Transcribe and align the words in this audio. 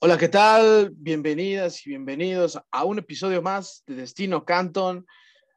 Hola, 0.00 0.16
¿qué 0.16 0.28
tal? 0.28 0.92
Bienvenidas 0.94 1.84
y 1.84 1.90
bienvenidos 1.90 2.56
a 2.70 2.84
un 2.84 3.00
episodio 3.00 3.42
más 3.42 3.82
de 3.84 3.96
Destino 3.96 4.44
Canton. 4.44 5.04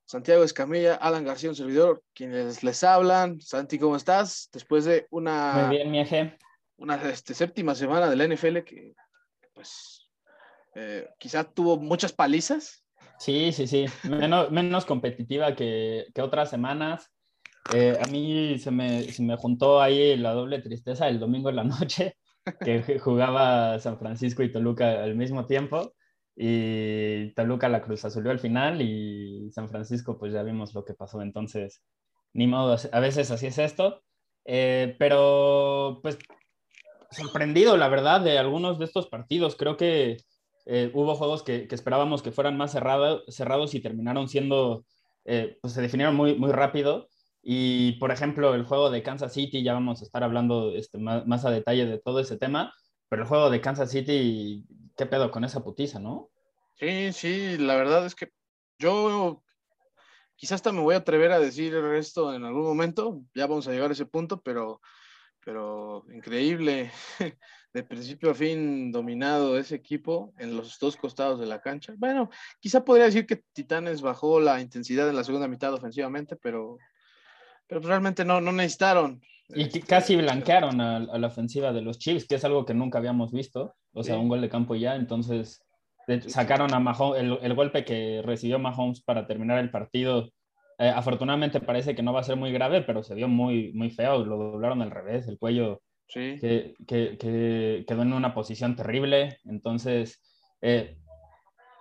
Santiago 0.05 0.43
Escamilla, 0.43 0.95
Alan 0.95 1.23
García, 1.23 1.51
un 1.51 1.55
servidor, 1.55 2.03
quienes 2.15 2.63
les 2.63 2.83
hablan. 2.83 3.39
Santi, 3.39 3.77
¿cómo 3.77 3.95
estás? 3.95 4.49
Después 4.51 4.85
de 4.85 5.05
una... 5.11 5.67
Muy 5.67 5.77
bien. 5.77 6.35
Una 6.77 6.95
este, 7.11 7.35
séptima 7.35 7.75
semana 7.75 8.09
de 8.09 8.15
la 8.15 8.27
NFL 8.27 8.63
que, 8.63 8.95
pues, 9.53 10.09
eh, 10.73 11.07
quizá 11.19 11.43
tuvo 11.43 11.77
muchas 11.77 12.11
palizas. 12.11 12.83
Sí, 13.19 13.51
sí, 13.51 13.67
sí. 13.67 13.85
Menos, 14.09 14.49
menos 14.49 14.85
competitiva 14.85 15.55
que, 15.55 16.07
que, 16.15 16.21
otras 16.23 16.49
semanas. 16.49 17.11
Eh, 17.75 17.95
a 18.03 18.07
mí 18.07 18.57
se 18.57 18.71
me, 18.71 19.03
se 19.03 19.21
me 19.21 19.37
juntó 19.37 19.79
ahí 19.79 20.17
la 20.17 20.31
doble 20.31 20.63
tristeza 20.63 21.07
el 21.07 21.19
domingo 21.19 21.51
en 21.51 21.57
la 21.57 21.63
noche 21.63 22.17
que 22.59 22.99
jugaba 22.99 23.79
San 23.79 23.97
Francisco 23.97 24.43
y 24.43 24.51
Toluca 24.51 25.03
al 25.03 25.15
mismo 25.15 25.45
tiempo 25.45 25.93
y 26.35 27.33
Toluca 27.33 27.69
la 27.69 27.81
cruz 27.81 28.05
azulió 28.05 28.31
al 28.31 28.39
final 28.39 28.81
y 28.81 29.51
San 29.51 29.69
Francisco 29.69 30.17
pues 30.17 30.33
ya 30.33 30.43
vimos 30.43 30.73
lo 30.73 30.85
que 30.85 30.93
pasó, 30.93 31.21
entonces 31.21 31.83
ni 32.33 32.47
modo, 32.47 32.77
a 32.91 32.99
veces 32.99 33.29
así 33.31 33.47
es 33.47 33.57
esto, 33.57 34.01
eh, 34.45 34.95
pero 34.97 35.99
pues 36.01 36.17
sorprendido 37.11 37.75
la 37.77 37.89
verdad 37.89 38.21
de 38.21 38.37
algunos 38.37 38.79
de 38.79 38.85
estos 38.85 39.07
partidos, 39.07 39.55
creo 39.55 39.75
que 39.75 40.17
eh, 40.65 40.91
hubo 40.93 41.15
juegos 41.15 41.43
que, 41.43 41.67
que, 41.67 41.75
esperábamos 41.75 42.21
que 42.21 42.31
fueran 42.31 42.57
más 42.57 42.71
cerrado, 42.71 43.23
cerrados 43.27 43.75
y 43.75 43.81
terminaron 43.81 44.29
siendo, 44.29 44.85
eh, 45.25 45.57
pues 45.61 45.73
se 45.73 45.81
definieron 45.81 46.15
muy, 46.15 46.35
muy 46.35 46.51
rápido 46.51 47.09
y, 47.43 47.93
por 47.93 48.11
ejemplo, 48.11 48.53
el 48.53 48.65
juego 48.65 48.89
de 48.89 49.01
Kansas 49.01 49.33
City, 49.33 49.63
ya 49.63 49.73
vamos 49.73 50.01
a 50.01 50.05
estar 50.05 50.23
hablando 50.23 50.71
este, 50.75 50.97
más, 50.97 51.25
más, 51.25 51.43
a 51.45 51.51
detalle 51.51 51.85
de 51.85 51.99
todo 51.99 52.19
ese 52.19 52.37
tema, 52.37 52.73
pero 53.09 53.23
el 53.23 53.27
juego 53.27 53.49
de 53.49 53.61
Kansas 53.61 53.91
City, 53.91 54.63
¿qué 54.95 55.05
pedo 55.05 55.31
con 55.31 55.43
esa 55.43 55.63
putiza, 55.63 55.99
no? 55.99 56.29
Sí, 56.75 57.11
sí, 57.13 57.57
la 57.57 57.75
verdad 57.75 58.05
es 58.05 58.15
que 58.15 58.31
yo 58.77 59.43
quizás 60.35 60.55
hasta 60.55 60.71
me 60.71 60.81
voy 60.81 60.95
a 60.95 60.99
atrever 60.99 61.31
a 61.31 61.39
decir 61.39 61.73
esto 61.75 62.33
en 62.33 62.43
algún 62.43 62.63
momento, 62.63 63.21
ya 63.35 63.47
vamos 63.47 63.67
a 63.67 63.71
llegar 63.71 63.89
a 63.89 63.93
ese 63.93 64.05
punto, 64.05 64.41
pero, 64.41 64.81
pero 65.43 66.05
increíble, 66.11 66.91
de 67.73 67.83
principio 67.83 68.31
a 68.31 68.33
fin 68.33 68.91
dominado 68.91 69.57
ese 69.57 69.75
equipo 69.75 70.33
en 70.37 70.57
los 70.57 70.77
dos 70.79 70.95
costados 70.95 71.39
de 71.39 71.45
la 71.45 71.61
cancha. 71.61 71.93
Bueno, 71.97 72.29
quizá 72.59 72.83
podría 72.83 73.05
decir 73.05 73.25
que 73.25 73.43
Titanes 73.53 74.01
bajó 74.01 74.39
la 74.39 74.59
intensidad 74.61 75.09
en 75.09 75.15
la 75.15 75.23
segunda 75.23 75.47
mitad 75.47 75.73
ofensivamente, 75.73 76.35
pero 76.35 76.77
pero 77.71 77.79
pues, 77.79 77.87
realmente 77.87 78.25
no, 78.25 78.41
no 78.41 78.51
necesitaron. 78.51 79.21
Y 79.47 79.61
este, 79.61 79.79
casi 79.79 80.17
blanquearon 80.17 80.81
a, 80.81 80.97
a, 80.97 81.17
la 81.17 81.27
ofensiva 81.27 81.71
de 81.71 81.81
los 81.81 81.99
Chiefs, 81.99 82.27
que 82.27 82.35
es 82.35 82.43
algo 82.43 82.65
que 82.65 82.73
nunca 82.73 82.97
habíamos 82.97 83.31
visto. 83.31 83.75
O 83.93 84.03
sea, 84.03 84.15
sí. 84.15 84.21
un 84.21 84.27
gol 84.27 84.41
de 84.41 84.49
campo 84.49 84.75
ya. 84.75 84.93
Entonces, 84.97 85.63
sacaron 86.27 86.73
a 86.73 86.81
Mahomes, 86.81 87.21
el, 87.21 87.39
el, 87.41 87.53
golpe 87.53 87.85
que 87.85 88.21
recibió 88.25 88.59
Mahomes 88.59 89.01
para 89.01 89.25
terminar 89.25 89.57
el 89.57 89.71
partido. 89.71 90.33
Eh, 90.79 90.89
afortunadamente 90.89 91.61
parece 91.61 91.95
que 91.95 92.03
no 92.03 92.11
va 92.11 92.19
a 92.19 92.25
ser 92.25 92.35
muy 92.35 92.51
grave, 92.51 92.81
pero 92.81 93.03
se 93.03 93.15
vio 93.15 93.29
muy, 93.29 93.71
muy 93.71 93.89
feo. 93.89 94.25
Lo 94.25 94.35
doblaron 94.35 94.81
al 94.81 94.91
revés, 94.91 95.29
el 95.29 95.39
cuello 95.39 95.81
sí. 96.09 96.39
que, 96.41 96.75
que, 96.85 97.17
que, 97.17 97.85
quedó 97.87 98.01
en 98.01 98.11
una 98.11 98.33
posición 98.33 98.75
terrible. 98.75 99.37
Entonces, 99.45 100.21
eh, 100.61 100.97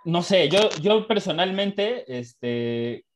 no 0.04 0.22
sé, 0.22 0.48
yo, 0.50 0.70
yo 0.80 1.08
personalmente, 1.08 2.04
este, 2.16 3.06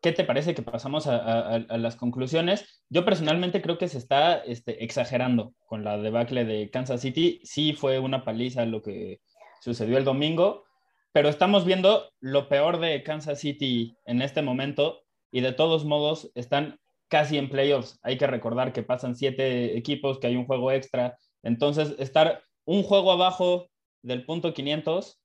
¿qué 0.00 0.12
te 0.12 0.24
parece 0.24 0.54
que 0.54 0.62
pasamos 0.62 1.06
a, 1.06 1.58
las 1.58 1.96
conclusiones? 1.96 2.82
Yo 2.88 3.04
personalmente 3.04 3.62
creo 3.62 3.78
que 3.78 3.88
se 3.88 3.98
está 3.98 4.38
este, 4.38 4.84
exagerando 4.84 5.54
con 5.66 5.84
la 5.84 5.98
debacle 5.98 6.44
de 6.44 6.70
Kansas 6.70 7.00
City. 7.00 7.40
Sí 7.44 7.72
fue 7.72 7.98
una 7.98 8.24
paliza 8.24 8.64
lo 8.64 8.82
que 8.82 9.20
sucedió 9.60 9.98
el 9.98 10.04
domingo, 10.04 10.64
pero 11.12 11.28
estamos 11.28 11.64
viendo 11.64 12.10
lo 12.20 12.48
peor 12.48 12.78
de 12.80 13.02
Kansas 13.02 13.40
City 13.40 13.96
en 14.06 14.22
este 14.22 14.42
momento 14.42 15.02
y 15.30 15.40
de 15.40 15.52
todos 15.52 15.84
modos 15.84 16.30
están 16.34 16.78
casi 17.08 17.38
en 17.38 17.48
playoffs. 17.48 17.98
Hay 18.02 18.18
que 18.18 18.26
recordar 18.26 18.72
que 18.72 18.82
pasan 18.82 19.16
siete 19.16 19.76
equipos, 19.76 20.18
que 20.18 20.28
hay 20.28 20.36
un 20.36 20.46
juego 20.46 20.70
extra. 20.70 21.16
Entonces, 21.42 21.94
estar 21.98 22.42
un 22.64 22.82
juego 22.82 23.12
abajo 23.12 23.68
del 24.02 24.24
punto 24.24 24.54
500 24.54 25.20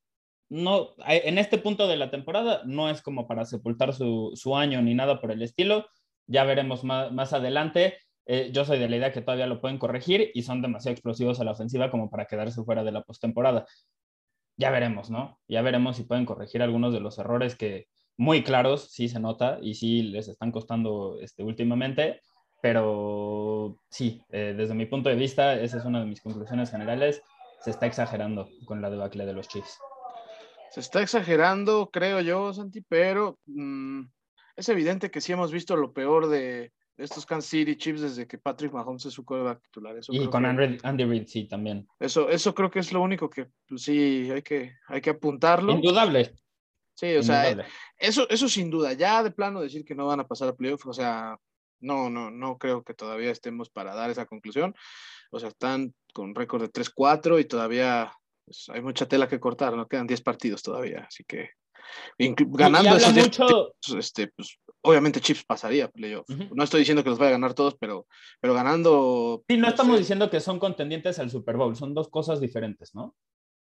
no, 0.54 0.90
en 1.08 1.40
este 1.40 1.58
punto 1.58 1.88
de 1.88 1.98
la 1.98 2.12
temporada 2.12 2.62
no 2.66 2.88
es 2.88 3.02
como 3.02 3.28
para 3.28 3.44
sepultar 3.44 3.92
su, 3.92 4.34
su 4.36 4.56
año 4.56 4.84
ni 4.84 4.94
nada 4.94 5.20
por 5.20 5.32
el 5.32 5.42
estilo. 5.42 5.88
Ya 6.28 6.44
veremos 6.44 6.84
más, 6.84 7.12
más 7.12 7.34
adelante. 7.34 7.98
Eh, 8.28 8.52
yo 8.54 8.64
soy 8.64 8.78
de 8.78 8.88
la 8.88 8.98
idea 8.98 9.12
que 9.12 9.22
todavía 9.22 9.48
lo 9.48 9.60
pueden 9.62 9.80
corregir 9.80 10.30
y 10.36 10.44
son 10.44 10.62
demasiado 10.62 10.94
explosivos 10.94 11.40
a 11.40 11.44
la 11.44 11.54
ofensiva 11.54 11.90
como 11.90 12.12
para 12.12 12.26
quedarse 12.26 12.64
fuera 12.64 12.84
de 12.84 12.92
la 12.92 13.02
postemporada. 13.02 13.66
Ya 14.56 14.70
veremos, 14.70 15.10
¿no? 15.10 15.40
Ya 15.48 15.64
veremos 15.64 15.98
si 15.98 16.04
pueden 16.04 16.28
corregir 16.28 16.62
algunos 16.62 16.94
de 16.94 17.00
los 17.00 17.18
errores 17.18 17.56
que 17.56 17.88
muy 18.16 18.44
claros 18.44 18.92
sí 18.92 19.10
se 19.10 19.20
nota 19.20 19.58
y 19.60 19.74
sí 19.74 20.04
les 20.04 20.28
están 20.28 20.52
costando 20.52 21.18
este, 21.20 21.42
últimamente, 21.42 22.22
pero 22.62 23.78
sí, 23.90 24.22
eh, 24.30 24.54
desde 24.56 24.76
mi 24.76 24.86
punto 24.86 25.10
de 25.10 25.16
vista, 25.16 25.60
esa 25.60 25.80
es 25.80 25.86
una 25.86 26.02
de 26.02 26.06
mis 26.06 26.22
conclusiones 26.22 26.70
generales, 26.70 27.24
se 27.62 27.72
está 27.72 27.88
exagerando 27.88 28.50
con 28.66 28.84
la 28.84 28.92
debacle 28.92 29.26
de 29.26 29.34
los 29.34 29.48
Chiefs 29.48 29.80
se 30.74 30.80
está 30.80 31.04
exagerando, 31.04 31.92
creo 31.94 32.20
yo, 32.22 32.52
Santi, 32.52 32.82
pero 32.82 33.38
mmm, 33.46 34.02
es 34.56 34.70
evidente 34.70 35.12
que 35.12 35.22
sí 35.22 35.32
hemos 35.32 35.52
visto 35.52 35.76
lo 35.76 35.94
peor 35.94 36.28
de, 36.28 36.74
estos 36.98 37.28
Kansas 37.28 37.52
City 37.52 37.76
Chiefs 37.76 38.02
desde 38.02 38.26
que 38.26 38.40
Patrick 38.40 38.74
Mahomes 38.74 39.06
es 39.06 39.14
su 39.14 39.24
quarterback 39.24 39.62
titular. 39.62 39.96
Eso 39.96 40.12
y 40.12 40.28
con 40.28 40.42
que, 40.42 40.50
Andy, 40.50 40.78
Andy 40.82 41.06
Reid, 41.06 41.28
sí, 41.28 41.48
también. 41.48 41.88
Eso, 42.00 42.28
eso 42.28 42.56
creo 42.56 42.72
que 42.72 42.80
es 42.80 42.92
lo 42.92 43.02
único 43.02 43.30
que 43.30 43.50
pues, 43.68 43.84
sí 43.84 44.32
hay 44.32 44.42
que, 44.42 44.74
hay 44.88 45.00
que 45.00 45.12
apuntarlo. 45.12 45.74
Indudable. 45.74 46.34
Sí, 46.96 47.06
o 47.06 47.22
Indudable. 47.22 47.66
sea, 47.66 47.74
eso, 48.00 48.28
eso 48.30 48.50
sin 48.50 48.72
duda, 48.72 48.94
ya 48.94 49.22
de 49.22 49.30
plano 49.30 49.62
decir 49.62 49.86
que 49.86 49.94
no 49.94 50.08
van 50.08 50.22
a 50.22 50.28
pasar 50.28 50.50
a 50.50 50.56
playoff, 50.56 50.88
o 50.88 50.94
sea, 50.94 51.38
no, 51.82 52.10
no, 52.10 52.32
no 52.32 52.58
creo 52.58 52.84
que 52.84 52.96
todavía 52.96 53.30
estemos 53.30 53.70
para 53.70 53.94
dar 53.94 54.10
esa 54.10 54.26
conclusión. 54.26 54.74
O 55.30 55.40
sea, 55.40 55.50
están 55.50 55.94
con 56.16 56.34
récord 56.34 56.64
de 56.64 56.72
3-4 56.72 57.40
y 57.40 57.46
todavía 57.46 58.12
pues 58.46 58.70
hay 58.70 58.82
mucha 58.82 59.08
tela 59.08 59.28
que 59.28 59.40
cortar, 59.40 59.76
no 59.76 59.88
quedan 59.88 60.08
10 60.08 60.22
partidos 60.22 60.62
todavía, 60.64 61.06
así 61.08 61.24
que 61.24 61.50
ganando 62.18 62.96
esos 62.96 63.14
mucho... 63.14 63.76
este, 63.98 64.28
pues, 64.28 64.58
obviamente 64.82 65.20
Chips 65.20 65.44
pasaría 65.44 65.88
playoff. 65.88 66.30
Uh 66.30 66.34
-huh. 66.34 66.50
No 66.54 66.64
estoy 66.64 66.80
diciendo 66.80 67.04
que 67.04 67.10
los 67.10 67.20
vaya 67.20 67.30
a 67.30 67.34
ganar 67.34 67.54
todos, 67.54 67.76
pero, 67.80 68.08
pero 68.40 68.54
ganando. 68.54 69.44
Sí, 69.48 69.58
no 69.58 69.68
estamos 69.68 69.96
sé. 69.96 70.00
diciendo 70.00 70.30
que 70.30 70.40
son 70.40 70.60
contendientes 70.60 71.20
al 71.20 71.30
Super 71.30 71.58
Bowl, 71.58 71.76
son 71.76 71.94
dos 71.94 72.10
cosas 72.10 72.40
diferentes, 72.40 72.94
¿no? 72.96 73.16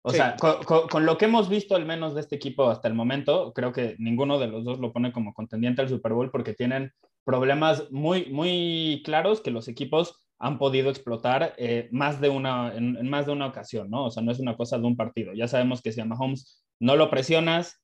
O 0.03 0.09
sí. 0.09 0.17
sea, 0.17 0.35
con, 0.35 0.63
con, 0.63 0.87
con, 0.87 1.05
lo 1.05 1.17
que 1.17 1.25
hemos 1.25 1.47
visto 1.47 1.75
al 1.75 1.85
menos 1.85 2.15
de 2.15 2.21
este 2.21 2.35
equipo 2.35 2.69
hasta 2.69 2.87
el 2.87 2.95
momento, 2.95 3.53
creo 3.53 3.71
que 3.71 3.95
ninguno 3.99 4.39
de 4.39 4.47
los 4.47 4.63
dos 4.63 4.79
lo 4.79 4.91
pone 4.91 5.11
como 5.11 5.33
contendiente 5.33 5.81
al 5.81 5.89
Super 5.89 6.13
Bowl 6.13 6.31
porque 6.31 6.53
tienen 6.53 6.91
problemas 7.23 7.91
muy, 7.91 8.25
muy 8.31 9.03
claros 9.05 9.41
que 9.41 9.51
los 9.51 9.67
equipos 9.67 10.15
han 10.41 10.57
podido 10.57 10.89
explotar 10.89 11.53
eh, 11.57 11.87
más 11.91 12.19
de 12.19 12.29
una, 12.29 12.75
en, 12.75 12.97
en, 12.97 13.09
más 13.09 13.27
de 13.27 13.31
una 13.31 13.45
ocasión, 13.45 13.91
¿no? 13.91 14.05
O 14.05 14.11
sea, 14.11 14.23
no 14.23 14.31
es 14.31 14.39
una 14.39 14.57
cosa 14.57 14.79
de 14.79 14.85
un 14.85 14.97
partido. 14.97 15.33
Ya 15.33 15.47
sabemos 15.47 15.83
que 15.83 15.91
si 15.91 16.01
a 16.01 16.05
Mahomes 16.05 16.63
no 16.79 16.95
lo 16.95 17.11
presionas, 17.11 17.79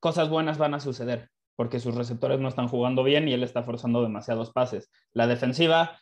cosas 0.00 0.30
buenas 0.30 0.56
van 0.56 0.72
a 0.72 0.80
suceder, 0.80 1.28
porque 1.56 1.78
sus 1.78 1.94
receptores 1.94 2.40
no 2.40 2.48
están 2.48 2.68
jugando 2.68 3.04
bien 3.04 3.28
y 3.28 3.34
él 3.34 3.42
está 3.42 3.62
forzando 3.62 4.02
demasiados 4.02 4.50
pases. 4.50 4.90
La 5.12 5.26
defensiva, 5.26 6.00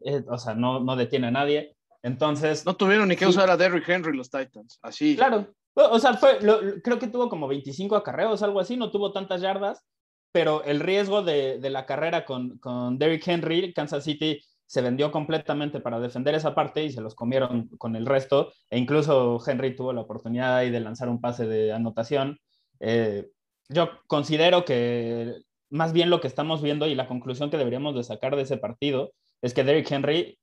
eh, 0.00 0.22
o 0.28 0.36
sea, 0.36 0.54
no, 0.54 0.80
no 0.80 0.94
detiene 0.94 1.28
a 1.28 1.32
nadie. 1.32 1.74
Entonces. 2.02 2.66
No 2.66 2.76
tuvieron 2.76 3.08
ni 3.08 3.16
que 3.16 3.24
sí. 3.24 3.30
usar 3.30 3.48
a 3.48 3.56
Derrick 3.56 3.88
Henry 3.88 4.14
los 4.14 4.30
Titans, 4.30 4.78
así. 4.82 5.16
Claro. 5.16 5.54
O 5.72 5.98
sea, 5.98 6.14
fue, 6.14 6.38
lo, 6.42 6.60
creo 6.82 6.98
que 6.98 7.08
tuvo 7.08 7.30
como 7.30 7.48
25 7.48 7.96
acarreos, 7.96 8.42
algo 8.42 8.60
así, 8.60 8.76
no 8.76 8.90
tuvo 8.90 9.12
tantas 9.12 9.40
yardas, 9.40 9.86
pero 10.36 10.62
el 10.64 10.80
riesgo 10.80 11.22
de, 11.22 11.58
de 11.60 11.70
la 11.70 11.86
carrera 11.86 12.26
con, 12.26 12.58
con 12.58 12.98
Derrick 12.98 13.26
Henry, 13.26 13.72
Kansas 13.72 14.04
City 14.04 14.38
se 14.66 14.82
vendió 14.82 15.10
completamente 15.10 15.80
para 15.80 15.98
defender 15.98 16.34
esa 16.34 16.54
parte 16.54 16.84
y 16.84 16.92
se 16.92 17.00
los 17.00 17.14
comieron 17.14 17.68
con 17.78 17.96
el 17.96 18.04
resto. 18.04 18.52
E 18.68 18.76
incluso 18.76 19.42
Henry 19.46 19.74
tuvo 19.74 19.94
la 19.94 20.02
oportunidad 20.02 20.54
ahí 20.54 20.68
de 20.68 20.80
lanzar 20.80 21.08
un 21.08 21.22
pase 21.22 21.46
de 21.46 21.72
anotación. 21.72 22.38
Eh, 22.80 23.30
yo 23.70 23.88
considero 24.08 24.66
que 24.66 25.36
más 25.70 25.94
bien 25.94 26.10
lo 26.10 26.20
que 26.20 26.28
estamos 26.28 26.60
viendo 26.60 26.86
y 26.86 26.94
la 26.94 27.08
conclusión 27.08 27.48
que 27.48 27.56
deberíamos 27.56 27.94
de 27.94 28.04
sacar 28.04 28.36
de 28.36 28.42
ese 28.42 28.58
partido 28.58 29.12
es 29.40 29.54
que 29.54 29.64
Derrick 29.64 29.90
Henry 29.90 30.38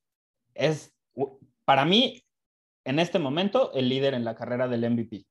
es, 0.55 0.91
para 1.65 1.85
mí, 1.85 2.23
en 2.83 2.97
este 2.97 3.19
momento 3.19 3.71
el 3.75 3.89
líder 3.89 4.15
en 4.15 4.25
la 4.25 4.33
carrera 4.33 4.67
del 4.67 4.89
MVP. 4.89 5.27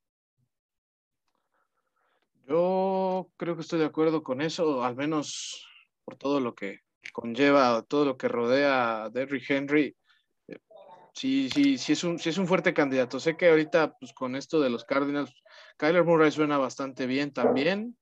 Yo 2.46 3.01
creo 3.36 3.54
que 3.56 3.62
estoy 3.62 3.78
de 3.78 3.86
acuerdo 3.86 4.22
con 4.22 4.40
eso, 4.40 4.84
al 4.84 4.96
menos 4.96 5.66
por 6.04 6.16
todo 6.16 6.40
lo 6.40 6.54
que 6.54 6.80
conlleva, 7.12 7.82
todo 7.82 8.04
lo 8.04 8.16
que 8.16 8.28
rodea 8.28 9.04
a 9.04 9.10
Derrick 9.10 9.48
Henry. 9.50 9.96
Eh, 10.48 10.58
sí, 11.12 11.48
sí, 11.52 11.78
sí 11.78 11.92
es, 11.92 12.04
un, 12.04 12.18
sí 12.18 12.30
es 12.30 12.38
un 12.38 12.46
fuerte 12.46 12.74
candidato. 12.74 13.20
Sé 13.20 13.36
que 13.36 13.48
ahorita, 13.48 13.94
pues 13.98 14.12
con 14.12 14.36
esto 14.36 14.60
de 14.60 14.70
los 14.70 14.84
Cardinals, 14.84 15.32
Kyler 15.76 16.04
Murray 16.04 16.30
suena 16.30 16.58
bastante 16.58 17.06
bien 17.06 17.32
también, 17.32 17.96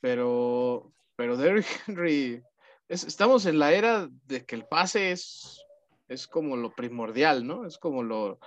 pero, 0.00 0.92
pero 1.16 1.36
Derrick 1.36 1.66
Henry, 1.86 2.42
estamos 2.88 3.46
en 3.46 3.58
la 3.58 3.72
era 3.72 4.08
de 4.26 4.44
que 4.44 4.56
el 4.56 4.66
pase 4.66 5.12
es, 5.12 5.64
es 6.08 6.26
como 6.26 6.56
lo 6.56 6.74
primordial, 6.74 7.46
¿no? 7.46 7.66
Es 7.66 7.78
como 7.78 8.02
lo, 8.02 8.38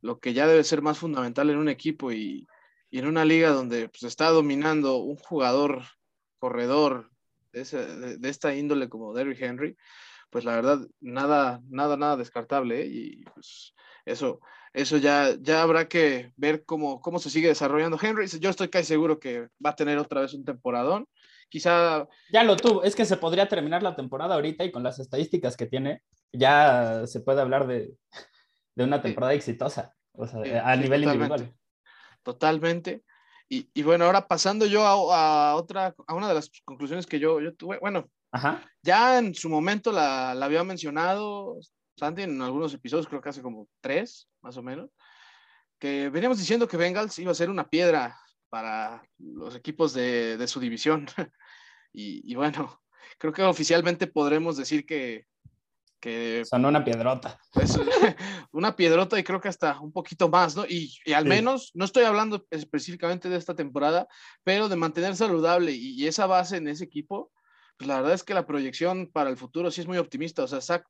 lo 0.00 0.18
que 0.18 0.32
ya 0.32 0.46
debe 0.46 0.64
ser 0.64 0.82
más 0.82 0.98
fundamental 0.98 1.50
en 1.50 1.58
un 1.58 1.68
equipo 1.68 2.12
y, 2.12 2.46
y 2.90 2.98
en 2.98 3.06
una 3.06 3.24
liga 3.24 3.50
donde 3.50 3.88
pues, 3.88 4.02
está 4.02 4.30
dominando 4.30 4.98
un 4.98 5.16
jugador 5.16 5.82
corredor 6.38 7.10
de, 7.52 7.64
de, 8.18 8.28
esta 8.28 8.54
índole 8.54 8.88
como 8.88 9.14
Derrick 9.14 9.40
Henry, 9.40 9.76
pues 10.30 10.44
la 10.44 10.54
verdad, 10.54 10.80
nada, 11.00 11.60
nada, 11.68 11.96
nada 11.96 12.16
descartable. 12.16 12.82
¿eh? 12.82 12.86
Y 12.86 13.24
pues 13.24 13.74
eso, 14.04 14.40
eso 14.72 14.96
ya, 14.96 15.34
ya 15.40 15.62
habrá 15.62 15.88
que 15.88 16.32
ver 16.36 16.64
cómo, 16.64 17.00
cómo 17.00 17.18
se 17.18 17.30
sigue 17.30 17.48
desarrollando 17.48 17.98
Henry. 18.00 18.26
Yo 18.26 18.50
estoy 18.50 18.68
casi 18.68 18.86
seguro 18.86 19.18
que 19.18 19.48
va 19.64 19.70
a 19.70 19.76
tener 19.76 19.98
otra 19.98 20.22
vez 20.22 20.34
un 20.34 20.44
temporadón. 20.44 21.06
Quizá. 21.48 22.06
Ya 22.32 22.44
lo 22.44 22.56
tuvo, 22.56 22.84
es 22.84 22.94
que 22.94 23.04
se 23.04 23.16
podría 23.16 23.48
terminar 23.48 23.82
la 23.82 23.96
temporada 23.96 24.36
ahorita 24.36 24.64
y 24.64 24.70
con 24.70 24.84
las 24.84 25.00
estadísticas 25.00 25.56
que 25.56 25.66
tiene, 25.66 26.02
ya 26.32 27.02
se 27.06 27.20
puede 27.20 27.40
hablar 27.40 27.66
de, 27.66 27.92
de 28.76 28.84
una 28.84 29.02
temporada 29.02 29.34
exitosa, 29.34 29.96
o 30.12 30.28
sea, 30.28 30.40
a 30.64 30.76
nivel 30.76 31.02
individual. 31.02 31.52
Totalmente. 32.22 33.02
Y, 33.52 33.82
bueno, 33.82 34.04
ahora 34.04 34.28
pasando 34.28 34.64
yo 34.64 34.86
a, 34.86 35.56
otra, 35.56 35.92
a 36.06 36.14
una 36.14 36.28
de 36.28 36.34
las 36.34 36.52
conclusiones 36.64 37.04
que 37.04 37.18
yo, 37.18 37.40
yo 37.40 37.52
tuve, 37.54 37.78
bueno, 37.80 38.08
ya 38.80 39.18
en 39.18 39.34
su 39.34 39.48
momento 39.48 39.90
la, 39.90 40.36
la, 40.36 40.46
había 40.46 40.62
mencionado 40.62 41.58
Santi 41.96 42.22
en 42.22 42.40
algunos 42.40 42.72
episodios, 42.74 43.08
creo 43.08 43.20
que 43.20 43.30
hace 43.30 43.42
como 43.42 43.68
tres, 43.80 44.28
más 44.40 44.56
o 44.56 44.62
menos, 44.62 44.90
que 45.80 46.10
veníamos 46.10 46.38
diciendo 46.38 46.68
que 46.68 46.76
Bengals 46.76 47.18
iba 47.18 47.32
a 47.32 47.34
ser 47.34 47.50
una 47.50 47.68
piedra 47.68 48.16
para 48.50 49.02
los 49.18 49.56
equipos 49.56 49.92
de, 49.94 50.36
de 50.36 50.46
su 50.46 50.60
división. 50.60 51.06
y, 51.92 52.30
y, 52.30 52.36
bueno, 52.36 52.80
creo 53.18 53.32
que 53.32 53.42
oficialmente 53.42 54.06
podremos 54.06 54.56
decir 54.56 54.86
que, 54.86 55.26
que 56.00 56.44
son 56.44 56.64
una 56.64 56.84
piedrota. 56.84 57.38
Una 58.52 58.74
piedrota 58.74 59.18
y 59.18 59.22
creo 59.22 59.40
que 59.40 59.48
hasta 59.48 59.78
un 59.80 59.92
poquito 59.92 60.28
más, 60.28 60.56
¿no? 60.56 60.64
Y, 60.66 60.92
al 61.14 61.26
menos, 61.26 61.70
no 61.74 61.84
estoy 61.84 62.04
hablando 62.04 62.46
específicamente 62.50 63.28
de 63.28 63.36
esta 63.36 63.54
temporada, 63.54 64.08
pero 64.42 64.68
de 64.68 64.76
mantener 64.76 65.14
saludable 65.14 65.72
y, 65.72 66.06
esa 66.06 66.26
base 66.26 66.56
en 66.56 66.68
ese 66.68 66.84
equipo, 66.84 67.30
pues 67.76 67.86
la 67.86 67.96
verdad 67.96 68.14
es 68.14 68.24
que 68.24 68.34
la 68.34 68.46
proyección 68.46 69.10
para 69.12 69.30
el 69.30 69.36
futuro 69.36 69.70
sí 69.70 69.82
es 69.82 69.86
muy 69.86 69.98
optimista. 69.98 70.42
O 70.42 70.48
sea, 70.48 70.60
Zach, 70.60 70.84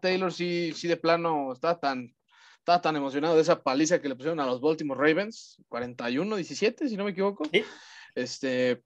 Taylor 0.00 0.32
sí, 0.32 0.72
sí 0.74 0.88
de 0.88 0.96
plano 0.96 1.52
está 1.52 1.78
tan, 1.78 2.14
está 2.58 2.80
tan 2.80 2.96
emocionado 2.96 3.36
de 3.36 3.42
esa 3.42 3.62
paliza 3.62 4.00
que 4.00 4.08
le 4.08 4.16
pusieron 4.16 4.40
a 4.40 4.46
los 4.46 4.60
Baltimore 4.60 5.00
Ravens, 5.00 5.62
41-17, 5.68 6.88
si 6.88 6.96
no 6.96 7.04
me 7.04 7.12
equivoco. 7.12 7.44
Este, 8.14 8.82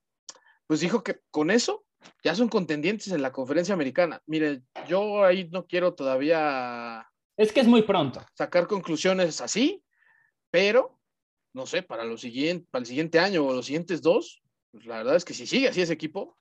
pues 0.67 0.79
dijo 0.79 1.03
que 1.03 1.19
con 1.31 1.51
eso 1.51 1.85
ya 2.23 2.35
son 2.35 2.49
contendientes 2.49 3.11
en 3.11 3.21
la 3.21 3.31
conferencia 3.31 3.73
americana. 3.73 4.21
Mire, 4.25 4.63
yo 4.87 5.23
ahí 5.23 5.49
no 5.51 5.65
quiero 5.65 5.93
todavía... 5.93 7.07
Es 7.37 7.51
que 7.51 7.61
es 7.61 7.67
muy 7.67 7.83
pronto. 7.83 8.23
Sacar 8.33 8.67
conclusiones 8.67 9.41
así, 9.41 9.83
pero, 10.51 10.99
no 11.53 11.65
sé, 11.65 11.81
para, 11.81 12.03
lo 12.03 12.17
siguiente, 12.17 12.67
para 12.69 12.81
el 12.81 12.85
siguiente 12.85 13.19
año 13.19 13.45
o 13.45 13.53
los 13.53 13.65
siguientes 13.65 14.01
dos, 14.01 14.41
pues 14.71 14.85
la 14.85 14.97
verdad 14.97 15.15
es 15.15 15.25
que 15.25 15.33
si 15.33 15.47
sigue 15.47 15.69
así 15.69 15.81
ese 15.81 15.93
equipo, 15.93 16.37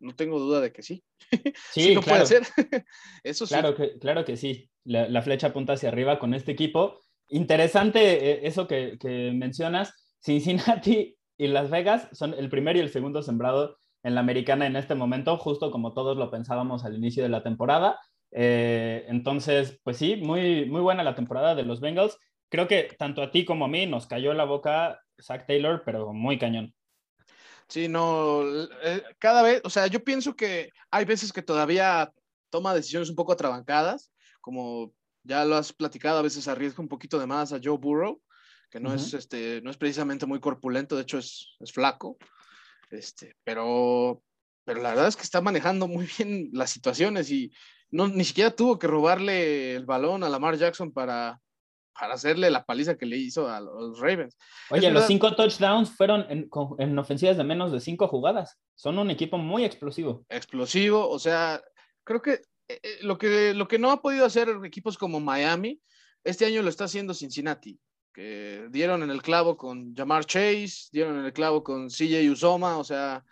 no 0.00 0.14
tengo 0.14 0.38
duda 0.38 0.60
de 0.60 0.72
que 0.72 0.82
sí. 0.82 1.02
Sí, 1.72 1.96
puede 1.96 2.26
ser. 2.26 2.42
Eso 3.22 3.46
sí. 3.46 3.54
Claro 3.54 3.74
que, 3.74 3.98
claro 3.98 4.24
que 4.24 4.36
sí. 4.36 4.70
La, 4.84 5.22
flecha 5.22 5.48
apunta 5.48 5.72
hacia 5.72 5.88
arriba 5.88 6.18
con 6.18 6.34
este 6.34 6.52
equipo. 6.52 7.00
Interesante 7.28 8.32
eh, 8.32 8.40
eso 8.46 8.68
que, 8.68 8.98
que 8.98 9.32
mencionas. 9.32 9.94
Cincinnati 10.20 11.16
y 11.38 11.46
Las 11.48 11.70
Vegas 11.70 12.08
son 12.12 12.34
el 12.34 12.50
primer 12.50 12.76
y 12.76 12.80
el 12.80 12.90
segundo 12.90 13.22
sembrado 13.22 13.78
en 14.04 14.14
la 14.14 14.20
americana 14.20 14.66
en 14.66 14.76
este 14.76 14.94
momento, 14.94 15.36
justo 15.38 15.70
como 15.70 15.94
todos 15.94 16.16
lo 16.16 16.30
pensábamos 16.30 16.84
al 16.84 16.94
inicio 16.94 17.22
de 17.22 17.30
la 17.30 17.42
temporada. 17.42 17.98
Eh, 18.30 19.06
entonces, 19.08 19.80
pues 19.82 19.96
sí, 19.96 20.16
muy, 20.16 20.66
muy 20.66 20.82
buena 20.82 21.02
la 21.02 21.14
temporada 21.14 21.54
de 21.54 21.64
los 21.64 21.80
Bengals. 21.80 22.18
Creo 22.50 22.68
que 22.68 22.94
tanto 22.98 23.22
a 23.22 23.30
ti 23.30 23.44
como 23.46 23.64
a 23.64 23.68
mí 23.68 23.86
nos 23.86 24.06
cayó 24.06 24.34
la 24.34 24.44
boca 24.44 25.00
Zach 25.20 25.46
Taylor, 25.46 25.82
pero 25.86 26.12
muy 26.12 26.38
cañón. 26.38 26.74
Sí, 27.66 27.88
no, 27.88 28.42
eh, 28.82 29.02
cada 29.18 29.42
vez, 29.42 29.62
o 29.64 29.70
sea, 29.70 29.86
yo 29.86 30.04
pienso 30.04 30.36
que 30.36 30.70
hay 30.90 31.06
veces 31.06 31.32
que 31.32 31.42
todavía 31.42 32.12
toma 32.50 32.74
decisiones 32.74 33.08
un 33.08 33.16
poco 33.16 33.32
atrabancadas, 33.32 34.12
como 34.42 34.92
ya 35.22 35.46
lo 35.46 35.56
has 35.56 35.72
platicado, 35.72 36.18
a 36.18 36.22
veces 36.22 36.46
arriesga 36.46 36.82
un 36.82 36.88
poquito 36.88 37.18
de 37.18 37.26
más 37.26 37.54
a 37.54 37.60
Joe 37.62 37.78
Burrow, 37.78 38.20
que 38.70 38.80
no, 38.80 38.92
es, 38.92 39.14
este, 39.14 39.62
no 39.62 39.70
es 39.70 39.78
precisamente 39.78 40.26
muy 40.26 40.40
corpulento, 40.40 40.94
de 40.94 41.02
hecho 41.02 41.16
es, 41.16 41.56
es 41.60 41.72
flaco. 41.72 42.18
Este, 42.94 43.36
pero, 43.44 44.22
pero 44.64 44.80
la 44.80 44.90
verdad 44.90 45.08
es 45.08 45.16
que 45.16 45.22
está 45.22 45.40
manejando 45.40 45.88
muy 45.88 46.08
bien 46.18 46.50
las 46.52 46.70
situaciones 46.70 47.30
y 47.30 47.52
no, 47.90 48.08
ni 48.08 48.24
siquiera 48.24 48.50
tuvo 48.50 48.78
que 48.78 48.86
robarle 48.86 49.76
el 49.76 49.84
balón 49.84 50.24
a 50.24 50.28
Lamar 50.28 50.56
Jackson 50.56 50.92
para, 50.92 51.40
para 51.98 52.14
hacerle 52.14 52.50
la 52.50 52.64
paliza 52.64 52.96
que 52.96 53.06
le 53.06 53.16
hizo 53.16 53.48
a 53.48 53.60
los 53.60 54.00
Ravens. 54.00 54.36
Oye, 54.70 54.90
los 54.90 55.06
cinco 55.06 55.34
touchdowns 55.34 55.90
fueron 55.90 56.26
en, 56.28 56.48
en, 56.78 56.98
ofensivas 56.98 57.36
de 57.36 57.44
menos 57.44 57.70
de 57.70 57.80
cinco 57.80 58.08
jugadas. 58.08 58.58
Son 58.74 58.98
un 58.98 59.10
equipo 59.10 59.38
muy 59.38 59.64
explosivo. 59.64 60.24
Explosivo, 60.28 61.08
o 61.08 61.18
sea, 61.18 61.62
creo 62.02 62.20
que 62.20 62.42
eh, 62.68 62.80
eh, 62.82 62.98
lo 63.02 63.18
que, 63.18 63.54
lo 63.54 63.68
que 63.68 63.78
no 63.78 63.90
ha 63.90 64.02
podido 64.02 64.26
hacer 64.26 64.48
equipos 64.64 64.98
como 64.98 65.20
Miami, 65.20 65.80
este 66.24 66.46
año 66.46 66.62
lo 66.62 66.70
está 66.70 66.84
haciendo 66.84 67.14
Cincinnati 67.14 67.78
que 68.14 68.68
dieron 68.70 69.02
en 69.02 69.10
el 69.10 69.20
clavo 69.20 69.56
con 69.56 69.94
Jamar 69.94 70.24
Chase, 70.24 70.88
dieron 70.92 71.18
en 71.18 71.24
el 71.26 71.32
clavo 71.32 71.64
con 71.64 71.88
CJ 71.88 72.30
Usoma, 72.30 72.78
o 72.78 72.84
sea, 72.84 73.24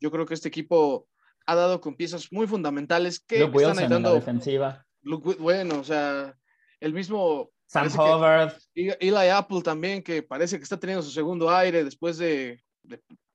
yo 0.00 0.10
creo 0.10 0.24
que 0.24 0.34
este 0.34 0.48
equipo 0.48 1.06
ha 1.46 1.54
dado 1.54 1.80
con 1.80 1.94
piezas 1.94 2.32
muy 2.32 2.46
fundamentales 2.46 3.20
que 3.20 3.44
están 3.44 3.78
ayudando. 3.78 3.96
En 3.96 4.02
la 4.02 4.14
defensiva. 4.14 4.86
Bueno, 5.02 5.78
o 5.78 5.84
sea, 5.84 6.34
el 6.80 6.94
mismo 6.94 7.50
Sam 7.66 7.88
Hubbard. 7.92 8.54
Eli 8.74 9.28
Apple 9.28 9.60
también, 9.62 10.02
que 10.02 10.22
parece 10.22 10.56
que 10.56 10.62
está 10.62 10.80
teniendo 10.80 11.02
su 11.02 11.10
segundo 11.10 11.50
aire 11.50 11.84
después 11.84 12.16
de, 12.16 12.62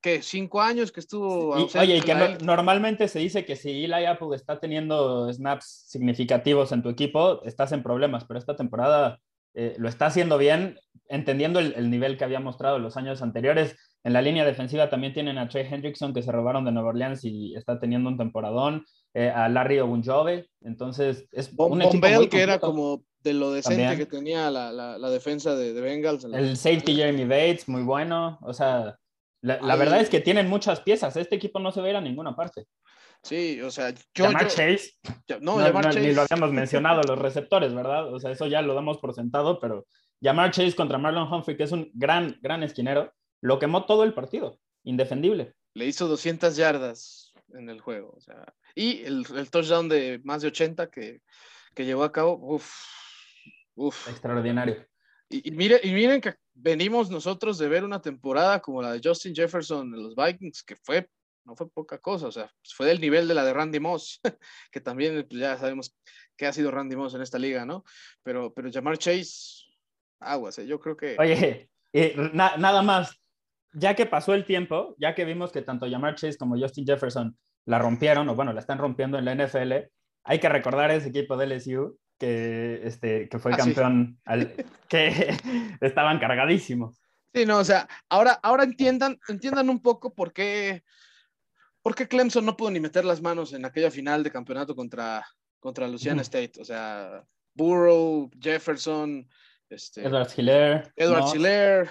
¿qué? 0.02 0.24
Cinco 0.24 0.60
años 0.60 0.92
que 0.92 1.02
estuvo. 1.02 1.50
oye, 1.50 1.98
y 1.98 2.02
que 2.02 2.16
normalmente 2.42 3.08
se 3.08 3.20
dice 3.20 3.46
que 3.46 3.56
si 3.56 3.86
Eli 3.86 4.06
Apple 4.06 4.36
está 4.36 4.60
teniendo 4.60 5.32
snaps 5.32 5.86
significativos 5.88 6.72
en 6.72 6.82
tu 6.82 6.90
equipo, 6.90 7.44
estás 7.44 7.72
en 7.74 7.84
problemas, 7.84 8.26
pero 8.26 8.40
esta 8.40 8.56
temporada 8.56 9.20
eh, 9.54 9.76
lo 9.78 9.90
está 9.90 10.08
haciendo 10.08 10.38
bien, 10.38 10.80
entendiendo 11.08 11.60
el, 11.60 11.90
nivel 11.90 12.18
que 12.18 12.24
había 12.24 12.40
mostrado 12.40 12.78
en 12.78 12.84
los 12.84 12.98
años 12.98 13.22
anteriores. 13.22 13.76
En 14.04 14.14
la 14.14 14.22
línea 14.22 14.46
defensiva 14.46 14.90
también 14.90 15.14
tienen 15.14 15.38
a 15.38 15.50
Trey 15.50 15.68
Hendrickson, 15.70 16.14
que 16.14 16.22
se 16.22 16.32
robaron 16.32 16.66
de 16.66 16.72
Nueva 16.72 16.90
Orleans 16.90 17.24
y 17.26 17.56
está 17.56 17.80
teniendo 17.80 18.10
un 18.10 18.18
temporadón, 18.18 18.86
eh, 19.16 19.30
a 19.30 19.50
Larry 19.50 19.80
Ogunjove, 19.80 20.48
entonces 20.62 21.28
es 21.32 21.52
un 21.58 21.82
equipo 21.82 22.30
que 22.30 22.42
era 22.42 22.60
como 22.60 23.04
de 23.24 23.34
lo 23.34 23.52
decente 23.52 23.98
que 23.98 24.06
tenía 24.06 24.52
la, 24.52 24.72
la, 24.72 25.10
defensa 25.10 25.56
de, 25.56 25.74
de 25.74 25.82
Bengals. 25.82 26.26
El 26.26 26.56
safety 26.56 26.96
Jeremy 26.96 27.24
Bates, 27.24 27.68
muy 27.68 27.82
bueno, 27.82 28.38
o 28.44 28.54
sea, 28.54 28.98
la, 29.42 29.60
la 29.62 29.76
verdad 29.76 30.00
es 30.00 30.10
que 30.10 30.22
tienen 30.22 30.48
muchas 30.48 30.82
piezas, 30.82 31.18
este 31.18 31.36
equipo 31.36 31.60
no 31.60 31.72
se 31.72 31.82
va 31.82 31.88
a 31.88 31.90
ir 31.90 31.96
a 31.96 32.02
ninguna 32.02 32.36
parte. 32.36 32.68
Sí, 33.24 33.62
o 33.62 33.70
sea, 33.70 33.94
yo. 34.14 34.32
Chase. 34.34 34.94
no, 35.42 35.58
Ni 35.94 36.14
lo 36.14 36.22
habíamos 36.22 36.52
mencionado, 36.54 37.02
los 37.04 37.20
receptores, 37.20 37.74
¿verdad? 37.74 38.14
O 38.14 38.20
sea, 38.20 38.32
eso 38.32 38.48
ya 38.48 38.62
lo 38.62 38.74
damos 38.74 38.98
por 38.98 39.14
sentado, 39.14 39.60
pero 39.60 39.86
llamar 40.22 40.52
Chase 40.52 40.76
contra 40.76 40.98
Marlon 40.98 41.32
Humphrey, 41.32 41.58
que 41.58 41.64
es 41.64 41.72
un 41.72 41.90
gran, 41.94 42.38
gran 42.42 42.64
esquinero, 42.64 43.14
lo 43.42 43.60
quemó 43.60 43.86
todo 43.86 44.04
el 44.04 44.14
partido, 44.14 44.60
indefendible. 44.84 45.54
Le 45.74 45.86
hizo 45.86 46.08
200 46.08 46.56
yardas 46.56 47.34
en 47.54 47.70
el 47.70 47.82
juego, 47.82 48.14
o 48.16 48.22
sea, 48.22 48.54
y 48.76 49.04
el, 49.04 49.26
touchdown 49.50 49.90
de 49.90 50.22
más 50.24 50.42
de 50.42 50.50
80 50.50 50.90
que, 50.90 51.22
que 51.76 51.86
llevó 51.86 52.04
a 52.04 52.12
cabo, 52.12 52.40
uff, 52.42 52.72
uff. 53.76 54.08
Extraordinario. 54.08 54.86
Y, 55.30 55.52
miren, 55.52 55.80
y 55.84 55.92
miren 55.92 56.22
que 56.22 56.36
venimos 56.54 57.12
nosotros 57.12 57.58
de 57.58 57.68
ver 57.68 57.84
una 57.84 58.02
temporada 58.02 58.60
como 58.60 58.82
la 58.82 58.94
de 58.94 59.02
Justin 59.04 59.36
Jefferson 59.36 59.94
en 59.94 60.04
los 60.04 60.16
Vikings, 60.16 60.64
que 60.64 60.76
fue 60.76 61.08
no 61.50 61.56
fue 61.56 61.70
poca 61.70 61.98
cosa, 61.98 62.28
o 62.28 62.32
sea, 62.32 62.52
pues, 62.62 62.74
fue 62.76 62.86
del 62.86 63.02
nivel 63.02 63.28
de 63.28 63.34
la 63.34 63.44
de 63.44 63.54
Randy 63.54 63.80
Moss, 63.80 64.22
que 64.72 64.80
también 64.80 65.26
pues, 65.28 65.42
ya 65.42 65.58
sabemos 65.58 65.98
que 66.38 66.46
ha 66.46 66.54
sido 66.54 66.72
Randy 66.72 66.96
Moss 66.96 67.16
en 67.16 67.22
esta 67.22 67.40
liga, 67.40 67.66
¿no? 67.66 67.84
Pero, 68.24 68.54
pero 68.54 68.70
Jamar 68.72 68.98
Chase, 68.98 69.66
aguas, 70.20 70.60
¿eh? 70.60 70.68
yo 70.68 70.80
creo 70.80 70.96
que... 70.96 71.16
Oye, 71.20 71.70
nada 72.34 72.82
más, 72.84 73.20
ya 73.74 73.96
que 73.96 74.06
pasó 74.06 74.36
el 74.36 74.46
tiempo, 74.46 74.96
ya 75.00 75.16
que 75.16 75.26
vimos 75.26 75.52
que 75.52 75.64
tanto 75.64 75.90
Jamar 75.90 76.16
Chase 76.16 76.38
como 76.38 76.58
Justin 76.58 76.86
Jefferson 76.86 77.38
la 77.66 77.80
rompieron, 77.80 78.30
o 78.30 78.36
bueno, 78.36 78.54
la 78.54 78.60
están 78.60 78.78
rompiendo 78.78 79.18
en 79.18 79.26
la 79.26 79.34
NFL, 79.34 79.74
hay 80.24 80.40
que 80.40 80.50
recordar 80.50 80.92
ese 80.92 81.10
equipo 81.10 81.36
de 81.36 81.48
LSU 81.48 81.98
que, 82.20 82.82
este, 82.84 83.28
que 83.28 83.40
fue 83.40 83.54
ah, 83.54 83.58
campeón, 83.58 84.20
que 84.88 85.36
estaban 85.82 86.20
cargadísimos. 86.20 87.02
Sí, 87.34 87.46
no, 87.46 87.60
o 87.60 87.64
sea, 87.64 87.88
ahora, 88.10 88.40
ahora 88.42 88.64
entiendan, 88.64 89.20
entiendan 89.28 89.70
un 89.70 89.82
poco 89.82 90.14
por 90.14 90.34
qué, 90.34 90.84
por 91.90 91.96
qué 91.96 92.08
Clemson 92.08 92.46
no 92.46 92.56
pudo 92.56 92.70
ni 92.70 92.80
meter 92.80 93.04
las 93.04 93.20
manos 93.20 93.52
en 93.52 93.66
aquella 93.66 93.90
final 93.90 94.22
de 94.22 94.30
campeonato 94.30 94.76
contra, 94.76 95.26
contra 95.60 95.88
Louisiana 95.88 96.22
State. 96.22 96.52
O 96.60 96.64
sea, 96.64 97.26
Burrow, 97.56 98.30
Jefferson, 98.40 99.28
este, 99.72 100.04
Edward 100.04 100.30
Hiller. 100.38 100.94
Edward 100.96 101.90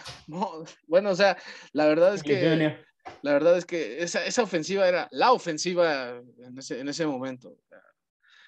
bueno, 0.87 1.11
o 1.11 1.17
sea, 1.17 1.37
la 1.73 1.87
verdad 1.87 2.15
es 2.15 2.23
que... 2.23 2.79
La 3.23 3.33
verdad 3.33 3.59
es 3.59 3.65
que 3.65 4.01
esa, 4.01 4.25
esa 4.25 4.43
ofensiva 4.45 4.87
era 4.87 5.09
la 5.11 5.33
ofensiva 5.33 6.23
en 6.47 6.59
ese, 6.59 6.79
en 6.79 6.89
ese 6.89 7.05
momento. 7.05 7.57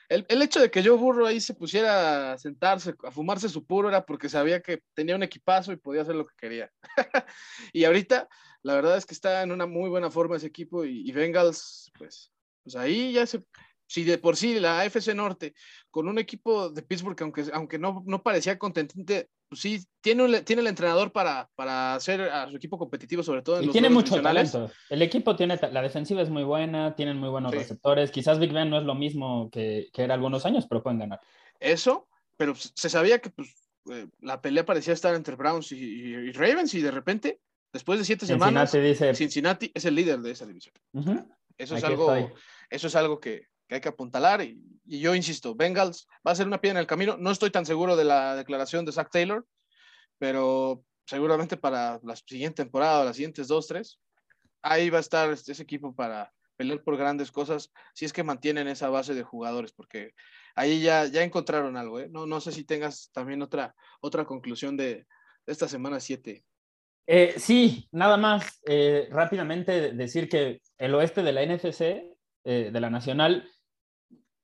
El, 0.09 0.27
el, 0.29 0.43
hecho 0.43 0.61
de 0.61 0.71
que 0.71 0.85
Joe 0.85 0.99
Burrow 0.99 1.27
ahí 1.27 1.41
se 1.41 1.55
pusiera 1.55 2.33
a 2.33 2.39
sentarse, 2.39 2.95
a 3.03 3.11
fumarse 3.11 3.49
su 3.49 3.65
puro, 3.67 3.89
era 3.89 4.07
porque 4.07 4.29
sabía 4.29 4.61
que 4.61 4.83
tenía 4.95 5.17
un 5.17 5.23
equipazo 5.25 5.73
y 5.73 5.77
podía 5.77 6.03
hacer 6.03 6.15
lo 6.15 6.27
que 6.27 6.35
quería. 6.37 6.71
y 7.73 7.85
ahorita, 7.85 8.29
la 8.63 8.75
verdad 8.75 8.97
es 8.97 9.07
que 9.07 9.15
está 9.15 9.43
en 9.43 9.53
una 9.53 9.67
muy 9.67 9.89
buena 9.89 10.11
forma 10.11 10.37
ese 10.37 10.47
equipo 10.47 10.85
y, 10.85 11.09
y 11.09 11.13
Bengals, 11.13 11.91
pues, 11.99 12.33
pues 12.63 12.77
ahí 12.77 13.13
ya 13.13 13.27
se, 13.27 13.45
si 13.87 14.05
de 14.05 14.19
por 14.19 14.37
sí 14.37 14.61
la 14.61 14.81
AFC 14.81 15.15
Norte, 15.15 15.55
con 15.91 16.07
un 16.07 16.19
equipo 16.19 16.69
de 16.71 16.83
Pittsburgh, 16.83 17.21
aunque, 17.23 17.45
aunque 17.53 17.79
no, 17.79 18.05
no 18.07 18.23
parecía 18.23 18.59
contentente, 18.59 19.31
pues 19.49 19.63
sí, 19.63 19.85
tiene, 20.01 20.43
tiene 20.43 20.63
el 20.63 20.69
entrenador 20.69 21.11
para, 21.11 21.51
para 21.57 21.95
hacer 21.95 22.21
a 22.21 22.49
su 22.49 22.57
equipo 22.57 22.79
competitivo, 22.79 23.25
sobre 23.25 23.43
todo 23.43 23.59
en 23.59 23.65
y 23.65 23.73
tiene 23.73 23.91
mucho 23.91 24.23
talento. 24.23 24.71
El 24.89 25.03
equipo 25.03 25.35
tiene, 25.35 25.59
la 25.73 25.83
defensiva 25.83 26.23
es 26.23 26.31
muy 26.31 26.45
buena, 26.45 26.95
tienen 26.95 27.17
muy 27.17 27.31
buenos 27.31 27.53
receptores. 27.53 28.13
Quizás 28.13 28.39
Big 28.39 28.53
Ben 28.53 28.71
no 28.71 28.79
es 28.79 28.85
lo 28.85 28.95
mismo 28.95 29.51
que, 29.51 29.89
que, 29.93 30.05
era 30.05 30.15
algunos 30.15 30.47
años, 30.47 30.67
pero 30.69 30.85
pueden 30.85 31.01
ganar. 31.01 31.21
Eso, 31.59 32.07
pero 32.37 32.55
se 32.55 32.89
sabía 32.89 33.19
que 33.19 33.31
pues, 33.31 33.49
eh, 33.91 34.07
la 34.21 34.41
pelea 34.41 34.65
parecía 34.65 34.95
estar 34.95 35.17
entre 35.17 35.35
Browns 35.35 35.73
y, 35.73 36.31
Ravens 36.31 36.75
y 36.75 36.81
de 36.81 36.93
repente, 36.93 37.41
después 37.73 37.99
de 37.99 38.05
siete 38.05 38.27
semanas, 38.27 38.73
dice... 38.73 39.15
Cincinnati 39.15 39.71
es 39.75 39.85
el 39.85 39.95
líder 39.95 40.21
de 40.21 40.31
esa 40.31 40.47
división. 40.47 40.75
Eso 41.57 41.77
es 41.77 41.85
algo, 41.85 42.33
eso 42.71 42.87
es 42.87 42.97
algo 42.97 43.21
que, 43.21 43.47
que 43.69 43.77
hay 43.77 43.81
que 43.81 43.89
apuntalar. 43.89 44.43
Y, 44.43 44.61
yo 44.85 45.15
insisto, 45.15 45.55
Bengals 45.55 46.09
va 46.27 46.33
a 46.33 46.35
ser 46.35 46.47
una 46.47 46.61
piedra 46.61 46.79
en 46.79 46.83
el 46.83 46.87
camino. 46.87 47.17
No 47.17 47.31
estoy 47.31 47.51
tan 47.51 47.67
seguro 47.67 47.97
de 47.97 48.05
la 48.05 48.35
declaración 48.35 48.85
de 48.85 48.93
Zach 48.93 49.11
Taylor, 49.13 49.47
pero 50.19 50.85
seguramente 51.07 51.57
para 51.57 52.01
la 52.03 52.17
siguiente 52.17 52.63
temporada, 52.63 53.05
las 53.05 53.17
siguientes 53.17 53.49
dos, 53.49 53.67
tres, 53.67 54.01
ahí 54.63 54.91
va 54.91 54.99
a 54.99 55.03
estar 55.03 55.31
este, 55.31 55.53
ese 55.53 55.63
equipo 55.63 55.95
para 55.95 56.33
pelear 56.57 56.83
por 56.83 56.97
grandes 56.97 57.33
cosas, 57.33 57.73
si 57.95 58.05
es 58.05 58.13
que 58.13 58.23
mantienen 58.23 58.69
esa 58.69 58.91
base 58.91 59.15
de 59.15 59.23
jugadores, 59.23 59.73
porque 59.73 60.13
ahí 60.55 60.83
ya, 60.83 61.07
ya 61.07 61.23
encontraron 61.23 61.77
algo. 61.77 62.01
¿eh? 62.01 62.09
No, 62.11 62.27
no 62.27 62.41
sé 62.41 62.53
si 62.53 62.65
tengas 62.65 63.11
también 63.13 63.41
otra, 63.41 63.75
otra 64.01 64.25
conclusión 64.25 64.77
de, 64.77 65.07
esta 65.47 65.69
semana 65.69 66.01
7. 66.01 66.45
Eh, 67.13 67.35
sí, 67.39 67.89
nada 67.91 68.17
más 68.17 68.61
eh, 68.69 69.09
rápidamente 69.11 69.91
decir 69.91 70.29
que 70.29 70.61
el 70.79 70.95
oeste 70.95 71.25
de 71.25 71.33
la 71.33 71.45
NFC, 71.45 71.81
eh, 72.45 72.71
de 72.73 72.81
la 72.81 72.89
Nacional, 72.89 73.49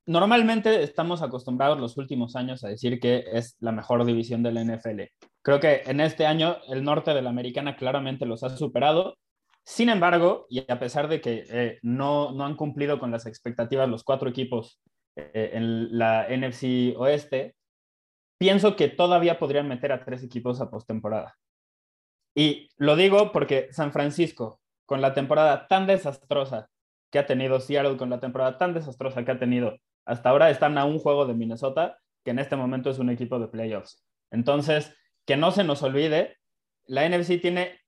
normalmente 0.04 0.82
estamos 0.82 1.22
acostumbrados 1.22 1.78
los 1.78 1.96
últimos 1.96 2.34
años 2.34 2.64
a 2.64 2.68
decir 2.68 2.98
que 2.98 3.24
es 3.32 3.56
la 3.60 3.70
mejor 3.70 4.04
división 4.04 4.42
de 4.42 4.50
la 4.50 4.62
NFL. 4.64 5.02
Creo 5.42 5.60
que 5.60 5.82
en 5.86 6.00
este 6.00 6.26
año 6.26 6.56
el 6.66 6.82
norte 6.82 7.14
de 7.14 7.22
la 7.22 7.30
americana 7.30 7.76
claramente 7.76 8.26
los 8.26 8.42
ha 8.42 8.50
superado. 8.56 9.16
Sin 9.62 9.88
embargo, 9.88 10.46
y 10.50 10.68
a 10.68 10.80
pesar 10.80 11.06
de 11.06 11.20
que 11.20 11.78
no, 11.82 12.32
no, 12.32 12.44
han 12.44 12.56
cumplido 12.56 12.98
con 12.98 13.12
las 13.12 13.26
expectativas 13.26 13.88
los 13.88 14.02
cuatro 14.02 14.28
equipos 14.28 14.80
en 15.14 15.96
la 15.96 16.26
NFC 16.28 16.96
Oeste, 16.96 17.54
pienso 18.38 18.74
que 18.74 18.88
todavía 18.88 19.38
podrían 19.38 19.68
meter 19.68 19.92
a 19.92 20.04
tres 20.04 20.24
equipos 20.24 20.60
a 20.60 20.68
postemporada. 20.68 21.36
Y 22.36 22.68
lo 22.76 22.96
digo 22.96 23.32
porque 23.32 23.68
San 23.72 23.92
Francisco, 23.92 24.60
con 24.84 25.00
la 25.00 25.14
temporada 25.14 25.66
tan 25.68 25.86
desastrosa 25.86 26.68
que 27.10 27.18
ha 27.18 27.26
tenido 27.26 27.60
Seattle, 27.60 27.96
con 27.96 28.10
la 28.10 28.20
temporada 28.20 28.58
tan 28.58 28.74
desastrosa 28.74 29.24
que 29.24 29.30
ha 29.32 29.38
tenido 29.38 29.78
hasta 30.04 30.28
ahora 30.28 30.50
están 30.50 30.76
a 30.78 30.84
un 30.84 30.98
juego 30.98 31.26
de 31.26 31.34
Minnesota, 31.34 31.98
que 32.24 32.30
en 32.30 32.38
este 32.38 32.54
momento 32.54 32.90
es 32.90 32.98
un 32.98 33.08
equipo 33.08 33.38
de 33.38 33.48
playoffs. 33.48 34.04
Entonces, 34.30 34.94
que 35.24 35.36
no 35.36 35.50
se 35.50 35.64
nos 35.64 35.82
olvide, 35.82 36.36
la 36.84 37.08
NFC 37.08 37.40
tiene 37.40 37.80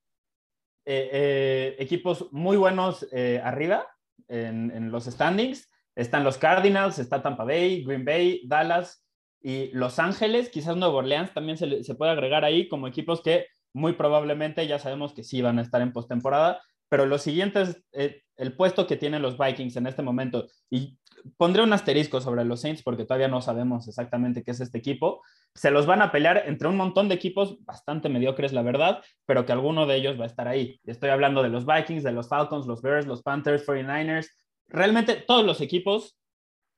eh, 0.87 1.11
eh, 1.13 1.77
equipos 1.79 2.29
muy 2.33 2.57
buenos 2.57 3.07
eh, 3.13 3.41
arriba 3.45 3.87
en, 4.29 4.91
los 4.91 5.05
standings. 5.05 5.71
Están 5.95 6.25
los 6.25 6.39
Cardinals, 6.39 6.99
está 6.99 7.23
Tampa 7.23 7.45
Bay, 7.45 7.85
Green 7.85 8.05
Bay, 8.05 8.43
Dallas 8.47 9.05
y 9.41 9.71
Los 9.73 9.99
Ángeles, 9.99 10.49
quizás 10.49 10.77
Nueva 10.77 10.95
Orleans 10.95 11.35
también 11.35 11.59
se, 11.59 11.85
se 11.85 11.95
puede 11.95 12.13
agregar 12.13 12.45
ahí 12.45 12.67
como 12.67 12.89
equipos 12.89 13.23
que 13.23 13.47
muy 13.73 13.95
probablemente 13.95 14.67
ya 14.67 14.79
sabemos 14.79 15.13
que 15.13 15.25
sí 15.25 15.43
van 15.43 15.59
a 15.59 15.63
estar 15.63 15.81
en 15.83 15.93
postemporada, 15.93 16.61
pero 16.89 17.07
los 17.07 17.23
siguientes, 17.23 17.85
el 17.93 18.57
puesto 18.57 18.87
que 18.87 18.97
tienen 18.97 19.23
los 19.23 19.37
Vikings 19.37 19.77
en 19.77 19.87
este 19.87 20.03
momento, 20.03 20.49
y 20.71 20.99
pondré 21.37 21.63
un 21.63 21.73
asterisco 21.73 22.21
sobre 22.21 22.45
los 22.45 22.61
Saints 22.61 22.83
porque 22.83 23.05
todavía 23.05 23.29
no 23.29 23.43
sabemos 23.43 23.89
exactamente 23.89 24.43
qué 24.43 24.53
es 24.53 24.61
este 24.61 24.79
equipo. 24.79 25.23
Se 25.55 25.71
los 25.71 25.87
van 25.87 26.03
a 26.03 26.13
pelear 26.13 26.45
entre 26.47 26.69
un 26.69 26.77
montón 26.77 27.09
de 27.09 27.15
equipos 27.15 27.63
bastante 27.65 28.09
mediocres, 28.09 28.53
la 28.53 28.63
verdad, 28.63 29.03
pero 29.27 29.45
que 29.45 29.53
alguno 29.53 29.87
de 29.87 29.97
ellos 29.97 30.19
va 30.19 30.25
a 30.25 30.29
estar 30.29 30.49
ahí. 30.49 30.81
Estoy 30.85 31.11
hablando 31.11 31.43
de 31.43 31.49
los 31.49 31.67
Vikings, 31.67 32.05
de 32.05 32.13
los 32.13 32.29
Falcons, 32.29 32.67
los 32.67 32.83
Bears, 32.83 33.07
los 33.07 33.23
Panthers, 33.23 33.67
49ers. 33.67 34.29
Realmente 34.69 35.17
todos 35.17 35.45
los 35.45 35.61
equipos 35.61 36.19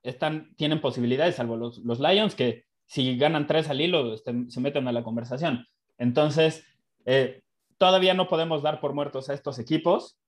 están, 0.02 0.54
tienen 0.56 0.80
posibilidades, 0.80 1.36
salvo 1.36 1.56
los, 1.56 1.78
los 1.78 2.00
Lions, 2.00 2.34
que 2.34 2.64
si 2.86 3.16
ganan 3.16 3.46
tres 3.46 3.68
al 3.68 3.80
hilo 3.80 4.14
este, 4.14 4.32
se 4.48 4.60
meten 4.60 4.88
a 4.88 4.92
la 4.92 5.02
conversación. 5.02 5.66
Entonces, 5.98 6.64
eh, 7.04 7.42
todavía 7.78 8.14
no 8.14 8.28
podemos 8.28 8.62
dar 8.62 8.80
por 8.80 8.92
muertos 8.92 9.30
a 9.30 9.34
estos 9.34 9.58
equipos, 9.58 10.18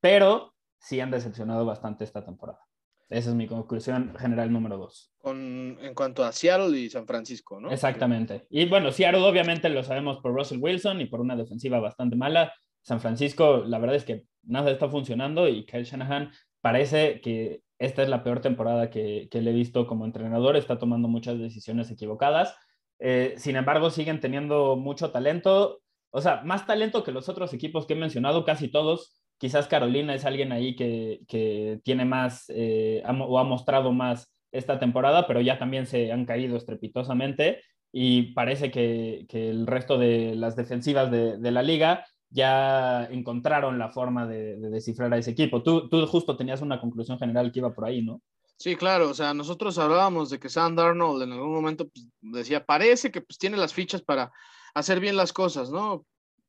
pero 0.00 0.54
sí 0.78 1.00
han 1.00 1.10
decepcionado 1.10 1.64
bastante 1.64 2.04
esta 2.04 2.24
temporada. 2.24 2.60
Esa 3.08 3.28
es 3.28 3.36
mi 3.36 3.46
conclusión 3.46 4.14
general 4.18 4.50
número 4.50 4.78
dos. 4.78 5.12
Con, 5.18 5.76
en 5.82 5.94
cuanto 5.94 6.24
a 6.24 6.32
Seattle 6.32 6.78
y 6.78 6.88
San 6.88 7.06
Francisco, 7.06 7.60
¿no? 7.60 7.70
Exactamente. 7.70 8.46
Y 8.48 8.66
bueno, 8.66 8.90
Seattle 8.90 9.20
obviamente 9.22 9.68
lo 9.68 9.84
sabemos 9.84 10.18
por 10.18 10.32
Russell 10.32 10.62
Wilson 10.62 11.00
y 11.02 11.06
por 11.06 11.20
una 11.20 11.36
defensiva 11.36 11.78
bastante 11.78 12.16
mala. 12.16 12.54
San 12.80 13.00
Francisco, 13.00 13.64
la 13.66 13.78
verdad 13.78 13.96
es 13.96 14.04
que 14.04 14.24
nada 14.42 14.70
está 14.70 14.88
funcionando 14.88 15.46
y 15.46 15.66
Kyle 15.66 15.84
Shanahan 15.84 16.32
parece 16.62 17.20
que 17.20 17.60
esta 17.78 18.02
es 18.02 18.08
la 18.08 18.24
peor 18.24 18.40
temporada 18.40 18.88
que, 18.88 19.28
que 19.30 19.42
le 19.42 19.50
he 19.50 19.54
visto 19.54 19.86
como 19.86 20.06
entrenador. 20.06 20.56
Está 20.56 20.78
tomando 20.78 21.06
muchas 21.06 21.38
decisiones 21.38 21.90
equivocadas. 21.90 22.56
Eh, 22.98 23.34
sin 23.36 23.56
embargo, 23.56 23.90
siguen 23.90 24.20
teniendo 24.20 24.76
mucho 24.76 25.10
talento. 25.10 25.81
O 26.12 26.20
sea, 26.20 26.42
más 26.44 26.66
talento 26.66 27.02
que 27.02 27.10
los 27.10 27.28
otros 27.28 27.52
equipos 27.52 27.86
que 27.86 27.94
he 27.94 27.96
mencionado, 27.96 28.44
casi 28.44 28.68
todos 28.68 29.22
Quizás 29.42 29.66
Carolina 29.66 30.14
es 30.14 30.24
alguien 30.24 30.52
ahí 30.52 30.76
que, 30.76 31.80
tiene 31.82 32.04
más 32.04 32.44
eh, 32.46 33.02
o 33.04 33.40
ha 33.40 33.42
mostrado 33.42 33.90
más 33.90 34.32
esta 34.52 34.78
temporada, 34.78 35.26
pero 35.26 35.40
ya 35.40 35.58
también 35.58 35.86
se 35.86 36.12
han 36.12 36.26
caído 36.26 36.56
estrepitosamente 36.56 37.60
y 37.90 38.34
parece 38.34 38.70
que, 38.70 39.26
el 39.32 39.66
resto 39.66 39.98
de 39.98 40.36
las 40.36 40.54
defensivas 40.54 41.10
de, 41.10 41.50
la 41.50 41.62
liga 41.64 42.06
ya 42.30 43.08
encontraron 43.10 43.80
la 43.80 43.90
forma 43.90 44.28
de, 44.28 44.58
descifrar 44.58 45.12
a 45.12 45.18
ese 45.18 45.32
equipo. 45.32 45.64
Tú, 45.64 45.88
tú 45.88 46.06
justo 46.06 46.36
tenías 46.36 46.62
una 46.62 46.80
conclusión 46.80 47.18
general 47.18 47.50
que 47.50 47.58
iba 47.58 47.74
por 47.74 47.86
ahí, 47.86 48.00
¿no? 48.00 48.22
Sí, 48.58 48.76
claro, 48.76 49.10
o 49.10 49.14
sea, 49.14 49.34
nosotros 49.34 49.76
hablábamos 49.76 50.30
de 50.30 50.38
que 50.38 50.50
Sam 50.50 50.76
Darnold 50.76 51.20
en 51.20 51.32
algún 51.32 51.52
momento 51.52 51.88
pues, 51.88 52.06
decía, 52.20 52.64
parece 52.64 53.10
que 53.10 53.22
pues 53.22 53.38
tiene 53.38 53.56
las 53.56 53.74
fichas 53.74 54.02
para 54.02 54.30
hacer 54.74 55.00
bien 55.00 55.16
las 55.16 55.32
cosas, 55.32 55.70
¿no? 55.70 56.04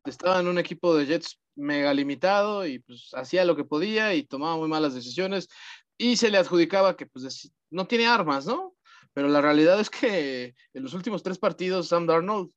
Estaba 0.05 0.39
en 0.39 0.47
un 0.47 0.57
equipo 0.57 0.95
de 0.95 1.05
Jets 1.05 1.39
mega 1.55 1.93
limitado 1.93 2.65
y 2.65 2.79
pues 2.79 3.09
hacía 3.13 3.45
lo 3.45 3.55
que 3.55 3.63
podía 3.63 4.13
y 4.15 4.23
tomaba 4.23 4.57
muy 4.57 4.67
malas 4.67 4.93
decisiones 4.93 5.47
y 5.97 6.17
se 6.17 6.29
le 6.29 6.37
adjudicaba 6.37 6.97
que 6.97 7.05
pues 7.05 7.51
no 7.69 7.87
tiene 7.87 8.07
armas, 8.07 8.45
¿no? 8.45 8.75
Pero 9.13 9.27
la 9.27 9.41
realidad 9.41 9.79
es 9.79 9.89
que 9.89 10.55
en 10.73 10.83
los 10.83 10.93
últimos 10.93 11.23
tres 11.23 11.37
partidos 11.37 11.87
Sam 11.87 12.07
Darnold, 12.07 12.51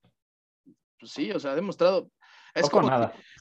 pues 0.99 1.13
sí, 1.13 1.31
o 1.31 1.39
sea, 1.39 1.53
ha 1.53 1.55
demostrado... 1.55 2.11
Es 2.55 2.71
como, 2.71 2.91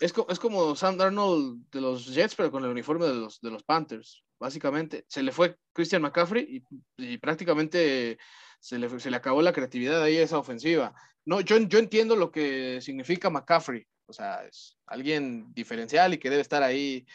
es, 0.01 0.13
es, 0.27 0.39
como 0.39 0.75
Sam 0.75 0.98
Darnold 0.98 1.70
de 1.72 1.79
los 1.79 2.13
Jets, 2.13 2.36
pero 2.36 2.51
con 2.51 2.65
el 2.65 2.70
uniforme 2.70 3.05
de 3.05 3.13
los, 3.13 3.39
de 3.39 3.50
los 3.50 3.63
Panthers, 3.63 4.25
básicamente. 4.38 5.05
Se 5.08 5.24
le 5.24 5.32
fue 5.32 5.58
Christian 5.72 6.01
McCaffrey 6.01 6.62
y, 6.98 7.17
prácticamente 7.20 8.17
se 8.60 8.77
le, 8.77 9.00
se 9.00 9.10
le 9.10 9.15
acabó 9.15 9.41
la 9.41 9.53
creatividad 9.53 10.03
ahí 10.03 10.17
a 10.17 10.24
esa 10.24 10.38
ofensiva. 10.38 10.94
No, 11.25 11.41
yo, 11.41 11.58
yo 11.58 11.79
entiendo 11.79 12.15
lo 12.15 12.32
que 12.32 12.79
significa 12.82 13.29
McCaffrey, 13.29 13.86
o 14.08 14.13
sea, 14.13 14.44
es 14.46 14.77
alguien 14.86 15.53
diferencial 15.53 16.13
y 16.13 16.17
que 16.17 16.29
debe 16.29 16.41
estar 16.41 16.62
ahí 16.63 17.05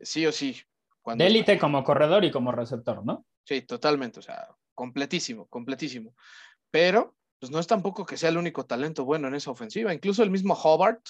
sí 0.00 0.26
o 0.26 0.32
sí. 0.32 0.60
Cuando 1.02 1.22
de 1.22 1.30
élite 1.30 1.58
como 1.58 1.82
corredor 1.84 2.24
y 2.24 2.30
como 2.30 2.52
receptor, 2.52 3.04
¿no? 3.04 3.24
Sí, 3.44 3.62
totalmente, 3.62 4.20
o 4.20 4.22
sea, 4.22 4.48
completísimo, 4.74 5.46
completísimo. 5.46 6.14
Pero, 6.70 7.16
pues 7.38 7.50
no 7.50 7.58
es 7.58 7.66
tampoco 7.66 8.04
que 8.04 8.16
sea 8.16 8.30
el 8.30 8.38
único 8.38 8.66
talento 8.66 9.04
bueno 9.04 9.28
en 9.28 9.34
esa 9.34 9.50
ofensiva. 9.50 9.94
Incluso 9.94 10.22
el 10.22 10.30
mismo 10.30 10.54
Hobart. 10.54 11.00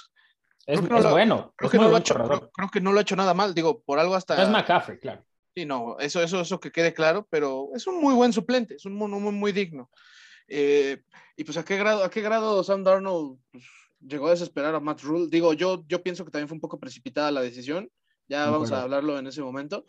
Es, 0.66 0.80
bueno. 0.80 1.54
Creo, 1.56 1.70
que 1.70 1.78
no 1.78 1.88
lo 1.88 1.96
ha 1.96 2.00
hecho, 2.00 2.14
creo, 2.14 2.70
que 2.72 2.80
no 2.80 2.92
lo 2.92 2.98
ha 2.98 3.02
hecho 3.02 3.16
nada 3.16 3.34
mal. 3.34 3.54
Digo, 3.54 3.82
por 3.82 3.98
algo 3.98 4.14
hasta. 4.14 4.42
es 4.42 4.48
McCaffrey, 4.48 4.98
claro. 4.98 5.24
Sí, 5.54 5.64
no, 5.64 5.98
eso, 5.98 6.22
eso, 6.22 6.40
eso 6.42 6.60
que 6.60 6.70
quede 6.70 6.92
claro, 6.92 7.26
pero 7.30 7.70
es 7.74 7.86
un 7.86 7.98
muy 7.98 8.12
buen 8.12 8.32
suplente, 8.32 8.74
es 8.74 8.84
un 8.84 8.94
muy, 8.94 9.08
muy, 9.08 9.32
muy 9.32 9.52
digno. 9.52 9.90
Eh, 10.48 11.02
y 11.36 11.44
pues 11.44 11.56
a 11.56 11.64
qué 11.64 11.76
grado, 11.76 12.04
a 12.04 12.10
qué 12.10 12.20
grado 12.20 12.62
Sam 12.62 12.84
Darnold 12.84 13.38
pues, 13.50 13.64
llegó 14.00 14.28
a 14.28 14.30
desesperar 14.30 14.74
a 14.74 14.80
Matt 14.80 15.02
Rule. 15.02 15.28
Digo, 15.28 15.52
yo, 15.52 15.84
yo 15.88 16.02
pienso 16.02 16.24
que 16.24 16.30
también 16.30 16.48
fue 16.48 16.56
un 16.56 16.60
poco 16.60 16.78
precipitada 16.78 17.30
la 17.30 17.42
decisión. 17.42 17.90
Ya 18.28 18.50
vamos 18.50 18.72
a 18.72 18.82
hablarlo 18.82 19.18
en 19.18 19.26
ese 19.26 19.42
momento. 19.42 19.84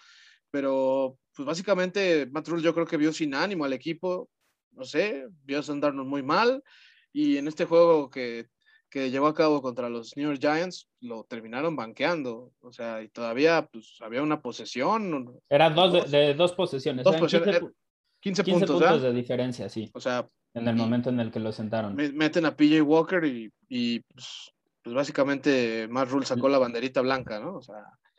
Pero, 0.52 1.18
pues 1.36 1.46
básicamente, 1.46 2.28
Matt 2.32 2.48
Rule 2.48 2.64
yo 2.64 2.74
creo 2.74 2.86
que 2.86 2.98
vio 2.98 3.12
sin 3.12 3.34
ánimo 3.34 3.66
al 3.66 3.74
equipo. 3.74 4.30
No 4.72 4.84
sé, 4.84 5.28
vio 5.44 5.60
a 5.60 5.64
Sam 5.64 5.80
Darnold 5.80 6.08
muy 6.08 6.24
mal. 6.24 6.64
Y 7.12 7.38
en 7.38 7.48
este 7.48 7.66
juego 7.66 8.10
que, 8.10 8.48
que 8.90 9.10
llevó 9.10 9.28
a 9.28 9.34
cabo 9.34 9.62
contra 9.62 9.90
los 9.90 10.16
New 10.16 10.28
York 10.30 10.40
Giants, 10.40 10.90
lo 11.02 11.24
terminaron 11.24 11.76
banqueando. 11.76 12.54
O 12.60 12.72
sea, 12.72 13.02
y 13.02 13.10
todavía 13.10 13.68
pues, 13.72 13.98
había 14.02 14.22
una 14.22 14.42
posesión. 14.42 15.40
Era 15.50 15.70
dos 15.70 16.12
de, 16.12 16.34
dos 16.34 16.54
posesiones. 16.54 17.04
Dos 17.04 17.18
posesiones. 17.18 17.62
15, 18.20 18.44
15 18.44 18.68
puntos, 18.68 19.02
de 19.02 19.14
diferencia, 19.14 19.70
sí. 19.70 19.90
O 19.94 20.00
sea, 20.00 20.28
en 20.58 20.68
el 20.68 20.76
momento 20.76 21.10
en 21.10 21.20
el 21.20 21.32
que 21.32 21.40
lo 21.40 21.52
sentaron. 21.52 21.96
Meten 21.96 22.46
a 22.46 22.56
PJ 22.56 22.82
Walker 22.82 23.24
y, 23.26 23.52
y 23.70 24.00
pues, 24.00 24.54
pues, 24.84 24.96
básicamente 24.96 25.88
Matt 25.90 26.10
Rule 26.10 26.26
sacó 26.26 26.50
la 26.50 26.58
banderita 26.58 27.02
blanca, 27.02 27.40
¿no? 27.40 27.56
O 27.56 27.62
sea, 27.62 27.76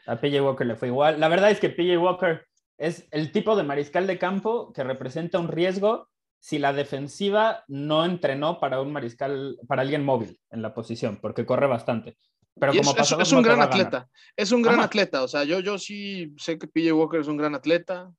a 0.07 0.21
PJ 0.21 0.43
Walker 0.43 0.67
le 0.67 0.77
fue 0.77 0.89
igual. 0.89 1.21
La 1.21 1.29
verdad 1.29 1.51
es 1.51 1.61
que 1.61 1.71
PJ 1.71 1.99
Walker 1.99 2.47
es 2.77 3.07
el 3.11 3.33
tipo 3.33 3.57
de 3.57 3.65
mariscal 3.65 4.07
de 4.07 4.19
campo 4.19 4.73
que 4.73 4.85
representa 4.85 5.39
un 5.39 5.49
riesgo 5.49 6.09
si 6.41 6.59
la 6.59 6.73
defensiva 6.73 7.65
no 7.67 8.05
entrenó 8.05 8.61
para 8.61 8.81
un 8.81 8.93
mariscal, 8.93 9.59
para 9.67 9.83
alguien 9.83 10.05
móvil 10.05 10.39
en 10.51 10.63
la 10.63 10.73
posición, 10.73 11.19
porque 11.21 11.45
corre 11.45 11.67
bastante. 11.67 12.17
Pero 12.59 12.73
como 12.73 12.97
es, 12.97 13.13
es, 13.13 13.33
un 13.33 13.43
gran 13.43 13.61
atleta, 13.61 14.09
es 14.37 14.53
un 14.53 14.63
gran 14.63 14.81
atleta, 14.81 15.23
o 15.23 15.29
sea, 15.29 15.45
yo, 15.45 15.61
yo 15.61 15.79
sí 15.79 16.35
sé 16.39 16.59
que 16.59 16.67
PJ 16.67 16.93
Walker 16.93 17.21
es 17.21 17.29
un 17.29 17.37
gran 17.37 17.55
atleta. 17.55 18.11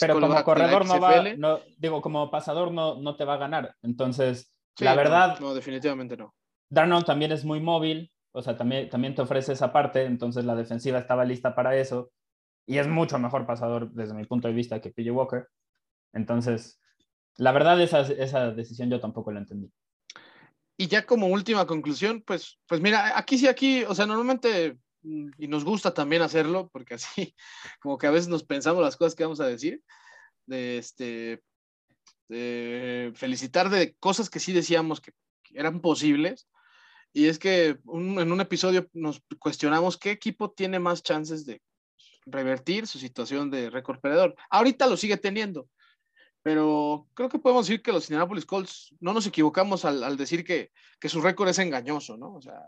Pero 0.00 0.20
como 0.20 0.42
corredor 0.44 0.86
no 0.86 1.00
va, 1.00 1.22
no, 1.36 1.60
digo, 1.76 2.00
como 2.00 2.30
pasador 2.30 2.72
no, 2.72 3.00
no 3.00 3.16
te 3.16 3.24
va 3.24 3.34
a 3.34 3.38
ganar. 3.38 3.74
Entonces, 3.82 4.52
la 4.78 4.94
verdad. 4.94 5.38
No, 5.40 5.54
definitivamente 5.54 6.16
no. 6.16 6.34
Darnold 6.70 7.06
también 7.06 7.32
es 7.32 7.44
muy 7.44 7.60
móvil, 7.60 8.12
o 8.32 8.42
sea, 8.42 8.56
también, 8.56 8.88
también 8.88 9.14
te 9.14 9.22
ofrece 9.22 9.52
esa 9.52 9.72
parte, 9.72 10.04
entonces 10.04 10.44
la 10.44 10.54
defensiva 10.54 10.98
estaba 10.98 11.24
lista 11.24 11.54
para 11.54 11.76
eso. 11.76 12.10
Y 12.66 12.78
es 12.78 12.86
mucho 12.86 13.18
mejor 13.18 13.46
pasador 13.46 13.90
desde 13.92 14.14
mi 14.14 14.24
punto 14.24 14.48
de 14.48 14.54
vista 14.54 14.80
que 14.80 14.90
PJ 14.90 15.10
Walker. 15.10 15.48
Entonces, 16.12 16.80
la 17.36 17.52
verdad, 17.52 17.80
esa, 17.80 18.00
esa 18.00 18.50
decisión 18.50 18.90
yo 18.90 19.00
tampoco 19.00 19.32
la 19.32 19.40
entendí. 19.40 19.72
Y 20.76 20.86
ya 20.86 21.06
como 21.06 21.26
última 21.28 21.66
conclusión, 21.66 22.22
pues, 22.24 22.58
pues 22.66 22.80
mira, 22.80 23.18
aquí 23.18 23.38
sí, 23.38 23.48
aquí, 23.48 23.84
o 23.84 23.94
sea, 23.94 24.06
normalmente, 24.06 24.78
y 25.02 25.48
nos 25.48 25.64
gusta 25.64 25.94
también 25.94 26.22
hacerlo, 26.22 26.68
porque 26.72 26.94
así, 26.94 27.34
como 27.80 27.98
que 27.98 28.06
a 28.06 28.10
veces 28.10 28.28
nos 28.28 28.44
pensamos 28.44 28.82
las 28.82 28.96
cosas 28.96 29.14
que 29.14 29.24
vamos 29.24 29.40
a 29.40 29.46
decir, 29.46 29.82
de 30.46 30.78
este, 30.78 31.42
de 32.28 33.12
felicitar 33.14 33.70
de 33.70 33.94
cosas 33.96 34.30
que 34.30 34.40
sí 34.40 34.52
decíamos 34.52 35.00
que, 35.00 35.12
eran 35.54 35.80
posibles. 35.80 36.46
Y 37.14 37.26
es 37.26 37.38
que 37.38 37.68
en 37.68 38.32
un 38.32 38.40
episodio 38.40 38.86
nos 38.92 39.22
cuestionamos 39.38 39.96
qué 39.96 40.10
equipo 40.10 40.50
tiene 40.50 40.78
más 40.78 41.02
chances 41.02 41.46
de 41.46 41.62
revertir 42.26 42.86
su 42.86 42.98
situación 42.98 43.50
de 43.50 43.70
récord 43.70 43.98
perdedor. 43.98 44.36
Ahorita 44.50 44.86
lo 44.86 44.98
sigue 44.98 45.16
teniendo, 45.16 45.70
pero 46.42 47.08
creo 47.14 47.30
que 47.30 47.38
podemos 47.38 47.66
decir 47.66 47.82
que 47.82 47.92
los 47.92 48.10
Indianapolis 48.10 48.44
Colts 48.44 48.94
no 49.00 49.14
nos 49.14 49.26
equivocamos 49.26 49.86
al, 49.86 50.18
decir 50.18 50.44
que, 50.44 50.70
que, 51.00 51.08
su 51.08 51.22
récord 51.22 51.48
es 51.48 51.58
engañoso, 51.58 52.18
¿no? 52.18 52.34
O 52.34 52.42
sea, 52.42 52.60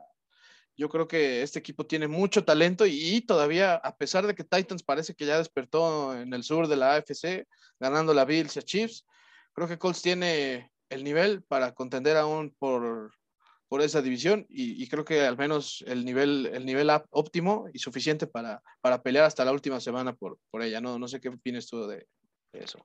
yo 0.81 0.89
creo 0.89 1.07
que 1.07 1.43
este 1.43 1.59
equipo 1.59 1.85
tiene 1.85 2.09
mucho 2.09 2.43
talento 2.43 2.87
y, 2.87 3.21
todavía, 3.21 3.75
a 3.75 3.95
pesar 3.99 4.27
de 4.27 4.35
que 4.35 4.45
Titans 4.45 4.83
parece 4.83 5.15
que 5.15 5.27
ya 5.27 5.37
despertó 5.37 6.19
en 6.19 6.33
el 6.33 6.43
sur 6.43 6.69
de 6.69 6.77
la 6.77 6.95
AFC, 6.95 7.47
ganando 7.79 8.15
la 8.15 8.25
Bills 8.25 8.57
y 8.57 8.63
Chiefs, 8.63 9.05
creo 9.53 9.69
que 9.69 9.77
Colts 9.77 10.01
tiene 10.01 10.71
el 10.89 11.05
nivel 11.05 11.43
para 11.43 11.75
contender 11.75 12.17
aún 12.17 12.57
por, 12.59 13.13
por 13.69 13.83
esa 13.83 14.01
división 14.01 14.47
y, 14.49 14.89
creo 14.89 15.05
que 15.05 15.21
al 15.21 15.37
menos 15.37 15.85
el 15.87 16.03
nivel, 16.03 16.47
el 16.51 16.65
nivel 16.65 16.89
óptimo 17.11 17.67
y 17.75 17.79
suficiente 17.79 18.27
para, 18.27 18.63
para 18.81 19.03
pelear 19.03 19.27
hasta 19.27 19.45
la 19.45 19.53
última 19.53 19.81
semana 19.81 20.15
por, 20.15 20.39
por 20.51 20.63
ella. 20.63 20.81
No, 20.81 20.99
no 20.99 21.09
sé 21.09 21.21
qué 21.21 21.29
opinas 21.29 21.67
tú 21.67 21.87
de 21.89 22.07
eso. 22.55 22.79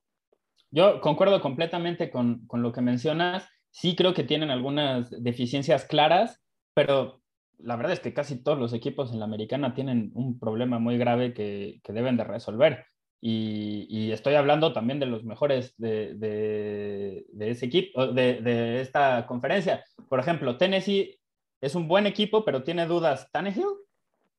Yo 0.70 1.00
concuerdo 1.00 1.40
completamente 1.40 2.10
con, 2.10 2.46
con, 2.46 2.60
lo 2.60 2.72
que 2.72 2.82
mencionas. 2.82 3.48
Sí 3.70 3.96
creo 3.96 4.12
que 4.12 4.24
tienen 4.24 4.50
algunas 4.50 5.10
deficiencias 5.10 5.86
claras, 5.86 6.42
pero 6.74 7.22
la 7.58 7.76
verdad 7.76 7.92
es 7.92 8.00
que 8.00 8.14
casi 8.14 8.42
todos 8.42 8.58
los 8.58 8.72
equipos 8.72 9.12
en 9.12 9.18
la 9.18 9.24
americana 9.24 9.74
tienen 9.74 10.10
un 10.14 10.38
problema 10.38 10.78
muy 10.78 10.98
grave 10.98 11.32
que, 11.32 11.80
que 11.82 11.92
deben 11.92 12.16
de 12.16 12.24
resolver. 12.24 12.84
Y, 13.20 14.12
estoy 14.12 14.34
hablando 14.34 14.72
también 14.72 15.00
de 15.00 15.06
los 15.06 15.24
mejores 15.24 15.74
de, 15.78 16.14
de, 16.14 17.26
de 17.32 17.50
ese 17.50 17.66
equipo, 17.66 18.06
de, 18.06 18.40
de, 18.40 18.80
esta 18.80 19.26
conferencia. 19.26 19.84
Por 20.08 20.20
ejemplo, 20.20 20.56
Tennessee 20.58 21.18
es 21.60 21.74
un 21.74 21.88
buen 21.88 22.06
equipo, 22.06 22.44
pero 22.44 22.62
tiene 22.62 22.86
dudas 22.86 23.28
Tannehill 23.32 23.64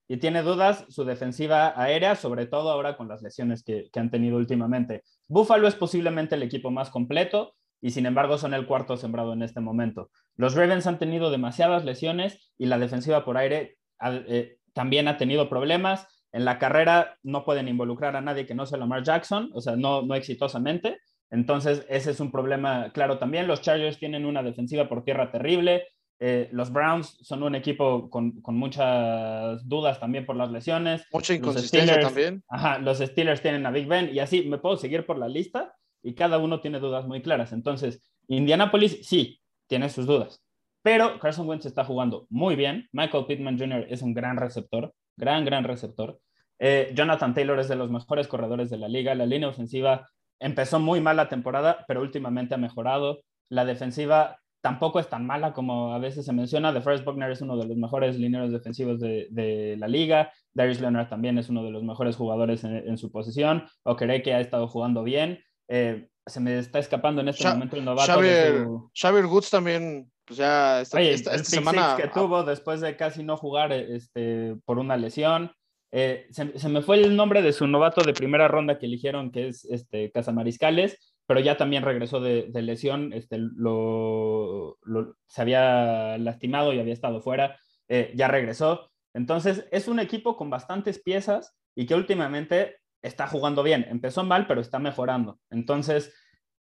y 0.07 0.17
tiene 0.17 0.41
dudas 0.41 0.85
su 0.89 1.03
defensiva 1.03 1.73
aérea, 1.75 2.15
sobre 2.15 2.45
todo 2.45 2.69
ahora 2.69 2.95
con 2.95 3.09
las 3.09 3.21
lesiones 3.21 3.63
que, 3.63 3.89
que 3.91 3.99
han 3.99 4.09
tenido 4.09 4.37
últimamente. 4.37 5.03
Buffalo 5.27 5.67
es 5.67 5.75
posiblemente 5.75 6.35
el 6.35 6.43
equipo 6.43 6.71
más 6.71 6.89
completo 6.89 7.55
y 7.81 7.91
sin 7.91 8.05
embargo 8.05 8.37
son 8.37 8.53
el 8.53 8.65
cuarto 8.65 8.97
sembrado 8.97 9.33
en 9.33 9.43
este 9.43 9.59
momento. 9.59 10.09
Los 10.35 10.55
Ravens 10.55 10.87
han 10.87 10.99
tenido 10.99 11.29
demasiadas 11.29 11.85
lesiones 11.85 12.51
y 12.57 12.65
la 12.65 12.79
defensiva 12.79 13.23
por 13.25 13.37
aire 13.37 13.77
eh, 14.01 14.57
también 14.73 15.07
ha 15.07 15.17
tenido 15.17 15.49
problemas. 15.49 16.07
En 16.31 16.45
la 16.45 16.59
carrera 16.59 17.17
no 17.23 17.45
pueden 17.45 17.67
involucrar 17.67 18.15
a 18.15 18.21
nadie 18.21 18.45
que 18.45 18.55
no 18.55 18.65
sea 18.65 18.77
Lamar 18.77 19.03
Jackson, 19.03 19.49
o 19.53 19.61
sea, 19.61 19.75
no, 19.75 20.01
no 20.01 20.15
exitosamente. 20.15 20.97
Entonces, 21.29 21.85
ese 21.89 22.11
es 22.11 22.19
un 22.19 22.31
problema 22.31 22.91
claro 22.93 23.17
también. 23.17 23.47
Los 23.47 23.61
Chargers 23.61 23.97
tienen 23.97 24.25
una 24.25 24.43
defensiva 24.43 24.87
por 24.87 25.03
tierra 25.03 25.31
terrible. 25.31 25.85
Eh, 26.19 26.49
los 26.51 26.71
Browns 26.71 27.17
son 27.21 27.43
un 27.43 27.53
equipo 27.53 28.09
con, 28.09 28.41
con, 28.41 28.57
muchas 28.57 29.67
dudas 29.67 29.99
también 29.99 30.25
por 30.25 30.35
las 30.35 30.51
lesiones. 30.51 31.05
Mucha 31.11 31.35
inconsistencia 31.35 31.99
también. 31.99 32.43
Ajá, 32.49 32.79
los 32.79 32.97
Steelers 32.97 33.41
tienen 33.41 33.65
a 33.65 33.71
Big 33.71 33.87
Ben 33.87 34.09
y 34.11 34.19
así 34.19 34.43
me 34.43 34.57
puedo 34.57 34.77
seguir 34.77 35.05
por 35.05 35.17
la 35.17 35.27
lista 35.27 35.75
y 36.03 36.13
cada 36.15 36.37
uno 36.37 36.59
tiene 36.59 36.79
dudas 36.79 37.05
muy 37.05 37.21
claras. 37.21 37.53
Entonces, 37.53 38.01
Indianapolis 38.27 38.99
sí, 39.07 39.39
tiene 39.67 39.89
sus 39.89 40.05
dudas, 40.05 40.43
pero 40.81 41.19
Carson 41.19 41.47
Wentz 41.47 41.65
está 41.65 41.83
jugando 41.83 42.27
muy 42.29 42.55
bien. 42.55 42.87
Michael 42.91 43.25
Pittman 43.25 43.59
Jr. 43.59 43.87
es 43.89 44.01
un 44.01 44.13
gran 44.13 44.37
receptor, 44.37 44.93
gran, 45.15 45.45
gran 45.45 45.63
receptor. 45.63 46.19
Eh, 46.59 46.91
Jonathan 46.95 47.33
Taylor 47.33 47.59
es 47.59 47.67
de 47.67 47.75
los 47.75 47.91
mejores 47.91 48.27
corredores 48.27 48.69
de 48.69 48.77
la 48.77 48.87
liga. 48.87 49.13
La 49.15 49.25
línea 49.25 49.49
ofensiva 49.49 50.07
empezó 50.39 50.79
muy 50.79 51.01
mal 51.01 51.17
la 51.17 51.29
temporada, 51.29 51.83
pero 51.87 52.01
últimamente 52.01 52.55
ha 52.55 52.57
mejorado. 52.57 53.19
La 53.49 53.65
defensiva 53.65 54.39
tampoco 54.61 54.99
es 54.99 55.07
tan 55.07 55.25
mala 55.25 55.53
como 55.53 55.93
a 55.93 55.99
veces 55.99 56.25
se 56.25 56.33
menciona. 56.33 56.73
The 56.73 56.81
First 56.81 57.05
Buckner 57.05 57.31
es 57.31 57.41
uno 57.41 57.57
de 57.57 57.67
los 57.67 57.77
mejores 57.77 58.17
lineros 58.17 58.51
defensivos 58.51 58.99
de, 58.99 59.75
la 59.77 59.87
liga. 59.87 60.31
Darius 60.53 60.81
Leonard 60.81 61.09
también 61.09 61.37
es 61.37 61.49
uno 61.49 61.63
de 61.63 61.71
los 61.71 61.83
mejores 61.83 62.15
jugadores 62.15 62.63
en, 62.63 62.97
su 62.97 63.11
posición. 63.11 63.65
que 64.23 64.33
ha 64.33 64.39
estado 64.39 64.67
jugando 64.67 65.03
bien. 65.03 65.39
Eh, 65.67 66.07
se 66.25 66.39
me 66.39 66.59
está 66.59 66.79
escapando 66.79 67.21
en 67.21 67.29
este 67.29 67.47
momento 67.47 67.75
el 67.75 67.85
novato. 67.85 68.13
Xavier, 68.93 69.25
Woods 69.25 69.49
también, 69.49 70.11
pues 70.25 70.37
ya 70.37 70.81
esta, 70.81 71.01
esta, 71.01 71.43
semana. 71.43 71.95
que 71.95 72.07
tuvo 72.07 72.43
después 72.43 72.81
de 72.81 72.95
casi 72.97 73.23
no 73.23 73.37
jugar 73.37 73.71
este, 73.71 74.55
por 74.65 74.77
una 74.77 74.97
lesión. 74.97 75.51
Eh, 75.91 76.27
se, 76.31 76.69
me 76.69 76.81
fue 76.81 76.97
el 76.97 77.15
nombre 77.15 77.41
de 77.41 77.53
su 77.53 77.65
novato 77.65 78.03
de 78.03 78.13
primera 78.13 78.47
ronda 78.47 78.77
que 78.77 78.87
eligieron, 78.87 79.31
que 79.31 79.47
es 79.47 79.63
este, 79.65 80.11
Casamariscales, 80.11 81.15
pero 81.25 81.39
ya 81.39 81.55
también 81.57 81.83
regresó 81.83 82.19
de, 82.19 82.49
lesión, 82.53 83.13
este, 83.13 83.37
lo, 83.37 84.77
se 85.27 85.41
había 85.41 86.17
lastimado 86.17 86.73
y 86.73 86.79
había 86.79 86.93
estado 86.93 87.21
fuera, 87.21 87.57
eh, 87.87 88.11
ya 88.15 88.27
regresó. 88.27 88.91
Entonces, 89.13 89.65
es 89.71 89.87
un 89.87 89.99
equipo 89.99 90.35
con 90.35 90.49
bastantes 90.49 91.01
piezas 91.01 91.55
y 91.73 91.85
que 91.85 91.95
últimamente 91.95 92.77
está 93.01 93.27
jugando 93.27 93.63
bien. 93.63 93.85
Empezó 93.89 94.23
mal, 94.23 94.47
pero 94.47 94.61
está 94.61 94.79
mejorando. 94.79 95.39
Entonces, 95.49 96.13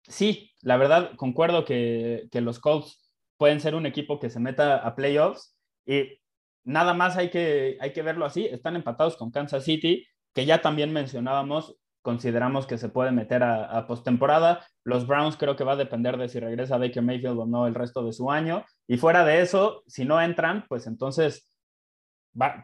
sí, 0.02 0.52
la 0.62 0.76
verdad, 0.76 1.12
concuerdo 1.16 1.64
que, 1.64 2.28
que 2.30 2.40
los 2.40 2.58
Colts 2.58 3.12
pueden 3.36 3.60
ser 3.60 3.74
un 3.74 3.86
equipo 3.86 4.18
que 4.20 4.30
se 4.30 4.40
meta 4.40 4.76
a 4.76 4.94
playoffs 4.94 5.56
y 5.86 6.20
nada 6.64 6.94
más 6.94 7.16
hay 7.16 7.30
que, 7.30 7.78
hay 7.80 7.92
que 7.92 8.02
verlo 8.02 8.24
así. 8.24 8.46
Están 8.46 8.76
empatados 8.76 9.16
con 9.16 9.30
Kansas 9.30 9.64
City, 9.64 10.06
que 10.34 10.46
ya 10.46 10.60
también 10.60 10.92
mencionábamos, 10.92 11.76
consideramos 12.02 12.66
que 12.66 12.78
se 12.78 12.88
puede 12.88 13.12
meter 13.12 13.42
a, 13.42 13.86
postemporada. 13.86 14.64
Los 14.84 15.06
Browns 15.06 15.36
creo 15.36 15.56
que 15.56 15.64
va 15.64 15.72
a 15.72 15.76
depender 15.76 16.16
de 16.16 16.28
si 16.28 16.40
regresa 16.40 16.78
Baker 16.78 17.02
Mayfield 17.02 17.38
o 17.38 17.46
no 17.46 17.66
el 17.66 17.74
resto 17.74 18.04
de 18.04 18.12
su 18.12 18.30
año. 18.30 18.64
Y 18.86 18.96
fuera 18.96 19.24
de 19.24 19.40
eso, 19.40 19.82
si 19.86 20.04
no 20.04 20.20
entran, 20.20 20.64
pues 20.68 20.86
entonces 20.86 21.49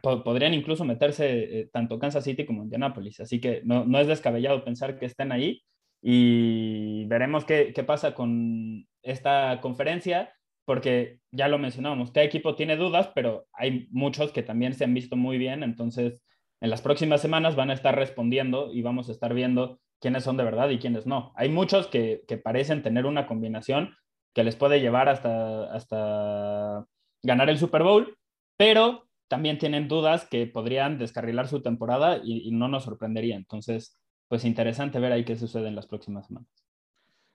podrían 0.03 0.55
incluso 0.55 0.85
meterse 0.85 1.61
eh, 1.61 1.71
tanto 1.73 1.99
Kansas 1.99 2.25
City 2.25 2.45
como 2.47 2.63
Indianapolis. 2.63 3.21
Así 3.21 3.41
que 3.41 3.63
no, 3.65 3.85
no, 3.85 3.99
es 3.99 4.07
descabellado 4.07 4.65
pensar 4.65 4.99
que 4.99 5.07
estén 5.07 5.33
ahí. 5.33 5.63
Y 6.03 7.05
veremos 7.07 7.45
qué, 7.45 7.73
qué 7.75 7.83
pasa 7.83 8.15
con 8.15 8.87
esta 9.03 9.61
conferencia, 9.61 10.33
porque 10.65 11.21
ya 11.33 11.49
lo 11.49 11.59
mencionábamos, 11.59 12.13
cada 12.13 12.27
equipo 12.27 12.55
tiene 12.55 12.77
dudas, 12.77 13.11
pero 13.15 13.47
hay 13.53 13.89
muchos 13.91 14.33
que 14.33 14.43
también 14.43 14.75
se 14.75 14.85
han 14.85 14.95
visto 14.95 15.17
muy 15.17 15.39
bien. 15.39 15.63
Entonces, 15.63 16.23
en 16.61 16.71
las 16.71 16.83
próximas 16.83 17.21
semanas 17.21 17.57
van 17.57 17.71
a 17.71 17.75
estar 17.75 17.95
respondiendo 17.95 18.73
y 18.73 18.83
vamos 18.83 19.09
a 19.09 19.13
estar 19.13 19.35
viendo 19.35 19.81
quiénes 20.01 20.25
son 20.25 20.37
de 20.37 20.45
verdad 20.45 20.69
y 20.71 20.79
quiénes 20.79 21.07
no. 21.07 21.33
Hay 21.37 21.49
muchos 21.49 21.87
que, 21.87 22.25
parecen 22.43 22.83
tener 22.83 23.07
una 23.07 23.27
combinación, 23.27 23.97
que 24.35 24.45
les 24.45 24.57
puede 24.57 24.81
llevar 24.81 25.09
hasta, 25.09 25.73
hasta 25.73 26.87
ganar 27.23 27.51
el 27.51 27.59
Super 27.59 27.83
Bowl, 27.83 28.17
pero 28.59 29.06
también 29.29 29.59
tienen 29.59 29.89
dudas 29.89 30.27
que 30.29 30.47
podrían 30.47 30.99
descarrilar 30.99 31.49
su 31.49 31.63
temporada 31.63 32.21
y, 32.23 32.51
no 32.53 32.69
nos 32.69 32.85
sorprendería. 32.85 33.37
Entonces, 33.37 33.99
pues 34.29 34.45
interesante 34.45 34.99
ver 34.99 35.13
ahí 35.13 35.25
qué 35.25 35.37
sucede 35.37 35.69
en 35.69 35.77
las 35.77 35.87
próximas 35.87 36.27
semanas. 36.27 36.51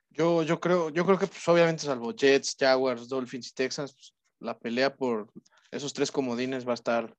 Yo, 0.09 0.43
yo, 0.43 0.59
creo, 0.59 0.89
yo 0.89 1.05
creo 1.05 1.17
que 1.17 1.27
pues, 1.27 1.47
obviamente 1.47 1.83
salvo 1.83 2.13
Jets, 2.13 2.55
Jaguars, 2.59 3.07
Dolphins 3.07 3.49
y 3.49 3.53
Texans, 3.53 3.93
pues, 3.93 4.13
la 4.39 4.57
pelea 4.57 4.93
por 4.93 5.31
esos 5.71 5.93
tres 5.93 6.11
comodines 6.11 6.67
va 6.67 6.71
a 6.71 6.75
estar 6.75 7.15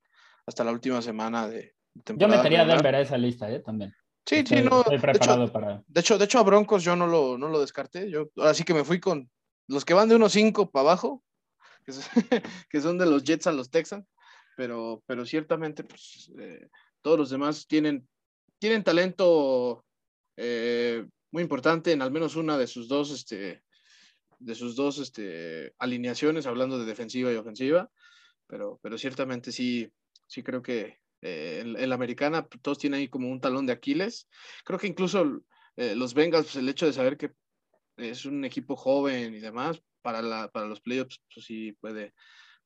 hasta 0.46 0.64
la 0.64 0.72
última 0.72 1.00
semana 1.00 1.48
de 1.48 1.74
temporada. 2.04 2.36
Yo 2.36 2.42
metería 2.42 2.62
a 2.62 2.66
Denver 2.66 2.94
a 2.94 3.00
esa 3.00 3.16
lista 3.16 3.50
¿eh? 3.50 3.60
también. 3.60 3.94
Sí, 4.26 4.44
sí, 4.46 4.62
no. 4.62 4.80
Estoy 4.80 4.98
preparado 4.98 5.50
para. 5.50 5.82
De 5.86 6.00
hecho, 6.00 6.18
de 6.18 6.24
hecho, 6.24 6.38
a 6.38 6.42
Broncos 6.42 6.84
yo 6.84 6.94
no 6.94 7.06
lo, 7.06 7.38
no 7.38 7.48
lo 7.48 7.60
descarté. 7.60 8.10
Yo, 8.10 8.30
así 8.42 8.62
que 8.62 8.74
me 8.74 8.84
fui 8.84 9.00
con 9.00 9.30
los 9.66 9.84
que 9.84 9.94
van 9.94 10.08
de 10.08 10.16
1-5 10.16 10.70
para 10.70 10.82
abajo, 10.82 11.22
que, 12.70 12.80
son 12.80 12.98
de 12.98 13.06
los 13.06 13.24
Jets 13.24 13.46
a 13.46 13.52
los 13.52 13.70
Texans, 13.70 14.06
pero, 14.56 15.02
pero 15.06 15.24
ciertamente, 15.26 15.84
pues, 15.84 16.30
eh, 16.38 16.68
todos 17.00 17.18
los 17.18 17.30
demás 17.30 17.66
tienen, 17.66 18.06
tienen 18.58 18.84
talento 18.84 19.84
eh, 20.36 21.06
muy 21.30 21.42
importante 21.42 21.92
en 21.92 22.02
al 22.02 22.10
menos 22.10 22.36
una 22.36 22.58
de 22.58 22.66
sus 22.66 22.88
dos, 22.88 23.10
este, 23.10 23.62
de 24.38 24.54
sus 24.54 24.76
dos 24.76 24.98
este, 24.98 25.74
alineaciones, 25.78 26.46
hablando 26.46 26.78
de 26.78 26.86
defensiva 26.86 27.32
y 27.32 27.36
ofensiva, 27.36 27.90
pero, 28.46 28.78
pero 28.82 28.98
ciertamente 28.98 29.52
sí, 29.52 29.90
sí 30.26 30.42
creo 30.42 30.62
que 30.62 30.98
eh, 31.22 31.60
en, 31.60 31.88
la 31.88 31.94
americana 31.94 32.46
todos 32.62 32.78
tienen 32.78 33.00
ahí 33.00 33.08
como 33.08 33.30
un 33.30 33.40
talón 33.40 33.64
de 33.64 33.72
Aquiles. 33.72 34.28
Creo 34.64 34.78
que 34.78 34.88
incluso 34.88 35.42
eh, 35.76 35.94
los 35.94 36.14
Bengals, 36.14 36.46
pues, 36.46 36.56
el 36.56 36.68
hecho 36.68 36.86
de 36.86 36.92
saber 36.92 37.16
que 37.16 37.32
es 37.96 38.24
un 38.26 38.44
equipo 38.44 38.76
joven 38.76 39.34
y 39.34 39.38
demás, 39.38 39.80
para, 40.02 40.20
la, 40.20 40.48
para 40.48 40.66
los 40.66 40.80
playoffs, 40.80 41.22
pues 41.32 41.46
sí 41.46 41.72
puede, 41.80 42.12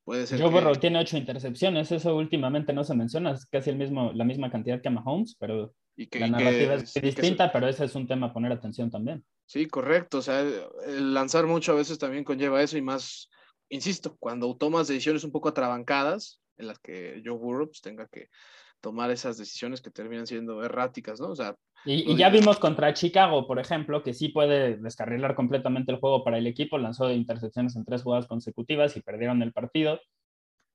puede 0.06 0.26
ser. 0.26 0.40
Joe 0.40 0.50
Burrow 0.50 0.76
tiene 0.76 1.00
ocho 1.00 1.18
intercepciones, 1.18 1.90
eso 1.90 2.16
últimamente 2.16 2.72
no 2.72 2.84
se 2.84 2.94
menciona, 2.94 3.32
es 3.32 3.44
casi 3.44 3.70
el 3.70 3.76
mismo, 3.76 4.12
la 4.14 4.24
misma 4.24 4.50
cantidad 4.50 4.80
que 4.80 4.88
Mahomes, 4.88 5.36
pero 5.38 5.74
y 5.96 6.06
que, 6.06 6.20
la 6.20 6.28
narrativa 6.28 6.74
es 6.74 6.94
distinta, 6.94 7.50
pero 7.52 7.68
ese 7.68 7.84
es 7.84 7.94
un 7.96 8.06
tema 8.06 8.28
a 8.28 8.32
poner 8.32 8.52
atención 8.52 8.90
también. 8.90 9.24
Sí, 9.46 9.66
correcto, 9.66 10.18
o 10.18 10.22
sea, 10.22 10.40
el 10.86 11.12
lanzar 11.12 11.46
mucho 11.46 11.72
a 11.72 11.76
veces 11.76 11.98
también 11.98 12.22
conlleva 12.22 12.62
eso 12.62 12.78
y 12.78 12.82
más, 12.82 13.28
insisto, 13.68 14.16
cuando 14.20 14.56
tomas 14.56 14.86
decisiones 14.86 15.24
un 15.24 15.32
poco 15.32 15.48
atrabancadas, 15.48 16.40
en 16.56 16.68
las 16.68 16.78
que 16.78 17.20
Joe 17.24 17.36
Burrow 17.36 17.66
pues, 17.66 17.80
tenga 17.80 18.06
que 18.06 18.28
tomar 18.86 19.10
esas 19.10 19.36
decisiones 19.36 19.80
que 19.80 19.90
terminan 19.90 20.28
siendo 20.28 20.62
erráticas, 20.62 21.20
¿no? 21.20 21.30
O 21.30 21.34
sea, 21.34 21.56
y, 21.84 22.14
ya 22.14 22.28
vimos 22.30 22.60
contra 22.60 22.94
Chicago, 22.94 23.44
por 23.48 23.58
ejemplo, 23.58 24.04
que 24.04 24.14
sí 24.14 24.28
puede 24.28 24.76
descarrilar 24.76 25.34
completamente 25.34 25.90
el 25.90 25.98
juego 25.98 26.22
para 26.22 26.38
el 26.38 26.46
equipo, 26.46 26.78
lanzó 26.78 27.10
intercepciones 27.10 27.74
en 27.74 27.84
tres 27.84 28.04
jugadas 28.04 28.28
consecutivas 28.28 28.96
y 28.96 29.00
perdieron 29.00 29.42
el 29.42 29.52
partido. 29.52 29.98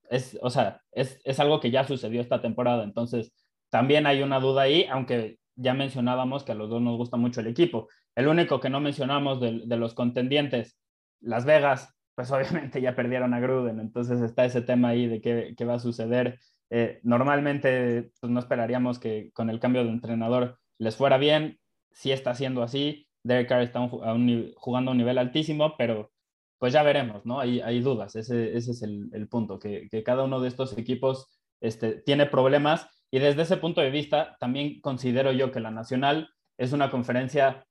Es, 0.10 0.38
o 0.42 0.50
sea, 0.50 0.82
es, 0.92 1.22
es 1.24 1.40
algo 1.40 1.62
que 1.62 1.72
ya 1.72 1.86
sucedió 1.86 2.20
esta 2.20 2.42
temporada, 2.42 2.84
entonces 2.84 3.32
también 3.70 4.06
hay 4.06 4.22
una 4.24 4.42
duda 4.42 4.64
ahí, 4.64 4.86
aunque 4.92 5.38
ya 5.56 5.74
mencionábamos 5.74 6.44
que 6.44 6.52
a 6.52 6.56
los 6.56 6.70
dos 6.70 6.82
nos 6.82 6.98
gusta 6.98 7.16
mucho 7.16 7.40
el 7.40 7.48
equipo. 7.48 7.88
El 8.14 8.28
único 8.28 8.60
que 8.60 8.70
no 8.70 8.82
mencionamos 8.82 9.40
de, 9.40 9.62
de 9.66 9.78
los 9.78 9.94
contendientes, 9.94 10.78
Las 11.22 11.46
Vegas, 11.46 11.96
pues 12.14 12.30
obviamente 12.30 12.82
ya 12.82 12.94
perdieron 12.94 13.34
a 13.34 13.40
Gruden, 13.40 13.80
entonces 13.80 14.20
está 14.20 14.44
ese 14.44 14.62
tema 14.62 14.90
ahí 14.90 15.08
de 15.08 15.22
qué, 15.22 15.54
qué 15.56 15.64
va 15.64 15.76
a 15.76 15.80
suceder. 15.80 16.42
Eh, 16.74 17.00
normalmente 17.04 18.12
pues 18.20 18.32
no 18.32 18.40
esperaríamos 18.40 18.98
que 18.98 19.30
con 19.34 19.50
el 19.50 19.60
cambio 19.60 19.84
de 19.84 19.92
entrenador 19.92 20.58
les 20.78 20.96
fuera 20.96 21.18
bien, 21.18 21.60
si 21.92 22.12
está 22.12 22.34
siendo 22.34 22.64
así, 22.64 23.08
Derek 23.24 23.50
Carr 23.50 23.62
está 23.62 23.88
jugando 23.88 24.90
a 24.90 24.94
un 24.94 24.98
nivel 24.98 25.18
altísimo, 25.18 25.76
pero 25.78 26.12
pues 26.58 26.74
ya 26.74 26.84
veremos, 26.84 27.26
¿no? 27.26 27.40
Hay, 27.40 27.60
hay 27.60 27.82
dudas, 27.82 28.16
ese, 28.16 28.56
ese 28.56 28.72
es 28.72 28.84
el, 28.84 29.10
el 29.14 29.28
punto, 29.28 29.60
que, 29.60 29.88
que, 29.90 30.04
cada 30.04 30.24
uno 30.24 30.40
de 30.40 30.48
estos 30.48 30.78
equipos 30.78 31.28
este, 31.60 32.02
tiene 32.02 32.28
problemas. 32.28 32.88
Y 33.10 33.20
desde 33.20 33.42
ese 33.42 33.58
punto 33.58 33.82
de 33.82 33.90
vista 33.90 34.38
también 34.40 34.80
considero 34.80 35.32
yo 35.32 35.52
que 35.52 35.60
la 35.60 35.72
Nacional 35.72 36.30
es 36.58 36.72
una 36.72 36.92
conferencia 36.92 37.66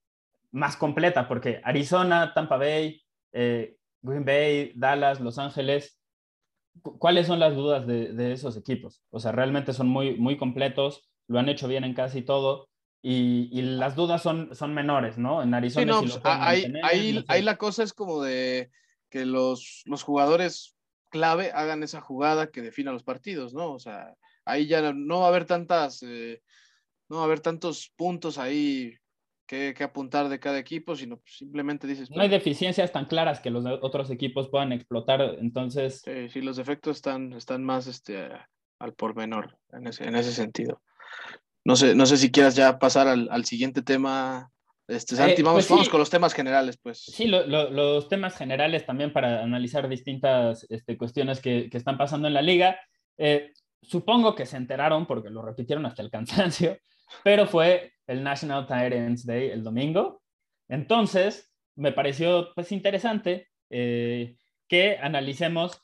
más 0.50 0.76
completa, 0.76 1.28
porque 1.28 1.60
Arizona, 1.62 2.34
Tampa 2.34 2.56
Bay, 2.56 3.00
eh, 3.32 3.76
Green 4.02 4.24
Bay, 4.24 4.72
Dallas, 4.74 5.20
Los 5.20 5.38
Ángeles, 5.38 5.99
¿cuáles 6.82 7.26
son 7.26 7.38
las 7.40 7.54
dudas 7.54 7.86
de, 7.86 8.32
esos 8.32 8.56
equipos? 8.56 9.02
O 9.10 9.20
sea, 9.20 9.32
realmente 9.32 9.72
son 9.72 9.88
muy, 9.88 10.16
muy 10.16 10.36
completos, 10.36 11.08
lo 11.26 11.38
han 11.38 11.48
hecho 11.48 11.68
bien 11.68 11.84
en 11.84 11.94
casi 11.94 12.22
todo. 12.22 12.68
Y, 13.02 13.62
las 13.62 13.96
dudas 13.96 14.22
son, 14.22 14.54
son 14.54 14.74
menores, 14.74 15.16
¿no? 15.16 15.42
En 15.42 15.54
Arizona. 15.54 16.00
Sí, 16.00 16.06
pues, 16.06 16.20
ahí, 16.82 17.42
la 17.42 17.56
cosa 17.56 17.82
es 17.82 17.94
como 17.94 18.22
de 18.22 18.70
que 19.08 19.24
los, 19.24 19.82
los 19.86 20.02
jugadores 20.02 20.76
clave 21.08 21.50
hagan 21.52 21.82
esa 21.82 22.00
jugada 22.00 22.50
que 22.50 22.62
defina 22.62 22.92
los 22.92 23.02
partidos, 23.02 23.54
¿no? 23.54 23.72
O 23.72 23.78
sea, 23.78 24.14
ahí 24.44 24.66
ya 24.66 24.92
no 24.92 25.20
va 25.20 25.26
a 25.26 25.28
haber 25.28 25.46
tantas, 25.46 26.02
eh, 26.02 26.42
no 27.08 27.16
va 27.16 27.22
a 27.22 27.24
haber 27.24 27.40
tantos 27.40 27.90
puntos 27.96 28.38
ahí 28.38 28.94
que, 29.50 29.82
apuntar 29.82 30.28
de 30.28 30.38
cada 30.38 30.58
equipo, 30.58 30.94
sino 30.94 31.18
pues, 31.18 31.38
simplemente 31.38 31.86
dices... 31.86 32.08
No 32.10 32.22
hay 32.22 32.28
deficiencias 32.28 32.92
tan 32.92 33.06
claras 33.06 33.40
que 33.40 33.50
los 33.50 33.64
otros 33.82 34.08
equipos 34.10 34.48
puedan 34.48 34.70
explotar, 34.72 35.20
entonces... 35.40 36.02
Sí, 36.32 36.40
los 36.40 36.56
defectos 36.56 36.98
están, 36.98 37.32
están 37.32 37.64
más 37.64 37.88
este, 37.88 38.28
al 38.78 38.94
por 38.94 39.16
menor 39.16 39.58
en 39.72 39.88
ese, 39.88 40.04
en 40.04 40.14
ese 40.14 40.32
sentido. 40.32 40.80
No 41.64 41.74
sé, 41.74 41.96
no 41.96 42.06
sé 42.06 42.16
si 42.16 42.30
quieras 42.30 42.54
ya 42.54 42.78
pasar 42.78 43.08
al, 43.08 43.44
siguiente 43.44 43.82
tema. 43.82 44.50
Este, 44.86 45.16
Santi, 45.16 45.40
eh, 45.40 45.44
vamos, 45.44 45.66
pues 45.66 45.70
vamos 45.70 45.88
con 45.88 45.98
los 45.98 46.10
temas 46.10 46.32
generales, 46.32 46.78
pues. 46.80 47.02
Sí, 47.04 47.26
los 47.26 48.08
temas 48.08 48.36
generales 48.36 48.86
también 48.86 49.12
para 49.12 49.42
analizar 49.42 49.88
distintas 49.88 50.64
este, 50.70 50.96
cuestiones 50.96 51.40
que, 51.40 51.68
que, 51.68 51.76
están 51.76 51.98
pasando 51.98 52.28
en 52.28 52.34
la 52.34 52.42
liga. 52.42 52.78
Eh, 53.18 53.52
supongo 53.82 54.36
que 54.36 54.46
se 54.46 54.56
enteraron 54.56 55.06
porque 55.06 55.30
lo 55.30 55.42
repitieron 55.42 55.86
hasta 55.86 56.02
el 56.02 56.10
cansancio, 56.10 56.78
pero 57.24 57.46
fue 57.46 57.94
el 58.10 58.24
National 58.24 58.66
Tyrants 58.66 59.24
Day 59.24 59.50
el 59.50 59.62
domingo. 59.62 60.20
Entonces, 60.68 61.52
me 61.76 61.92
pareció 61.92 62.52
pues 62.54 62.72
interesante 62.72 63.48
eh, 63.70 64.36
que 64.68 64.98
analicemos 64.98 65.80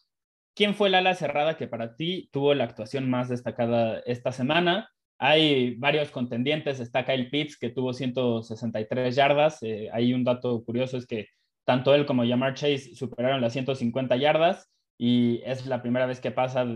quién 0.54 0.74
fue 0.74 0.88
el 0.88 0.96
ala 0.96 1.14
cerrada 1.14 1.56
que 1.56 1.68
para 1.68 1.94
ti 1.94 2.28
tuvo 2.32 2.52
la 2.54 2.64
actuación 2.64 3.08
más 3.08 3.28
destacada 3.28 4.00
esta 4.06 4.32
semana. 4.32 4.90
Hay 5.18 5.76
varios 5.76 6.10
contendientes, 6.10 6.80
está 6.80 7.04
Kyle 7.04 7.30
Pitts 7.30 7.58
que 7.58 7.70
tuvo 7.70 7.92
163 7.92 9.14
yardas. 9.14 9.62
Eh, 9.62 9.88
hay 9.92 10.12
un 10.12 10.24
dato 10.24 10.64
curioso 10.64 10.96
es 10.96 11.06
que 11.06 11.28
tanto 11.64 11.94
él 11.94 12.06
como 12.06 12.26
Jamar 12.26 12.54
Chase 12.54 12.94
superaron 12.94 13.40
las 13.40 13.52
150 13.52 14.16
yardas 14.16 14.70
y 14.98 15.42
es 15.44 15.66
la 15.66 15.82
primera 15.82 16.06
vez 16.06 16.20
que 16.20 16.30
pasa 16.30 16.66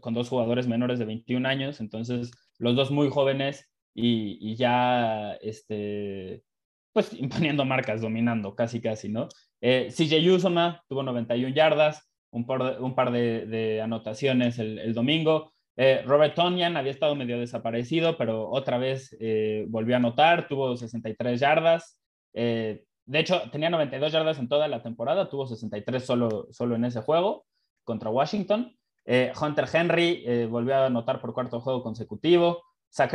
con 0.00 0.14
dos 0.14 0.28
jugadores 0.28 0.68
menores 0.68 0.98
de 0.98 1.04
21 1.06 1.48
años, 1.48 1.80
entonces 1.80 2.30
los 2.58 2.76
dos 2.76 2.90
muy 2.90 3.08
jóvenes 3.08 3.69
y, 3.94 4.54
ya, 4.56 5.32
este, 5.40 6.42
pues 6.92 7.12
imponiendo 7.18 7.64
marcas, 7.64 8.00
dominando 8.00 8.54
casi 8.54 8.80
casi, 8.80 9.08
¿no? 9.08 9.28
Eh, 9.60 9.88
CJ 9.90 10.30
Usoma 10.32 10.82
tuvo 10.88 11.02
91 11.02 11.54
yardas, 11.54 12.08
un 12.30 12.46
par 12.46 12.62
de, 12.62 12.82
un 12.82 12.94
par 12.94 13.10
de, 13.12 13.80
anotaciones 13.82 14.58
el, 14.58 14.94
domingo. 14.94 15.52
Eh, 15.76 16.02
Robert 16.06 16.34
Tonyan 16.34 16.76
había 16.76 16.90
estado 16.92 17.14
medio 17.14 17.38
desaparecido, 17.38 18.16
pero 18.16 18.48
otra 18.50 18.78
vez 18.78 19.16
eh, 19.20 19.64
volvió 19.68 19.94
a 19.96 19.98
anotar, 19.98 20.48
tuvo 20.48 20.76
63 20.76 21.40
yardas. 21.40 21.98
de 22.32 22.84
hecho, 23.18 23.42
tenía 23.50 23.70
92 23.70 24.12
yardas 24.12 24.38
en 24.38 24.48
toda 24.48 24.68
la 24.68 24.82
temporada, 24.82 25.28
tuvo 25.28 25.46
63 25.46 26.04
solo, 26.04 26.46
solo 26.50 26.76
en 26.76 26.84
ese 26.84 27.00
juego 27.00 27.46
contra 27.84 28.10
Washington. 28.10 28.76
Hunter 29.40 29.66
Henry 29.72 30.46
volvió 30.46 30.76
a 30.76 30.86
anotar 30.86 31.20
por 31.20 31.34
cuarto 31.34 31.60
juego 31.60 31.82
consecutivo. 31.82 32.62
Zach 32.92 33.12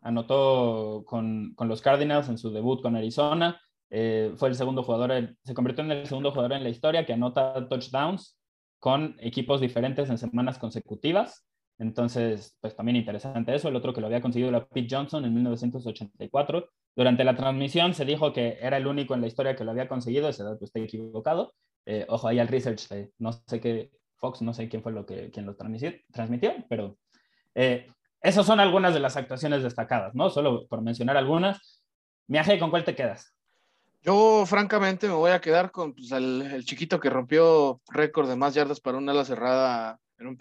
anotó 0.00 1.04
con, 1.06 1.54
con, 1.54 1.68
los 1.68 1.82
Cardinals 1.82 2.28
en 2.28 2.38
su 2.38 2.50
debut 2.50 2.82
con 2.82 2.96
Arizona. 2.96 3.60
Eh, 3.90 4.32
fue 4.36 4.48
el 4.48 4.54
segundo 4.54 4.82
jugador, 4.82 5.34
se 5.44 5.54
convirtió 5.54 5.84
en 5.84 5.92
el 5.92 6.06
segundo 6.06 6.30
jugador 6.30 6.52
en 6.52 6.62
la 6.62 6.68
historia 6.68 7.06
que 7.06 7.14
anota 7.14 7.68
touchdowns 7.68 8.38
con 8.78 9.16
equipos 9.18 9.60
diferentes 9.60 10.08
en 10.10 10.18
semanas 10.18 10.58
consecutivas. 10.58 11.46
Entonces, 11.78 12.56
pues 12.60 12.74
también 12.74 12.96
interesante 12.96 13.54
eso. 13.54 13.68
El 13.68 13.76
otro 13.76 13.92
que 13.92 14.00
lo 14.00 14.08
había 14.08 14.20
conseguido 14.20 14.50
era 14.50 14.66
Pete 14.66 14.88
Johnson 14.94 15.24
en 15.24 15.34
1984. 15.34 16.68
Durante 16.94 17.24
la 17.24 17.36
transmisión 17.36 17.94
se 17.94 18.04
dijo 18.04 18.32
que 18.32 18.58
era 18.60 18.76
el 18.76 18.86
único 18.86 19.14
en 19.14 19.20
la 19.20 19.28
historia 19.28 19.54
que 19.54 19.64
lo 19.64 19.70
había 19.70 19.88
conseguido. 19.88 20.28
Ese 20.28 20.42
dato 20.42 20.64
está 20.64 20.80
equivocado. 20.80 21.54
Eh, 21.90 22.04
ojo 22.10 22.28
ahí 22.28 22.38
al 22.38 22.48
research 22.48 22.86
no 23.18 23.32
sé 23.32 23.60
qué, 23.60 23.90
Fox, 24.16 24.42
no 24.42 24.52
sé 24.52 24.68
quién 24.68 24.82
fue 24.82 24.92
lo 24.92 25.06
que, 25.06 25.30
quien 25.30 25.46
lo 25.46 25.56
transmitió 25.56 26.52
pero 26.68 26.98
eh, 27.54 27.86
esas 28.20 28.46
son 28.46 28.60
algunas 28.60 28.94
de 28.94 29.00
las 29.00 29.16
actuaciones 29.16 29.62
destacadas, 29.62 30.14
¿no? 30.14 30.30
Solo 30.30 30.66
por 30.66 30.82
mencionar 30.82 31.16
algunas. 31.16 31.82
Miaje, 32.26 32.58
¿con 32.58 32.70
cuál 32.70 32.84
te 32.84 32.94
quedas? 32.94 33.34
Yo, 34.02 34.44
francamente, 34.46 35.08
me 35.08 35.14
voy 35.14 35.30
a 35.30 35.40
quedar 35.40 35.70
con 35.70 35.94
pues, 35.94 36.12
el, 36.12 36.64
chiquito 36.64 37.00
que 37.00 37.10
rompió 37.10 37.80
récord 37.88 38.28
de 38.28 38.36
más 38.36 38.54
yardas 38.54 38.80
para 38.80 38.98
un 38.98 39.08
ala 39.08 39.24
cerrada, 39.24 39.98
en 40.18 40.28
un 40.28 40.38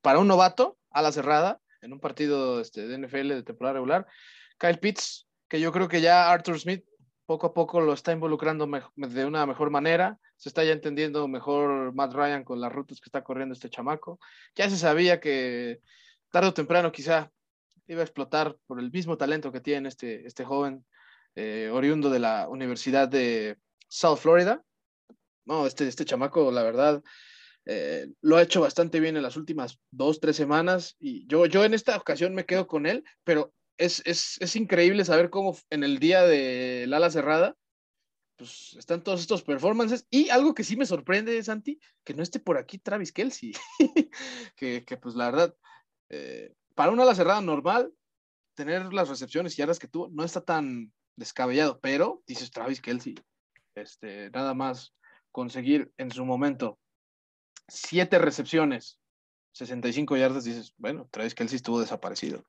para 0.00 0.18
un 0.18 0.28
novato, 0.28 0.78
ala 0.90 1.12
cerrada, 1.12 1.60
en 1.80 1.92
un 1.92 2.00
partido 2.00 2.60
este, 2.60 2.86
de 2.86 2.98
NFL 2.98 3.28
de 3.28 3.42
temporada 3.42 3.74
regular. 3.74 4.06
Kyle 4.58 4.78
Pitts, 4.78 5.28
que 5.48 5.60
yo 5.60 5.72
creo 5.72 5.88
que 5.88 6.00
ya 6.00 6.30
Arthur 6.30 6.58
Smith 6.58 6.84
poco 7.26 7.48
a 7.48 7.54
poco 7.54 7.80
lo 7.80 7.92
está 7.92 8.12
involucrando 8.12 8.66
de 8.96 9.24
una 9.26 9.44
mejor 9.44 9.70
manera, 9.70 10.18
se 10.36 10.48
está 10.48 10.64
ya 10.64 10.72
entendiendo 10.72 11.28
mejor 11.28 11.94
Matt 11.94 12.14
Ryan 12.14 12.42
con 12.42 12.58
las 12.60 12.72
rutas 12.72 13.00
que 13.00 13.08
está 13.08 13.22
corriendo 13.22 13.52
este 13.52 13.68
chamaco. 13.68 14.18
Ya 14.54 14.70
se 14.70 14.78
sabía 14.78 15.20
que 15.20 15.80
tarde 16.30 16.48
o 16.48 16.54
temprano 16.54 16.92
quizá 16.92 17.30
iba 17.86 18.00
a 18.00 18.04
explotar 18.04 18.56
por 18.66 18.78
el 18.80 18.90
mismo 18.90 19.16
talento 19.16 19.50
que 19.50 19.60
tiene 19.60 19.88
este, 19.88 20.26
este 20.26 20.44
joven 20.44 20.84
eh, 21.34 21.70
oriundo 21.72 22.10
de 22.10 22.18
la 22.18 22.48
Universidad 22.48 23.08
de 23.08 23.56
South 23.88 24.18
Florida. 24.18 24.62
No, 25.46 25.66
este, 25.66 25.88
este 25.88 26.04
chamaco, 26.04 26.50
la 26.50 26.62
verdad, 26.62 27.02
eh, 27.64 28.08
lo 28.20 28.36
ha 28.36 28.42
hecho 28.42 28.60
bastante 28.60 29.00
bien 29.00 29.16
en 29.16 29.22
las 29.22 29.36
últimas 29.36 29.78
dos, 29.90 30.20
tres 30.20 30.36
semanas 30.36 30.96
y 30.98 31.26
yo, 31.26 31.46
yo 31.46 31.64
en 31.64 31.74
esta 31.74 31.96
ocasión 31.96 32.34
me 32.34 32.44
quedo 32.44 32.66
con 32.66 32.86
él, 32.86 33.04
pero 33.24 33.52
es, 33.78 34.02
es, 34.04 34.36
es 34.40 34.56
increíble 34.56 35.04
saber 35.04 35.30
cómo 35.30 35.56
en 35.70 35.84
el 35.84 35.98
día 35.98 36.22
de 36.22 36.86
la 36.88 36.98
ala 36.98 37.10
cerrada, 37.10 37.56
pues 38.36 38.74
están 38.78 39.02
todos 39.02 39.20
estos 39.20 39.42
performances 39.42 40.06
y 40.10 40.28
algo 40.28 40.54
que 40.54 40.64
sí 40.64 40.76
me 40.76 40.86
sorprende, 40.86 41.42
Santi, 41.42 41.80
que 42.04 42.14
no 42.14 42.22
esté 42.22 42.40
por 42.40 42.56
aquí 42.56 42.78
Travis 42.78 43.12
Kelsey, 43.12 43.52
que, 44.56 44.84
que, 44.84 44.96
pues 44.96 45.14
la 45.14 45.30
verdad, 45.30 45.54
eh, 46.10 46.54
para 46.74 46.90
una 46.90 47.02
ala 47.02 47.14
cerrada 47.14 47.40
normal, 47.40 47.92
tener 48.54 48.92
las 48.92 49.08
recepciones 49.08 49.54
y 49.54 49.58
yardas 49.58 49.78
que 49.78 49.88
tuvo 49.88 50.08
no 50.10 50.24
está 50.24 50.40
tan 50.40 50.92
descabellado, 51.16 51.80
pero 51.80 52.22
dices 52.26 52.50
Travis 52.50 52.80
Kelsey, 52.80 53.14
este, 53.74 54.30
nada 54.30 54.54
más 54.54 54.94
conseguir 55.32 55.92
en 55.96 56.10
su 56.10 56.24
momento 56.24 56.78
siete 57.68 58.18
recepciones, 58.18 58.98
65 59.52 60.16
yardas, 60.16 60.44
dices, 60.44 60.74
bueno, 60.76 61.08
Travis 61.10 61.34
Kelsey 61.34 61.56
estuvo 61.56 61.80
desaparecido. 61.80 62.44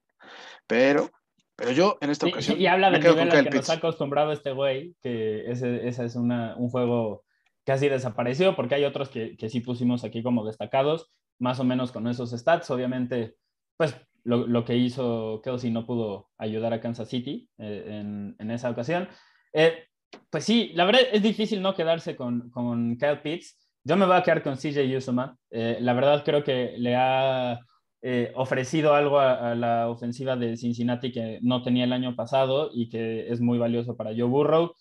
Pero, 0.68 1.10
pero 1.56 1.72
yo 1.72 1.98
en 2.02 2.10
esta 2.10 2.28
ocasión. 2.28 2.60
Y, 2.60 2.68
habla 2.68 2.92
del 2.92 3.02
nivel 3.02 3.32
al 3.32 3.50
que 3.50 3.58
nos 3.58 3.70
ha 3.70 3.74
acostumbrado 3.74 4.32
este 4.32 4.52
güey, 4.52 4.96
que 5.02 5.50
ese, 5.50 5.88
ese 5.88 6.06
es 6.06 6.16
una, 6.16 6.56
un 6.56 6.70
juego 6.70 7.24
casi 7.66 7.90
desaparecido, 7.90 8.56
porque 8.56 8.76
hay 8.76 8.86
otros 8.86 9.10
que, 9.10 9.36
que 9.38 9.50
sí 9.50 9.60
pusimos 9.60 10.04
aquí 10.04 10.24
como 10.24 10.46
destacados, 10.46 11.12
más 11.40 11.60
o 11.60 11.64
menos 11.64 11.92
con 11.92 12.08
esos 12.08 12.32
stats. 12.32 12.70
Obviamente, 12.72 13.36
pues 13.80 13.96
lo, 14.26 14.46
lo, 14.46 14.66
que 14.66 14.76
hizo 14.76 15.40
Kelsey 15.42 15.72
no 15.72 15.86
pudo 15.86 16.28
ayudar 16.38 16.74
a 16.74 16.82
Kansas 16.82 17.08
City 17.08 17.50
eh, 17.58 17.86
en, 17.88 18.36
en, 18.38 18.52
esa 18.52 18.70
ocasión. 18.70 19.08
Eh, 19.54 19.86
pues 20.30 20.44
sí, 20.44 20.72
la 20.76 20.84
verdad 20.84 21.04
es 21.14 21.24
difícil 21.24 21.62
no 21.62 21.74
quedarse 21.74 22.18
con, 22.18 22.50
con 22.50 22.98
Kyle 22.98 23.22
Pitts. 23.22 23.58
Yo 23.86 23.96
me 23.96 24.06
voy 24.06 24.18
a 24.18 24.24
quedar 24.24 24.44
con 24.44 24.58
CJ 24.58 24.98
Usoma. 24.98 25.38
Eh, 25.50 25.78
la 25.80 25.94
verdad 25.94 26.26
creo 26.26 26.44
que 26.44 26.76
le 26.78 26.98
ha 26.98 27.58
ofrecido 28.36 28.96
algo 28.96 29.18
a, 29.18 29.52
a, 29.52 29.56
la 29.56 29.90
ofensiva 29.90 30.36
de 30.36 30.58
Cincinnati 30.58 31.14
que 31.14 31.40
no 31.42 31.64
tenía 31.64 31.86
el 31.86 31.94
año 31.94 32.18
pasado 32.18 32.72
y 32.74 32.90
que 32.90 33.30
es 33.30 33.40
muy 33.40 33.58
valioso 33.58 33.96
para 33.96 34.12
Joe 34.12 34.24
Burrow. 34.24 34.74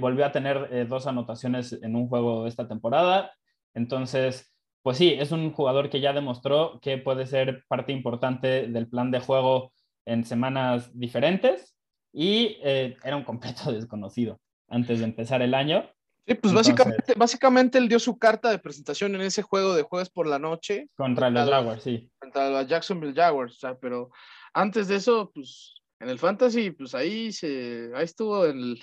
volvió 0.00 0.26
a 0.26 0.32
tener 0.32 0.86
dos 0.88 1.08
anotaciones 1.08 1.72
en 1.72 1.96
un 1.96 2.08
juego 2.08 2.46
esta 2.46 2.68
temporada. 2.68 3.32
Entonces, 3.74 4.53
pues 4.84 4.98
sí, 4.98 5.16
es 5.18 5.32
un 5.32 5.50
jugador 5.50 5.88
que 5.88 6.00
ya 6.00 6.12
demostró 6.12 6.78
que 6.82 6.98
puede 6.98 7.26
ser 7.26 7.64
parte 7.68 7.90
importante 7.90 8.68
del 8.68 8.86
plan 8.86 9.10
de 9.10 9.18
juego 9.18 9.72
en 10.04 10.26
semanas 10.26 10.90
diferentes 10.92 11.74
y 12.12 12.58
eh, 12.62 12.94
era 13.02 13.16
un 13.16 13.24
completo 13.24 13.72
desconocido 13.72 14.38
antes 14.68 14.98
de 14.98 15.06
empezar 15.06 15.40
el 15.40 15.54
año. 15.54 15.90
Sí, 16.26 16.34
pues 16.34 16.52
básicamente, 16.52 17.14
básicamente 17.16 17.78
él 17.78 17.88
dio 17.88 17.98
su 17.98 18.18
carta 18.18 18.50
de 18.50 18.58
presentación 18.58 19.14
en 19.14 19.22
ese 19.22 19.40
juego 19.40 19.74
de 19.74 19.84
jueves 19.84 20.10
por 20.10 20.26
la 20.26 20.38
noche. 20.38 20.90
Contra 20.96 21.30
los 21.30 21.48
Jaguars, 21.48 21.82
sí. 21.82 22.10
Contra 22.18 22.50
los 22.50 22.66
Jacksonville 22.66 23.14
Jaguars, 23.14 23.54
o 23.54 23.58
sea, 23.60 23.78
pero 23.78 24.10
antes 24.52 24.88
de 24.88 24.96
eso, 24.96 25.30
pues 25.34 25.76
en 25.98 26.10
el 26.10 26.18
Fantasy, 26.18 26.72
pues 26.72 26.94
ahí, 26.94 27.32
se, 27.32 27.90
ahí 27.94 28.04
estuvo 28.04 28.44
en, 28.44 28.76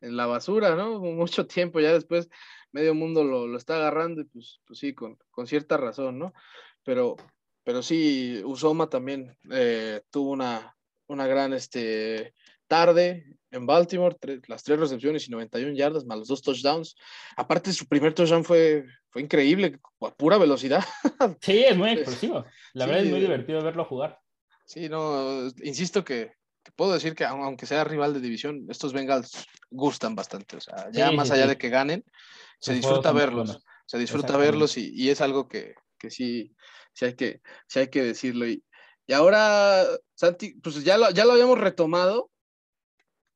en 0.00 0.16
la 0.16 0.26
basura, 0.26 0.76
¿no? 0.76 0.98
Mucho 1.00 1.46
tiempo, 1.46 1.80
ya 1.80 1.92
después 1.92 2.28
medio 2.72 2.94
mundo 2.94 3.24
lo, 3.24 3.46
lo 3.46 3.56
está 3.56 3.76
agarrando 3.76 4.20
y 4.20 4.24
pues, 4.24 4.60
pues 4.66 4.78
sí, 4.78 4.94
con, 4.94 5.16
con, 5.30 5.46
cierta 5.46 5.76
razón, 5.76 6.18
¿no? 6.18 6.32
Pero, 6.84 7.16
pero 7.64 7.82
sí, 7.82 8.42
Usoma 8.44 8.88
también 8.88 9.36
eh, 9.50 10.02
tuvo 10.10 10.30
una, 10.30 10.76
una 11.06 11.26
gran 11.26 11.52
este, 11.52 12.34
tarde 12.66 13.38
en 13.50 13.66
Baltimore, 13.66 14.16
las 14.46 14.62
tres 14.62 14.78
recepciones 14.78 15.26
y 15.26 15.30
91 15.30 15.74
yardas, 15.74 16.04
más 16.04 16.18
los 16.18 16.28
dos 16.28 16.42
touchdowns. 16.42 16.94
Aparte, 17.36 17.72
su 17.72 17.86
primer 17.86 18.14
touchdown 18.14 18.44
fue, 18.44 18.84
fue 19.10 19.22
increíble, 19.22 19.80
a 20.02 20.14
pura 20.14 20.36
velocidad. 20.38 20.84
Sí, 21.40 21.64
es 21.64 21.76
muy 21.76 21.90
explosivo. 21.92 22.44
La 22.74 22.84
sí, 22.84 22.90
verdad 22.90 23.04
es 23.06 23.10
muy 23.10 23.20
divertido 23.20 23.62
verlo 23.62 23.84
jugar. 23.84 24.20
Sí, 24.66 24.88
no, 24.88 25.48
insisto 25.62 26.04
que, 26.04 26.32
puedo 26.76 26.92
decir 26.92 27.14
que 27.14 27.24
aunque 27.24 27.66
sea 27.66 27.84
rival 27.84 28.14
de 28.14 28.20
división, 28.20 28.66
estos 28.68 28.92
Bengals 28.92 29.46
gustan 29.70 30.14
bastante. 30.14 30.56
O 30.56 30.60
sea, 30.60 30.88
ya 30.92 31.10
sí, 31.10 31.16
más 31.16 31.30
allá 31.30 31.46
de 31.46 31.58
que 31.58 31.68
ganen, 31.68 32.04
se 32.60 32.74
disfruta 32.74 33.12
verlos, 33.12 33.64
se 33.86 33.98
disfruta 33.98 34.36
verlos 34.36 34.76
y, 34.76 34.92
y, 34.94 35.10
es 35.10 35.20
algo 35.20 35.48
que, 35.48 35.74
que 35.98 36.10
sí, 36.10 36.54
sí, 36.92 37.06
hay 37.06 37.14
que, 37.14 37.40
sí 37.66 37.80
hay 37.80 37.88
que 37.88 38.02
decirlo. 38.02 38.46
Y, 38.46 38.64
y 39.06 39.12
ahora, 39.12 39.84
Santi, 40.14 40.54
pues 40.60 40.82
ya 40.84 40.98
lo, 40.98 41.10
ya 41.10 41.24
lo 41.24 41.32
habíamos 41.32 41.58
retomado, 41.58 42.30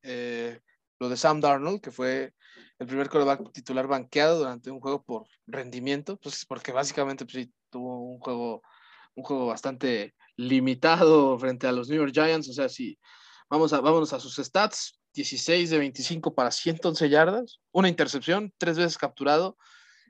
eh, 0.02 0.60
lo 0.98 1.08
de 1.08 1.16
Sam 1.16 1.40
Darnold, 1.40 1.80
que 1.80 1.90
fue 1.90 2.34
el 2.78 2.86
primer 2.86 3.08
quarterback 3.08 3.52
titular 3.52 3.86
banqueado 3.86 4.38
durante 4.38 4.70
un 4.70 4.80
juego 4.80 5.02
por 5.02 5.26
rendimiento, 5.46 6.16
pues 6.16 6.44
porque 6.46 6.72
básicamente 6.72 7.24
pues, 7.24 7.44
sí, 7.44 7.52
tuvo 7.70 8.02
un 8.02 8.18
juego, 8.18 8.62
un 9.14 9.24
juego 9.24 9.46
bastante 9.46 10.14
limitado 10.48 11.38
frente 11.38 11.66
a 11.66 11.72
los 11.72 11.88
New 11.88 11.98
York 11.98 12.12
Giants, 12.12 12.48
o 12.48 12.52
sea, 12.52 12.68
sí, 12.68 12.98
vamos 13.48 13.72
a, 13.72 13.80
vámonos 13.80 14.12
a 14.12 14.20
sus 14.20 14.36
stats, 14.36 14.98
16 15.14 15.70
de 15.70 15.78
25 15.78 16.34
para 16.34 16.50
111 16.50 17.08
yardas, 17.08 17.60
una 17.70 17.88
intercepción, 17.88 18.52
tres 18.58 18.78
veces 18.78 18.98
capturado 18.98 19.56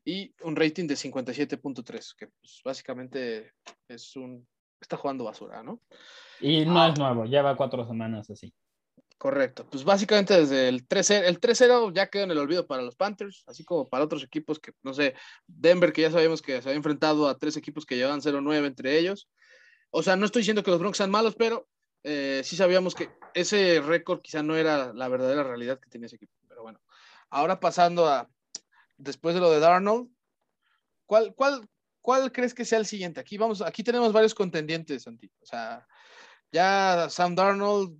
y 0.04 0.34
un 0.42 0.56
rating 0.56 0.86
de 0.86 0.94
57.3, 0.94 2.14
que 2.16 2.28
pues, 2.28 2.60
básicamente 2.64 3.52
es 3.88 4.16
un... 4.16 4.46
está 4.80 4.96
jugando 4.96 5.24
basura, 5.24 5.62
¿no? 5.62 5.80
Y 6.40 6.64
no 6.64 6.80
ah. 6.80 6.88
es 6.88 6.98
nuevo, 6.98 7.24
lleva 7.24 7.56
cuatro 7.56 7.86
semanas 7.86 8.30
así. 8.30 8.52
Correcto, 9.22 9.64
pues 9.70 9.84
básicamente 9.84 10.34
desde 10.34 10.68
el 10.68 10.88
3-0, 10.88 11.22
el 11.26 11.40
3-0 11.40 11.92
ya 11.94 12.08
quedó 12.08 12.24
en 12.24 12.32
el 12.32 12.38
olvido 12.38 12.66
para 12.66 12.82
los 12.82 12.96
Panthers, 12.96 13.44
así 13.46 13.64
como 13.64 13.88
para 13.88 14.02
otros 14.02 14.24
equipos 14.24 14.58
que, 14.58 14.72
no 14.82 14.92
sé, 14.94 15.14
Denver 15.46 15.92
que 15.92 16.02
ya 16.02 16.10
sabemos 16.10 16.42
que 16.42 16.60
se 16.60 16.68
había 16.68 16.78
enfrentado 16.78 17.28
a 17.28 17.38
tres 17.38 17.56
equipos 17.56 17.86
que 17.86 17.94
llevaban 17.94 18.20
0-9 18.20 18.66
entre 18.66 18.98
ellos. 18.98 19.28
O 19.94 20.02
sea, 20.02 20.16
no 20.16 20.24
estoy 20.24 20.40
diciendo 20.40 20.62
que 20.62 20.70
los 20.70 20.80
Broncos 20.80 20.96
sean 20.96 21.10
malos, 21.10 21.36
pero 21.36 21.68
eh, 22.02 22.40
sí 22.44 22.56
sabíamos 22.56 22.94
que 22.94 23.10
ese 23.34 23.80
récord 23.80 24.22
quizá 24.22 24.42
no 24.42 24.56
era 24.56 24.92
la 24.94 25.08
verdadera 25.08 25.44
realidad 25.44 25.78
que 25.78 25.90
tenía 25.90 26.06
ese 26.06 26.16
equipo. 26.16 26.32
Pero 26.48 26.62
bueno, 26.62 26.80
ahora 27.28 27.60
pasando 27.60 28.06
a, 28.06 28.28
después 28.96 29.34
de 29.34 29.42
lo 29.42 29.50
de 29.50 29.60
Darnold, 29.60 30.08
¿cuál, 31.04 31.34
cuál, 31.34 31.68
cuál 32.00 32.32
crees 32.32 32.54
que 32.54 32.64
sea 32.64 32.78
el 32.78 32.86
siguiente? 32.86 33.20
Aquí, 33.20 33.36
vamos, 33.36 33.60
aquí 33.60 33.84
tenemos 33.84 34.14
varios 34.14 34.34
contendientes, 34.34 35.02
Santi. 35.02 35.30
O 35.42 35.46
sea, 35.46 35.86
ya 36.50 37.08
Sam 37.10 37.34
Darnold 37.34 37.94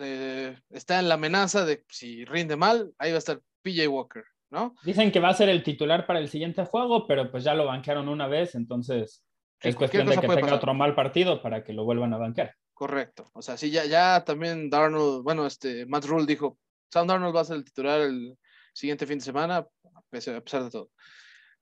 eh, 0.00 0.58
está 0.70 0.98
en 0.98 1.08
la 1.10 1.14
amenaza 1.16 1.66
de 1.66 1.84
si 1.90 2.24
rinde 2.24 2.56
mal, 2.56 2.94
ahí 2.96 3.10
va 3.10 3.16
a 3.16 3.18
estar 3.18 3.42
PJ 3.60 3.86
Walker, 3.86 4.24
¿no? 4.48 4.74
Dicen 4.82 5.12
que 5.12 5.20
va 5.20 5.28
a 5.28 5.34
ser 5.34 5.50
el 5.50 5.62
titular 5.62 6.06
para 6.06 6.20
el 6.20 6.30
siguiente 6.30 6.64
juego, 6.64 7.06
pero 7.06 7.30
pues 7.30 7.44
ya 7.44 7.52
lo 7.52 7.66
banquearon 7.66 8.08
una 8.08 8.28
vez, 8.28 8.54
entonces 8.54 9.25
es 9.60 9.74
cuestión 9.74 10.06
de 10.06 10.14
que 10.14 10.20
tenga 10.20 10.40
pasar. 10.40 10.54
otro 10.54 10.74
mal 10.74 10.94
partido 10.94 11.42
para 11.42 11.64
que 11.64 11.72
lo 11.72 11.84
vuelvan 11.84 12.12
a 12.12 12.18
banquear. 12.18 12.54
Correcto. 12.74 13.30
O 13.32 13.42
sea, 13.42 13.56
sí, 13.56 13.70
ya, 13.70 13.84
ya 13.86 14.22
también 14.24 14.68
Darnold, 14.68 15.22
bueno, 15.22 15.46
este, 15.46 15.86
Matt 15.86 16.04
Rule 16.04 16.26
dijo, 16.26 16.58
Sam 16.90 17.06
Darnold 17.06 17.34
va 17.34 17.40
a 17.40 17.44
ser 17.44 17.56
el 17.56 17.64
titular 17.64 18.00
el 18.00 18.36
siguiente 18.72 19.06
fin 19.06 19.18
de 19.18 19.24
semana, 19.24 19.58
a 19.58 20.02
pesar, 20.10 20.36
a 20.36 20.40
pesar 20.42 20.64
de 20.64 20.70
todo. 20.70 20.90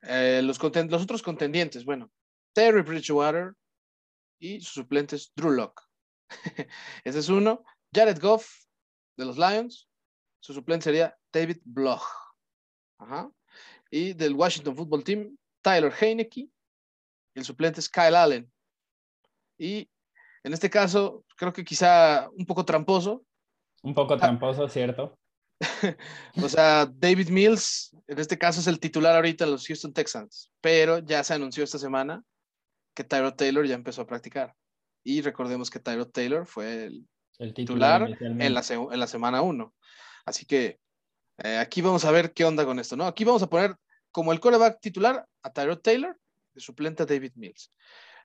Eh, 0.02 0.42
los, 0.42 0.60
los, 0.60 1.02
otros 1.02 1.22
contendientes, 1.22 1.84
bueno, 1.84 2.10
Terry 2.52 2.82
Bridgewater 2.82 3.54
y 4.38 4.60
sus 4.60 4.74
suplentes 4.74 5.32
Drew 5.34 5.50
Locke. 5.50 5.82
Ese 7.04 7.18
es 7.18 7.28
uno. 7.28 7.64
Jared 7.94 8.20
Goff 8.20 8.48
de 9.16 9.24
los 9.24 9.38
Lions. 9.38 9.88
Su 10.40 10.52
suplente 10.52 10.84
sería 10.84 11.16
David 11.32 11.58
Bloch. 11.64 12.04
Ajá. 12.98 13.30
Y 13.90 14.12
del 14.12 14.34
Washington 14.34 14.76
Football 14.76 15.04
Team, 15.04 15.36
Tyler 15.62 15.92
Heineke. 15.92 16.48
El 17.34 17.44
suplente 17.44 17.80
es 17.80 17.88
Kyle 17.88 18.16
Allen. 18.16 18.50
Y 19.58 19.88
en 20.42 20.52
este 20.52 20.70
caso, 20.70 21.24
creo 21.36 21.52
que 21.52 21.64
quizá 21.64 22.28
un 22.36 22.46
poco 22.46 22.64
tramposo. 22.64 23.24
Un 23.82 23.94
poco 23.94 24.16
tramposo, 24.16 24.68
cierto. 24.68 25.18
o 26.42 26.48
sea, 26.48 26.86
David 26.86 27.28
Mills, 27.28 27.94
en 28.08 28.18
este 28.18 28.38
caso 28.38 28.60
es 28.60 28.66
el 28.66 28.80
titular 28.80 29.14
ahorita 29.14 29.44
de 29.44 29.52
los 29.52 29.66
Houston 29.66 29.92
Texans, 29.92 30.50
pero 30.60 30.98
ya 30.98 31.22
se 31.22 31.34
anunció 31.34 31.64
esta 31.64 31.78
semana 31.78 32.22
que 32.94 33.04
Tyrod 33.04 33.34
Taylor 33.34 33.66
ya 33.66 33.74
empezó 33.74 34.02
a 34.02 34.06
practicar. 34.06 34.54
Y 35.04 35.20
recordemos 35.22 35.70
que 35.70 35.80
Tyrod 35.80 36.10
Taylor 36.10 36.46
fue 36.46 36.84
el, 36.84 37.06
el 37.38 37.54
titular, 37.54 38.06
titular 38.06 38.42
en, 38.42 38.54
la, 38.54 38.62
en 38.68 39.00
la 39.00 39.06
semana 39.06 39.42
1. 39.42 39.74
Así 40.24 40.46
que 40.46 40.78
eh, 41.42 41.58
aquí 41.58 41.82
vamos 41.82 42.04
a 42.04 42.10
ver 42.10 42.32
qué 42.32 42.44
onda 42.44 42.64
con 42.64 42.78
esto, 42.78 42.96
¿no? 42.96 43.06
Aquí 43.06 43.24
vamos 43.24 43.42
a 43.42 43.48
poner 43.48 43.76
como 44.10 44.32
el 44.32 44.40
coreback 44.40 44.80
titular 44.80 45.26
a 45.42 45.52
Tyrod 45.52 45.80
Taylor, 45.80 46.16
de 46.54 46.60
suplente 46.60 47.04
David 47.04 47.32
Mills. 47.34 47.70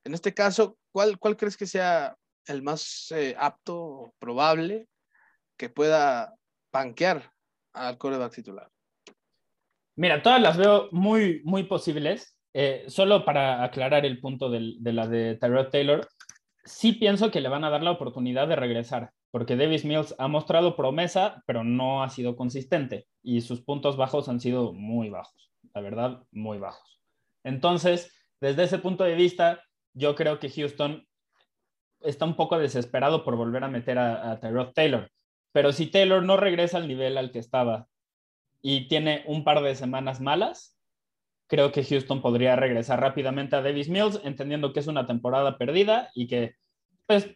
En 0.03 0.13
este 0.13 0.33
caso, 0.33 0.77
¿cuál, 0.91 1.19
cuál 1.19 1.35
crees 1.35 1.57
que 1.57 1.65
sea 1.65 2.15
el 2.45 2.61
más 2.61 3.11
eh, 3.11 3.35
apto 3.37 3.77
o 3.77 4.13
probable 4.19 4.87
que 5.57 5.69
pueda 5.69 6.33
banquear 6.71 7.31
al 7.73 7.97
coreback 7.97 8.33
titular? 8.33 8.69
Mira, 9.95 10.23
todas 10.23 10.41
las 10.41 10.57
veo 10.57 10.87
muy, 10.91 11.41
muy 11.43 11.63
posibles. 11.63 12.37
Eh, 12.53 12.85
solo 12.87 13.25
para 13.25 13.63
aclarar 13.63 14.05
el 14.05 14.19
punto 14.19 14.49
de 14.49 14.93
la 14.93 15.07
de 15.07 15.35
Tyrod 15.35 15.69
Taylor, 15.69 16.07
sí 16.63 16.93
pienso 16.93 17.31
que 17.31 17.41
le 17.41 17.49
van 17.49 17.63
a 17.63 17.69
dar 17.69 17.83
la 17.83 17.91
oportunidad 17.91 18.47
de 18.47 18.55
regresar, 18.55 19.11
porque 19.31 19.55
Davis 19.55 19.85
Mills 19.85 20.15
ha 20.17 20.27
mostrado 20.27 20.75
promesa, 20.75 21.43
pero 21.45 21.63
no 21.63 22.01
ha 22.01 22.09
sido 22.09 22.35
consistente 22.35 23.07
y 23.21 23.41
sus 23.41 23.61
puntos 23.61 23.97
bajos 23.97 24.29
han 24.29 24.39
sido 24.39 24.73
muy 24.73 25.09
bajos, 25.09 25.51
la 25.73 25.81
verdad, 25.81 26.23
muy 26.31 26.57
bajos. 26.57 26.99
Entonces, 27.43 28.11
desde 28.41 28.63
ese 28.63 28.79
punto 28.79 29.03
de 29.03 29.15
vista, 29.15 29.63
yo 29.93 30.15
creo 30.15 30.39
que 30.39 30.49
Houston 30.49 31.05
está 32.01 32.25
un 32.25 32.35
poco 32.35 32.57
desesperado 32.57 33.23
por 33.23 33.35
volver 33.35 33.63
a 33.63 33.69
meter 33.69 33.99
a, 33.99 34.39
Tyrod 34.39 34.73
Taylor, 34.73 35.11
pero 35.51 35.71
si 35.71 35.87
Taylor 35.87 36.23
no 36.23 36.37
regresa 36.37 36.77
al 36.77 36.87
nivel 36.87 37.17
al 37.17 37.31
que 37.31 37.39
estaba 37.39 37.87
y 38.61 38.87
tiene 38.87 39.23
un 39.27 39.43
par 39.43 39.61
de 39.61 39.75
semanas 39.75 40.21
malas, 40.21 40.77
creo 41.47 41.71
que 41.71 41.83
Houston 41.83 42.21
podría 42.21 42.55
regresar 42.55 43.01
rápidamente 43.01 43.55
a 43.55 43.61
Davis 43.61 43.89
Mills, 43.89 44.21
entendiendo 44.23 44.71
que 44.71 44.79
es 44.79 44.87
una 44.87 45.07
temporada 45.07 45.57
perdida 45.57 46.09
y 46.13 46.27
que, 46.27 46.55
pues, 47.07 47.29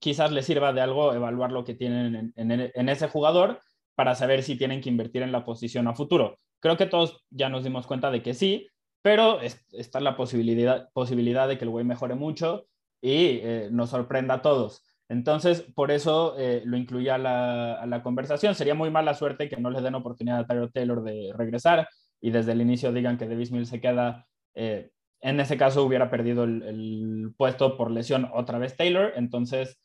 quizás 0.00 0.32
les 0.32 0.46
sirva 0.46 0.72
de 0.72 0.80
algo 0.80 1.14
evaluar 1.14 1.52
lo 1.52 1.64
que 1.64 1.74
tienen 1.74 2.32
en, 2.36 2.88
ese 2.88 3.08
jugador 3.08 3.60
para 3.94 4.14
saber 4.14 4.42
si 4.42 4.56
tienen 4.56 4.80
que 4.80 4.88
invertir 4.88 5.22
en 5.22 5.32
la 5.32 5.44
posición 5.44 5.88
a 5.88 5.94
futuro. 5.94 6.36
Creo 6.60 6.76
que 6.76 6.86
todos 6.86 7.24
ya 7.30 7.48
nos 7.48 7.64
dimos 7.64 7.86
cuenta 7.86 8.10
de 8.10 8.22
que 8.22 8.34
sí, 8.34 8.68
pero 9.02 9.40
está 9.72 10.00
la 10.00 10.16
posibilidad, 10.16 10.90
posibilidad 10.92 11.48
de 11.48 11.58
que 11.58 11.64
el 11.64 11.70
güey 11.70 11.84
mejore 11.84 12.14
mucho 12.14 12.66
y 13.00 13.40
eh, 13.42 13.68
nos 13.70 13.90
sorprenda 13.90 14.34
a 14.34 14.42
todos. 14.42 14.84
Entonces, 15.08 15.62
por 15.62 15.90
eso 15.90 16.34
eh, 16.38 16.62
lo 16.64 16.76
incluía 16.76 17.14
a 17.14 17.86
la, 17.86 18.02
conversación. 18.02 18.54
Sería 18.54 18.74
muy 18.74 18.90
mala 18.90 19.14
suerte 19.14 19.48
que 19.48 19.56
no 19.56 19.70
le 19.70 19.80
den 19.80 19.94
oportunidad 19.94 20.40
a 20.40 20.46
Tyler 20.46 20.70
Taylor 20.70 21.02
de 21.02 21.32
regresar 21.34 21.88
y 22.20 22.30
desde 22.30 22.52
el 22.52 22.60
inicio 22.60 22.92
digan 22.92 23.16
que 23.16 23.28
Davis 23.28 23.50
Mills 23.50 23.68
se 23.68 23.80
queda. 23.80 24.26
Eh, 24.54 24.90
en 25.20 25.40
ese 25.40 25.56
caso 25.56 25.84
hubiera 25.84 26.10
perdido 26.10 26.44
el, 26.44 27.32
puesto 27.36 27.76
por 27.76 27.90
lesión 27.90 28.28
otra 28.34 28.58
vez 28.58 28.76
Taylor. 28.76 29.12
Entonces, 29.16 29.80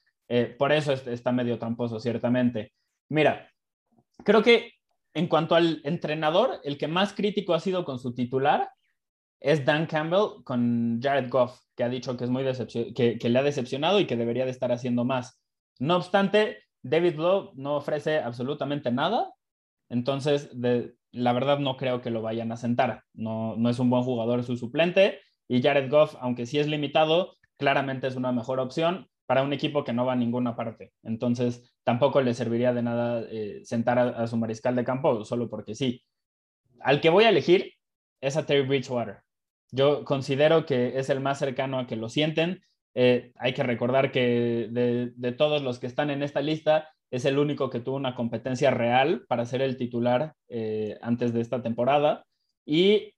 por 0.57 0.71
eso 0.71 0.93
está 0.93 1.31
medio 1.31 1.59
tramposo, 1.59 1.99
ciertamente. 1.99 2.73
Mira, 3.09 3.49
creo 4.23 4.41
que 4.41 4.73
en 5.13 5.27
cuanto 5.27 5.55
al 5.55 5.81
entrenador, 5.83 6.59
el 6.63 6.77
que 6.77 6.87
más 6.87 7.13
crítico 7.13 7.53
ha 7.53 7.59
sido 7.59 7.85
con 7.85 7.99
su 7.99 8.15
titular 8.15 8.69
es 9.43 9.65
Dan 9.65 9.85
Campbell 9.85 10.41
con 10.45 10.99
Jared 11.01 11.29
Goff, 11.29 11.59
que 11.75 11.83
ha 11.83 11.89
dicho 11.89 12.15
que, 12.15 12.23
es 12.23 12.29
muy 12.29 12.45
que, 12.95 13.19
que 13.19 13.29
le 13.29 13.39
ha 13.39 13.43
decepcionado 13.43 13.99
y 13.99 14.07
que 14.07 14.15
debería 14.15 14.45
de 14.45 14.51
estar 14.51 14.71
haciendo 14.71 15.03
más. 15.03 15.37
No 15.79 15.97
obstante, 15.97 16.59
David 16.81 17.17
Blow 17.17 17.51
no 17.55 17.75
ofrece 17.75 18.19
absolutamente 18.19 18.89
nada, 18.91 19.33
entonces 19.89 20.49
de, 20.59 20.95
la 21.11 21.33
verdad 21.33 21.59
no 21.59 21.75
creo 21.75 22.01
que 22.01 22.09
lo 22.09 22.21
vayan 22.21 22.53
a 22.53 22.57
sentar. 22.57 23.03
No, 23.13 23.57
no 23.57 23.69
es 23.69 23.79
un 23.79 23.89
buen 23.89 24.03
jugador 24.03 24.43
su 24.43 24.55
suplente 24.55 25.19
y 25.49 25.61
Jared 25.61 25.91
Goff, 25.91 26.15
aunque 26.21 26.45
sí 26.45 26.57
es 26.57 26.67
limitado, 26.67 27.35
claramente 27.57 28.07
es 28.07 28.15
una 28.15 28.31
mejor 28.31 28.61
opción 28.61 29.09
para 29.25 29.43
un 29.43 29.51
equipo 29.51 29.83
que 29.83 29.91
no 29.91 30.05
va 30.05 30.13
a 30.13 30.15
ninguna 30.15 30.55
parte. 30.55 30.93
Entonces 31.03 31.75
tampoco 31.83 32.21
le 32.21 32.33
serviría 32.33 32.73
de 32.73 32.81
nada 32.81 33.25
eh, 33.29 33.59
sentar 33.65 33.99
a, 33.99 34.03
a 34.23 34.27
su 34.27 34.37
mariscal 34.37 34.75
de 34.77 34.85
campo 34.85 35.25
solo 35.25 35.49
porque 35.49 35.75
sí. 35.75 36.01
Al 36.79 37.01
que 37.01 37.09
voy 37.09 37.25
a 37.25 37.29
elegir 37.29 37.73
es 38.21 38.37
a 38.37 38.45
Terry 38.45 38.65
Bridgewater. 38.65 39.23
Yo 39.73 40.05
considero 40.05 40.67
que 40.67 40.99
es 40.99 41.09
el 41.09 41.19
más 41.19 41.39
cercano 41.39 41.79
a 41.79 41.87
que 41.87 41.95
lo 41.95 42.07
sienten. 42.07 42.61
Eh, 42.93 43.33
hay 43.37 43.53
que 43.55 43.63
recordar 43.63 44.11
que 44.11 44.67
de, 44.69 45.31
todos 45.31 45.63
los 45.63 45.79
que 45.79 45.87
están 45.87 46.11
en 46.11 46.21
esta 46.21 46.41
lista, 46.41 46.89
es 47.09 47.25
el 47.25 47.39
único 47.39 47.71
que 47.71 47.79
tuvo 47.79 47.95
una 47.95 48.13
competencia 48.13 48.69
real 48.69 49.25
para 49.27 49.45
ser 49.45 49.63
el 49.63 49.75
titular 49.77 50.35
eh, 50.47 50.99
antes 51.01 51.33
de 51.33 51.41
esta 51.41 51.63
temporada. 51.63 52.23
Y 52.67 53.15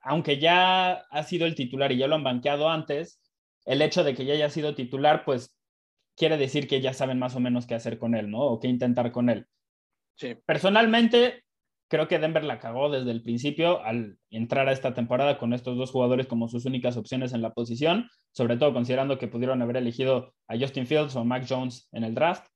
aunque 0.00 0.38
ya 0.38 0.92
ha 1.10 1.22
sido 1.22 1.46
el 1.46 1.54
titular 1.54 1.92
y 1.92 1.98
ya 1.98 2.06
lo 2.06 2.14
han 2.14 2.24
banqueado 2.24 2.70
antes, 2.70 3.20
el 3.66 3.82
hecho 3.82 4.02
de 4.02 4.14
que 4.14 4.24
ya 4.24 4.32
haya 4.32 4.48
sido 4.48 4.74
titular, 4.74 5.22
pues 5.26 5.54
quiere 6.16 6.38
decir 6.38 6.66
que 6.66 6.80
ya 6.80 6.94
saben 6.94 7.18
más 7.18 7.36
o 7.36 7.40
menos 7.40 7.66
qué 7.66 7.74
hacer 7.74 7.98
con 7.98 8.14
él, 8.14 8.30
¿no? 8.30 8.40
O 8.40 8.58
qué 8.58 8.68
intentar 8.68 9.12
con 9.12 9.28
él. 9.28 9.46
Sí. 10.16 10.34
Personalmente, 10.46 11.44
creo 11.90 12.06
que 12.06 12.20
Denver 12.20 12.44
la 12.44 12.60
cagó 12.60 12.88
desde 12.88 13.10
el 13.10 13.20
principio 13.20 13.84
al 13.84 14.16
entrar 14.30 14.68
a 14.68 14.72
esta 14.72 14.94
temporada 14.94 15.38
con 15.38 15.52
estos 15.52 15.76
dos 15.76 15.90
jugadores 15.90 16.28
como 16.28 16.48
sus 16.48 16.64
únicas 16.64 16.96
opciones 16.96 17.32
en 17.32 17.42
la 17.42 17.52
posición, 17.52 18.08
sobre 18.32 18.56
todo 18.56 18.72
considerando 18.72 19.18
que 19.18 19.26
pudieron 19.26 19.60
haber 19.60 19.76
elegido 19.76 20.32
a 20.46 20.56
Justin 20.56 20.86
Fields 20.86 21.16
o 21.16 21.24
Mac 21.24 21.44
Jones 21.48 21.88
en 21.92 22.04
el 22.04 22.14
draft, 22.14 22.46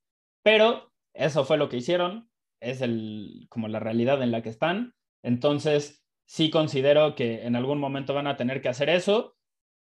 pero 0.45 0.93
eso 1.13 1.45
fue 1.45 1.59
lo 1.59 1.69
que 1.69 1.79
hicieron, 1.79 2.31
es 2.61 2.81
el, 2.81 3.47
como 3.51 3.67
la 3.67 3.81
realidad 3.81 4.23
en 4.23 4.31
la 4.31 4.41
que 4.41 4.51
están, 4.51 4.95
entonces 5.23 6.05
sí 6.27 6.49
considero 6.49 7.17
que 7.17 7.45
en 7.45 7.57
algún 7.57 7.81
momento 7.81 8.15
van 8.15 8.29
a 8.29 8.37
tener 8.37 8.63
que 8.63 8.69
hacer 8.69 8.89
eso. 8.89 9.37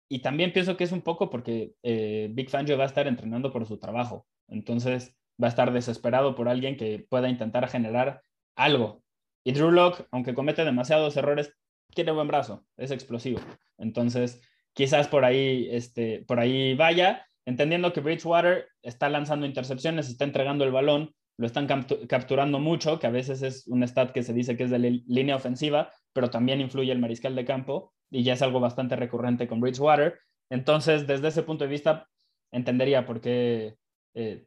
Y 0.09 0.21
también 0.21 0.53
pienso 0.53 0.77
que 0.77 0.85
es 0.85 0.93
un 0.93 1.03
poco 1.03 1.31
porque 1.31 1.75
eh, 1.83 2.29
Big 2.33 2.49
Fangio 2.49 2.79
va 2.79 2.85
a 2.85 2.87
estar 2.87 3.09
entrenando 3.09 3.53
por 3.53 3.67
su 3.67 3.79
trabajo, 3.79 4.27
entonces 4.49 5.17
va 5.43 5.49
a 5.49 5.51
estar 5.51 5.73
desesperado 5.73 6.37
por 6.37 6.49
alguien 6.49 6.77
que 6.77 7.05
pueda 7.09 7.29
intentar 7.29 7.69
generar 7.69 8.23
algo 8.55 9.03
y 9.47 9.53
Drew 9.53 9.71
Locke, 9.71 10.05
aunque 10.11 10.35
comete 10.35 10.65
demasiados 10.65 11.17
errores, 11.17 11.55
tiene 11.95 12.11
buen 12.11 12.27
brazo, 12.27 12.67
es 12.77 12.91
explosivo. 12.91 13.39
Entonces, 13.79 14.43
quizás 14.73 15.07
por 15.07 15.25
ahí, 15.25 15.69
este, 15.71 16.25
por 16.27 16.41
ahí 16.41 16.75
vaya, 16.75 17.25
entendiendo 17.45 17.93
que 17.93 18.01
Bridgewater 18.01 18.67
está 18.83 19.09
lanzando 19.09 19.47
intercepciones, 19.47 20.09
está 20.09 20.25
entregando 20.25 20.65
el 20.65 20.73
balón, 20.73 21.15
lo 21.39 21.47
están 21.47 21.69
capturando 22.09 22.59
mucho, 22.59 22.99
que 22.99 23.07
a 23.07 23.11
veces 23.11 23.43
es 23.43 23.69
un 23.69 23.85
stat 23.85 24.11
que 24.11 24.25
se 24.25 24.33
dice 24.33 24.57
que 24.57 24.65
es 24.65 24.71
de 24.71 24.81
línea 25.07 25.37
ofensiva, 25.37 25.93
pero 26.13 26.29
también 26.29 26.61
influye 26.61 26.91
el 26.91 26.99
mariscal 26.99 27.37
de 27.37 27.45
campo 27.45 27.95
y 28.11 28.25
ya 28.25 28.33
es 28.33 28.43
algo 28.43 28.59
bastante 28.59 28.97
recurrente 28.97 29.47
con 29.47 29.61
Bridgewater. 29.61 30.19
Entonces, 30.51 31.07
desde 31.07 31.29
ese 31.29 31.45
punto 31.45 31.63
de 31.63 31.71
vista, 31.71 32.09
entendería 32.51 33.07
por 33.07 33.21
qué 33.21 33.77
eh, 34.15 34.45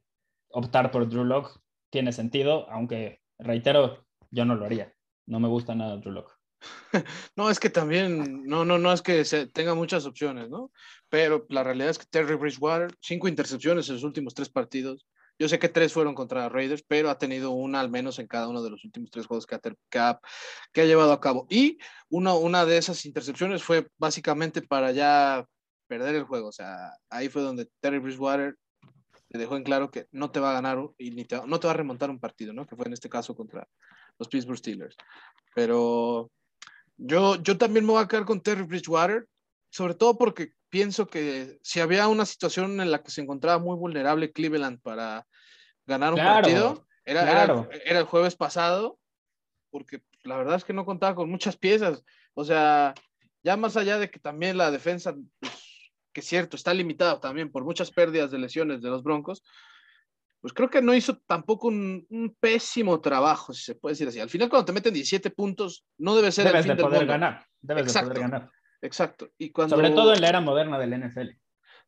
optar 0.50 0.92
por 0.92 1.08
Drew 1.08 1.24
Locke 1.24 1.58
tiene 1.90 2.12
sentido, 2.12 2.70
aunque 2.70 3.22
reitero, 3.38 4.09
yo 4.32 4.46
no 4.46 4.56
lo 4.56 4.66
haría. 4.66 4.94
No 5.26 5.40
me 5.40 5.48
gusta 5.48 5.76
nada 5.76 5.98
Drew 5.98 6.12
Locke. 6.12 6.34
No, 7.36 7.50
es 7.50 7.60
que 7.60 7.70
también, 7.70 8.44
no, 8.46 8.66
no, 8.66 8.78
no 8.78 8.92
es 8.92 9.02
que 9.02 9.24
se 9.26 9.48
tenga 9.48 9.76
muchas 9.76 10.06
opciones, 10.06 10.50
¿no? 10.50 10.72
Pero 11.10 11.46
la 11.50 11.64
realidad 11.64 11.90
es 11.90 11.98
que 11.98 12.06
Terry 12.06 12.36
Bridgewater, 12.36 12.96
cinco 13.02 13.28
intercepciones 13.28 13.88
en 13.88 13.96
los 13.96 14.04
últimos 14.04 14.34
tres 14.34 14.50
partidos. 14.50 15.06
Yo 15.38 15.48
sé 15.48 15.58
que 15.58 15.70
tres 15.70 15.94
fueron 15.94 16.16
contra 16.16 16.50
Raiders, 16.50 16.84
pero 16.86 17.10
ha 17.10 17.18
tenido 17.18 17.52
una 17.52 17.80
al 17.80 17.90
menos 17.90 18.20
en 18.20 18.28
cada 18.28 18.50
uno 18.50 18.62
de 18.62 18.72
los 18.72 18.84
últimos 18.84 19.10
tres 19.10 19.26
juegos 19.26 19.46
que 19.46 19.56
ha, 19.56 20.20
que 20.72 20.82
ha, 20.82 20.86
llevado 20.86 21.14
a 21.14 21.22
cabo. 21.22 21.48
Y 21.50 21.78
una, 22.10 22.34
una 22.34 22.66
de 22.66 22.78
esas 22.78 23.06
intercepciones 23.06 23.64
fue 23.64 23.88
básicamente 23.98 24.62
para 24.62 24.92
ya 24.92 25.46
perder 25.88 26.16
el 26.16 26.26
juego. 26.26 26.50
O 26.50 26.52
sea, 26.52 26.92
ahí 27.10 27.30
fue 27.30 27.42
donde 27.42 27.70
Terry 27.80 28.00
Bridgewater 28.00 28.56
le 29.30 29.40
dejó 29.40 29.56
en 29.56 29.64
claro 29.64 29.92
que 29.92 30.08
no 30.12 30.32
te 30.32 30.42
va 30.42 30.50
a 30.50 30.54
ganar 30.54 30.80
y 30.98 31.12
ni 31.12 31.26
no 31.46 31.60
te 31.60 31.68
va 31.68 31.74
a 31.74 31.78
remontar 31.78 32.10
un 32.10 32.20
partido, 32.20 32.52
¿no? 32.52 32.66
Que 32.66 32.76
fue 32.76 32.88
en 32.88 32.94
este 32.94 33.10
caso 33.10 33.36
contra, 33.36 33.68
los 34.20 34.28
Pittsburgh 34.28 34.60
Steelers. 34.60 34.96
Pero 35.56 36.30
yo, 36.98 37.42
yo 37.42 37.58
también 37.58 37.86
me 37.86 37.94
voy 37.94 38.04
a 38.04 38.08
quedar 38.08 38.26
con 38.26 38.42
Terry 38.42 38.64
Bridgewater, 38.64 39.28
sobre 39.72 39.96
todo 39.96 40.18
porque 40.18 40.54
pienso 40.70 41.08
que 41.08 41.58
si 41.64 41.80
había 41.80 42.08
una 42.08 42.26
situación 42.26 42.80
en 42.80 42.92
la 42.92 43.02
que 43.02 43.12
se 43.12 43.22
encontraba 43.22 43.60
muy 43.60 43.76
vulnerable 43.76 44.32
Cleveland 44.32 44.82
para 44.82 45.26
ganar 45.86 46.14
un 46.14 46.20
partido, 46.20 46.86
era, 47.06 47.32
era, 47.32 48.00
el 48.00 48.06
jueves 48.06 48.36
pasado, 48.36 49.00
porque 49.72 50.04
la 50.24 50.38
verdad 50.38 50.56
es 50.56 50.64
que 50.64 50.74
no 50.74 50.86
contaba 50.86 51.16
con 51.16 51.30
muchas 51.30 51.58
piezas. 51.58 52.04
O 52.36 52.44
sea, 52.44 52.94
ya 53.44 53.58
más 53.58 53.78
allá 53.78 53.98
de 53.98 54.12
que 54.12 54.20
también 54.20 54.58
la 54.58 54.70
defensa, 54.70 55.16
pues, 55.40 55.54
que 56.14 56.22
es 56.22 56.28
cierto, 56.28 56.56
está 56.56 56.74
limitada 56.74 57.20
también 57.20 57.52
por 57.52 57.64
muchas 57.64 57.92
pérdidas 57.92 58.30
de 58.30 58.40
lesiones 58.40 58.82
de 58.82 58.90
los 58.90 59.02
Broncos, 59.02 59.44
pues 60.42 60.54
creo 60.54 60.70
que 60.70 60.82
no 60.82 60.94
hizo 60.94 61.18
tampoco 61.26 61.68
un, 61.68 62.36
pésimo 62.40 63.02
trabajo, 63.02 63.54
si 63.54 63.64
se 63.64 63.76
puede 63.76 63.94
decir 63.94 64.08
así. 64.08 64.20
Al 64.20 64.30
final, 64.30 64.50
cuando 64.50 64.66
te 64.66 64.72
meten 64.72 64.94
17 64.94 65.32
puntos, 65.32 65.86
no 65.98 66.16
debe 66.16 66.32
ser 66.32 66.46
Debes 66.46 66.66
el 66.66 66.72
fin 66.72 66.78
de 66.78 66.84
poder 66.84 67.06
ganar. 67.06 67.46
Debes 67.62 67.94
de 67.94 68.02
poder 68.02 68.20
ganar. 68.20 68.52
Exacto. 68.82 69.30
Y 69.38 69.52
cuando... 69.52 69.76
Sobre 69.76 69.92
todo 69.92 70.14
en 70.14 70.22
la 70.22 70.30
era 70.30 70.40
moderna 70.40 70.80
del 70.80 70.98
NFL. 70.98 71.30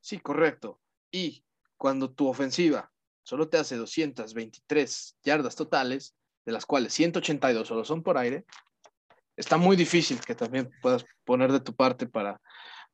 Sí, 0.01 0.19
correcto. 0.19 0.81
Y 1.11 1.45
cuando 1.77 2.11
tu 2.11 2.27
ofensiva 2.27 2.91
solo 3.23 3.47
te 3.47 3.57
hace 3.57 3.77
223 3.77 5.17
yardas 5.23 5.55
totales, 5.55 6.15
de 6.45 6.51
las 6.51 6.65
cuales 6.65 6.93
182 6.93 7.67
solo 7.67 7.85
son 7.85 8.03
por 8.03 8.17
aire, 8.17 8.45
está 9.37 9.57
muy 9.57 9.75
difícil 9.77 10.19
que 10.19 10.35
también 10.35 10.69
puedas 10.81 11.05
poner 11.23 11.51
de 11.51 11.59
tu 11.59 11.73
parte 11.73 12.07
para, 12.07 12.41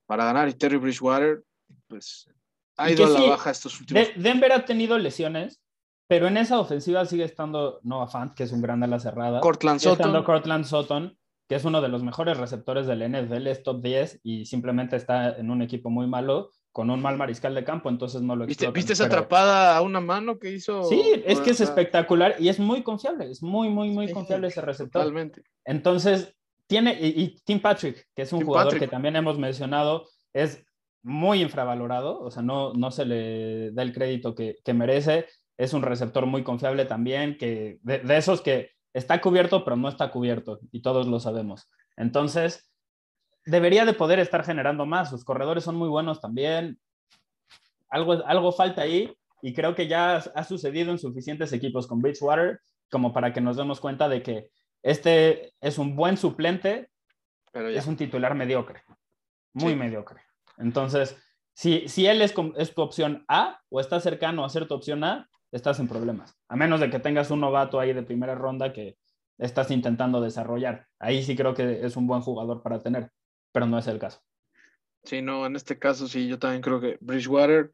para 0.06 0.26
ganar. 0.26 0.50
Y 0.50 0.54
Terry 0.54 0.78
Bridgewater, 0.78 1.44
pues 1.88 2.30
ha 2.78 2.92
ido 2.92 3.06
a 3.06 3.10
la 3.10 3.30
baja 3.30 3.52
estos 3.52 3.80
últimos. 3.80 4.08
Denver 4.16 4.52
ha 4.52 4.66
tenido 4.66 4.98
lesiones, 4.98 5.62
pero 6.08 6.28
en 6.28 6.38
esa 6.38 6.60
ofensiva 6.60 7.06
sigue 7.06 7.24
estando 7.24 7.80
Noah 7.84 8.08
Fant, 8.08 8.34
que 8.34 8.44
es 8.44 8.52
un 8.52 8.62
gran 8.62 8.84
ala 8.84 9.00
cerrada. 9.00 9.42
Cortland 9.42 9.80
Sutton. 9.80 9.94
Estando 9.94 10.24
Cortland 10.24 10.66
Sutton, 10.66 11.18
que 11.48 11.56
es 11.56 11.66
uno 11.66 11.82
de 11.82 11.90
los 11.90 12.04
mejores 12.04 12.38
receptores 12.38 12.88
del 12.88 13.10
NFL, 13.10 13.48
es 13.48 13.64
top 13.64 13.82
10 13.82 14.22
y 14.24 14.46
simplemente 14.46 14.96
está 14.96 15.38
en 15.38 15.50
un 15.50 15.62
equipo 15.62 15.90
muy 15.90 16.08
malo 16.08 16.52
con 16.78 16.92
un 16.92 17.02
mal 17.02 17.18
mariscal 17.18 17.56
de 17.56 17.64
campo, 17.64 17.90
entonces 17.90 18.22
no 18.22 18.36
lo 18.36 18.46
¿Viste, 18.46 18.70
¿viste 18.70 18.94
esa 18.94 19.06
atrapada 19.06 19.76
a 19.76 19.82
una 19.82 20.00
mano 20.00 20.38
que 20.38 20.52
hizo? 20.52 20.84
Sí, 20.84 21.24
es 21.26 21.40
que 21.40 21.50
es 21.50 21.60
espectacular 21.60 22.36
y 22.38 22.50
es 22.50 22.60
muy 22.60 22.84
confiable, 22.84 23.32
es 23.32 23.42
muy, 23.42 23.70
muy, 23.70 23.90
muy 23.90 24.12
confiable 24.12 24.50
ese 24.50 24.62
receptor. 24.62 25.02
Totalmente. 25.02 25.42
Entonces, 25.66 26.36
tiene, 26.68 26.96
y, 27.02 27.36
Tim 27.44 27.60
Patrick, 27.62 28.08
que 28.16 28.22
es 28.22 28.32
un 28.32 28.46
jugador 28.46 28.78
que 28.78 28.88
también 28.88 29.16
hemos 29.16 29.40
mencionado, 29.40 30.08
es 30.34 30.67
muy 31.04 31.42
infravalorado, 31.42 32.20
o 32.20 32.32
sea, 32.32 32.44
no, 32.44 32.74
no 32.74 32.92
se 32.92 33.06
le 33.06 33.72
da 33.72 33.84
el 33.84 33.94
crédito 33.94 34.36
que, 34.36 34.58
que 34.64 34.74
merece, 34.74 35.28
es 35.58 35.74
un 35.74 35.82
receptor 35.82 36.26
muy 36.26 36.44
confiable 36.44 36.86
también, 36.86 37.38
que 37.38 37.80
de, 37.82 38.00
de 38.00 38.18
esos 38.18 38.42
que 38.42 38.72
está 38.94 39.22
cubierto, 39.22 39.64
pero 39.64 39.76
no 39.76 39.90
está 39.90 40.12
cubierto, 40.12 40.60
y 40.72 40.82
todos 40.82 41.08
lo 41.08 41.20
sabemos. 41.20 41.70
Entonces, 41.96 42.72
debería 43.48 43.86
de 43.86 43.94
poder 43.94 44.20
estar 44.20 44.44
generando 44.44 44.86
más. 44.86 45.10
Sus 45.10 45.24
corredores 45.24 45.64
son 45.64 45.76
muy 45.76 45.90
buenos 45.90 46.22
también. 46.22 46.80
Algo, 47.90 48.26
algo 48.26 48.52
falta 48.52 48.82
ahí 48.82 49.12
y 49.42 49.54
creo 49.54 49.74
que 49.74 49.88
ya 49.88 50.18
ha 50.18 50.44
sucedido 50.44 50.92
en 50.92 51.00
suficientes 51.00 51.54
equipos 51.54 51.88
con 51.88 52.02
Bridgewater 52.02 52.60
como 52.92 53.14
para 53.14 53.34
que 53.34 53.42
nos 53.42 53.56
demos 53.58 53.80
cuenta 53.80 54.10
de 54.10 54.22
que 54.22 54.52
este 54.84 55.54
es 55.62 55.78
un 55.78 55.96
buen 55.96 56.18
suplente, 56.18 56.90
pero 57.52 57.70
es 57.70 57.88
un 57.88 57.96
titular 57.96 58.36
mediocre, 58.36 58.84
muy 59.54 59.76
mediocre. 59.76 60.22
Entonces, 60.58 61.18
si, 61.54 61.88
si 61.88 62.06
él 62.06 62.22
es, 62.22 62.34
es 62.58 62.74
tu 62.74 62.82
opción 62.82 63.26
A 63.28 63.62
o 63.70 63.80
está 63.80 64.00
cercano 64.00 64.46
a 64.46 64.50
ser 64.50 64.68
tu 64.68 64.74
opción 64.74 65.04
A, 65.04 65.30
estás 65.52 65.80
en 65.80 65.88
problemas. 65.88 66.38
A 66.50 66.56
menos 66.56 66.80
de 66.80 66.90
que 66.90 67.00
tengas 67.00 67.32
un 67.32 67.42
novato 67.42 67.80
ahí 67.80 67.94
de 67.94 68.04
primera 68.04 68.36
ronda 68.36 68.74
que 68.74 68.98
estás 69.38 69.72
intentando 69.72 70.22
desarrollar. 70.22 70.88
Ahí 71.00 71.24
sí 71.24 71.36
creo 71.36 71.54
que 71.54 71.86
es 71.86 71.96
un 71.96 72.08
buen 72.08 72.22
jugador 72.22 72.62
para 72.62 72.80
tener 72.80 73.12
pero 73.58 73.66
no 73.66 73.80
es 73.80 73.88
el 73.88 73.98
caso. 73.98 74.22
Sí, 75.04 75.24
no, 75.24 75.48
en 75.48 75.56
este 75.56 75.80
caso 75.80 76.08
sí, 76.08 76.28
yo 76.28 76.38
también 76.38 76.62
creo 76.62 76.80
que 76.80 77.00
Bridgewater 77.02 77.72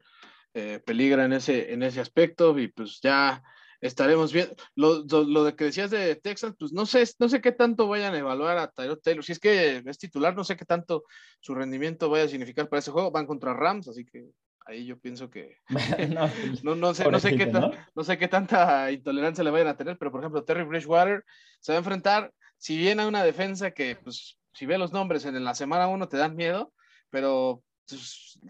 eh, 0.54 0.80
peligra 0.82 1.26
en 1.26 1.34
ese, 1.34 1.74
en 1.74 1.82
ese 1.82 2.00
aspecto 2.00 2.58
y 2.58 2.68
pues 2.68 3.00
ya 3.02 3.42
estaremos 3.84 4.32
viendo. 4.32 4.54
Lo, 4.74 5.04
lo, 5.04 5.44
de 5.44 5.54
que 5.54 5.64
decías 5.64 5.90
de 5.90 6.16
Texas, 6.16 6.54
pues 6.58 6.72
no 6.72 6.86
sé, 6.86 7.04
no 7.18 7.28
sé 7.28 7.40
qué 7.42 7.52
tanto 7.52 7.86
vayan 7.86 8.14
a 8.14 8.18
evaluar 8.18 8.56
a 8.56 8.68
Tyrod 8.68 9.00
Taylor. 9.00 9.22
Si 9.22 9.32
es 9.32 9.38
que 9.38 9.82
es 9.84 9.98
titular, 9.98 10.34
no 10.34 10.42
sé 10.42 10.56
qué 10.56 10.64
tanto 10.64 11.04
su 11.40 11.54
rendimiento 11.54 12.08
vaya 12.08 12.24
a 12.24 12.28
significar 12.28 12.68
para 12.68 12.80
ese 12.80 12.90
juego. 12.90 13.10
Van 13.10 13.26
contra 13.26 13.52
Rams, 13.52 13.88
así 13.88 14.06
que 14.06 14.30
ahí 14.66 14.86
yo 14.86 14.98
pienso 14.98 15.28
que 15.28 15.58
no, 16.62 16.74
no, 16.74 16.94
sé, 16.94 17.10
no, 17.10 17.20
sé 17.20 17.36
qué 17.36 17.46
¿no? 17.46 18.04
sé 18.04 18.16
qué 18.16 18.28
tanta 18.28 18.90
intolerancia 18.90 19.44
le 19.44 19.50
vayan 19.50 19.68
a 19.68 19.76
tener, 19.76 19.98
pero 19.98 20.10
por 20.10 20.20
ejemplo, 20.20 20.44
Terry 20.44 20.64
Bridgewater 20.64 21.22
se 21.60 21.72
va 21.72 21.76
a 21.76 21.80
enfrentar, 21.80 22.32
si 22.56 22.78
bien 22.78 23.00
a 23.00 23.06
una 23.06 23.22
defensa 23.22 23.72
que 23.72 23.96
pues 23.96 24.38
si 24.54 24.64
ves 24.64 24.78
los 24.78 24.92
nombres 24.92 25.26
en 25.26 25.44
la 25.44 25.54
semana 25.54 25.88
1 25.88 26.08
te 26.08 26.16
dan 26.16 26.36
miedo, 26.36 26.72
pero 27.10 27.62
pues, 27.62 27.73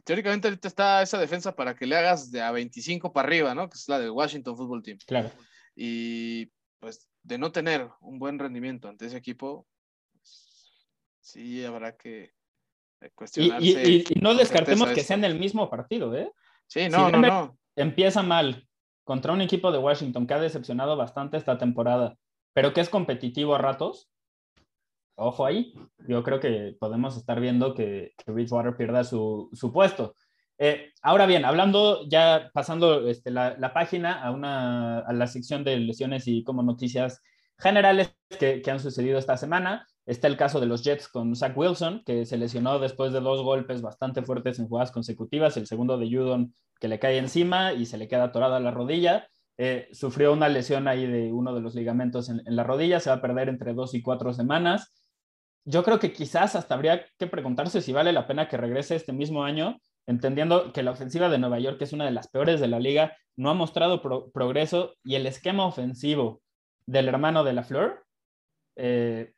teóricamente 0.04 0.48
ahorita 0.48 0.68
está 0.68 1.02
esa 1.02 1.18
defensa 1.18 1.54
para 1.54 1.74
que 1.74 1.86
le 1.86 1.96
hagas 1.96 2.30
de 2.30 2.40
a 2.42 2.50
25 2.50 3.12
para 3.12 3.28
arriba, 3.28 3.54
¿no? 3.54 3.68
Que 3.68 3.76
es 3.76 3.88
la 3.88 3.98
del 3.98 4.10
Washington 4.10 4.56
Football 4.56 4.82
Team. 4.82 4.98
Claro. 5.06 5.30
Y 5.74 6.46
pues 6.78 7.08
de 7.22 7.38
no 7.38 7.52
tener 7.52 7.88
un 8.00 8.18
buen 8.18 8.38
rendimiento 8.38 8.88
ante 8.88 9.06
ese 9.06 9.16
equipo, 9.16 9.66
pues, 10.12 10.86
sí 11.20 11.64
habrá 11.64 11.96
que 11.96 12.32
cuestionarse. 13.14 13.66
Y, 13.66 14.04
no 14.20 14.34
descartemos 14.34 14.90
que 14.90 15.02
sea 15.02 15.16
en 15.16 15.24
el 15.24 15.38
mismo 15.38 15.68
partido, 15.70 16.14
¿eh? 16.14 16.30
Sí, 16.66 16.88
no, 16.88 17.10
no, 17.10 17.18
no. 17.18 17.58
Empieza 17.76 18.22
mal 18.22 18.68
contra 19.04 19.32
un 19.32 19.40
equipo 19.40 19.72
de 19.72 19.78
Washington 19.78 20.26
que 20.26 20.34
ha 20.34 20.40
decepcionado 20.40 20.96
bastante 20.96 21.36
esta 21.36 21.58
temporada, 21.58 22.16
pero 22.52 22.72
que 22.72 22.80
es 22.80 22.88
competitivo 22.88 23.54
a 23.54 23.58
ratos 23.58 24.08
ojo 25.16 25.46
ahí, 25.46 25.74
yo 26.08 26.22
creo 26.22 26.40
que 26.40 26.76
podemos 26.78 27.16
estar 27.16 27.40
viendo 27.40 27.74
que, 27.74 28.12
que 28.16 28.32
Bridgewater 28.32 28.76
pierda 28.76 29.04
su, 29.04 29.48
su 29.52 29.72
puesto. 29.72 30.14
Eh, 30.58 30.92
ahora 31.02 31.26
bien, 31.26 31.44
hablando, 31.44 32.06
ya 32.08 32.50
pasando 32.52 33.08
este, 33.08 33.30
la, 33.30 33.56
la, 33.58 33.72
página 33.72 34.22
a, 34.22 34.30
una, 34.30 35.00
a 35.00 35.12
la 35.12 35.26
sección 35.26 35.64
de 35.64 35.78
lesiones 35.78 36.28
y 36.28 36.44
como 36.44 36.62
noticias 36.62 37.20
generales 37.58 38.14
que, 38.38 38.62
que, 38.62 38.70
han 38.70 38.80
sucedido 38.80 39.18
esta 39.18 39.36
semana, 39.36 39.86
está 40.06 40.28
el 40.28 40.36
caso 40.36 40.60
de 40.60 40.66
los 40.66 40.84
Jets 40.84 41.08
con 41.08 41.34
Zach 41.34 41.56
Wilson, 41.56 42.02
que 42.04 42.24
se 42.26 42.36
lesionó 42.36 42.78
después 42.78 43.12
de 43.12 43.20
dos 43.20 43.42
golpes 43.42 43.82
bastante 43.82 44.22
fuertes 44.22 44.58
en 44.58 44.68
jugadas 44.68 44.92
consecutivas, 44.92 45.56
el 45.56 45.66
segundo 45.66 45.98
de 45.98 46.08
Judon 46.08 46.54
que 46.80 46.88
le 46.88 46.98
cae 46.98 47.18
encima 47.18 47.72
y 47.72 47.86
se 47.86 47.96
le 47.96 48.08
queda 48.08 48.24
atorada 48.24 48.60
la 48.60 48.70
rodilla. 48.70 49.28
Eh, 49.56 49.88
sufrió 49.92 50.32
una 50.32 50.48
lesión 50.48 50.88
ahí 50.88 51.06
de 51.06 51.32
uno 51.32 51.54
de 51.54 51.60
los 51.60 51.74
ligamentos 51.74 52.28
en, 52.28 52.42
en 52.44 52.56
la 52.56 52.64
rodilla, 52.64 53.00
se 53.00 53.10
va 53.10 53.16
a 53.16 53.22
perder 53.22 53.48
entre 53.48 53.72
dos 53.72 53.94
y 53.94 54.02
cuatro 54.02 54.32
semanas 54.34 54.92
yo 55.64 55.82
creo 55.82 55.98
que 55.98 56.12
quizás 56.12 56.56
hasta 56.56 56.74
habría 56.74 57.06
que 57.18 57.26
preguntarse 57.26 57.80
si 57.80 57.92
vale 57.92 58.12
la 58.12 58.26
pena 58.26 58.48
que 58.48 58.56
regrese 58.56 58.96
este 58.96 59.12
mismo 59.12 59.44
año, 59.44 59.78
entendiendo 60.06 60.72
que 60.72 60.82
la 60.82 60.90
ofensiva 60.90 61.28
de 61.28 61.38
Nueva 61.38 61.58
York 61.58 61.80
es 61.80 61.92
una 61.92 62.04
de 62.04 62.10
las 62.10 62.28
peores 62.28 62.60
de 62.60 62.68
la 62.68 62.78
liga, 62.78 63.16
no 63.36 63.50
ha 63.50 63.54
mostrado 63.54 64.02
progreso 64.32 64.94
y 65.02 65.14
el 65.14 65.26
esquema 65.26 65.66
ofensivo 65.66 66.42
del 66.86 67.08
hermano 67.08 67.44
de 67.44 67.52
la 67.54 67.64
Flor 67.64 68.04
eh, 68.76 69.32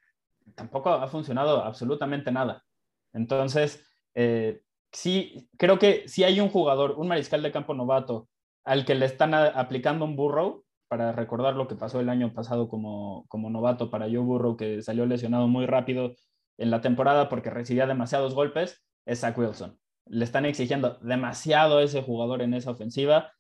tampoco 0.54 0.90
ha 0.90 1.06
funcionado 1.08 1.64
absolutamente 1.64 2.32
nada. 2.32 2.64
Entonces, 3.12 3.86
eh, 4.14 4.62
sí, 4.92 5.48
creo 5.56 5.78
que 5.78 6.08
si 6.08 6.24
hay 6.24 6.40
un 6.40 6.48
jugador, 6.48 6.92
un 6.98 7.08
mariscal 7.08 7.42
de 7.42 7.52
campo 7.52 7.74
novato, 7.74 8.28
al 8.64 8.84
que 8.84 8.96
le 8.96 9.06
están 9.06 9.32
aplicando 9.32 10.04
un 10.04 10.16
burro, 10.16 10.64
para 10.88 11.12
recordar 11.12 11.56
lo 11.56 11.68
que 11.68 11.74
pasó 11.74 12.00
el 12.00 12.08
año 12.08 12.32
pasado 12.32 12.68
como, 12.68 13.26
como 13.28 13.50
novato 13.50 13.90
para 13.90 14.06
Joe 14.06 14.18
Burrow, 14.18 14.56
que 14.56 14.82
salió 14.82 15.06
lesionado 15.06 15.48
muy 15.48 15.66
rápido 15.66 16.14
en 16.58 16.70
la 16.70 16.80
temporada 16.80 17.28
porque 17.28 17.50
recibía 17.50 17.86
demasiados 17.86 18.34
golpes, 18.34 18.84
es 19.04 19.20
Zach 19.20 19.36
Wilson. 19.36 19.78
Le 20.06 20.24
están 20.24 20.46
exigiendo 20.46 20.98
demasiado 21.02 21.78
a 21.78 21.82
ese 21.82 22.02
jugador 22.02 22.42
en 22.42 22.54
esa 22.54 22.70
ofensiva, 22.70 23.32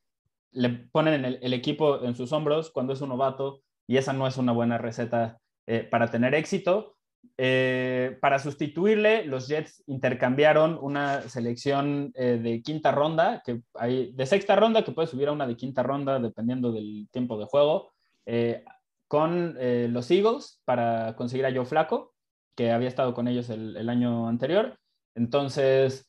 le 0.52 0.70
ponen 0.70 1.24
el, 1.24 1.52
equipo 1.52 2.02
en 2.02 2.14
sus 2.14 2.32
hombros 2.32 2.70
cuando 2.70 2.94
es 2.94 3.00
un 3.00 3.10
novato 3.10 3.60
y 3.86 3.98
esa 3.98 4.12
no 4.12 4.26
es 4.26 4.38
una 4.38 4.52
buena 4.52 4.78
receta 4.78 5.38
eh, 5.66 5.80
para 5.82 6.10
tener 6.10 6.34
éxito. 6.34 6.95
Eh, 7.38 8.16
para 8.20 8.38
sustituirle, 8.38 9.26
los 9.26 9.46
Jets 9.46 9.82
intercambiaron 9.86 10.78
una 10.80 11.20
selección 11.28 12.12
eh, 12.14 12.38
de 12.42 12.62
quinta 12.62 12.92
ronda, 12.92 13.42
que 13.44 13.60
hay, 13.74 14.12
de 14.12 14.26
sexta 14.26 14.56
ronda, 14.56 14.84
que 14.84 14.92
puede 14.92 15.08
subir 15.08 15.28
a 15.28 15.32
una 15.32 15.46
de 15.46 15.56
quinta 15.56 15.82
ronda 15.82 16.18
dependiendo 16.18 16.72
del 16.72 17.08
tiempo 17.10 17.38
de 17.38 17.44
juego, 17.44 17.92
eh, 18.24 18.64
con 19.08 19.56
los 19.92 20.10
Eagles 20.10 20.60
para 20.64 21.14
conseguir 21.14 21.46
a 21.46 21.54
Joe 21.54 21.64
Flaco, 21.64 22.14
que 22.56 22.72
había 22.72 22.88
estado 22.88 23.14
con 23.14 23.28
ellos 23.28 23.50
el, 23.50 23.76
el, 23.76 23.88
año 23.88 24.28
anterior. 24.28 24.80
Entonces, 25.14 26.08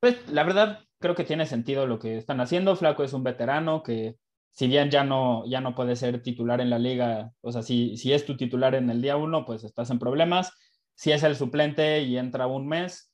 pues 0.00 0.30
la 0.30 0.44
verdad 0.44 0.80
creo 0.98 1.14
que 1.14 1.24
tiene 1.24 1.44
sentido 1.44 1.86
lo 1.86 1.98
que 1.98 2.16
están 2.16 2.40
haciendo. 2.40 2.74
Flaco 2.76 3.04
es 3.04 3.12
un 3.12 3.22
veterano 3.22 3.82
que 3.82 4.16
si 4.58 4.66
bien 4.66 4.90
ya 4.90 5.04
no, 5.04 5.44
ya 5.46 5.60
no 5.60 5.74
puede 5.74 5.94
ser 5.94 6.20
titular 6.22 6.60
en 6.60 6.70
la 6.70 6.80
liga, 6.80 7.32
o 7.42 7.52
sea, 7.52 7.62
si, 7.62 7.96
si 7.96 8.12
es 8.12 8.26
tu 8.26 8.36
titular 8.36 8.74
en 8.74 8.90
el 8.90 9.00
día 9.00 9.16
uno, 9.16 9.44
pues 9.44 9.62
estás 9.62 9.90
en 9.90 9.98
problemas. 10.00 10.52
Si 10.98 11.12
es 11.12 11.22
el 11.22 11.36
suplente 11.36 12.00
y 12.00 12.18
entra 12.18 12.48
un 12.48 12.66
mes, 12.66 13.12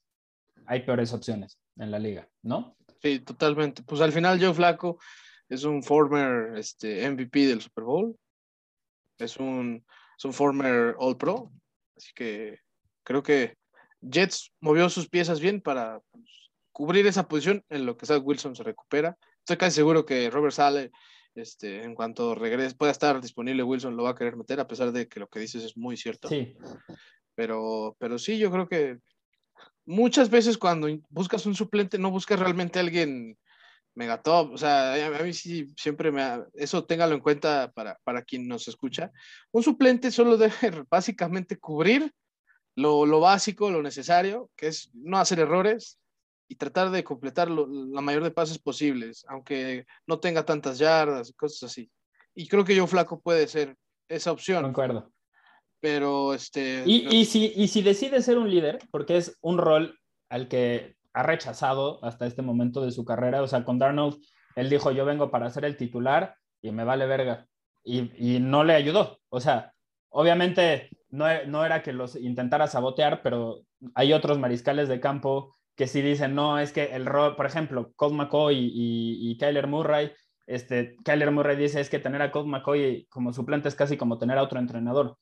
hay 0.64 0.80
peores 0.80 1.12
opciones 1.12 1.60
en 1.76 1.90
la 1.90 1.98
liga, 1.98 2.26
¿no? 2.40 2.78
Sí, 3.02 3.20
totalmente. 3.20 3.82
Pues 3.82 4.00
al 4.00 4.10
final 4.10 4.40
Joe 4.40 4.54
Flaco 4.54 4.98
es 5.50 5.64
un 5.64 5.82
former 5.82 6.56
este, 6.56 7.06
MVP 7.10 7.46
del 7.46 7.60
Super 7.60 7.84
Bowl, 7.84 8.16
es 9.18 9.36
un, 9.36 9.84
es 10.16 10.24
un 10.24 10.32
former 10.32 10.94
All 10.98 11.18
Pro, 11.18 11.52
así 11.94 12.10
que 12.14 12.58
creo 13.02 13.22
que 13.22 13.58
Jets 14.00 14.50
movió 14.60 14.88
sus 14.88 15.06
piezas 15.06 15.38
bien 15.38 15.60
para 15.60 16.00
pues, 16.10 16.50
cubrir 16.72 17.06
esa 17.06 17.28
posición 17.28 17.62
en 17.68 17.84
lo 17.84 17.98
que 17.98 18.06
Zach 18.06 18.22
Wilson 18.24 18.56
se 18.56 18.62
recupera. 18.62 19.18
Estoy 19.40 19.58
casi 19.58 19.76
seguro 19.76 20.06
que 20.06 20.30
Robert 20.30 20.54
Sale 20.54 20.90
este, 21.34 21.82
en 21.82 21.94
cuanto 21.94 22.34
regrese, 22.34 22.76
pueda 22.76 22.92
estar 22.92 23.20
disponible, 23.20 23.62
Wilson 23.62 23.94
lo 23.94 24.04
va 24.04 24.10
a 24.10 24.14
querer 24.14 24.36
meter, 24.36 24.58
a 24.58 24.66
pesar 24.66 24.90
de 24.90 25.06
que 25.06 25.20
lo 25.20 25.28
que 25.28 25.40
dices 25.40 25.62
es 25.64 25.76
muy 25.76 25.98
cierto. 25.98 26.30
Sí. 26.30 26.56
Pero, 27.34 27.96
pero 27.98 28.18
sí, 28.18 28.38
yo 28.38 28.50
creo 28.50 28.68
que 28.68 28.98
muchas 29.86 30.30
veces 30.30 30.58
cuando 30.58 30.88
buscas 31.08 31.46
un 31.46 31.54
suplente, 31.54 31.98
no 31.98 32.10
buscas 32.10 32.38
realmente 32.38 32.78
a 32.78 32.82
alguien 32.82 33.36
megatop. 33.94 34.52
O 34.52 34.58
sea, 34.58 34.94
a 35.06 35.22
mí 35.22 35.32
sí 35.32 35.72
siempre 35.76 36.10
me. 36.12 36.44
eso 36.54 36.84
téngalo 36.84 37.14
en 37.14 37.20
cuenta 37.20 37.72
para, 37.72 37.98
para 38.04 38.22
quien 38.22 38.48
nos 38.48 38.68
escucha. 38.68 39.10
Un 39.52 39.62
suplente 39.62 40.10
solo 40.10 40.36
debe 40.38 40.84
básicamente 40.90 41.58
cubrir 41.58 42.12
lo, 42.76 43.06
lo 43.06 43.20
básico, 43.20 43.70
lo 43.70 43.82
necesario, 43.82 44.50
que 44.56 44.68
es 44.68 44.90
no 44.94 45.18
hacer 45.18 45.38
errores, 45.38 45.98
y 46.48 46.56
tratar 46.56 46.90
de 46.90 47.04
completar 47.04 47.50
la 47.50 48.00
mayor 48.00 48.22
de 48.22 48.30
pases 48.30 48.58
posibles, 48.58 49.24
aunque 49.28 49.86
no 50.06 50.20
tenga 50.20 50.44
tantas 50.44 50.78
yardas 50.78 51.32
cosas 51.36 51.70
así. 51.70 51.90
Y 52.34 52.48
creo 52.48 52.64
que 52.64 52.74
yo 52.74 52.86
Flaco 52.86 53.20
puede 53.20 53.48
ser 53.48 53.76
esa 54.08 54.32
opción. 54.32 54.62
Concuerdo. 54.62 55.10
Pero 55.84 56.32
este... 56.32 56.82
Y, 56.86 57.14
y, 57.14 57.26
si, 57.26 57.52
y 57.54 57.68
si 57.68 57.82
decide 57.82 58.22
ser 58.22 58.38
un 58.38 58.50
líder, 58.50 58.78
porque 58.90 59.18
es 59.18 59.36
un 59.42 59.58
rol 59.58 59.98
al 60.30 60.48
que 60.48 60.96
ha 61.12 61.22
rechazado 61.22 62.02
hasta 62.02 62.24
este 62.24 62.40
momento 62.40 62.80
de 62.80 62.90
su 62.90 63.04
carrera, 63.04 63.42
o 63.42 63.46
sea, 63.46 63.64
con 63.64 63.78
Darnold, 63.78 64.16
él 64.56 64.70
dijo, 64.70 64.92
yo 64.92 65.04
vengo 65.04 65.30
para 65.30 65.50
ser 65.50 65.66
el 65.66 65.76
titular 65.76 66.36
y 66.62 66.70
me 66.70 66.84
vale 66.84 67.04
verga. 67.04 67.46
Y, 67.84 68.12
y 68.16 68.40
no 68.40 68.64
le 68.64 68.72
ayudó. 68.72 69.18
O 69.28 69.40
sea, 69.40 69.74
obviamente 70.08 70.88
no, 71.10 71.26
no 71.48 71.66
era 71.66 71.82
que 71.82 71.92
los 71.92 72.16
intentara 72.16 72.66
sabotear, 72.66 73.20
pero 73.22 73.60
hay 73.94 74.14
otros 74.14 74.38
mariscales 74.38 74.88
de 74.88 75.00
campo 75.00 75.54
que 75.76 75.86
si 75.86 76.00
dicen, 76.00 76.34
no, 76.34 76.58
es 76.58 76.72
que 76.72 76.94
el 76.96 77.04
rol, 77.04 77.36
por 77.36 77.44
ejemplo, 77.44 77.92
Colt 77.94 78.14
McCoy 78.14 78.56
y, 78.56 79.30
y, 79.30 79.36
Kyler 79.36 79.66
Murray, 79.66 80.12
este, 80.46 80.96
Kyler 81.04 81.30
Murray 81.30 81.58
dice 81.58 81.78
es 81.78 81.90
que 81.90 81.98
tener 81.98 82.22
a 82.22 82.32
Colt 82.32 82.46
McCoy 82.46 83.06
como 83.10 83.34
suplente 83.34 83.68
es 83.68 83.74
casi 83.74 83.98
como 83.98 84.16
tener 84.16 84.38
a 84.38 84.42
otro 84.44 84.58
entrenador. 84.58 85.18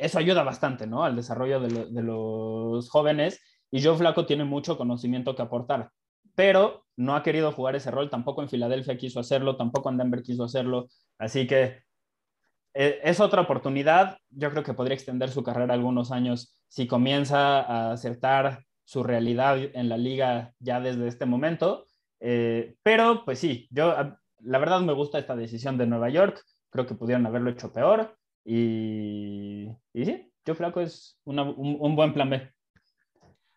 Eso 0.00 0.18
ayuda 0.18 0.42
bastante, 0.42 0.86
¿no? 0.86 1.04
Al 1.04 1.14
desarrollo 1.14 1.60
de, 1.60 1.86
de 1.86 2.02
los 2.02 2.88
jóvenes 2.88 3.40
y 3.70 3.82
Joe 3.82 3.96
Flaco 3.96 4.24
tiene 4.24 4.44
mucho 4.44 4.78
conocimiento 4.78 5.36
que 5.36 5.42
aportar, 5.42 5.90
pero 6.34 6.86
no 6.96 7.14
ha 7.14 7.22
querido 7.22 7.52
jugar 7.52 7.76
ese 7.76 7.90
rol, 7.90 8.08
tampoco 8.08 8.42
en 8.42 8.48
Filadelfia 8.48 8.96
quiso 8.96 9.20
hacerlo, 9.20 9.56
tampoco 9.56 9.90
en 9.90 9.98
Denver 9.98 10.22
quiso 10.22 10.44
hacerlo, 10.44 10.88
así 11.18 11.46
que 11.46 11.82
eh, 12.72 13.00
es 13.02 13.20
otra 13.20 13.42
oportunidad, 13.42 14.16
yo 14.30 14.50
creo 14.50 14.62
que 14.62 14.74
podría 14.74 14.94
extender 14.94 15.30
su 15.30 15.42
carrera 15.42 15.74
algunos 15.74 16.12
años 16.12 16.56
si 16.68 16.86
comienza 16.86 17.60
a 17.60 17.92
acertar 17.92 18.64
su 18.84 19.02
realidad 19.02 19.58
en 19.58 19.88
la 19.88 19.96
liga 19.96 20.54
ya 20.58 20.80
desde 20.80 21.08
este 21.08 21.26
momento. 21.26 21.84
Eh, 22.20 22.76
pero 22.82 23.24
pues 23.24 23.38
sí, 23.38 23.68
yo 23.70 23.94
la 24.40 24.58
verdad 24.58 24.80
me 24.80 24.92
gusta 24.92 25.18
esta 25.18 25.36
decisión 25.36 25.78
de 25.78 25.86
Nueva 25.86 26.10
York, 26.10 26.42
creo 26.70 26.86
que 26.86 26.94
pudieron 26.94 27.26
haberlo 27.26 27.50
hecho 27.50 27.72
peor 27.72 28.16
y, 28.44 29.68
y 29.92 30.04
sí, 30.04 30.32
yo 30.44 30.72
que 30.72 30.82
es 30.82 31.18
un, 31.24 31.38
un, 31.38 31.96
buen 31.96 32.12
plan 32.12 32.30
B. 32.30 32.52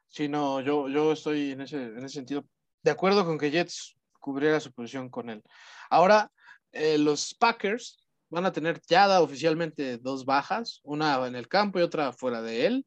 Sí, 0.09 0.27
no, 0.27 0.61
yo, 0.61 0.89
yo 0.89 1.13
estoy 1.13 1.51
en 1.51 1.61
ese, 1.61 1.83
en 1.83 1.97
ese 1.99 2.15
sentido 2.15 2.45
de 2.83 2.91
acuerdo 2.91 3.25
con 3.25 3.37
que 3.37 3.49
Jets 3.49 3.95
cubriera 4.19 4.59
su 4.59 4.71
posición 4.71 5.09
con 5.09 5.29
él. 5.29 5.41
Ahora, 5.89 6.31
eh, 6.71 6.97
los 6.97 7.33
Packers 7.33 7.97
van 8.29 8.45
a 8.45 8.51
tener 8.51 8.81
ya 8.87 9.21
oficialmente 9.21 9.97
dos 9.97 10.25
bajas, 10.25 10.81
una 10.83 11.25
en 11.27 11.35
el 11.35 11.47
campo 11.47 11.79
y 11.79 11.83
otra 11.83 12.11
fuera 12.11 12.41
de 12.41 12.65
él. 12.65 12.85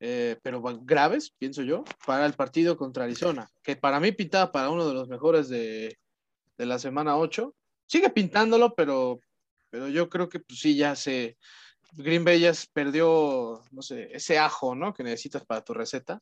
Eh, 0.00 0.36
pero 0.42 0.62
graves, 0.82 1.34
pienso 1.38 1.62
yo, 1.62 1.84
para 2.06 2.24
el 2.24 2.34
partido 2.34 2.76
contra 2.76 3.04
Arizona, 3.04 3.48
que 3.62 3.74
para 3.74 3.98
mí 3.98 4.12
pintaba 4.12 4.52
para 4.52 4.70
uno 4.70 4.86
de 4.86 4.94
los 4.94 5.08
mejores 5.08 5.48
de, 5.48 5.98
de 6.56 6.66
la 6.66 6.78
semana 6.78 7.16
8. 7.16 7.54
Sigue 7.86 8.10
pintándolo, 8.10 8.74
pero, 8.74 9.20
pero 9.70 9.88
yo 9.88 10.08
creo 10.08 10.28
que 10.28 10.40
pues, 10.40 10.60
sí, 10.60 10.76
ya 10.76 10.96
se. 10.96 11.36
Green 11.92 12.24
Bay 12.24 12.40
ya 12.40 12.52
perdió, 12.72 13.62
no 13.70 13.82
sé, 13.82 14.08
ese 14.12 14.38
ajo, 14.38 14.74
¿no? 14.74 14.92
Que 14.92 15.02
necesitas 15.02 15.44
para 15.46 15.62
tu 15.64 15.72
receta. 15.72 16.20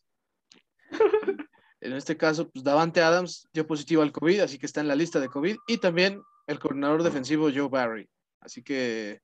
en 1.81 1.93
este 1.93 2.17
caso, 2.17 2.49
pues 2.49 2.65
Davante 2.65 3.01
Adams 3.01 3.49
dio 3.53 3.67
positivo 3.67 4.03
al 4.03 4.13
COVID, 4.13 4.41
así 4.41 4.59
que 4.59 4.67
está 4.67 4.81
en 4.81 4.89
la 4.89 4.95
lista 4.95 5.19
de 5.19 5.29
COVID. 5.29 5.57
Y 5.67 5.79
también 5.79 6.23
el 6.47 6.59
coordinador 6.61 7.03
defensivo 7.03 7.51
Joe 7.53 7.69
Barry. 7.69 8.09
Así 8.41 8.63
que 8.63 9.21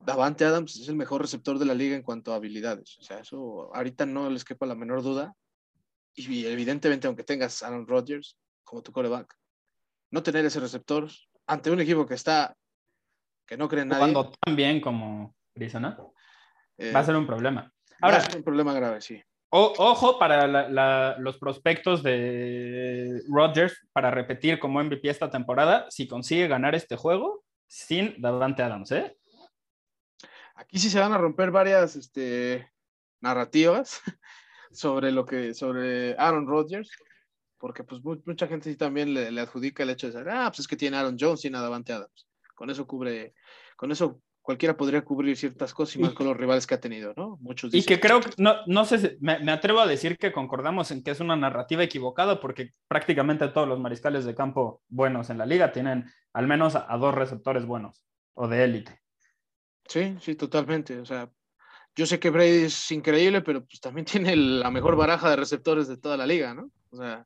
Davante 0.00 0.44
Adams 0.44 0.76
es 0.76 0.88
el 0.88 0.96
mejor 0.96 1.22
receptor 1.22 1.58
de 1.58 1.66
la 1.66 1.74
liga 1.74 1.96
en 1.96 2.02
cuanto 2.02 2.32
a 2.32 2.36
habilidades. 2.36 2.98
O 2.98 3.02
sea, 3.02 3.20
eso 3.20 3.74
ahorita 3.74 4.06
no 4.06 4.28
les 4.30 4.44
quepa 4.44 4.66
la 4.66 4.74
menor 4.74 5.02
duda. 5.02 5.34
Y 6.14 6.46
evidentemente, 6.46 7.06
aunque 7.06 7.22
tengas 7.22 7.62
Aaron 7.62 7.86
Rodgers 7.86 8.36
como 8.64 8.82
tu 8.82 8.90
coreback, 8.90 9.36
no 10.10 10.22
tener 10.22 10.44
ese 10.44 10.58
receptor 10.58 11.08
ante 11.46 11.70
un 11.70 11.80
equipo 11.80 12.06
que 12.06 12.14
está, 12.14 12.56
que 13.48 13.56
no 13.56 13.68
cree 13.68 13.84
nadie. 13.84 14.00
Cuando 14.00 14.30
tan 14.30 14.54
bien 14.54 14.80
como 14.80 15.34
Arizona, 15.56 15.98
eh, 16.76 16.92
va 16.92 17.00
a 17.00 17.04
ser 17.04 17.16
un 17.16 17.26
problema. 17.26 17.72
Ahora, 18.00 18.18
es 18.18 18.34
un 18.34 18.44
problema 18.44 18.74
grave, 18.74 19.00
sí. 19.00 19.20
ojo 19.50 20.18
para 20.18 21.16
los 21.18 21.38
prospectos 21.38 22.02
de 22.02 23.22
Rodgers 23.28 23.74
para 23.92 24.10
repetir 24.10 24.60
como 24.60 24.84
MVP 24.84 25.08
esta 25.08 25.30
temporada, 25.30 25.86
si 25.88 26.06
consigue 26.06 26.46
ganar 26.46 26.74
este 26.74 26.96
juego 26.96 27.42
sin 27.66 28.20
Davante 28.20 28.62
Adams, 28.62 28.92
¿eh? 28.92 29.16
Aquí 30.54 30.78
sí 30.78 30.90
se 30.90 31.00
van 31.00 31.12
a 31.12 31.18
romper 31.18 31.50
varias 31.50 31.96
este, 31.96 32.70
narrativas 33.20 34.00
sobre 34.72 35.10
lo 35.10 35.24
que, 35.24 35.54
sobre 35.54 36.16
Aaron 36.18 36.46
Rodgers, 36.46 36.90
porque 37.58 37.82
pues 37.84 38.02
mucha 38.02 38.46
gente 38.46 38.70
sí 38.70 38.76
también 38.76 39.14
le, 39.14 39.40
adjudica 39.40 39.82
el 39.82 39.90
hecho 39.90 40.08
de 40.08 40.12
decir, 40.12 40.30
ah, 40.30 40.48
pues 40.50 40.60
es 40.60 40.68
que 40.68 40.76
tiene 40.76 40.96
Aaron 40.96 41.16
Jones 41.18 41.44
y 41.44 41.50
nada 41.50 41.64
Davante 41.64 41.92
Adams. 41.92 42.27
Con 42.58 42.70
eso 42.70 42.88
cubre, 42.88 43.34
con 43.76 43.92
eso 43.92 44.20
cualquiera 44.42 44.76
podría 44.76 45.04
cubrir 45.04 45.36
ciertas 45.36 45.72
cosas 45.72 45.94
y 45.94 46.00
más 46.00 46.12
con 46.12 46.26
los 46.26 46.36
rivales 46.36 46.66
que 46.66 46.74
ha 46.74 46.80
tenido, 46.80 47.14
¿no? 47.16 47.36
Muchos 47.40 47.72
Y 47.72 47.84
que 47.84 48.00
creo 48.00 48.18
no, 48.36 48.56
no 48.66 48.84
sé, 48.84 49.16
me, 49.20 49.38
me, 49.38 49.52
atrevo 49.52 49.78
a 49.78 49.86
decir 49.86 50.18
que 50.18 50.32
concordamos 50.32 50.90
en 50.90 51.04
que 51.04 51.12
es 51.12 51.20
una 51.20 51.36
narrativa 51.36 51.84
equivocada 51.84 52.40
porque 52.40 52.72
prácticamente 52.88 53.46
todos 53.46 53.68
los 53.68 53.78
mariscales 53.78 54.24
de 54.24 54.34
campo 54.34 54.82
buenos 54.88 55.30
en 55.30 55.38
la 55.38 55.46
liga 55.46 55.70
tienen 55.70 56.10
al 56.32 56.48
menos 56.48 56.74
a 56.74 56.96
dos 56.96 57.14
receptores 57.14 57.64
buenos 57.64 58.04
o 58.34 58.48
de 58.48 58.64
élite. 58.64 59.00
Sí, 59.86 60.16
sí, 60.20 60.34
totalmente. 60.34 60.98
O 60.98 61.04
sea, 61.04 61.30
yo 61.94 62.06
sé 62.06 62.18
que 62.18 62.30
Brady 62.30 62.64
es 62.64 62.90
increíble, 62.90 63.42
pero 63.42 63.64
pues 63.64 63.80
también 63.80 64.04
tiene 64.10 64.34
la 64.34 64.70
mejor 64.70 64.96
baraja 64.96 65.30
de 65.30 65.36
receptores 65.36 65.86
de 65.86 65.98
toda 65.98 66.16
la 66.16 66.26
liga, 66.26 66.54
¿no? 66.54 66.70
O 66.90 66.96
sea. 66.96 67.24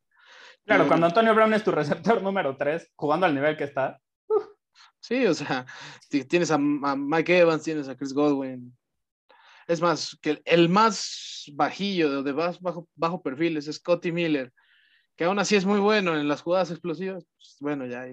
Claro, 0.64 0.86
cuando 0.86 1.06
Antonio 1.06 1.34
Brown 1.34 1.54
es 1.54 1.64
tu 1.64 1.72
receptor 1.72 2.22
número 2.22 2.56
3, 2.56 2.92
jugando 2.94 3.26
al 3.26 3.34
nivel 3.34 3.56
que 3.56 3.64
está. 3.64 3.98
Sí, 5.00 5.26
o 5.26 5.34
sea, 5.34 5.66
tienes 6.28 6.50
a, 6.50 6.58
Mike 6.58 7.38
Evans, 7.38 7.62
tienes 7.62 7.88
a 7.88 7.96
Chris 7.96 8.12
Godwin. 8.12 8.76
Es 9.66 9.80
más, 9.80 10.18
que 10.20 10.42
el, 10.44 10.68
más 10.68 11.50
bajillo, 11.54 12.22
de 12.22 12.32
más 12.32 12.60
bajo, 12.60 12.88
bajo 12.94 13.22
perfil, 13.22 13.56
es 13.56 13.66
Scotty 13.72 14.12
Miller, 14.12 14.52
que 15.16 15.24
aún 15.24 15.38
así 15.38 15.56
es 15.56 15.64
muy 15.64 15.78
bueno 15.78 16.18
en 16.18 16.28
las 16.28 16.42
jugadas 16.42 16.70
explosivas. 16.70 17.24
Pues, 17.36 17.56
bueno, 17.60 17.86
ya. 17.86 18.06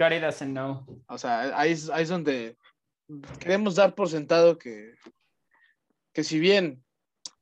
no. 0.45 0.85
O 1.07 1.17
sea, 1.17 1.57
ahí, 1.59 1.75
ahí 1.93 2.03
es 2.03 2.09
donde 2.09 2.57
queremos 3.39 3.75
dar 3.75 3.95
por 3.95 4.09
sentado 4.09 4.57
que, 4.57 4.93
que 6.13 6.23
si 6.23 6.39
bien 6.39 6.83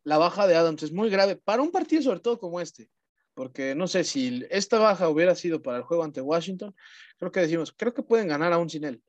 la 0.04 0.18
baja 0.18 0.48
de 0.48 0.56
Adams 0.56 0.84
es 0.84 0.94
muy 0.94 1.10
grave 1.10 1.36
para 1.36 1.62
un 1.62 1.72
partido 1.72 2.02
sobre 2.02 2.22
todo 2.22 2.40
como 2.40 2.62
este, 2.62 2.90
porque 3.38 3.76
no 3.76 3.86
sé 3.86 4.04
si 4.04 4.44
esta 4.50 4.80
baja 4.80 5.10
hubiera 5.10 5.36
sido 5.36 5.62
para 5.62 5.78
el 5.78 5.84
juego 5.84 6.04
ante 6.04 6.22
Washington, 6.22 6.74
creo 7.20 7.32
que 7.32 7.42
decimos, 7.42 7.72
creo 7.72 7.94
que 7.94 8.02
pueden 8.02 8.28
ganar 8.28 8.52
aún 8.52 8.68
sin 8.68 8.84
él, 8.84 9.00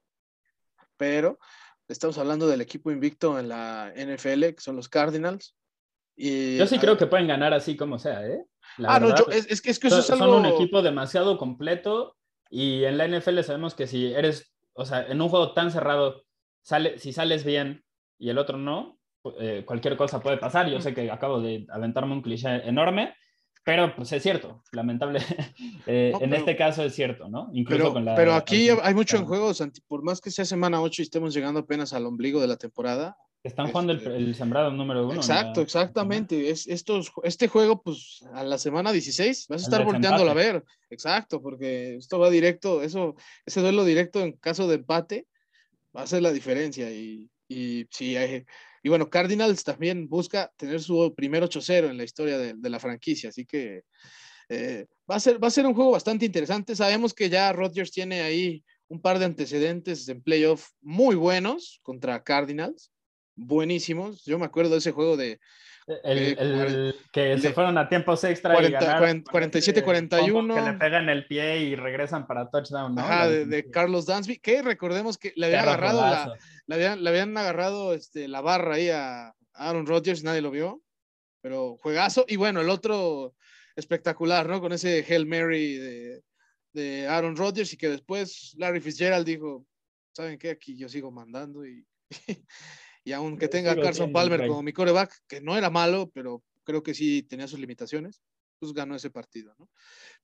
pero 0.98 1.38
estamos 1.88 2.18
hablando 2.18 2.46
del 2.46 2.60
equipo 2.60 2.90
invicto 2.90 3.38
en 3.38 3.48
la 3.48 3.90
NFL, 3.96 4.50
que 4.50 4.60
son 4.60 4.76
los 4.76 4.90
Cardinals. 4.90 5.56
Y, 6.14 6.58
yo 6.58 6.66
sí 6.66 6.78
creo 6.78 6.98
que 6.98 7.06
pueden 7.06 7.26
ganar 7.26 7.54
así 7.54 7.74
como 7.74 7.98
sea, 7.98 8.26
¿eh? 8.26 8.44
ah, 8.86 9.00
no, 9.00 9.08
es, 9.30 9.62
que, 9.62 9.70
es 9.70 9.78
que 9.78 9.86
eso 9.86 10.00
es 10.00 10.10
algo... 10.10 10.26
Son 10.26 10.44
un 10.44 10.44
equipo 10.44 10.82
demasiado 10.82 11.38
completo 11.38 12.14
y 12.50 12.84
en 12.84 12.98
la 12.98 13.08
NFL 13.08 13.40
sabemos 13.40 13.74
que 13.74 13.86
si 13.86 14.12
eres, 14.12 14.52
o 14.74 14.84
sea, 14.84 15.06
en 15.06 15.22
un 15.22 15.30
juego 15.30 15.54
tan 15.54 15.70
cerrado 15.70 16.26
sale, 16.60 16.98
si 16.98 17.14
sales 17.14 17.44
bien 17.44 17.82
y 18.18 18.28
el 18.28 18.36
otro 18.36 18.58
no, 18.58 18.98
eh, 19.40 19.62
cualquier 19.64 19.96
cosa 19.96 20.20
puede 20.20 20.36
pasar. 20.36 20.68
Yo 20.68 20.82
sé 20.82 20.92
que 20.92 21.10
acabo 21.10 21.40
de 21.40 21.64
aventarme 21.70 22.12
un 22.12 22.20
cliché 22.20 22.68
enorme, 22.68 23.14
pero 23.64 23.94
pues 23.94 24.12
es 24.12 24.22
cierto, 24.22 24.62
lamentable. 24.72 25.20
Eh, 25.90 26.12
en 26.20 26.34
este 26.34 26.54
caso 26.54 26.82
es 26.84 26.94
cierto, 26.94 27.30
¿no? 27.30 27.48
Incluso 27.54 27.84
pero, 27.84 27.92
con 27.94 28.04
la, 28.04 28.14
pero 28.14 28.34
aquí 28.34 28.68
hay 28.68 28.92
mucho 28.92 29.16
en 29.16 29.24
juego, 29.24 29.54
Santi. 29.54 29.80
Por 29.80 30.02
más 30.02 30.20
que 30.20 30.30
sea 30.30 30.44
semana 30.44 30.82
8 30.82 31.00
y 31.00 31.04
estemos 31.04 31.32
llegando 31.32 31.60
apenas 31.60 31.94
al 31.94 32.04
ombligo 32.04 32.42
de 32.42 32.46
la 32.46 32.56
temporada. 32.56 33.16
Están 33.42 33.68
jugando 33.68 33.92
el, 33.92 33.98
este, 33.98 34.34
sembrado 34.34 34.70
número 34.70 35.06
uno. 35.06 35.14
Exacto, 35.14 35.62
exactamente. 35.62 36.50
Es, 36.50 36.66
estos, 36.66 37.10
este 37.22 37.48
juego, 37.48 37.80
pues 37.80 38.22
a 38.34 38.42
la 38.42 38.58
semana 38.58 38.92
16 38.92 39.46
vas 39.48 39.62
a 39.62 39.64
estar 39.64 39.84
volteándolo 39.84 40.30
a 40.30 40.34
ver. 40.34 40.62
Exacto, 40.90 41.40
porque 41.40 41.96
esto 41.96 42.18
va 42.18 42.28
directo, 42.28 42.82
eso, 42.82 43.14
ese 43.46 43.60
duelo 43.62 43.84
directo 43.84 44.20
en 44.20 44.32
caso 44.32 44.68
de 44.68 44.74
empate 44.74 45.26
va 45.96 46.02
a 46.02 46.06
ser 46.06 46.20
la 46.20 46.32
diferencia. 46.32 46.90
Y, 46.90 47.30
y 47.48 47.86
sí, 47.90 48.14
y 48.82 48.88
bueno, 48.88 49.10
Cardinals 49.10 49.64
también 49.64 50.08
busca 50.08 50.52
tener 50.56 50.80
su 50.80 51.14
primer 51.16 51.42
8-0 51.42 51.90
en 51.90 51.96
la 51.96 52.04
historia 52.04 52.38
de, 52.38 52.70
la 52.70 52.78
franquicia, 52.78 53.30
así 53.30 53.44
que 53.44 53.82
eh, 54.48 54.86
va, 55.10 55.16
a 55.16 55.20
ser, 55.20 55.42
va 55.42 55.48
a 55.48 55.52
ser 55.52 55.66
un 55.66 55.74
juego 55.74 55.90
bastante 55.90 56.24
interesante. 56.24 56.76
Sabemos 56.76 57.12
que 57.14 57.28
ya 57.28 57.52
Rodgers 57.52 57.90
tiene 57.90 58.22
ahí 58.22 58.64
un 58.88 59.00
par 59.00 59.18
de 59.18 59.26
antecedentes 59.26 60.08
en 60.08 60.22
playoff 60.22 60.70
muy 60.80 61.14
buenos 61.14 61.80
contra 61.82 62.22
Cardinals, 62.22 62.90
buenísimos. 63.36 64.24
Yo 64.24 64.38
me 64.38 64.46
acuerdo 64.46 64.72
de 64.72 64.78
ese 64.78 64.92
juego 64.92 65.16
de 65.16 65.38
el, 66.04 66.94
que 67.12 67.38
se 67.38 67.52
fueron 67.52 67.78
a 67.78 67.88
tiempos 67.88 68.22
extra 68.24 68.54
47-41. 68.58 70.54
Que 70.54 70.60
le 70.60 70.78
pegan 70.78 71.08
el 71.08 71.26
pie 71.26 71.58
y 71.60 71.76
regresan 71.76 72.26
para 72.26 72.50
touchdown, 72.50 72.94
¿no? 72.94 73.00
Ajá, 73.00 73.28
de, 73.28 73.70
Carlos 73.70 74.06
Dansby, 74.06 74.38
que 74.38 74.62
recordemos 74.62 75.16
que 75.16 75.32
le 75.36 75.46
habían 75.46 75.62
agarrado, 75.62 76.00
la, 76.00 76.36
le 76.66 77.08
habían, 77.08 77.36
agarrado 77.36 77.94
este, 77.94 78.28
la 78.28 78.40
barra 78.40 78.74
ahí 78.74 78.90
a 78.90 79.34
Aaron 79.54 79.86
Rodgers, 79.86 80.22
nadie 80.22 80.42
lo 80.42 80.50
vio, 80.50 80.82
pero 81.40 81.76
juegazo. 81.78 82.24
Y 82.28 82.36
bueno, 82.36 82.60
el 82.60 82.68
otro 82.68 83.34
espectacular, 83.74 84.48
¿no? 84.48 84.60
Con 84.60 84.72
ese 84.72 85.04
Hail 85.08 85.26
Mary 85.26 85.74
de, 85.74 86.22
de 86.72 87.08
Aaron 87.08 87.36
Rodgers 87.36 87.72
y 87.72 87.76
que 87.76 87.88
después 87.88 88.54
Larry 88.58 88.80
Fitzgerald 88.80 89.26
dijo, 89.26 89.66
¿saben 90.12 90.38
qué? 90.38 90.50
Aquí 90.50 90.76
yo 90.76 90.88
sigo 90.88 91.10
mandando 91.10 91.66
y... 91.66 91.86
Y 93.08 93.12
aunque 93.14 93.48
tenga 93.48 93.72
a 93.72 93.80
Carson 93.80 94.12
Palmer 94.12 94.46
como 94.46 94.62
mi 94.62 94.74
coreback, 94.74 95.22
que 95.26 95.40
no 95.40 95.56
era 95.56 95.70
malo, 95.70 96.10
pero 96.12 96.42
creo 96.62 96.82
que 96.82 96.92
sí 96.92 97.22
tenía 97.22 97.48
sus 97.48 97.58
limitaciones, 97.58 98.20
pues 98.58 98.74
ganó 98.74 98.94
ese 98.94 99.08
partido, 99.08 99.54
¿no? 99.58 99.70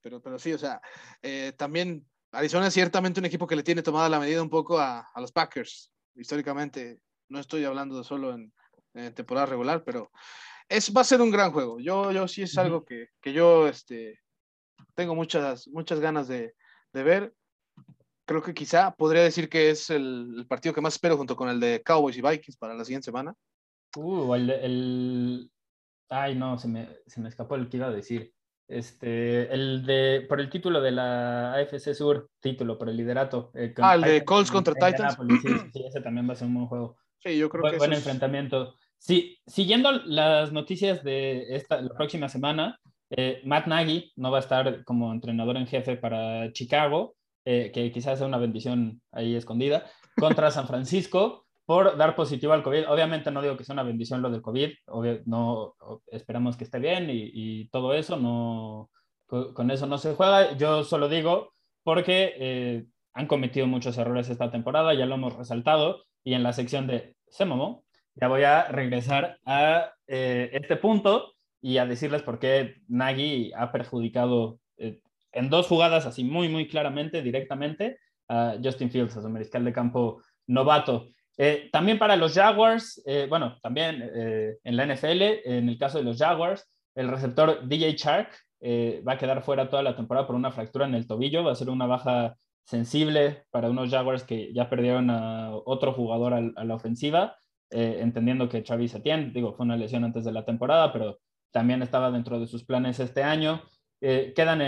Pero, 0.03 0.20
pero 0.20 0.39
sí, 0.39 0.53
o 0.53 0.59
sea, 0.59 0.82
eh, 1.22 1.55
también 1.57 2.07
Arizona 2.30 2.66
es 2.66 2.74
ciertamente 2.74 3.20
un 3.20 3.24
equipo 3.24 3.47
que 3.47 3.57
le 3.57 3.62
tiene 3.62 3.82
tomada 3.82 4.11
la 4.11 4.20
medida 4.20 4.43
un 4.43 4.51
poco 4.51 4.78
a, 4.78 5.11
los 5.16 5.32
Packers, 5.32 5.91
históricamente. 6.14 7.01
No 7.30 7.41
estoy 7.41 7.64
hablando 7.64 8.05
solo 8.05 8.35
en, 8.35 8.53
temporada 9.14 9.47
regular, 9.47 9.82
pero 9.82 10.11
es, 10.68 10.93
va 10.95 11.01
a 11.01 11.05
ser 11.05 11.22
un 11.22 11.30
gran 11.30 11.53
juego. 11.53 11.80
Yo, 11.80 12.12
yo 12.12 12.28
sí 12.28 12.43
es 12.43 12.59
algo 12.59 12.85
que, 12.85 13.09
que 13.22 13.32
yo 13.32 13.66
este, 13.66 14.20
tengo 14.95 15.14
muchas, 15.14 15.68
muchas 15.68 16.01
ganas 16.01 16.28
de, 16.28 16.55
de, 16.93 17.03
ver. 17.03 17.35
Creo 18.27 18.43
que 18.43 18.55
quizá 18.55 18.95
podría 18.95 19.22
decir 19.22 19.49
que 19.49 19.70
es 19.70 19.91
el, 19.91 20.47
partido 20.49 20.75
que 20.75 20.81
más 20.81 20.95
espero 20.95 21.16
junto 21.16 21.37
con 21.37 21.49
el 21.49 21.61
de 21.61 21.83
Cowboys 21.85 22.16
y 22.16 22.22
Vikings 22.22 22.57
para 22.57 22.75
la 22.75 22.85
siguiente 22.85 23.07
semana. 23.07 23.35
Uh, 23.97 24.35
el, 24.35 24.51
el... 24.51 25.51
Ay, 26.09 26.35
no, 26.35 26.59
se 26.59 26.68
me, 26.68 26.89
se 27.07 27.20
me 27.20 27.29
escapó 27.29 27.57
el 27.57 27.68
que 27.68 27.77
iba 27.77 27.89
a 27.89 27.93
decir. 27.93 28.33
Este, 28.66 29.53
el 29.53 29.85
de, 29.85 30.25
por 30.27 30.41
el 30.41 30.49
título 30.49 30.81
de 30.81 30.91
la 30.91 31.53
AFC 31.55 31.93
Sur, 31.93 32.31
título, 32.41 32.79
por 32.79 32.89
el 32.89 32.97
liderato. 32.97 33.51
Eh, 33.55 33.75
ah, 33.79 33.95
el 33.95 34.03
de 34.03 34.25
Colts 34.25 34.51
contra 34.51 34.75
Titans. 34.75 35.18
Sí, 35.72 35.85
ese 35.85 36.01
también 36.01 36.29
va 36.29 36.33
a 36.33 36.37
ser 36.37 36.49
un 36.49 36.55
buen 36.55 36.66
juego. 36.66 36.97
Sí, 37.18 37.37
yo 37.37 37.49
creo 37.49 37.70
que 37.70 37.79
Buen 37.79 37.93
enfrentamiento. 37.93 38.75
Sí, 38.99 39.39
siguiendo 39.47 39.93
las 39.93 40.53
noticias 40.53 41.05
de 41.05 41.55
esta, 41.55 41.81
la 41.81 41.95
próxima 41.95 42.29
semana, 42.29 42.81
eh, 43.11 43.43
Matt 43.45 43.66
Nagy 43.66 44.12
no 44.16 44.31
va 44.31 44.39
a 44.39 44.41
estar 44.41 44.83
como 44.85 45.12
entrenador 45.12 45.57
en 45.57 45.66
jefe 45.66 45.97
para 45.97 46.51
Chicago, 46.53 47.14
eh, 47.45 47.70
que 47.72 47.92
quizás 47.92 48.18
sea 48.18 48.26
una 48.26 48.38
bendición 48.38 49.03
ahí 49.12 49.34
escondida, 49.34 49.84
contra 50.16 50.51
San 50.51 50.66
Francisco 50.66 51.47
por 51.66 51.97
dar 51.97 52.14
positivo 52.14 52.53
al 52.53 52.62
COVID. 52.62 52.88
Obviamente 52.88 53.30
no 53.30 53.42
digo 53.42 53.57
que 53.57 53.64
sea 53.64 53.74
una 53.74 53.82
bendición 53.82 54.22
lo 54.22 54.30
del 54.30 54.42
COVID, 54.42 54.70
no 55.26 55.74
esperamos 56.07 56.57
que 56.57 56.64
esté 56.64 56.78
bien 56.78 57.09
y, 57.11 57.68
todo 57.68 57.95
eso, 57.95 58.16
no, 58.16 58.90
con, 59.26 59.70
eso 59.70 59.86
no 59.86 59.99
se 59.99 60.14
juega. 60.14 60.57
Yo 60.57 60.84
solo 60.84 61.09
digo 61.09 61.53
porque 61.82 62.34
eh, 62.38 62.86
han 63.14 63.26
cometido 63.26 63.66
muchos 63.66 63.97
errores 63.99 64.28
esta 64.28 64.51
temporada, 64.51 64.95
ya 64.95 65.07
lo 65.07 65.14
hemos 65.14 65.36
resaltado, 65.36 66.05
y 66.22 66.34
en 66.34 66.42
la 66.42 66.53
sección 66.53 66.86
de 66.86 67.16
Se 67.28 67.45
ya 68.16 68.28
voy 68.28 68.45
a 68.45 68.64
regresar 68.68 69.38
a 69.45 69.92
eh, 70.07 70.51
este 70.53 70.76
punto 70.76 71.34
y 71.61 71.78
a 71.78 71.86
decirles 71.86 72.22
por 72.22 72.38
qué 72.38 72.76
Nagy 72.88 73.53
ha 73.57 73.72
perjudicado 73.72 74.59
en 75.35 75.51
dos 75.51 75.66
jugadas 75.66 76.07
así 76.07 76.24
muy, 76.24 76.49
muy 76.49 76.68
claramente, 76.68 77.22
directamente, 77.22 77.99
a 78.28 78.57
Justin 78.62 78.91
Fields, 78.91 79.16
a 79.16 79.22
su 79.22 79.28
mariscal 79.28 79.64
de 79.64 79.72
campo 79.72 80.22
novato. 80.47 81.09
Eh, 81.37 81.68
también 81.72 81.99
para 81.99 82.16
los 82.16 82.35
Jaguars, 82.35 83.03
eh, 83.07 83.26
bueno, 83.28 83.59
también 83.62 84.09
eh, 84.14 84.57
en 84.62 84.76
la 84.76 84.87
NFL, 84.87 85.22
en 85.45 85.68
el 85.68 85.78
caso 85.78 85.99
de 85.99 86.05
los 86.05 86.18
Jaguars, 86.18 86.70
el 86.95 87.09
receptor 87.09 87.66
DJ 87.66 87.93
Shark 87.97 88.30
va 89.07 89.12
a 89.12 89.18
quedar 89.18 89.43
fuera 89.43 89.68
toda 89.68 89.82
la 89.82 89.95
temporada 89.95 90.26
por 90.26 90.37
una 90.37 90.51
fractura 90.51 90.87
en 90.87 90.95
el 90.95 91.07
tobillo, 91.07 91.45
va 91.45 91.53
a 91.53 91.57
ser 91.57 91.68
una 91.68 91.85
baja 91.85 92.35
sensible 92.64 93.45
para 93.51 93.68
unos 93.68 93.91
Jaguars 93.91 94.24
que 94.24 94.55
ya 94.55 94.70
perdieron 94.70 95.11
a 95.11 95.51
otro 95.66 95.93
jugador 95.93 96.32
a, 96.32 96.64
la 96.64 96.74
ofensiva, 96.74 97.37
entendiendo 97.68 98.49
que 98.49 98.62
Travis 98.62 98.95
Etienne, 98.95 99.32
digo, 99.35 99.53
fue 99.53 99.66
una 99.66 99.76
lesión 99.76 100.03
antes 100.05 100.24
de 100.24 100.32
la 100.32 100.47
temporada, 100.47 100.95
pero 100.95 101.18
también 101.51 101.82
estaba 101.82 102.11
dentro 102.11 102.41
de 102.41 102.47
sus 102.47 102.64
planes 102.64 103.01
este 103.01 103.22
año. 103.22 103.61
Quedan 104.35 104.61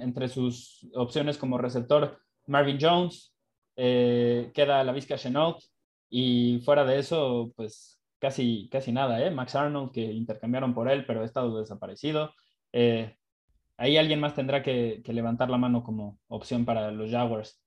entre 0.00 0.28
sus 0.28 0.86
opciones 0.94 1.38
como 1.38 1.56
receptor 1.56 2.18
Marvin 2.46 2.78
Jones, 2.80 3.34
queda 3.74 4.84
la 4.84 4.92
Vizca 4.92 5.16
Chenault, 5.16 5.58
y 6.14 6.60
fuera 6.62 6.84
de 6.84 6.98
eso, 6.98 7.54
pues 7.56 7.98
casi, 8.18 8.68
casi 8.70 8.92
nada, 8.92 9.24
¿eh? 9.24 9.30
Max 9.30 9.54
Arnold, 9.54 9.92
que 9.92 10.02
intercambiaron 10.02 10.74
por 10.74 10.90
él, 10.90 11.06
pero 11.06 11.22
ha 11.22 11.24
estado 11.24 11.58
desaparecido. 11.58 12.34
Eh, 12.70 13.16
ahí 13.78 13.96
alguien 13.96 14.20
más 14.20 14.34
tendrá 14.34 14.62
que, 14.62 15.02
levantar 15.06 15.48
la 15.48 15.56
mano 15.56 15.82
como 15.82 16.20
opción 16.28 16.66
para 16.66 16.90
los 16.90 17.10
Jaguars. 17.10 17.58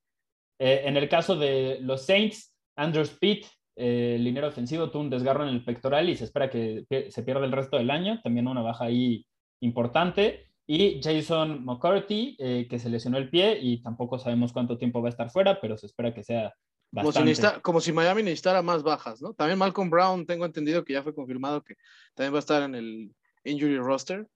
Eh, 0.60 0.82
en 0.84 0.96
el 0.96 1.08
caso 1.08 1.34
de 1.34 1.78
los 1.82 2.06
Saints, 2.06 2.56
Andrew 2.76 3.04
eh, 3.20 4.14
el 4.14 4.22
liniero 4.22 4.46
ofensivo, 4.46 4.90
tuvo 4.90 5.02
un 5.02 5.10
desgarro 5.10 5.42
en 5.42 5.50
el 5.52 5.64
pectoral 5.64 6.08
y 6.08 6.16
se 6.16 6.24
espera 6.24 6.48
que 6.48 6.86
se 7.10 7.22
pierda 7.24 7.44
el 7.44 7.52
resto 7.52 7.76
del 7.78 7.90
año. 7.90 8.20
También 8.22 8.46
una 8.46 8.62
baja 8.62 8.84
ahí 8.84 9.26
importante. 9.60 10.45
Y 10.66 11.00
Jason 11.02 11.64
McCarthy, 11.64 12.36
que 12.68 12.78
se 12.78 12.90
lesionó 12.90 13.18
el 13.18 13.30
pie 13.30 13.58
y 13.60 13.82
tampoco 13.82 14.18
sabemos 14.18 14.52
cuánto 14.52 14.76
tiempo 14.78 15.00
va 15.00 15.08
a 15.08 15.10
estar 15.10 15.30
fuera, 15.30 15.60
pero 15.60 15.76
se 15.76 15.86
espera 15.86 16.12
que 16.12 16.24
sea 16.24 16.52
como 17.62 17.80
si, 17.80 17.92
Miami 17.92 18.22
necesitara 18.22 18.62
más 18.62 18.82
bajas, 18.82 19.20
¿no? 19.20 19.34
También 19.34 19.58
Malcolm 19.58 19.90
Brown, 19.90 20.24
tengo 20.24 20.46
entendido 20.46 20.84
que 20.84 20.94
ya 20.94 21.02
fue 21.02 21.14
confirmado 21.14 21.62
que 21.62 21.74
también 22.14 22.32
va 22.32 22.38
a 22.38 22.40
estar 22.40 22.62
en 22.62 22.74
el 22.74 23.14
injury 23.44 23.78
roster. 23.78 24.26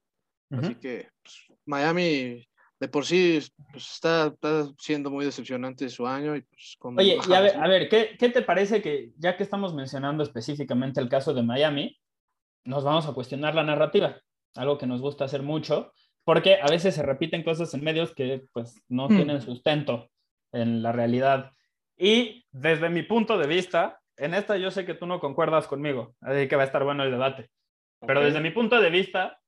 Así 0.51 0.75
que 0.75 1.07
pues, 1.23 1.59
Miami 1.65 2.45
de 2.77 2.87
por 2.89 3.05
sí 3.05 3.39
pues, 3.71 3.89
está, 3.93 4.33
siendo 4.77 5.09
muy 5.09 5.23
decepcionante 5.23 5.87
su 5.89 6.05
año. 6.05 6.35
Y, 6.35 6.41
pues, 6.41 6.77
Oye, 6.97 7.17
y 7.27 7.33
a 7.33 7.39
ver, 7.39 7.55
a 7.55 7.67
ver 7.67 7.87
¿qué, 7.87 8.17
¿qué, 8.19 8.29
te 8.29 8.41
parece 8.41 8.81
que 8.81 9.11
ya 9.17 9.37
que 9.37 9.43
estamos 9.43 9.73
mencionando 9.73 10.23
específicamente 10.23 10.99
el 10.99 11.07
caso 11.07 11.33
de 11.33 11.43
Miami, 11.43 11.97
nos 12.65 12.83
vamos 12.83 13.07
a 13.07 13.13
cuestionar 13.13 13.55
la 13.55 13.63
narrativa? 13.63 14.19
Algo 14.55 14.77
que 14.77 14.87
nos 14.87 14.99
gusta 14.99 15.23
hacer 15.23 15.41
mucho, 15.41 15.93
porque 16.23 16.59
a 16.61 16.67
veces 16.67 16.95
se 16.95 17.03
repiten 17.03 17.43
cosas 17.43 17.73
en 17.73 17.83
medios 17.83 18.13
que 18.13 18.43
pues 18.53 18.83
no 18.87 19.07
hmm. 19.07 19.15
tienen 19.15 19.41
sustento 19.41 20.09
en 20.51 20.83
la 20.83 20.91
realidad. 20.91 21.51
Y 21.97 22.45
desde 22.51 22.89
mi 22.89 23.03
punto 23.03 23.37
de 23.37 23.47
vista, 23.47 23.99
en 24.17 24.33
esta 24.33 24.57
yo 24.57 24.71
sé 24.71 24.85
que 24.85 24.93
tú 24.93 25.05
no 25.05 25.19
concuerdas 25.19 25.67
conmigo, 25.67 26.15
así 26.21 26.47
que 26.47 26.55
va 26.55 26.63
a 26.63 26.65
estar 26.65 26.83
bueno 26.83 27.03
el 27.03 27.11
debate. 27.11 27.49
Pero 28.05 28.21
desde 28.21 28.41
mi 28.41 28.49
punto 28.49 28.81
de 28.81 28.89
vista, 28.89 29.39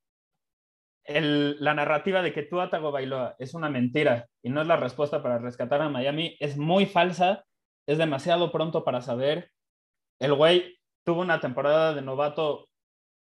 la 1.06 1.74
narrativa 1.74 2.22
de 2.22 2.34
que 2.34 2.44
tú 2.44 2.62
Atago 2.62 2.92
Bailoa 2.92 3.36
es 3.40 3.54
una 3.54 3.70
mentira 3.70 4.28
y 4.42 4.50
no 4.50 4.62
es 4.62 4.68
la 4.68 4.78
respuesta 4.78 5.22
para 5.22 5.38
rescatar 5.38 5.82
a 5.82 5.90
Miami 5.90 6.38
es 6.40 6.58
muy 6.58 6.86
falsa, 6.86 7.44
es 7.88 7.98
demasiado 7.98 8.52
pronto 8.52 8.84
para 8.84 9.02
saber. 9.02 9.52
El 10.20 10.34
güey 10.34 10.78
tuvo 11.04 11.22
una 11.22 11.42
temporada 11.42 11.94
de 11.94 12.02
novato 12.02 12.70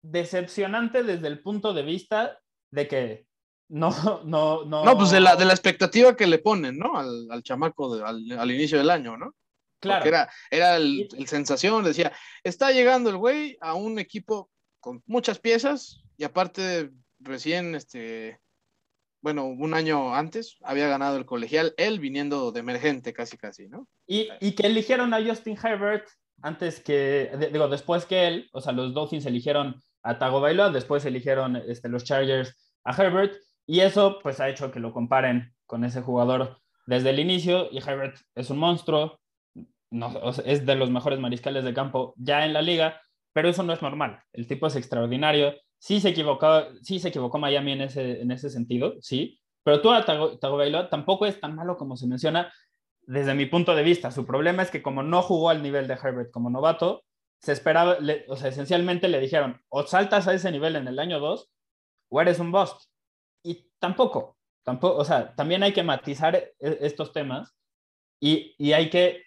decepcionante 0.03 1.03
desde 1.03 1.27
el 1.27 1.41
punto 1.41 1.73
de 1.73 1.83
vista 1.83 2.39
de 2.71 2.87
que 2.87 3.28
no, 3.69 3.89
no, 4.25 4.65
no. 4.65 4.83
No, 4.83 4.97
pues 4.97 5.11
de 5.11 5.19
la, 5.19 5.35
de 5.35 5.45
la 5.45 5.53
expectativa 5.53 6.15
que 6.15 6.27
le 6.27 6.39
ponen, 6.39 6.77
¿no? 6.77 6.97
Al, 6.97 7.27
al 7.31 7.43
chamaco 7.43 7.93
al, 7.93 8.31
al, 8.31 8.51
inicio 8.51 8.77
del 8.77 8.89
año, 8.89 9.17
¿no? 9.17 9.35
Claro. 9.79 10.01
Porque 10.01 10.09
era, 10.09 10.29
era 10.51 10.75
el, 10.75 11.07
el, 11.17 11.27
sensación, 11.27 11.83
decía, 11.85 12.11
está 12.43 12.71
llegando 12.71 13.09
el 13.09 13.17
güey 13.17 13.57
a 13.61 13.75
un 13.75 13.97
equipo 13.97 14.49
con 14.81 15.01
muchas 15.05 15.39
piezas 15.39 16.03
y 16.17 16.25
aparte 16.25 16.91
recién, 17.19 17.75
este, 17.75 18.39
bueno, 19.21 19.45
un 19.45 19.73
año 19.73 20.13
antes 20.13 20.57
había 20.63 20.89
ganado 20.89 21.15
el 21.15 21.25
colegial, 21.25 21.73
él 21.77 21.99
viniendo 21.99 22.51
de 22.51 22.59
emergente 22.59 23.13
casi, 23.13 23.37
casi, 23.37 23.69
¿no? 23.69 23.87
Y, 24.05 24.27
y 24.41 24.51
que 24.51 24.67
eligieron 24.67 25.13
a 25.13 25.23
Justin 25.23 25.57
Herbert 25.61 26.09
antes 26.41 26.79
que, 26.81 27.31
digo, 27.51 27.67
después 27.67 28.05
que 28.05 28.27
él, 28.27 28.49
o 28.51 28.61
sea, 28.61 28.71
los 28.73 28.93
Dolphins 28.93 29.25
eligieron 29.25 29.81
a 30.03 30.17
Tagovailoa, 30.17 30.71
después 30.71 31.05
eligieron 31.05 31.55
este, 31.55 31.89
los 31.89 32.03
Chargers 32.03 32.55
a 32.83 32.93
Herbert, 32.93 33.33
y 33.69 33.81
eso 33.81 34.17
pues 34.23 34.39
ha 34.39 34.49
hecho 34.49 34.71
que 34.71 34.79
lo 34.79 34.91
comparen 34.91 35.53
con 35.67 35.83
ese 35.83 36.01
jugador 36.01 36.57
desde 36.87 37.11
el 37.11 37.19
inicio 37.19 37.67
y 37.71 37.77
Herbert 37.77 38.17
es 38.33 38.49
un 38.49 38.57
monstruo, 38.57 39.19
es 40.43 40.65
de 40.65 40.75
los 40.75 40.89
mejores 40.89 41.19
mariscales 41.19 41.63
de 41.63 41.75
campo 41.75 42.15
ya 42.17 42.47
en 42.47 42.53
la 42.53 42.63
liga, 42.63 42.99
pero 43.31 43.47
eso 43.47 43.61
no 43.61 43.71
es 43.71 43.83
normal. 43.83 44.23
El 44.33 44.47
tipo 44.47 44.65
es 44.65 44.75
extraordinario. 44.75 45.53
Sí 45.77 45.99
se 45.99 46.09
equivocó, 46.09 46.63
sí 46.81 46.97
se 46.97 47.09
equivocó 47.09 47.37
Miami 47.37 47.73
en 47.73 47.81
ese, 47.81 48.19
en 48.19 48.31
ese 48.31 48.49
sentido, 48.49 48.95
sí, 49.01 49.39
pero 49.63 49.83
tú 49.83 49.91
a 49.91 50.03
Tagovailoa 50.03 50.89
tampoco 50.89 51.27
es 51.27 51.39
tan 51.39 51.55
malo 51.55 51.77
como 51.77 51.95
se 51.95 52.07
menciona 52.07 52.51
desde 53.03 53.35
mi 53.35 53.45
punto 53.45 53.75
de 53.75 53.83
vista. 53.83 54.09
Su 54.09 54.25
problema 54.25 54.63
es 54.63 54.71
que 54.71 54.81
como 54.81 55.03
no 55.03 55.21
jugó 55.21 55.51
al 55.51 55.61
nivel 55.61 55.87
de 55.87 55.93
Herbert 55.93 56.31
como 56.31 56.49
novato, 56.49 57.03
se 57.39 57.51
esperaba, 57.51 57.99
o 58.29 58.35
sea, 58.35 58.49
esencialmente 58.49 59.09
le 59.09 59.19
dijeron, 59.19 59.61
o 59.69 59.85
saltas 59.85 60.27
a 60.27 60.33
ese 60.33 60.51
nivel 60.51 60.75
en 60.75 60.87
el 60.87 60.97
año 60.97 61.19
2 61.19 61.51
o 62.09 62.19
eres 62.19 62.39
un 62.39 62.51
bust 62.51 62.89
tampoco, 63.79 64.37
tampoco, 64.63 64.97
o 64.97 65.05
sea, 65.05 65.33
también 65.35 65.63
hay 65.63 65.73
que 65.73 65.83
matizar 65.83 66.35
e, 66.35 66.53
estos 66.59 67.11
temas 67.11 67.55
y, 68.19 68.55
y 68.57 68.73
hay 68.73 68.89
que, 68.89 69.23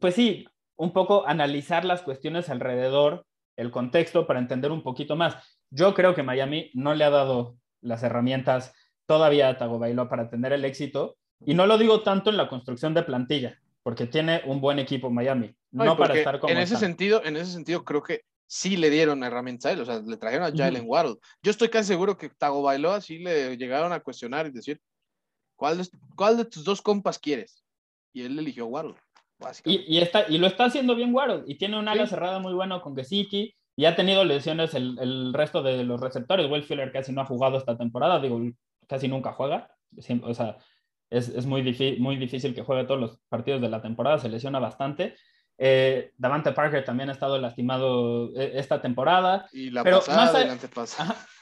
pues 0.00 0.14
sí, 0.14 0.46
un 0.76 0.92
poco 0.92 1.26
analizar 1.26 1.84
las 1.84 2.02
cuestiones 2.02 2.48
alrededor, 2.48 3.26
el 3.56 3.70
contexto 3.70 4.26
para 4.26 4.40
entender 4.40 4.72
un 4.72 4.82
poquito 4.82 5.16
más. 5.16 5.36
Yo 5.70 5.94
creo 5.94 6.14
que 6.14 6.22
Miami 6.22 6.70
no 6.74 6.94
le 6.94 7.04
ha 7.04 7.10
dado 7.10 7.56
las 7.80 8.02
herramientas 8.02 8.74
todavía 9.06 9.48
a 9.48 9.58
Tagovailoa 9.58 10.08
para 10.08 10.30
tener 10.30 10.52
el 10.52 10.64
éxito 10.64 11.16
y 11.44 11.54
no 11.54 11.66
lo 11.66 11.78
digo 11.78 12.02
tanto 12.02 12.30
en 12.30 12.36
la 12.36 12.48
construcción 12.48 12.94
de 12.94 13.02
plantilla, 13.02 13.58
porque 13.82 14.06
tiene 14.06 14.42
un 14.46 14.60
buen 14.60 14.78
equipo 14.78 15.10
Miami, 15.10 15.54
no, 15.70 15.96
para 15.96 16.14
estar 16.14 16.38
como 16.38 16.52
en 16.52 16.58
ese 16.58 16.76
sentido, 16.76 17.22
en 17.24 17.36
ese 17.36 17.52
sentido 17.52 17.84
creo 17.84 18.02
que 18.02 18.22
sí 18.46 18.76
le 18.76 18.90
dieron 18.90 19.22
herramientas 19.24 19.66
a 19.66 19.72
él, 19.72 19.80
o 19.80 19.84
sea, 19.84 20.00
le 20.00 20.16
trajeron 20.16 20.46
a 20.46 20.56
Jalen 20.56 20.84
Waddle. 20.86 21.16
Yo 21.42 21.50
estoy 21.50 21.68
casi 21.68 21.88
seguro 21.88 22.16
que 22.16 22.30
Tago 22.30 22.62
Bailoa 22.62 23.00
sí 23.00 23.18
le 23.18 23.56
llegaron 23.56 23.92
a 23.92 24.00
cuestionar 24.00 24.46
y 24.46 24.50
decir, 24.50 24.80
¿cuál 25.56 25.78
de, 25.78 25.88
cuál 26.16 26.36
de 26.36 26.44
tus 26.44 26.64
dos 26.64 26.82
compas 26.82 27.18
quieres? 27.18 27.64
Y 28.12 28.22
él 28.22 28.38
eligió 28.38 28.66
Waddle. 28.66 28.94
Y, 29.64 29.96
y, 29.96 29.98
está, 29.98 30.26
y 30.28 30.38
lo 30.38 30.46
está 30.46 30.66
haciendo 30.66 30.94
bien 30.94 31.14
Waddle, 31.14 31.44
y 31.46 31.56
tiene 31.56 31.78
un 31.78 31.88
ala 31.88 32.06
cerrada 32.06 32.38
muy 32.38 32.54
bueno 32.54 32.80
con 32.80 32.96
Gesicki, 32.96 33.54
y 33.76 33.84
ha 33.86 33.96
tenido 33.96 34.24
lesiones 34.24 34.74
el, 34.74 34.96
el, 35.00 35.34
resto 35.34 35.62
de 35.62 35.82
los 35.82 36.00
receptores. 36.00 36.48
Will 36.48 36.62
Fuller 36.62 36.92
casi 36.92 37.12
no 37.12 37.22
ha 37.22 37.26
jugado 37.26 37.58
esta 37.58 37.76
temporada, 37.76 38.20
digo, 38.20 38.40
casi 38.86 39.08
nunca 39.08 39.32
juega, 39.32 39.74
o 40.22 40.34
sea, 40.34 40.58
es, 41.10 41.28
es 41.28 41.46
muy, 41.46 41.62
muy 41.98 42.16
difícil 42.16 42.54
que 42.54 42.62
juegue 42.62 42.84
todos 42.84 43.00
los 43.00 43.18
partidos 43.28 43.60
de 43.60 43.68
la 43.68 43.82
temporada, 43.82 44.18
se 44.18 44.28
lesiona 44.28 44.58
bastante. 44.58 45.16
Eh, 45.56 46.12
Davante 46.16 46.52
Parker 46.52 46.84
también 46.84 47.08
ha 47.08 47.12
estado 47.12 47.38
lastimado 47.38 48.30
eh, 48.36 48.52
esta 48.54 48.80
temporada. 48.80 49.46
Y 49.52 49.70
la 49.70 49.82
pero 49.84 49.98
pasada 49.98 50.58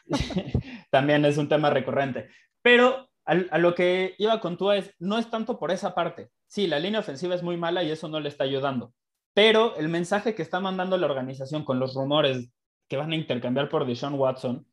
también 0.90 1.24
es 1.24 1.38
un 1.38 1.48
tema 1.48 1.70
recurrente. 1.70 2.28
Pero 2.60 3.08
a, 3.24 3.58
lo 3.58 3.74
que 3.74 4.14
iba 4.18 4.40
con 4.40 4.56
Tua 4.56 4.76
es, 4.76 4.94
no 4.98 5.18
es 5.18 5.30
tanto 5.30 5.58
por 5.58 5.70
esa 5.70 5.94
parte. 5.94 6.30
Sí, 6.46 6.66
la 6.66 6.78
línea 6.78 7.00
ofensiva 7.00 7.34
es 7.34 7.42
muy 7.42 7.56
mala 7.56 7.82
y 7.82 7.90
eso 7.90 8.08
no 8.08 8.20
le 8.20 8.28
está 8.28 8.44
ayudando. 8.44 8.92
Pero 9.34 9.76
el 9.76 9.88
mensaje 9.88 10.34
que 10.34 10.42
está 10.42 10.60
mandando 10.60 10.98
la 10.98 11.06
organización 11.06 11.64
con 11.64 11.78
los 11.78 11.94
rumores 11.94 12.50
que 12.88 12.98
van 12.98 13.12
a 13.12 13.16
intercambiar 13.16 13.68
por 13.68 13.86
Deshaun 13.86 14.14
Watson 14.14 14.66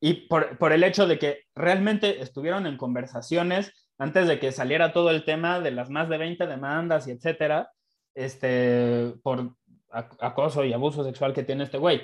y 0.00 0.26
por, 0.26 0.58
por 0.58 0.72
el 0.72 0.82
hecho 0.82 1.06
de 1.06 1.18
que 1.18 1.44
realmente 1.54 2.20
estuvieron 2.20 2.66
en 2.66 2.76
conversaciones 2.76 3.72
antes 3.98 4.26
de 4.26 4.40
que 4.40 4.50
saliera 4.50 4.92
todo 4.92 5.10
el 5.10 5.24
tema 5.24 5.60
de 5.60 5.70
las 5.70 5.88
más 5.88 6.08
de 6.08 6.18
20 6.18 6.46
demandas 6.48 7.06
y 7.06 7.12
etcétera, 7.12 7.70
este, 8.14 9.14
por 9.22 9.54
acoso 9.90 10.64
y 10.64 10.72
abuso 10.72 11.04
sexual 11.04 11.32
que 11.32 11.44
tiene 11.44 11.64
este 11.64 11.78
güey. 11.78 12.02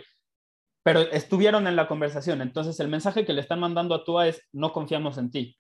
Pero 0.83 1.01
estuvieron 1.01 1.67
en 1.67 1.77
la 1.77 1.89
conversación. 1.89 2.41
Entonces, 2.41 2.81
el 2.81 2.89
mensaje 2.89 3.25
que 3.25 3.33
le 3.33 3.41
están 3.41 3.61
mandando 3.61 3.95
a 3.95 4.05
Tua 4.05 4.29
es: 4.29 4.43
no 4.53 4.73
confiamos 4.73 5.19
en 5.19 5.31
ti. 5.31 5.59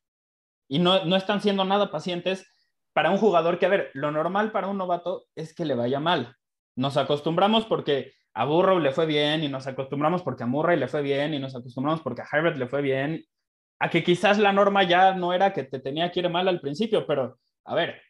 Y 0.68 0.78
no, 0.78 1.04
no 1.04 1.16
están 1.16 1.40
siendo 1.40 1.64
nada 1.64 1.90
pacientes 1.90 2.46
para 2.92 3.10
un 3.10 3.18
jugador 3.18 3.58
que, 3.58 3.66
a 3.66 3.70
ver, 3.70 3.90
lo 3.94 4.10
normal 4.10 4.52
para 4.52 4.68
un 4.68 4.78
novato 4.78 5.26
es 5.34 5.54
que 5.54 5.64
le 5.64 5.74
vaya 5.74 6.00
mal. 6.00 6.36
Nos 6.76 6.96
acostumbramos 6.96 7.66
porque 7.66 8.12
a 8.34 8.44
Burrow 8.44 8.78
le 8.78 8.92
fue 8.92 9.06
bien 9.06 9.42
y 9.44 9.48
nos 9.48 9.66
acostumbramos 9.66 10.22
porque 10.22 10.44
a 10.44 10.46
Murray 10.46 10.78
le 10.78 10.88
fue 10.88 11.02
bien 11.02 11.34
y 11.34 11.38
nos 11.38 11.54
acostumbramos 11.54 12.00
porque 12.00 12.22
a 12.22 12.28
Herbert 12.30 12.56
le 12.56 12.68
fue 12.68 12.82
bien. 12.82 13.24
A 13.78 13.90
que 13.90 14.04
quizás 14.04 14.38
la 14.38 14.52
norma 14.52 14.82
ya 14.84 15.14
no 15.14 15.32
era 15.32 15.52
que 15.52 15.64
te 15.64 15.80
tenía 15.80 16.12
que 16.12 16.20
ir 16.20 16.30
mal 16.30 16.46
al 16.48 16.60
principio, 16.60 17.06
pero 17.06 17.38
a 17.64 17.74
ver, 17.74 18.00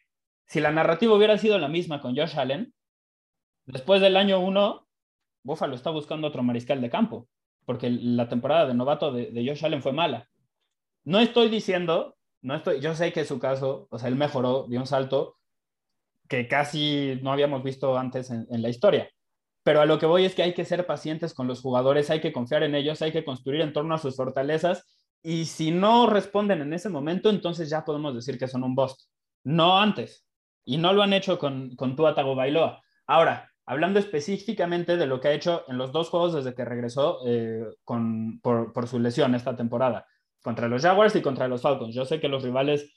si 0.47 0.59
la 0.59 0.71
narrativa 0.71 1.15
hubiera 1.15 1.37
sido 1.37 1.57
la 1.57 1.67
misma 1.67 2.01
con 2.01 2.15
Josh 2.15 2.37
Allen, 2.37 2.73
después 3.65 4.01
del 4.01 4.17
año 4.17 4.39
uno, 4.39 4.87
Buffalo 5.43 5.75
está 5.75 5.89
buscando 5.89 6.27
otro 6.27 6.43
mariscal 6.43 6.81
de 6.81 6.89
campo, 6.89 7.27
porque 7.65 7.89
la 7.89 8.29
temporada 8.29 8.67
de 8.67 8.73
novato 8.73 9.11
de, 9.11 9.31
de 9.31 9.47
Josh 9.47 9.65
Allen 9.65 9.81
fue 9.81 9.93
mala. 9.93 10.27
No 11.03 11.19
estoy 11.19 11.49
diciendo 11.49 12.15
no 12.41 12.55
estoy, 12.55 12.79
yo 12.79 12.95
sé 12.95 13.13
que 13.13 13.25
su 13.25 13.39
caso, 13.39 13.87
o 13.91 13.99
sea, 13.99 14.09
él 14.09 14.15
mejoró, 14.15 14.65
dio 14.67 14.79
un 14.79 14.87
salto 14.87 15.37
que 16.27 16.47
casi 16.47 17.19
no 17.21 17.31
habíamos 17.31 17.63
visto 17.63 17.97
antes 17.97 18.31
en, 18.31 18.61
la 18.61 18.69
historia. 18.69 19.09
Pero 19.63 19.81
a 19.81 19.85
lo 19.85 19.99
que 19.99 20.05
voy 20.05 20.25
es 20.25 20.33
que 20.33 20.43
hay 20.43 20.53
que 20.53 20.65
ser 20.65 20.87
pacientes 20.87 21.33
con 21.33 21.47
los 21.47 21.61
jugadores, 21.61 22.09
hay 22.09 22.19
que 22.21 22.33
confiar 22.33 22.63
en 22.63 22.73
ellos, 22.73 23.01
hay 23.01 23.11
que 23.11 23.23
construir 23.23 23.61
en 23.61 23.73
torno 23.73 23.93
a 23.93 23.99
sus 23.99 24.15
fortalezas 24.15 24.87
y 25.21 25.45
si 25.45 25.71
no 25.71 26.07
responden 26.07 26.61
en 26.61 26.73
ese 26.73 26.89
momento, 26.89 27.29
entonces 27.29 27.69
ya 27.69 27.85
podemos 27.85 28.15
decir 28.15 28.39
que 28.39 28.47
son 28.47 28.63
un 28.63 28.73
bust. 28.73 29.01
No 29.43 29.79
antes. 29.79 30.25
Y 30.71 30.77
no 30.77 30.93
lo 30.93 31.03
han 31.03 31.11
hecho 31.11 31.37
con, 31.37 31.75
con 31.75 31.97
Tua 31.97 32.13
Bailoa. 32.13 32.81
Ahora, 33.05 33.51
hablando 33.65 33.99
específicamente 33.99 34.95
de 34.95 35.05
lo 35.05 35.19
que 35.19 35.27
ha 35.27 35.33
hecho 35.33 35.65
en 35.67 35.77
los 35.77 35.91
dos 35.91 36.09
juegos 36.09 36.33
desde 36.33 36.55
que 36.55 36.63
regresó 36.63 37.19
eh, 37.27 37.65
con, 37.83 38.39
por, 38.39 38.71
por, 38.71 38.87
su 38.87 38.97
lesión 38.97 39.35
esta 39.35 39.53
temporada 39.57 40.07
contra 40.41 40.69
los 40.69 40.81
Jaguars 40.81 41.13
y 41.17 41.21
contra 41.21 41.49
los 41.49 41.61
Falcons. 41.61 41.93
Yo 41.93 42.05
sé 42.05 42.21
que 42.21 42.29
los 42.29 42.43
rivales 42.43 42.89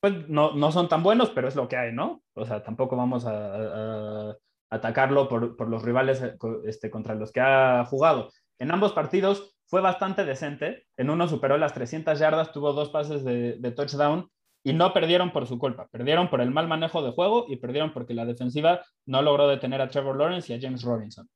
pues, 0.00 0.28
no, 0.28 0.52
no 0.52 0.70
son 0.70 0.90
tan 0.90 1.02
buenos, 1.02 1.30
pero 1.30 1.48
es 1.48 1.56
lo 1.56 1.66
que 1.66 1.78
hay, 1.78 1.94
¿no? 1.94 2.22
O 2.34 2.44
sea, 2.44 2.62
tampoco 2.62 2.94
vamos 2.94 3.24
a, 3.24 4.36
atacarlo 4.68 5.26
por, 5.26 5.56
por, 5.56 5.70
los 5.70 5.82
rivales 5.82 6.20
eh, 6.20 6.36
este, 6.66 6.90
contra 6.90 7.14
los 7.14 7.32
que 7.32 7.40
ha 7.40 7.86
jugado. 7.86 8.28
En 8.58 8.70
ambos 8.70 8.92
partidos 8.92 9.56
fue 9.64 9.80
bastante 9.80 10.26
decente. 10.26 10.84
En 10.98 11.08
uno 11.08 11.26
superó 11.26 11.56
las 11.56 11.72
300 11.72 12.18
yardas, 12.18 12.52
tuvo 12.52 12.74
dos 12.74 12.90
pases 12.90 13.24
de, 13.24 13.56
de 13.58 13.70
touchdown 13.70 14.28
y 14.64 14.72
no 14.72 14.92
perdieron 14.92 15.30
por 15.30 15.46
su 15.46 15.58
culpa. 15.58 15.86
Perdieron 15.92 16.28
por 16.28 16.40
el 16.40 16.50
mal 16.50 16.66
manejo 16.66 17.02
de 17.02 17.12
juego 17.12 17.46
y 17.48 17.56
perdieron 17.56 17.92
porque 17.92 18.14
la 18.14 18.24
defensiva 18.24 18.80
no 19.06 19.22
logró 19.22 19.46
detener 19.46 19.80
a 19.80 19.88
Trevor 19.88 20.16
Lawrence 20.16 20.52
y 20.52 20.56
a 20.56 20.60
James 20.60 20.82
Robinson. 20.82 21.28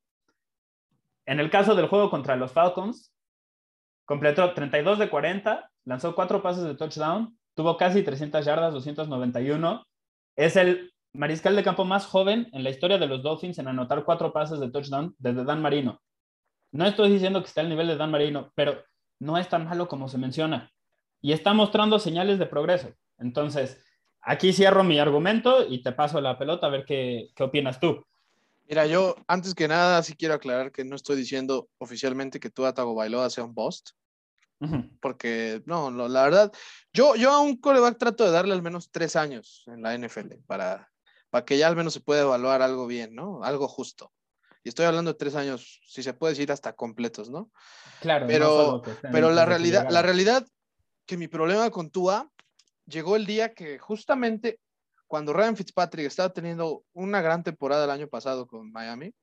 En 1.25 1.39
el 1.39 1.49
caso 1.49 1.75
del 1.75 1.87
juego 1.87 2.09
contra 2.09 2.35
los 2.35 2.51
Falcons, 2.51 3.13
Completó 4.09 4.55
32 4.55 4.97
de 4.97 5.07
40, 5.07 5.69
lanzó 5.85 6.15
cuatro 6.15 6.41
pases 6.41 6.63
de 6.63 6.73
touchdown, 6.73 7.37
tuvo 7.53 7.77
casi 7.77 8.01
300 8.01 8.43
yardas, 8.43 8.73
291. 8.73 9.85
Es 10.35 10.55
el 10.55 10.91
mariscal 11.13 11.55
de 11.55 11.63
campo 11.63 11.85
más 11.85 12.07
joven 12.07 12.47
en 12.51 12.63
la 12.63 12.71
historia 12.71 12.97
de 12.97 13.05
los 13.05 13.21
Dolphins 13.21 13.59
en 13.59 13.67
anotar 13.67 14.03
cuatro 14.05 14.33
pases 14.33 14.59
de 14.59 14.71
touchdown 14.71 15.13
desde 15.19 15.43
Dan 15.43 15.61
Marino. 15.61 16.01
No 16.71 16.87
estoy 16.87 17.11
diciendo 17.11 17.39
que 17.39 17.49
esté 17.49 17.59
al 17.59 17.69
nivel 17.69 17.85
de 17.85 17.97
Dan 17.97 18.09
Marino, 18.09 18.51
pero 18.55 18.83
no 19.19 19.37
es 19.37 19.47
tan 19.47 19.65
malo 19.65 19.87
como 19.87 20.09
se 20.09 20.17
menciona. 20.17 20.71
Y 21.21 21.31
está 21.31 21.53
mostrando 21.53 21.99
señales 21.99 22.39
de 22.39 22.47
progreso. 22.47 22.89
Entonces, 23.19 23.81
aquí 24.21 24.53
cierro 24.53 24.83
mi 24.83 24.99
argumento 24.99 25.65
y 25.67 25.83
te 25.83 25.91
paso 25.91 26.21
la 26.21 26.37
pelota 26.37 26.67
a 26.67 26.69
ver 26.69 26.85
qué, 26.85 27.29
qué 27.35 27.43
opinas 27.43 27.79
tú. 27.79 28.05
Mira, 28.67 28.85
yo 28.85 29.15
antes 29.27 29.55
que 29.55 29.67
nada 29.67 30.03
sí 30.03 30.15
quiero 30.15 30.35
aclarar 30.35 30.71
que 30.71 30.85
no 30.85 30.95
estoy 30.95 31.17
diciendo 31.17 31.69
oficialmente 31.79 32.39
que 32.39 32.51
tú 32.51 32.65
Atago 32.65 32.93
Bailoa 32.93 33.29
sea 33.29 33.43
un 33.43 33.53
bust. 33.53 33.91
Porque, 34.99 35.63
no, 35.65 35.89
la 35.89 36.23
verdad, 36.23 36.51
yo, 36.91 37.15
yo 37.15 37.31
a 37.31 37.39
un 37.39 37.55
coreback 37.55 37.97
trato 37.97 38.25
de 38.25 38.31
darle 38.31 38.53
al 38.53 38.61
menos 38.61 38.91
tres 38.91 39.15
años 39.15 39.63
en 39.67 39.81
la 39.81 39.97
NFL 39.97 40.33
para, 40.45 40.91
para 41.29 41.45
que 41.45 41.57
ya 41.57 41.67
al 41.67 41.77
menos 41.77 41.93
se 41.93 42.01
pueda 42.01 42.23
evaluar 42.23 42.61
algo 42.61 42.85
bien, 42.85 43.15
¿no? 43.15 43.41
Algo 43.41 43.69
justo. 43.69 44.11
Y 44.63 44.69
estoy 44.69 44.85
hablando 44.85 45.13
de 45.13 45.17
tres 45.17 45.35
años, 45.35 45.79
si 45.87 46.03
se 46.03 46.13
puede 46.13 46.33
decir 46.33 46.51
hasta 46.51 46.73
completos, 46.73 47.29
¿no? 47.29 47.51
Claro. 48.01 48.27
Pero, 48.27 48.81
pero 49.13 49.31
la 49.31 49.45
realidad, 49.45 49.87
la 49.89 50.01
realidad 50.01 50.45
que 51.05 51.15
mi 51.15 51.29
problema 51.29 51.69
con 51.69 51.89
Tua 51.89 52.29
llegó 52.89 53.15
el 53.15 53.25
día 53.25 53.53
que 53.53 53.79
justamente 53.79 54.59
cuando 55.07 55.33
Ryan 55.33 55.57
Fitzpatrick 55.57 56.05
estaba 56.05 56.31
teniendo 56.31 56.83
una 56.93 57.21
gran 57.21 57.43
temporada 57.43 57.85
el 57.85 57.91
año 57.91 58.07
pasado 58.07 58.45
con 58.45 58.71
Miami, 58.71 59.13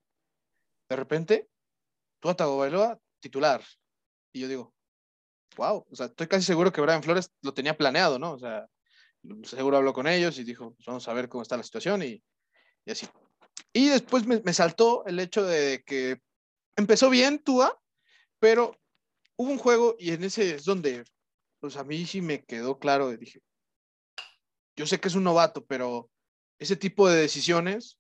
de 0.89 0.97
repente, 0.97 1.49
Tua 2.21 2.35
Tagovailoa 2.35 2.99
titular. 3.21 3.63
Y 4.33 4.41
yo 4.41 4.49
digo, 4.49 4.75
wow, 5.57 5.87
o 5.89 5.97
sea, 5.97 6.07
estoy 6.07 6.27
casi 6.27 6.45
seguro 6.45 6.73
que 6.73 6.81
Brian 6.81 7.03
Flores 7.03 7.33
lo 7.43 7.55
tenía 7.55 7.77
planeado, 7.77 8.19
¿no? 8.19 8.33
O 8.33 8.39
sea, 8.39 8.67
seguro 9.45 9.77
habló 9.77 9.93
con 9.93 10.07
ellos 10.07 10.39
y 10.39 10.45
dijo, 10.45 10.77
vamos 10.87 11.07
a 11.09 11.13
ver 11.13 11.29
cómo 11.29 11.43
está 11.43 11.57
la 11.57 11.63
situación 11.63 12.03
y, 12.03 12.23
así. 12.87 13.07
Y 13.73 13.89
después 13.89 14.27
me, 14.27 14.53
saltó 14.53 15.05
el 15.07 15.19
hecho 15.19 15.45
de 15.45 15.83
que 15.85 16.21
empezó 16.77 17.11
bien 17.11 17.39
Tua, 17.39 17.79
pero 18.39 18.77
hubo 19.37 19.51
un 19.51 19.59
juego 19.59 19.97
y 19.99 20.13
en 20.13 20.25
ese 20.25 20.55
es 20.55 20.65
donde, 20.65 21.05
pues 21.61 21.77
a 21.77 21.85
mí 21.85 22.07
sí 22.07 22.21
me 22.21 22.45
quedó 22.45 22.79
claro, 22.79 23.13
y 23.13 23.17
dije, 23.17 23.41
yo 24.77 24.87
sé 24.87 25.01
que 25.01 25.09
es 25.09 25.15
un 25.15 25.25
novato, 25.25 25.65
pero 25.65 26.11
ese 26.59 26.77
tipo 26.77 27.09
de 27.09 27.21
decisiones 27.21 27.99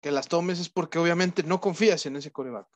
que 0.00 0.10
las 0.10 0.28
tomes 0.28 0.60
es 0.60 0.68
porque 0.68 0.98
obviamente 0.98 1.42
no 1.42 1.60
confías 1.60 2.06
en 2.06 2.16
ese 2.16 2.32
coreback. 2.32 2.66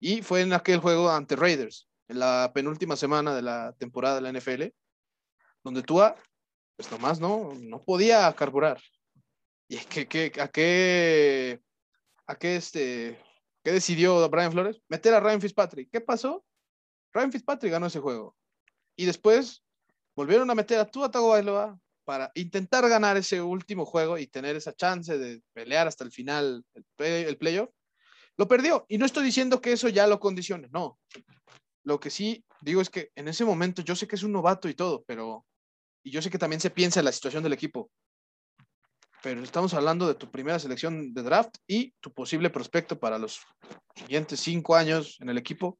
Y 0.00 0.22
fue 0.22 0.42
en 0.42 0.52
aquel 0.52 0.78
juego 0.78 1.10
ante 1.10 1.36
Raiders 1.36 1.88
en 2.08 2.18
la 2.18 2.52
penúltima 2.54 2.96
semana 2.96 3.34
de 3.34 3.42
la 3.42 3.74
temporada 3.78 4.16
de 4.16 4.20
la 4.20 4.38
NFL, 4.38 4.74
donde 5.62 5.82
Tua, 5.82 6.16
pues 6.76 6.90
nomás 6.90 7.20
no, 7.20 7.52
no 7.60 7.82
podía 7.82 8.32
carburar. 8.34 8.80
¿Y 9.68 9.78
que, 9.78 10.06
que, 10.06 10.32
a 10.40 10.48
qué, 10.48 11.60
a 12.26 12.34
qué, 12.36 12.56
este, 12.56 13.22
qué 13.62 13.72
decidió 13.72 14.28
Brian 14.30 14.52
Flores? 14.52 14.80
Meter 14.88 15.14
a 15.14 15.20
Ryan 15.20 15.40
Fitzpatrick. 15.40 15.90
¿Qué 15.90 16.00
pasó? 16.00 16.44
Ryan 17.12 17.32
Fitzpatrick 17.32 17.72
ganó 17.72 17.86
ese 17.86 18.00
juego. 18.00 18.36
Y 18.96 19.04
después 19.04 19.62
volvieron 20.16 20.50
a 20.50 20.54
meter 20.54 20.78
a 20.78 20.90
Tua 20.90 21.10
Tagovailoa 21.10 21.78
para 22.08 22.32
intentar 22.36 22.88
ganar 22.88 23.18
ese 23.18 23.42
último 23.42 23.84
juego 23.84 24.16
y 24.16 24.26
tener 24.26 24.56
esa 24.56 24.74
chance 24.74 25.18
de 25.18 25.42
pelear 25.52 25.86
hasta 25.86 26.04
el 26.04 26.10
final, 26.10 26.64
el, 26.72 27.04
el 27.04 27.36
playoff. 27.36 27.68
Lo 28.38 28.48
perdió. 28.48 28.86
Y 28.88 28.96
no 28.96 29.04
estoy 29.04 29.26
diciendo 29.26 29.60
que 29.60 29.72
eso 29.72 29.90
ya 29.90 30.06
lo 30.06 30.18
condicione, 30.18 30.70
no. 30.72 30.98
Lo 31.84 32.00
que 32.00 32.08
sí 32.08 32.42
digo 32.62 32.80
es 32.80 32.88
que 32.88 33.10
en 33.14 33.28
ese 33.28 33.44
momento 33.44 33.82
yo 33.82 33.94
sé 33.94 34.08
que 34.08 34.16
es 34.16 34.22
un 34.22 34.32
novato 34.32 34.70
y 34.70 34.74
todo, 34.74 35.04
pero 35.06 35.44
y 36.02 36.10
yo 36.10 36.22
sé 36.22 36.30
que 36.30 36.38
también 36.38 36.62
se 36.62 36.70
piensa 36.70 37.00
en 37.00 37.04
la 37.04 37.12
situación 37.12 37.42
del 37.42 37.52
equipo. 37.52 37.90
Pero 39.22 39.42
estamos 39.42 39.74
hablando 39.74 40.08
de 40.08 40.14
tu 40.14 40.30
primera 40.30 40.58
selección 40.58 41.12
de 41.12 41.22
draft 41.22 41.56
y 41.66 41.90
tu 42.00 42.10
posible 42.14 42.48
prospecto 42.48 42.98
para 42.98 43.18
los 43.18 43.42
siguientes 43.94 44.40
cinco 44.40 44.76
años 44.76 45.18
en 45.20 45.28
el 45.28 45.36
equipo. 45.36 45.78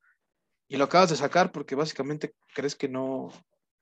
Y 0.69 0.77
lo 0.77 0.85
acabas 0.85 1.09
de 1.09 1.17
sacar 1.17 1.53
porque 1.53 1.75
básicamente 1.75 2.35
crees 2.53 2.77
que 2.77 2.91
no, 2.91 3.31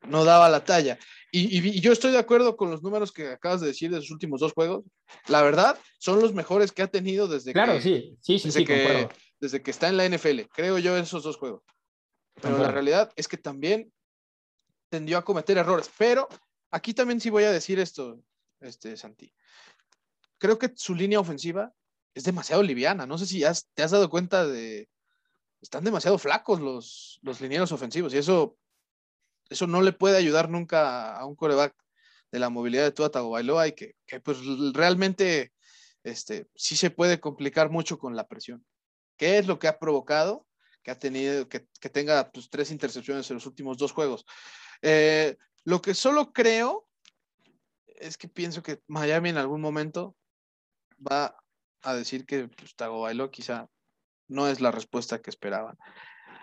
no 0.08 0.24
daba 0.24 0.48
la 0.48 0.64
talla. 0.64 0.98
Y, 1.32 1.80
yo 1.80 1.92
estoy 1.92 2.12
de 2.12 2.18
acuerdo 2.18 2.56
con 2.56 2.70
los 2.70 2.82
números 2.82 3.12
que 3.12 3.28
acabas 3.28 3.60
de 3.60 3.66
decir 3.66 3.90
de 3.90 4.00
sus 4.00 4.12
últimos 4.12 4.40
dos 4.40 4.52
juegos. 4.52 4.84
La 5.28 5.42
verdad, 5.42 5.78
son 5.98 6.20
los 6.20 6.32
mejores 6.32 6.72
que 6.72 6.82
ha 6.82 6.86
tenido 6.86 7.28
desde 7.28 7.52
claro, 7.52 7.80
sí, 7.80 8.16
sí, 8.22 8.38
sí, 8.38 8.64
que, 8.64 9.08
desde 9.38 9.62
que 9.62 9.70
está 9.70 9.88
en 9.88 9.98
la 9.98 10.08
NFL. 10.08 10.42
Creo 10.54 10.78
yo 10.78 10.96
esos 10.96 11.22
dos 11.22 11.36
juegos. 11.36 11.62
Pero 12.40 12.58
la 12.58 12.70
realidad 12.70 13.12
es 13.16 13.28
que 13.28 13.36
también 13.36 13.92
tendió 14.88 15.18
a 15.18 15.24
cometer 15.24 15.58
errores. 15.58 15.90
Pero 15.98 16.28
aquí 16.70 16.94
también 16.94 17.20
sí 17.20 17.30
voy 17.30 17.44
a 17.44 17.52
decir 17.52 17.78
esto, 17.78 18.20
este, 18.60 18.96
Santi. 18.96 19.32
Creo 20.38 20.58
que 20.58 20.72
su 20.74 20.94
línea 20.94 21.20
ofensiva 21.20 21.72
es 22.14 22.24
demasiado 22.24 22.62
liviana. 22.62 23.06
No 23.06 23.18
sé 23.18 23.26
si 23.26 23.42
te 23.74 23.82
has 23.82 23.90
dado 23.90 24.08
cuenta 24.08 24.46
de... 24.46 24.88
Están 25.60 25.84
demasiado 25.84 26.18
flacos 26.18 26.60
los, 26.60 27.18
los 27.22 27.40
linieros 27.40 27.72
ofensivos 27.72 28.12
y 28.14 28.18
eso, 28.18 28.56
eso 29.50 29.66
no 29.66 29.82
le 29.82 29.92
puede 29.92 30.16
ayudar 30.16 30.48
nunca 30.48 31.16
a 31.16 31.24
un 31.26 31.36
coreback 31.36 31.74
de 32.32 32.38
la 32.38 32.50
movilidad 32.50 32.84
de 32.84 32.92
Tua 32.92 33.10
Tagovailoa 33.10 33.68
y 33.68 33.72
que, 33.72 33.94
que 34.06 34.20
pues 34.20 34.38
realmente 34.72 35.52
este, 36.06 36.48
sí 36.54 36.76
se 36.76 36.90
puede 36.90 37.20
complicar 37.20 37.70
mucho 37.70 37.98
con 37.98 38.14
la 38.16 38.28
presión. 38.28 38.64
¿Qué 39.16 39.38
es 39.38 39.46
lo 39.46 39.58
que 39.58 39.68
ha 39.68 39.78
provocado 39.78 40.46
que 40.82 40.92
ha 40.92 40.98
tenido, 40.98 41.48
que, 41.48 41.66
tenga 41.92 42.30
tus 42.30 42.48
tres 42.48 42.70
intercepciones 42.70 43.28
en 43.30 43.34
los 43.34 43.46
últimos 43.46 43.78
dos 43.78 43.92
juegos? 43.92 44.24
Eh, 44.82 45.36
lo 45.64 45.82
que 45.82 45.94
solo 45.94 46.32
creo 46.32 46.88
es 47.86 48.16
que 48.16 48.28
pienso 48.28 48.62
que 48.62 48.80
Miami 48.86 49.30
en 49.30 49.38
algún 49.38 49.60
momento 49.60 50.16
va 51.00 51.36
a 51.82 51.94
decir 51.94 52.24
que 52.24 52.48
pues, 52.48 52.76
Tagovailoa 52.76 53.30
quizá 53.30 53.68
no 54.28 54.48
es 54.48 54.60
la 54.60 54.70
respuesta 54.70 55.20
que 55.20 55.30
esperaban. 55.30 55.76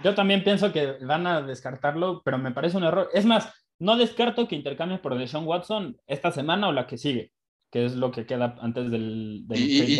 Yo 0.04 0.16
también 0.16 0.44
pienso 0.44 0.72
que 0.74 0.98
van 1.02 1.26
a 1.26 1.42
descartarlo, 1.42 2.22
pero 2.24 2.38
me 2.38 2.52
parece 2.52 2.78
un 2.78 2.84
error. 2.84 3.10
Es 3.14 3.26
más, 3.26 3.50
no 3.80 3.98
descarto 3.98 4.48
que 4.48 4.56
intercambie 4.56 4.98
por 4.98 5.18
Deshaun 5.18 5.46
Watson 5.46 5.98
esta 6.08 6.32
semana 6.32 6.68
o 6.68 6.74
la 6.74 6.88
que 6.88 6.98
sigue, 6.98 7.32
que 7.72 7.86
es 7.86 7.96
lo 7.96 8.12
que 8.12 8.26
queda 8.26 8.56
antes 8.62 8.92
del... 8.92 9.46
y, 9.50 9.96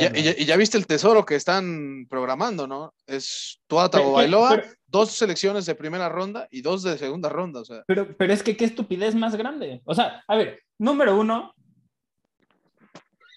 ya, 0.46 0.58
viste 0.58 0.78
el 0.78 0.88
tesoro 0.88 1.26
que 1.26 1.36
están 1.36 2.06
programando, 2.10 2.68
¿no? 2.68 2.94
Es 3.08 3.62
Tua 3.68 3.90
Tagovailoa, 3.90 4.62
dos 4.88 5.12
selecciones 5.12 5.66
de 5.66 5.76
primera 5.76 6.10
ronda 6.10 6.48
y 6.52 6.62
dos 6.62 6.84
de 6.84 6.98
segunda 6.98 7.30
ronda, 7.30 7.62
o 7.62 7.66
sea. 7.66 7.84
Pero, 7.88 8.16
pero 8.18 8.34
es 8.34 8.44
que 8.44 8.58
qué 8.58 8.66
estupidez 8.66 9.16
más 9.16 9.36
grande. 9.36 9.82
O 9.86 9.96
sea, 9.96 10.24
a 10.28 10.36
ver, 10.36 10.62
número 10.78 11.18
uno, 11.18 11.54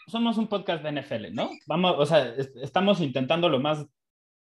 somos 0.09 0.37
un 0.37 0.49
podcast 0.49 0.83
de 0.83 1.01
NFL, 1.01 1.33
¿no? 1.33 1.51
Vamos, 1.67 1.95
o 1.99 2.07
sea, 2.07 2.35
estamos 2.63 3.01
intentando 3.01 3.49
lo 3.49 3.61
más 3.61 3.87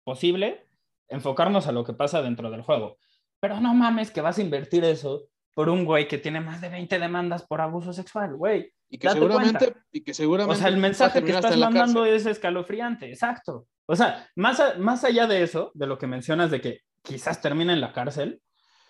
posible 0.04 0.66
enfocarnos 1.08 1.66
a 1.66 1.72
lo 1.72 1.84
que 1.84 1.92
pasa 1.92 2.22
dentro 2.22 2.50
del 2.50 2.62
juego. 2.62 2.98
Pero 3.40 3.60
no 3.60 3.74
mames 3.74 4.10
que 4.10 4.20
vas 4.20 4.38
a 4.38 4.42
invertir 4.42 4.84
eso 4.84 5.28
por 5.54 5.68
un 5.68 5.84
güey 5.84 6.08
que 6.08 6.18
tiene 6.18 6.40
más 6.40 6.60
de 6.60 6.68
20 6.68 6.98
demandas 6.98 7.44
por 7.46 7.60
abuso 7.60 7.92
sexual, 7.92 8.36
güey. 8.36 8.72
Y 8.88 8.98
que 8.98 9.08
seguramente, 9.10 9.74
y 9.90 10.02
que 10.02 10.14
seguramente. 10.14 10.54
O 10.54 10.58
sea, 10.58 10.68
el 10.68 10.76
mensaje 10.76 11.22
que 11.22 11.32
estás 11.32 11.56
mandando 11.56 12.04
es 12.04 12.26
escalofriante, 12.26 13.08
exacto. 13.08 13.66
O 13.86 13.96
sea, 13.96 14.28
más, 14.36 14.60
más 14.78 15.04
allá 15.04 15.26
de 15.26 15.42
eso, 15.42 15.70
de 15.74 15.86
lo 15.86 15.98
que 15.98 16.06
mencionas 16.06 16.50
de 16.50 16.60
que 16.60 16.80
quizás 17.02 17.40
termine 17.40 17.72
en 17.72 17.80
la 17.80 17.92
cárcel, 17.92 18.40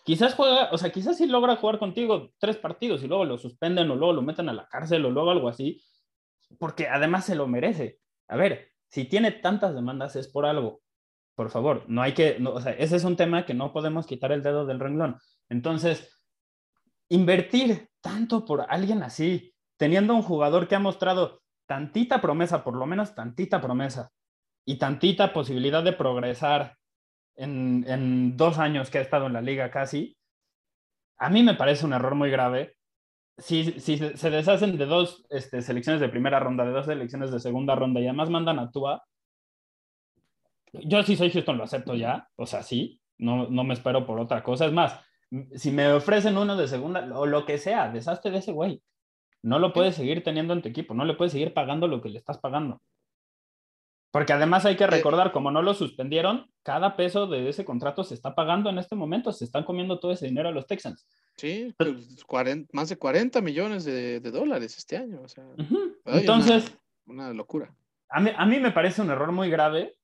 quizás 0.05 0.35
juega, 0.35 0.71
o 0.71 0.79
sea, 0.79 0.91
quizás 0.91 1.17
sí 1.17 1.27
logra 1.27 1.57
jugar 1.57 1.79
contigo 1.79 2.31
tres 2.39 2.57
partidos 2.57 3.03
y 3.03 3.09
luego 3.09 3.25
lo 3.25 3.39
suspenden 3.39 3.91
o 3.91 3.97
luego 3.97 4.13
lo 4.13 4.23
meten 4.23 4.49
a 4.49 4.53
la 4.53 4.69
cárcel 4.69 5.05
o 5.07 5.11
luego 5.11 5.31
algo 5.31 5.49
así, 5.49 5.83
porque 6.59 6.89
además 6.89 7.25
se 7.25 7.35
lo 7.35 7.47
merece. 7.47 7.99
A 8.29 8.37
ver, 8.37 8.73
si 8.89 9.05
tiene 9.05 9.33
tantas 9.33 9.75
demandas 9.75 10.17
es 10.17 10.29
por 10.29 10.45
algo. 10.47 10.82
Por 11.35 11.51
favor, 11.51 11.85
no 11.89 12.03
hay 12.03 12.13
que, 12.15 12.43
o 12.45 12.61
sea, 12.61 12.73
ese 12.73 12.97
es 12.97 13.05
un 13.05 13.17
tema 13.17 13.47
que 13.47 13.55
no 13.55 13.73
podemos 13.73 14.07
quitar 14.07 14.33
el 14.33 14.43
dedo 14.43 14.67
del 14.67 14.81
renglón. 14.81 15.19
Entonces, 15.49 16.21
invertir 17.09 17.89
tanto 18.01 18.45
por 18.45 18.67
alguien 18.69 19.03
así, 19.03 19.55
teniendo 19.79 20.15
un 20.15 20.23
jugador 20.23 20.69
que 20.69 20.75
ha 20.75 20.81
mostrado 20.81 21.43
tantita 21.67 22.21
promesa, 22.21 22.63
por 22.65 22.77
lo 22.77 22.87
menos 22.87 23.15
tantita 23.15 23.61
promesa, 23.61 24.11
y 24.65 24.79
tantita 24.79 25.33
posibilidad 25.33 25.83
de 25.83 25.93
progresar 25.93 26.77
en, 27.35 27.85
en 27.89 28.37
dos 28.37 28.59
años 28.59 28.91
que 28.91 28.99
ha 28.99 29.03
estado 29.03 29.27
en 29.27 29.33
la 29.33 29.41
liga 29.41 29.71
casi, 29.71 30.17
a 31.19 31.31
mí 31.31 31.43
me 31.43 31.55
parece 31.55 31.87
un 31.87 31.93
error 31.93 32.15
muy 32.15 32.31
grave 32.31 32.77
si, 33.39 33.81
si 33.81 33.99
se 33.99 34.31
deshacen 34.31 34.77
de 34.77 34.87
dos 34.87 35.25
este, 35.31 35.63
selecciones 35.63 36.01
de 36.01 36.09
primera 36.09 36.39
ronda, 36.39 36.65
de 36.65 36.73
dos 36.73 36.87
selecciones 36.87 37.31
de 37.31 37.41
segunda 37.41 37.75
ronda 37.75 38.01
y 38.01 38.07
además 38.07 38.31
mandan 38.31 38.59
a 38.59 38.71
Tua, 38.71 39.03
yo 40.73 41.03
sí 41.03 41.17
soy 41.17 41.31
Houston, 41.31 41.59
lo 41.59 41.65
acepto 41.65 41.95
ya, 41.95 42.29
o 42.37 42.47
sea, 42.47 42.63
sí, 42.63 43.01
no, 43.19 43.49
no 43.49 43.65
me 43.65 43.75
espero 43.75 44.07
por 44.07 44.19
otra 44.19 44.43
cosa. 44.43 44.67
Es 44.67 44.73
más, 44.73 44.99
si 45.55 45.71
me 45.71 45.93
ofrecen 45.93 46.37
uno 46.37 46.57
de 46.57 46.69
segunda 46.69 47.09
o 47.19 47.27
lo 47.27 47.47
que 47.47 47.59
sea, 47.59 47.91
deshazte 47.91 48.31
de 48.31 48.39
ese 48.39 48.53
güey. 48.53 48.83
No 49.43 49.59
lo 49.59 49.73
puedes 49.73 49.97
seguir 49.97 50.23
teniendo 50.23 50.53
en 50.53 50.63
tu 50.63 50.69
equipo, 50.69 50.95
no 50.95 51.05
le 51.05 51.15
puedes 51.15 51.33
seguir 51.33 51.53
pagando 51.53 51.89
lo 51.89 52.01
que 52.01 52.09
le 52.09 52.19
estás 52.19 52.39
pagando. 52.39 52.81
Porque 54.13 54.35
además 54.35 54.67
hay 54.67 54.77
que 54.77 54.87
recordar, 54.87 55.33
como 55.33 55.51
no 55.51 55.63
lo 55.63 55.73
suspendieron, 55.73 56.51
cada 56.63 56.97
peso 56.97 57.27
de 57.27 57.49
ese 57.49 57.65
contrato 57.65 58.05
se 58.05 58.13
está 58.13 58.35
pagando 58.35 58.69
en 58.69 58.79
este 58.79 58.95
momento, 58.95 59.33
se 59.33 59.47
están 59.47 59.65
comiendo 59.65 59.99
todo 59.99 60.13
ese 60.13 60.27
dinero 60.27 60.51
a 60.51 60.53
los 60.53 60.67
Texans. 60.67 61.07
Sí, 61.39 61.75
pues, 61.79 62.23
más 62.73 62.91
de 62.91 62.99
40 62.99 63.41
millones 63.41 63.85
de, 63.85 64.21
dólares 64.21 64.77
este 64.77 64.99
año. 64.99 65.23
Entonces, 66.05 66.77
una, 67.07 67.33
locura. 67.33 67.75
A 68.11 68.21
mí, 68.21 68.31
a 68.37 68.45
mí, 68.45 68.61
me 68.61 68.71
parece 68.71 69.01
un 69.01 69.11
error 69.11 69.33
muy 69.33 69.49
grave. 69.49 69.97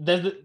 Desde, 0.00 0.42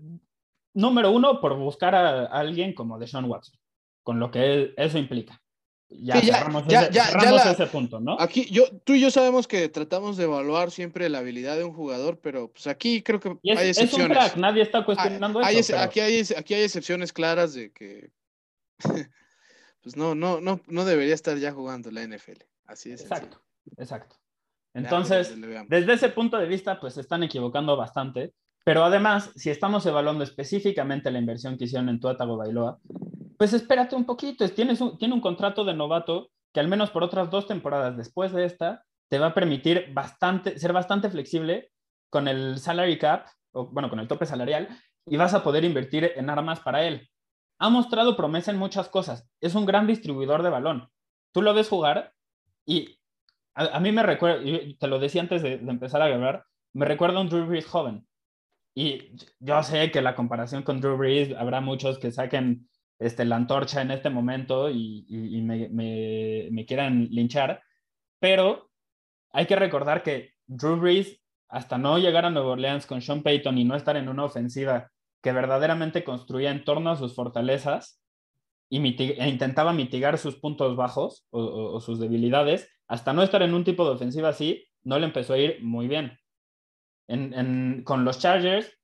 número 0.74 1.12
uno, 1.12 1.40
por 1.40 1.58
buscar 1.58 1.96
a, 1.96 2.26
alguien 2.26 2.74
como 2.74 3.00
Deshaun 3.00 3.26
Watson, 3.26 3.58
con 4.04 4.20
lo 4.20 4.30
que 4.30 4.74
eso 4.76 4.98
implica. 4.98 5.42
Ya, 5.88 6.20
cerramos, 6.20 6.66
ese, 6.68 7.68
punto, 7.68 8.00
¿no? 8.00 8.18
Aquí 8.20 8.46
yo, 8.52 8.64
tú 8.84 8.94
y 8.94 9.02
yo 9.02 9.12
sabemos 9.12 9.48
que 9.48 9.70
tratamos 9.70 10.18
de 10.18 10.24
evaluar 10.24 10.72
siempre 10.72 11.08
la 11.10 11.20
habilidad 11.20 11.58
de 11.58 11.64
un 11.64 11.74
jugador, 11.74 12.20
pero 12.20 12.52
pues 12.52 12.68
aquí 12.68 13.02
creo 13.04 13.20
que 13.20 13.38
hay 13.56 13.70
excepciones. 13.70 14.18
Es 14.18 14.36
nadie 14.36 14.64
está 14.64 14.84
cuestionando 14.84 15.42
eso. 15.42 15.78
aquí, 15.78 16.00
hay, 16.00 16.24
aquí 16.36 16.54
hay 16.56 16.64
excepciones 16.64 17.14
claras 17.14 17.54
de 17.54 17.72
que 17.72 18.12
pues 19.82 19.96
no, 19.96 20.16
no, 20.16 20.42
no, 20.42 20.60
no 20.68 20.86
debería 20.86 21.14
estar 21.14 21.38
ya 21.38 21.54
jugando 21.54 21.92
la 21.92 22.02
NFL. 22.06 22.44
Así 22.66 22.92
es. 22.92 23.02
Exacto, 23.02 23.40
exacto. 23.78 24.18
Entonces, 24.74 25.34
desde 25.70 25.94
ese 25.94 26.10
punto 26.10 26.38
de 26.38 26.48
vista, 26.48 26.80
pues 26.80 26.96
se 26.96 27.02
están 27.02 27.24
equivocando 27.24 27.78
bastante. 27.78 28.34
Pero 28.66 28.84
además, 28.84 29.32
si 29.36 29.50
estamos 29.50 29.86
evaluando 29.86 30.26
específicamente 30.26 31.10
la 31.12 31.20
inversión 31.20 31.58
que 31.58 31.64
hicieron 31.64 31.88
en 31.88 32.02
Tuatago 32.02 32.36
Bailoa, 32.36 32.80
pues 33.38 33.54
espérate 33.54 33.96
un 33.96 34.06
poquito. 34.06 34.48
Tienes 34.50 34.82
un, 34.82 34.98
tiene 34.98 35.14
un 35.14 35.22
contrato 35.22 35.64
de 35.64 35.74
novato 35.74 36.32
que 36.54 36.60
al 36.60 36.68
menos 36.68 36.92
por 36.92 37.04
otras 37.04 37.30
dos 37.30 37.48
temporadas 37.48 37.96
después 37.96 38.34
de 38.34 38.44
esta, 38.44 38.84
te 39.10 39.20
va 39.20 39.28
a 39.28 39.34
permitir 39.34 39.94
bastante, 39.94 40.60
ser 40.60 40.74
bastante 40.74 41.10
flexible 41.10 41.72
con 42.10 42.28
el 42.28 42.60
salary 42.60 42.98
cap, 42.98 43.28
o 43.54 43.68
bueno, 43.68 43.90
con 43.90 44.00
el 44.00 44.08
tope 44.08 44.26
salarial, 44.26 44.68
y 45.06 45.16
vas 45.16 45.34
a 45.34 45.44
poder 45.44 45.64
invertir 45.64 46.12
en 46.16 46.30
armas 46.30 46.60
para 46.60 46.84
él 46.84 47.08
ha 47.60 47.70
mostrado 47.70 48.18
promesa 48.18 48.52
en 48.52 48.58
muchas 48.58 48.90
cosas. 48.90 49.28
Es 49.42 49.56
un 49.56 49.66
gran 49.66 49.88
distribuidor 49.88 50.44
de 50.44 50.50
balón. 50.50 50.90
Tú 51.34 51.42
lo 51.42 51.54
ves 51.54 51.70
jugar 51.70 52.14
y 52.66 53.00
a, 53.54 53.80
mí 53.80 53.92
me 53.92 54.04
recuerda, 54.04 54.44
te 54.78 54.88
lo 54.88 55.00
decía 55.00 55.22
antes 55.22 55.42
de, 55.42 55.54
empezar 55.54 56.02
a 56.02 56.10
grabar, 56.10 56.46
me 56.74 56.86
recuerda 56.86 57.20
a 57.20 57.22
un 57.22 57.30
Drew 57.30 57.46
Brees 57.46 57.66
joven. 57.66 58.06
Y 58.76 59.16
yo 59.40 59.64
sé 59.64 59.90
que 59.90 60.02
la 60.02 60.16
comparación 60.16 60.64
con 60.64 60.82
Drew 60.82 60.98
Brees, 60.98 61.34
habrá 61.38 61.62
muchos 61.62 61.98
que 61.98 62.12
saquen 62.12 62.68
este, 63.00 63.24
la 63.24 63.38
antorcha 63.38 63.82
en 63.82 63.92
este 63.92 64.10
momento 64.10 64.70
y, 64.70 65.06
me, 65.44 65.70
me, 65.70 66.66
quieran 66.66 67.08
linchar, 67.10 67.64
pero 68.20 68.70
hay 69.32 69.46
que 69.46 69.56
recordar 69.56 70.04
que 70.04 70.34
Drew 70.46 70.76
Brees, 70.76 71.22
hasta 71.48 71.78
no 71.78 71.98
llegar 72.00 72.26
a 72.26 72.30
Nueva 72.30 72.52
Orleans 72.52 72.86
con 72.86 73.02
Sean 73.02 73.24
Payton 73.24 73.58
y 73.58 73.64
no 73.64 73.76
estar 73.76 73.96
en 73.96 74.10
una 74.10 74.26
ofensiva 74.26 74.92
que 75.22 75.32
verdaderamente 75.32 76.04
construía 76.04 76.52
en 76.52 76.66
torno 76.66 76.92
a 76.92 76.98
sus 76.98 77.16
fortalezas 77.16 78.02
y 78.70 78.78
e 79.02 79.30
intentaba 79.30 79.74
mitigar 79.74 80.18
sus 80.18 80.36
puntos 80.36 80.76
bajos 80.76 81.26
o, 81.30 81.80
sus 81.80 82.00
debilidades, 82.00 82.70
hasta 82.88 83.14
no 83.14 83.24
estar 83.24 83.42
en 83.42 83.54
un 83.54 83.64
tipo 83.64 83.86
de 83.86 83.92
ofensiva 83.92 84.30
así, 84.30 84.66
no 84.84 85.00
le 85.00 85.06
empezó 85.06 85.34
a 85.34 85.38
ir 85.38 85.64
muy 85.64 85.88
bien. 85.88 86.18
Con 87.08 88.06
los 88.06 88.20
Chargers, 88.20 88.78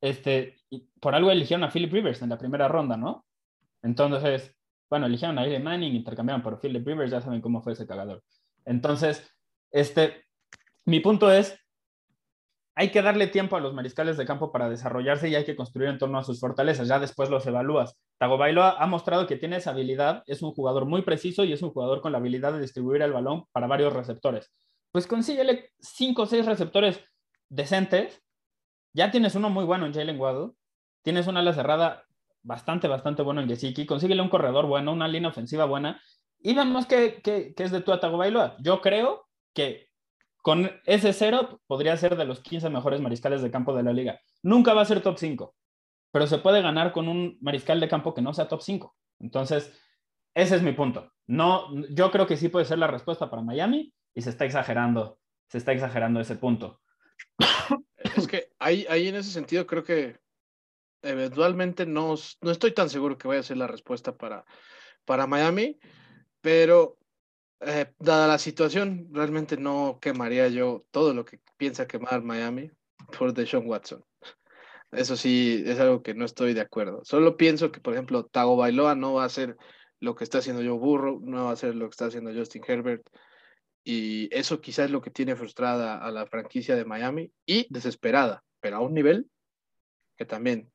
este, 0.00 0.56
por 1.00 1.14
algo 1.14 1.30
eligieron 1.30 1.64
a 1.64 1.70
Philip 1.70 1.92
Rivers 1.92 2.22
en 2.22 2.28
la 2.28 2.38
primera 2.38 2.68
ronda, 2.68 2.96
¿no? 2.96 3.24
Entonces, 3.82 4.54
bueno, 4.88 5.06
eligieron 5.06 5.38
a 5.38 5.44
Eli 5.44 5.62
Manning, 5.62 5.94
intercambiaron 5.94 6.42
por 6.42 6.60
Philip 6.60 6.86
Rivers, 6.86 7.10
ya 7.10 7.20
saben 7.20 7.40
cómo 7.40 7.62
fue 7.62 7.72
ese 7.72 7.86
cagador. 7.86 8.22
Entonces, 8.64 9.28
este, 9.70 10.24
mi 10.84 11.00
punto 11.00 11.30
es, 11.30 11.58
hay 12.74 12.90
que 12.90 13.00
darle 13.00 13.26
tiempo 13.28 13.56
a 13.56 13.60
los 13.60 13.72
mariscales 13.72 14.18
de 14.18 14.26
campo 14.26 14.52
para 14.52 14.68
desarrollarse 14.68 15.28
y 15.28 15.34
hay 15.34 15.44
que 15.44 15.56
construir 15.56 15.88
en 15.88 15.98
torno 15.98 16.18
a 16.18 16.24
sus 16.24 16.38
fortalezas. 16.38 16.86
Ya 16.86 16.98
después 16.98 17.30
los 17.30 17.46
evalúas. 17.46 17.96
Tagovailoa 18.18 18.76
ha 18.78 18.86
mostrado 18.86 19.26
que 19.26 19.36
tiene 19.36 19.56
esa 19.56 19.70
habilidad, 19.70 20.22
es 20.26 20.42
un 20.42 20.52
jugador 20.52 20.84
muy 20.84 21.02
preciso 21.02 21.44
y 21.44 21.52
es 21.52 21.62
un 21.62 21.70
jugador 21.70 22.02
con 22.02 22.12
la 22.12 22.18
habilidad 22.18 22.52
de 22.52 22.60
distribuir 22.60 23.00
el 23.00 23.12
balón 23.12 23.44
para 23.52 23.66
varios 23.66 23.94
receptores. 23.94 24.52
Pues 24.96 25.06
consíguele 25.06 25.72
cinco 25.78 26.22
o 26.22 26.26
seis 26.26 26.46
receptores 26.46 27.04
decentes. 27.50 28.24
Ya 28.94 29.10
tienes 29.10 29.34
uno 29.34 29.50
muy 29.50 29.66
bueno 29.66 29.84
en 29.84 29.92
Jalen 29.92 30.18
Waddle. 30.18 30.52
Tienes 31.02 31.26
una 31.26 31.40
ala 31.40 31.52
cerrada 31.52 32.06
bastante, 32.42 32.88
bastante 32.88 33.20
bueno 33.20 33.42
en 33.42 33.46
Gesicki. 33.46 33.84
Consíguele 33.84 34.22
un 34.22 34.30
corredor 34.30 34.64
bueno, 34.64 34.94
una 34.94 35.06
línea 35.06 35.28
ofensiva 35.28 35.66
buena. 35.66 36.00
Y 36.38 36.54
vemos 36.54 36.86
que, 36.86 37.20
es 37.54 37.70
de 37.72 37.82
tu 37.82 37.94
Tagovailoa. 37.94 38.56
Yo 38.60 38.80
creo 38.80 39.28
que 39.52 39.90
con 40.40 40.70
ese 40.86 41.12
cero 41.12 41.60
podría 41.66 41.94
ser 41.98 42.16
de 42.16 42.24
los 42.24 42.40
15 42.40 42.70
mejores 42.70 43.02
mariscales 43.02 43.42
de 43.42 43.50
campo 43.50 43.76
de 43.76 43.82
la 43.82 43.92
liga. 43.92 44.18
Nunca 44.42 44.72
va 44.72 44.80
a 44.80 44.86
ser 44.86 45.02
top 45.02 45.18
5, 45.18 45.54
pero 46.10 46.26
se 46.26 46.38
puede 46.38 46.62
ganar 46.62 46.92
con 46.92 47.06
un 47.08 47.36
mariscal 47.42 47.80
de 47.80 47.88
campo 47.90 48.14
que 48.14 48.22
no 48.22 48.32
sea 48.32 48.48
top 48.48 48.62
5. 48.62 48.96
Entonces, 49.20 49.78
ese 50.32 50.56
es 50.56 50.62
mi 50.62 50.72
punto. 50.72 51.12
No, 51.26 51.68
yo 51.90 52.10
creo 52.10 52.26
que 52.26 52.38
sí 52.38 52.48
puede 52.48 52.64
ser 52.64 52.78
la 52.78 52.86
respuesta 52.86 53.28
para 53.28 53.42
Miami 53.42 53.92
y 54.16 54.22
se 54.22 54.30
está 54.30 54.46
exagerando, 54.46 55.20
se 55.46 55.58
está 55.58 55.72
exagerando 55.72 56.20
ese 56.20 56.34
punto. 56.36 56.80
Es 58.16 58.26
que 58.26 58.48
ahí, 58.58 58.86
ahí 58.88 59.08
en 59.08 59.16
ese 59.16 59.30
sentido 59.30 59.66
creo 59.66 59.84
que 59.84 60.18
eventualmente 61.02 61.86
no, 61.86 62.14
no 62.40 62.50
estoy 62.50 62.72
tan 62.72 62.88
seguro 62.88 63.18
que 63.18 63.28
vaya 63.28 63.40
a 63.40 63.44
ser 63.44 63.58
la 63.58 63.66
respuesta 63.66 64.16
para, 64.16 64.44
para 65.04 65.26
Miami, 65.26 65.78
pero 66.40 66.96
eh, 67.60 67.92
dada 67.98 68.26
la 68.26 68.38
situación, 68.38 69.08
realmente 69.12 69.58
no 69.58 69.98
quemaría 70.00 70.48
yo 70.48 70.86
todo 70.90 71.12
lo 71.12 71.26
que 71.26 71.40
piensa 71.58 71.86
quemar 71.86 72.22
Miami 72.22 72.70
por 73.18 73.34
Deshaun 73.34 73.68
Watson. 73.68 74.02
Eso 74.92 75.16
sí, 75.16 75.62
es 75.66 75.78
algo 75.78 76.02
que 76.02 76.14
no 76.14 76.24
estoy 76.24 76.54
de 76.54 76.62
acuerdo. 76.62 77.02
Solo 77.04 77.36
pienso 77.36 77.70
que, 77.70 77.80
por 77.80 77.92
ejemplo, 77.92 78.24
Tago 78.24 78.56
Bailoa 78.56 78.94
no 78.94 79.14
va 79.14 79.24
a 79.24 79.26
hacer 79.26 79.56
lo 80.00 80.14
que 80.14 80.24
está 80.24 80.38
haciendo 80.38 80.62
Joe 80.62 80.78
Burrow, 80.78 81.20
no 81.20 81.44
va 81.44 81.50
a 81.50 81.52
hacer 81.52 81.74
lo 81.74 81.86
que 81.86 81.90
está 81.90 82.06
haciendo 82.06 82.32
Justin 82.32 82.62
Herbert. 82.66 83.06
Y 83.88 84.28
eso 84.34 84.60
quizás 84.60 84.86
es 84.86 84.90
lo 84.90 85.00
que 85.00 85.10
tiene 85.10 85.36
frustrada 85.36 85.98
a 85.98 86.10
la 86.10 86.26
franquicia 86.26 86.74
de 86.74 86.84
Miami 86.84 87.30
y 87.46 87.72
desesperada, 87.72 88.42
pero 88.60 88.78
a 88.78 88.80
un 88.80 88.94
nivel 88.94 89.30
que 90.16 90.24
también 90.24 90.72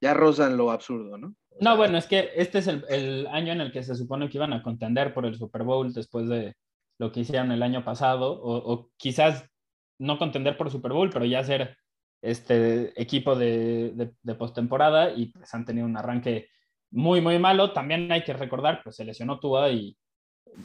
ya 0.00 0.14
rozan 0.14 0.56
lo 0.56 0.70
absurdo, 0.70 1.18
¿no? 1.18 1.34
no, 1.60 1.76
bueno, 1.76 1.98
es 1.98 2.06
que 2.06 2.30
este 2.36 2.60
es 2.60 2.66
el, 2.68 3.26
año 3.26 3.52
en 3.52 3.60
el 3.60 3.72
que 3.72 3.82
se 3.82 3.94
supone 3.94 4.30
que 4.30 4.38
iban 4.38 4.54
a 4.54 4.62
contender 4.62 5.12
por 5.12 5.26
el 5.26 5.36
Super 5.36 5.64
Bowl 5.64 5.92
después 5.92 6.26
de 6.28 6.54
lo 6.98 7.12
que 7.12 7.20
hicieron 7.20 7.52
el 7.52 7.62
año 7.62 7.84
pasado, 7.84 8.40
o, 8.40 8.72
o 8.72 8.90
quizás 8.96 9.44
no 9.98 10.18
contender 10.18 10.56
por 10.56 10.70
Super 10.70 10.92
Bowl, 10.92 11.10
pero 11.10 11.26
ya 11.26 11.44
ser 11.44 11.76
este 12.22 13.00
equipo 13.00 13.34
de, 13.34 14.12
de, 14.22 14.34
postemporada 14.34 15.12
y 15.12 15.26
pues 15.26 15.52
han 15.54 15.64
tenido 15.64 15.86
un 15.86 15.96
arranque 15.96 16.48
muy, 16.90 17.20
muy 17.20 17.38
malo. 17.38 17.72
También 17.72 18.10
hay 18.10 18.24
que 18.24 18.32
recordar, 18.32 18.80
pues 18.82 18.96
se 18.96 19.04
lesionó 19.04 19.40
Tua 19.40 19.70
y 19.70 19.96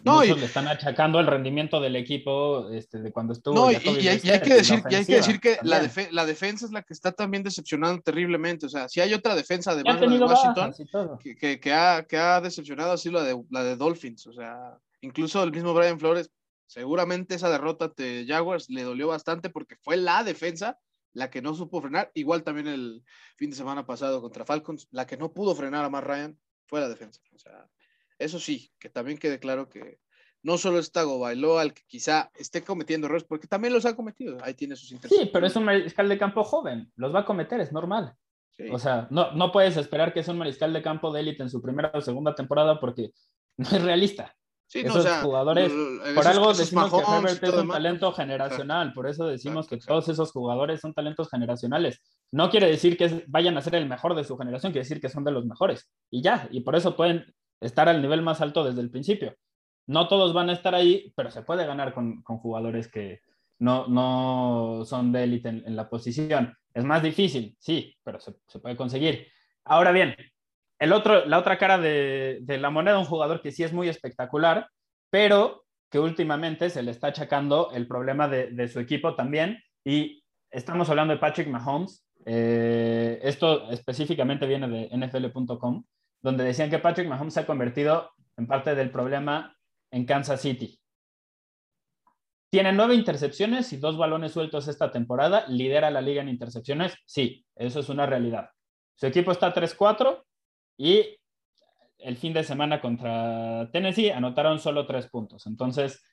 no, 0.03 0.19
muchos 0.19 0.39
le 0.39 0.45
están 0.45 0.67
achacando 0.67 1.19
el 1.19 1.27
rendimiento 1.27 1.79
del 1.79 1.95
equipo 1.95 2.69
este, 2.69 2.99
de 2.99 3.11
cuando 3.11 3.33
estuvo. 3.33 3.55
No, 3.55 3.71
y, 3.71 3.75
hay 3.75 3.81
que 3.81 4.55
decir, 4.55 4.81
y 4.89 4.95
hay 4.95 5.05
que 5.05 5.15
decir 5.15 5.39
que 5.39 5.57
la, 5.63 5.89
la, 6.11 6.25
defensa 6.25 6.65
es 6.65 6.71
la 6.71 6.83
que 6.83 6.93
está 6.93 7.11
también 7.11 7.43
decepcionando 7.43 8.01
terriblemente. 8.01 8.65
O 8.65 8.69
sea, 8.69 8.89
si 8.89 9.01
hay 9.01 9.13
otra 9.13 9.35
defensa 9.35 9.71
además 9.71 9.99
de 9.99 10.07
Washington 10.07 10.73
que, 11.19 11.59
que, 11.59 11.73
ha, 11.73 12.05
que 12.07 12.17
ha 12.17 12.41
decepcionado 12.41 12.91
así 12.91 13.09
la 13.09 13.23
de, 13.23 13.41
la 13.49 13.63
de 13.63 13.75
Dolphins. 13.75 14.27
O 14.27 14.33
sea, 14.33 14.77
incluso 15.01 15.43
el 15.43 15.51
mismo 15.51 15.73
Brian 15.73 15.99
Flores, 15.99 16.29
seguramente 16.67 17.35
esa 17.35 17.49
derrota 17.49 17.91
de 17.95 18.25
Jaguars 18.27 18.69
le 18.69 18.83
dolió 18.83 19.07
bastante 19.07 19.49
porque 19.49 19.75
fue 19.81 19.97
la 19.97 20.23
defensa 20.23 20.79
la 21.13 21.29
que 21.29 21.41
no 21.41 21.55
supo 21.55 21.81
frenar, 21.81 22.11
igual 22.13 22.43
también 22.43 22.67
el 22.67 23.03
fin 23.37 23.49
de 23.49 23.55
semana 23.55 23.85
pasado 23.85 24.21
contra 24.21 24.45
Falcons, 24.45 24.87
la 24.91 25.07
que 25.07 25.15
no 25.15 25.33
pudo 25.33 25.55
frenar 25.55 25.85
a 25.85 25.89
Matt 25.89 26.03
Ryan 26.03 26.37
fue 26.67 26.81
la 26.81 26.89
defensa. 26.89 27.21
O 27.33 27.39
sea, 27.39 27.69
eso 28.19 28.39
sí, 28.39 28.71
que 28.79 28.89
también 28.89 29.17
quede 29.17 29.39
claro 29.39 29.69
que 29.69 29.99
no 30.43 30.59
solo 30.59 30.77
está 30.77 31.03
Bailoa 31.03 31.63
el 31.63 31.73
que 31.73 31.81
quizá 31.87 32.31
esté 32.35 32.63
cometiendo 32.63 33.07
errores, 33.07 33.23
porque 33.23 33.47
también 33.47 33.73
los 33.73 33.85
ha 33.85 33.95
cometido, 33.95 34.37
ahí 34.43 34.53
tiene 34.53 34.75
sus 34.75 34.91
intereses. 34.91 35.23
Sí, 35.23 35.29
pero 35.33 35.47
es 35.47 35.55
un 35.55 35.63
mariscal 35.63 36.07
de 36.07 36.19
campo 36.19 36.43
joven, 36.43 36.91
los 36.95 37.13
va 37.13 37.21
a 37.21 37.25
cometer, 37.25 37.59
es 37.59 37.71
normal. 37.71 38.15
O 38.71 38.79
sea, 38.79 39.07
no, 39.09 39.31
no 39.31 39.51
puedes 39.51 39.75
esperar 39.75 40.13
que 40.13 40.21
es 40.21 40.27
un 40.27 40.37
mariscal 40.37 40.71
de 40.71 40.81
campo 40.81 41.11
de 41.11 41.19
élite 41.21 41.43
en 41.43 41.49
su 41.49 41.61
primera 41.61 41.91
o 41.93 41.99
segunda 41.99 42.35
temporada 42.35 42.79
porque 42.79 43.11
no 43.57 43.67
es 43.67 43.81
realista. 43.81 44.35
Sí, 44.67 44.79
esos 44.79 45.07
jugadores, 45.21 45.71
por 46.15 46.27
algo 46.27 46.51
decimos 46.51 46.91
que 46.91 46.97
Herbert 46.97 47.43
es 47.43 47.53
un 47.53 47.67
talento 47.67 48.11
generacional, 48.13 48.93
por 48.93 49.07
eso 49.07 49.27
decimos 49.27 49.67
que 49.67 49.77
todos 49.77 50.09
esos 50.09 50.31
jugadores 50.31 50.81
son 50.81 50.93
talentos 50.93 51.29
generacionales. 51.29 52.01
No 52.31 52.49
quiere 52.49 52.67
decir 52.67 52.97
que 52.97 53.23
vayan 53.27 53.55
a 53.57 53.61
ser 53.61 53.75
el 53.75 53.87
mejor 53.87 54.15
de 54.15 54.23
su 54.23 54.35
generación, 54.35 54.71
quiere 54.71 54.83
decir 54.83 54.99
que 54.99 55.09
son 55.09 55.23
de 55.23 55.31
los 55.31 55.45
mejores. 55.45 55.87
Y 56.09 56.23
ya, 56.23 56.47
y 56.51 56.61
por 56.61 56.75
eso 56.75 56.95
pueden 56.95 57.25
estar 57.65 57.89
al 57.89 58.01
nivel 58.01 58.21
más 58.21 58.41
alto 58.41 58.63
desde 58.63 58.81
el 58.81 58.91
principio. 58.91 59.35
No 59.87 60.07
todos 60.07 60.33
van 60.33 60.49
a 60.49 60.53
estar 60.53 60.73
ahí, 60.75 61.13
pero 61.15 61.31
se 61.31 61.43
puede 61.43 61.65
ganar 61.65 61.93
con, 61.93 62.23
jugadores 62.23 62.87
que 62.87 63.21
no, 63.59 63.87
no 63.87 64.83
son 64.85 65.11
de 65.11 65.23
élite 65.23 65.49
en, 65.49 65.75
la 65.75 65.89
posición. 65.89 66.55
Es 66.73 66.83
más 66.83 67.03
difícil, 67.03 67.55
sí, 67.59 67.95
pero 68.03 68.19
se, 68.19 68.33
se 68.47 68.59
puede 68.59 68.75
conseguir. 68.75 69.27
Ahora 69.63 69.91
bien, 69.91 70.15
el 70.79 70.91
otro, 70.91 71.25
la 71.25 71.39
otra 71.39 71.57
cara 71.57 71.77
de, 71.77 72.43
la 72.47 72.69
moneda, 72.69 72.99
un 72.99 73.05
jugador 73.05 73.41
que 73.41 73.51
sí 73.51 73.63
es 73.63 73.73
muy 73.73 73.87
espectacular, 73.87 74.69
pero 75.09 75.63
que 75.89 75.99
últimamente 75.99 76.69
se 76.69 76.83
le 76.83 76.91
está 76.91 77.07
achacando 77.07 77.71
el 77.73 77.87
problema 77.87 78.27
de, 78.27 78.67
su 78.67 78.79
equipo 78.79 79.15
también. 79.15 79.59
Y 79.85 80.23
estamos 80.51 80.89
hablando 80.89 81.13
de 81.13 81.19
Patrick 81.19 81.47
Mahomes. 81.47 82.05
Eh, 82.25 83.19
esto 83.23 83.69
específicamente 83.71 84.47
viene 84.47 84.67
de 84.67 84.89
NFL.com, 84.97 85.83
donde 86.25 86.43
decían 86.43 86.71
que 86.71 86.79
Patrick 86.79 87.07
Mahomes 87.07 87.35
se 87.35 87.41
ha 87.41 87.45
convertido 87.45 88.09
en 88.35 88.47
parte 88.47 88.73
del 88.73 88.89
problema 88.89 89.55
en 89.91 90.07
Kansas 90.07 90.41
City. 90.41 90.81
Tiene 92.49 92.73
nueve 92.73 92.95
intercepciones 92.95 93.71
y 93.73 93.77
dos 93.77 93.95
balones 93.95 94.31
sueltos 94.31 94.67
esta 94.67 94.89
temporada. 94.89 95.45
¿Lidera 95.47 95.91
la 95.91 96.01
liga 96.01 96.23
en 96.23 96.29
intercepciones? 96.29 96.95
Sí, 97.05 97.45
eso 97.55 97.79
es 97.79 97.89
una 97.89 98.07
realidad. 98.07 98.49
Su 98.95 99.05
equipo 99.05 99.31
está 99.31 99.53
3-4 99.53 100.23
y 100.79 101.15
el 101.99 102.17
fin 102.17 102.33
de 102.33 102.43
semana 102.43 102.81
contra 102.81 103.69
Tennessee 103.71 104.09
anotaron 104.09 104.57
solo 104.57 104.87
tres 104.87 105.07
puntos. 105.07 105.45
Entonces, 105.45 106.03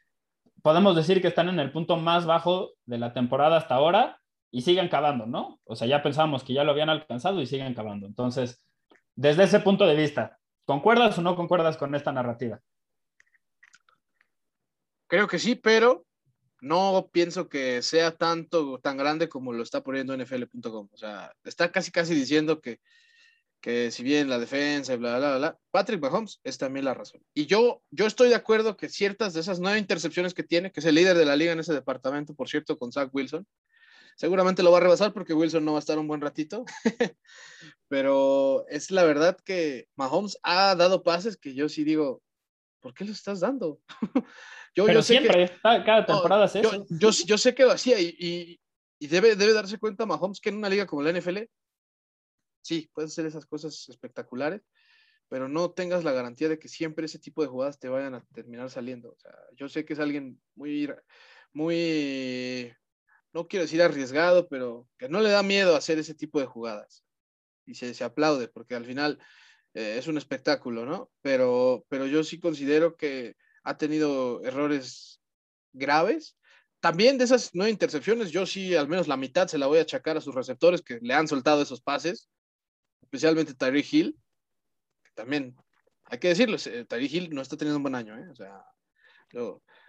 podemos 0.61 0.95
decir 0.95 1.23
que 1.23 1.29
están 1.29 1.49
en 1.49 1.59
el 1.59 1.73
punto 1.73 1.97
más 1.97 2.27
bajo 2.27 2.73
de 2.85 2.99
la 2.99 3.15
temporada 3.15 3.57
hasta 3.57 3.77
ahora 3.77 4.19
y 4.51 4.61
siguen 4.61 4.91
cavando, 4.91 5.25
¿no? 5.25 5.59
O 5.65 5.75
sea, 5.75 5.89
ya 5.89 6.03
pensábamos 6.03 6.45
que 6.45 6.53
ya 6.53 6.65
lo 6.65 6.73
habían 6.73 6.91
alcanzado 6.91 7.41
y 7.41 7.47
siguen 7.47 7.73
cavando. 7.73 8.07
Entonces, 8.07 8.63
desde 9.15 9.45
ese 9.45 9.61
punto 9.61 9.87
de 9.87 9.97
vista, 9.97 10.39
¿concuerdas 10.65 11.19
o 11.19 11.23
no 11.23 11.37
concuerdas 11.37 11.77
con 11.77 11.95
esta 11.95 12.13
narrativa? 12.13 12.61
Creo 15.07 15.29
que 15.29 15.39
sí, 15.39 15.55
pero 15.55 16.07
no 16.61 17.11
pienso 17.13 17.49
que 17.49 17.83
sea 17.83 18.13
tanto, 18.13 18.79
tan 18.79 18.97
grande 18.97 19.29
como 19.29 19.53
lo 19.53 19.63
está 19.63 19.83
poniendo 19.83 20.17
NFL.com. 20.17 20.89
O 20.91 20.97
sea, 20.97 21.33
está 21.45 21.71
casi, 21.71 21.91
casi 21.91 22.15
diciendo 22.15 22.61
que 22.61 22.81
que 23.63 23.93
si 23.93 24.03
bien 24.03 24.29
la 24.29 24.41
defensa 24.41 24.93
y 24.93 24.97
bla, 24.97 25.19
bla, 25.19 25.39
bla, 25.39 25.59
Patrick 25.71 26.03
Mahomes 26.03 26.41
es 26.43 26.59
también 26.59 26.85
la 26.85 26.95
razón. 26.95 27.23
Y 27.33 27.47
yo, 27.47 27.81
yo 27.91 28.07
estoy 28.07 28.29
de 28.29 28.35
acuerdo 28.35 28.77
que 28.77 28.89
ciertas 28.89 29.35
de 29.35 29.41
esas 29.41 29.61
nueve 29.61 29.79
intercepciones 29.79 30.35
que 30.35 30.43
tiene, 30.43 30.73
que 30.73 30.81
es 30.81 30.87
el 30.87 30.97
líder 30.97 31.17
de 31.17 31.25
la 31.25 31.37
liga 31.37 31.53
en 31.53 31.61
ese 31.61 31.73
departamento, 31.73 32.35
por 32.35 32.49
cierto, 32.49 32.77
con 32.77 32.91
Zach 32.91 33.09
Wilson, 33.13 33.47
seguramente 34.17 34.63
lo 34.63 34.71
va 34.71 34.79
a 34.79 34.81
rebasar 34.81 35.13
porque 35.13 35.35
Wilson 35.35 35.65
no 35.65 35.73
va 35.73 35.79
a 35.79 35.81
estar 35.81 35.99
un 35.99 36.09
buen 36.09 36.21
ratito, 36.21 36.65
pero 37.89 38.67
es 38.69 38.91
la 38.91 39.05
verdad 39.05 39.37
que 39.45 39.89
Mahomes 39.97 40.39
ha 40.43 40.75
dado 40.75 41.03
pases 41.03 41.37
que 41.37 41.55
yo 41.55 41.69
sí 41.69 41.85
digo, 41.85 42.23
¿por 42.81 42.95
qué 42.95 43.05
los 43.05 43.17
estás 43.17 43.41
dando? 43.41 43.81
yo, 44.75 44.87
pero 44.87 45.03
siempre, 45.03 45.51
cada 45.63 46.07
temporada 46.07 46.47
es 46.47 46.57
eso. 46.57 46.87
Yo, 46.91 47.11
yo, 47.11 47.39
sé 47.39 47.55
que 47.55 47.65
lo 47.65 47.73
hacía 47.73 48.01
y, 48.01 48.15
y, 48.19 48.61
y, 48.99 49.07
debe, 49.07 49.37
debe 49.37 49.53
darse 49.53 49.79
cuenta 49.79 50.07
Mahomes 50.07 50.41
que 50.41 50.49
en 50.51 50.57
una 50.57 50.69
liga 50.69 50.87
como 50.87 51.03
la 51.03 51.13
NFL 51.13 51.39
sí, 52.63 52.91
puedes 52.95 53.13
hacer 53.13 53.27
esas 53.27 53.45
cosas 53.45 53.89
espectaculares, 53.89 54.63
pero 55.29 55.49
no 55.49 55.73
tengas 55.73 56.05
la 56.05 56.13
garantía 56.13 56.49
de 56.49 56.59
que 56.59 56.69
siempre 56.69 57.07
ese 57.07 57.19
tipo 57.19 57.43
de 57.43 57.49
jugadas 57.49 57.79
te 57.79 57.89
vayan 57.89 58.15
a 58.15 58.25
terminar 58.33 58.71
saliendo. 58.71 59.11
O 59.11 59.19
sea, 59.19 59.33
yo 59.57 59.69
sé 59.69 59.85
que 59.85 59.93
es 59.95 59.99
alguien 59.99 60.41
muy, 60.55 60.93
muy, 61.53 62.73
no 63.33 63.49
quiero 63.49 63.65
decir 63.65 63.83
arriesgado, 63.83 64.49
pero 64.49 64.89
que 64.99 65.09
no 65.09 65.21
le 65.21 65.31
da 65.31 65.43
miedo 65.43 65.77
hacer 65.77 65.99
ese 65.99 66.15
tipo 66.15 66.41
de 66.41 66.47
jugadas. 66.47 67.05
Y 67.67 67.75
se, 67.75 67.95
se 67.95 68.05
aplaude, 68.05 68.49
porque 68.49 68.75
al 68.75 68.85
final 68.85 69.19
eh, 69.75 69.97
es 69.99 70.07
un 70.07 70.19
espectáculo, 70.19 70.85
¿no? 70.85 71.11
Pero, 71.23 71.85
pero 71.89 72.07
yo 72.07 72.25
sí 72.25 72.41
considero 72.41 72.97
que 72.97 73.37
ha 73.65 73.77
tenido 73.77 74.43
errores 74.45 75.21
graves. 75.73 76.37
También 76.81 77.17
de 77.17 77.25
esas 77.25 77.51
nueve 77.55 77.71
intercepciones, 77.71 78.33
yo 78.33 78.45
sí, 78.45 78.75
al 78.75 78.89
menos 78.89 79.09
la 79.09 79.17
mitad 79.17 79.47
se 79.47 79.59
la 79.59 79.69
voy 79.69 79.79
a 79.79 79.83
achacar 79.83 80.17
a 80.17 80.21
sus 80.21 80.35
receptores 80.35 80.83
que 80.83 80.99
le 81.01 81.15
han 81.15 81.29
soltado 81.29 81.63
esos 81.63 81.81
pases 81.81 82.29
especialmente 83.13 83.55
Tyreek 83.55 83.93
Hill, 83.93 84.19
también, 85.15 85.55
hay 86.05 86.19
que 86.19 86.29
decirlo, 86.29 86.57
Tyreek 86.57 87.13
Hill 87.13 87.31
no 87.35 87.43
está 87.43 87.59
teniendo 87.59 87.77
un 87.77 87.83
buen 87.83 87.95
año, 87.95 88.17
¿eh? 88.17 88.27
O 88.31 88.35
sea, 88.35 88.65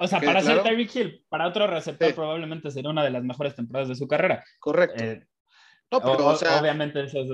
o 0.03 0.07
sea 0.07 0.19
para 0.19 0.41
ser 0.41 0.61
Tyreek 0.61 0.95
Hill, 0.95 1.25
para 1.29 1.47
otro 1.47 1.65
receptor 1.67 2.13
probablemente 2.13 2.69
sería 2.71 2.91
una 2.91 3.03
de 3.03 3.11
las 3.11 3.23
mejores 3.23 3.55
temporadas 3.55 3.89
de 3.89 3.95
su 3.95 4.07
carrera. 4.07 4.43
Correcto. 4.59 5.03
Eh, 5.03 5.25
no, 5.91 6.01
pero, 6.01 6.27
o, 6.27 6.35
sea, 6.35 6.59
obviamente 6.59 7.03
esos 7.03 7.29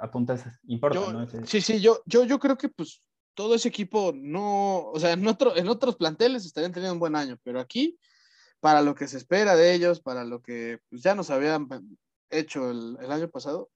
apuntes 0.00 0.44
importan, 0.66 1.12
¿no? 1.12 1.46
Sí, 1.46 1.60
sí, 1.60 1.80
yo, 1.80 2.00
yo, 2.06 2.24
yo 2.24 2.38
creo 2.38 2.56
que 2.56 2.70
pues 2.70 3.02
todo 3.34 3.54
ese 3.54 3.68
equipo 3.68 4.12
no, 4.16 4.88
o 4.90 4.98
sea, 4.98 5.12
en, 5.12 5.26
otro, 5.26 5.56
en 5.56 5.68
otros 5.68 5.96
planteles 5.96 6.44
estarían 6.44 6.72
teniendo 6.72 6.94
un 6.94 7.00
buen 7.00 7.14
año, 7.14 7.38
pero 7.44 7.60
aquí, 7.60 7.98
para 8.60 8.82
lo 8.82 8.94
que 8.94 9.06
se 9.06 9.18
espera 9.18 9.56
de 9.56 9.74
ellos, 9.74 10.00
para 10.00 10.24
lo 10.24 10.40
que 10.40 10.80
pues, 10.88 11.02
ya 11.02 11.14
nos 11.14 11.30
habían 11.30 11.68
hecho 12.30 12.70
el, 12.70 12.96
el 13.00 13.12
año 13.12 13.28
pasado, 13.28 13.70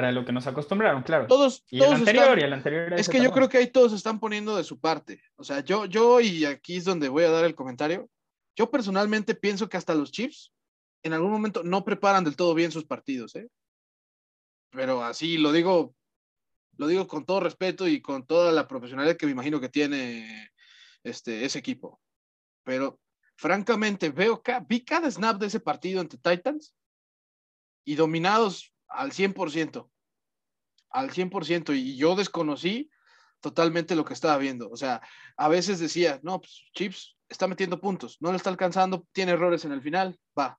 para 0.00 0.12
lo 0.12 0.24
que 0.24 0.32
nos 0.32 0.46
acostumbraron, 0.46 1.02
claro. 1.02 1.26
Todos, 1.26 1.62
y 1.68 1.82
el 1.82 1.92
anterior 1.92 2.38
y 2.38 2.42
el 2.42 2.54
anterior. 2.54 2.94
Es 2.94 3.06
que 3.06 3.22
yo 3.22 3.32
creo 3.32 3.50
que 3.50 3.58
ahí 3.58 3.66
todos 3.66 3.92
están 3.92 4.18
poniendo 4.18 4.56
de 4.56 4.64
su 4.64 4.80
parte. 4.80 5.22
O 5.36 5.44
sea, 5.44 5.60
yo, 5.60 5.84
yo, 5.84 6.22
y 6.22 6.46
aquí 6.46 6.76
es 6.76 6.86
donde 6.86 7.10
voy 7.10 7.24
a 7.24 7.30
dar 7.30 7.44
el 7.44 7.54
comentario, 7.54 8.08
yo 8.56 8.70
personalmente 8.70 9.34
pienso 9.34 9.68
que 9.68 9.76
hasta 9.76 9.94
los 9.94 10.10
Chiefs 10.10 10.54
en 11.02 11.12
algún 11.12 11.30
momento 11.30 11.62
no 11.64 11.84
preparan 11.84 12.24
del 12.24 12.34
todo 12.34 12.54
bien 12.54 12.72
sus 12.72 12.86
partidos, 12.86 13.36
¿eh? 13.36 13.50
Pero 14.70 15.04
así 15.04 15.36
lo 15.36 15.52
digo, 15.52 15.94
lo 16.78 16.86
digo 16.86 17.06
con 17.06 17.26
todo 17.26 17.40
respeto 17.40 17.86
y 17.86 18.00
con 18.00 18.24
toda 18.24 18.52
la 18.52 18.66
profesionalidad 18.66 19.18
que 19.18 19.26
me 19.26 19.32
imagino 19.32 19.60
que 19.60 19.68
tiene 19.68 20.50
este, 21.04 21.44
ese 21.44 21.58
equipo. 21.58 22.00
Pero 22.64 22.98
francamente, 23.36 24.08
veo, 24.08 24.42
vi 24.66 24.82
cada 24.82 25.10
snap 25.10 25.38
de 25.38 25.48
ese 25.48 25.60
partido 25.60 26.00
entre 26.00 26.18
Titans 26.18 26.74
y 27.84 27.96
dominados 27.96 28.72
al 28.90 29.12
100%, 29.12 29.88
al 30.90 31.10
100%, 31.10 31.74
y 31.76 31.96
yo 31.96 32.16
desconocí 32.16 32.90
totalmente 33.40 33.96
lo 33.96 34.04
que 34.04 34.14
estaba 34.14 34.36
viendo. 34.36 34.68
O 34.70 34.76
sea, 34.76 35.00
a 35.36 35.48
veces 35.48 35.78
decía, 35.78 36.20
no, 36.22 36.40
pues 36.40 36.64
Chips 36.74 37.16
está 37.28 37.46
metiendo 37.46 37.80
puntos, 37.80 38.18
no 38.20 38.30
lo 38.30 38.36
está 38.36 38.50
alcanzando, 38.50 39.06
tiene 39.12 39.32
errores 39.32 39.64
en 39.64 39.72
el 39.72 39.80
final, 39.80 40.18
va. 40.38 40.58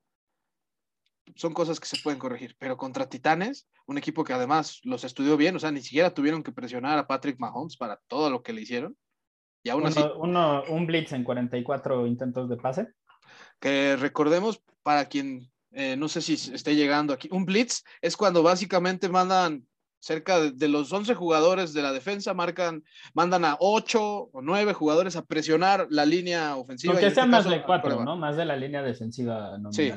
son 1.35 1.53
cosas 1.53 1.79
que 1.79 1.87
se 1.87 2.01
pueden 2.01 2.19
corregir, 2.19 2.55
pero 2.57 2.77
contra 2.77 3.09
Titanes, 3.09 3.67
un 3.85 3.97
equipo 3.97 4.23
que 4.23 4.33
además 4.33 4.79
los 4.83 5.03
estudió 5.03 5.37
bien, 5.37 5.55
o 5.55 5.59
sea, 5.59 5.71
ni 5.71 5.81
siquiera 5.81 6.13
tuvieron 6.13 6.43
que 6.43 6.51
presionar 6.51 6.97
a 6.97 7.07
Patrick 7.07 7.39
Mahomes 7.39 7.77
para 7.77 7.99
todo 8.07 8.29
lo 8.29 8.41
que 8.41 8.53
le 8.53 8.61
hicieron. 8.61 8.97
Y 9.63 9.69
aún 9.69 9.85
así. 9.85 10.01
Uno, 10.17 10.63
un 10.69 10.87
blitz 10.87 11.11
en 11.11 11.23
44 11.23 12.07
intentos 12.07 12.49
de 12.49 12.57
pase. 12.57 12.87
Que 13.59 13.95
recordemos, 13.95 14.63
para 14.81 15.05
quien 15.05 15.50
eh, 15.71 15.95
no 15.95 16.07
sé 16.07 16.21
si 16.21 16.33
esté 16.33 16.75
llegando 16.75 17.13
aquí, 17.13 17.29
un 17.31 17.45
blitz 17.45 17.83
es 18.01 18.17
cuando 18.17 18.43
básicamente 18.43 19.09
mandan 19.09 19.65
cerca 20.01 20.39
de, 20.39 20.67
los 20.67 20.91
11 20.91 21.13
jugadores 21.13 21.73
de 21.73 21.83
la 21.83 21.93
defensa, 21.93 22.33
marcan, 22.33 22.83
mandan 23.13 23.45
a 23.45 23.55
8 23.59 24.01
o 24.33 24.41
9 24.41 24.73
jugadores 24.73 25.15
a 25.15 25.23
presionar 25.23 25.87
la 25.89 26.05
línea 26.05 26.55
ofensiva. 26.57 26.93
Aunque 26.93 27.11
sea 27.11 27.23
este 27.23 27.31
más 27.31 27.47
de 27.47 27.61
4, 27.61 28.03
¿no? 28.03 28.17
Más 28.17 28.35
de 28.35 28.45
la 28.45 28.55
línea 28.55 28.81
defensiva 28.81 29.57
nominal. 29.57 29.73
Sí. 29.73 29.93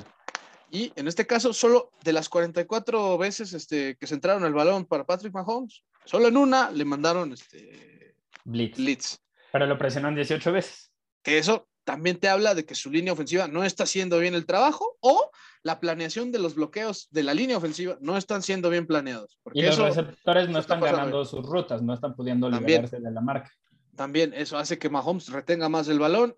Y 0.70 0.92
en 0.96 1.08
este 1.08 1.26
caso, 1.26 1.52
solo 1.52 1.90
de 2.02 2.12
las 2.12 2.28
44 2.28 3.16
veces 3.16 3.52
este, 3.54 3.96
que 3.96 4.06
se 4.06 4.14
entraron 4.14 4.44
el 4.44 4.52
balón 4.52 4.84
para 4.84 5.04
Patrick 5.04 5.32
Mahomes, 5.32 5.84
solo 6.04 6.28
en 6.28 6.36
una 6.36 6.70
le 6.70 6.84
mandaron 6.84 7.32
este, 7.32 8.16
blitz. 8.44 8.76
blitz. 8.76 9.18
Pero 9.52 9.66
lo 9.66 9.78
presionan 9.78 10.14
18 10.14 10.52
veces. 10.52 10.92
Que 11.22 11.38
eso 11.38 11.68
también 11.84 12.18
te 12.18 12.28
habla 12.28 12.54
de 12.54 12.64
que 12.64 12.74
su 12.74 12.90
línea 12.90 13.12
ofensiva 13.12 13.46
no 13.46 13.62
está 13.64 13.84
haciendo 13.84 14.18
bien 14.18 14.34
el 14.34 14.46
trabajo 14.46 14.96
o 15.00 15.30
la 15.62 15.80
planeación 15.80 16.32
de 16.32 16.38
los 16.38 16.54
bloqueos 16.54 17.08
de 17.10 17.22
la 17.22 17.34
línea 17.34 17.56
ofensiva 17.56 17.96
no 18.00 18.16
están 18.16 18.42
siendo 18.42 18.70
bien 18.70 18.86
planeados. 18.86 19.38
Porque 19.42 19.60
y 19.60 19.62
los 19.62 19.78
receptores 19.78 20.48
no 20.48 20.58
están 20.58 20.80
ganando 20.80 21.24
sus 21.24 21.44
rutas, 21.46 21.82
no 21.82 21.94
están 21.94 22.14
pudiendo 22.14 22.50
liberarse 22.50 22.98
de 22.98 23.10
la 23.10 23.20
marca. 23.20 23.50
También 23.94 24.34
eso 24.34 24.58
hace 24.58 24.78
que 24.78 24.90
Mahomes 24.90 25.28
retenga 25.28 25.68
más 25.68 25.88
el 25.88 25.98
balón, 25.98 26.36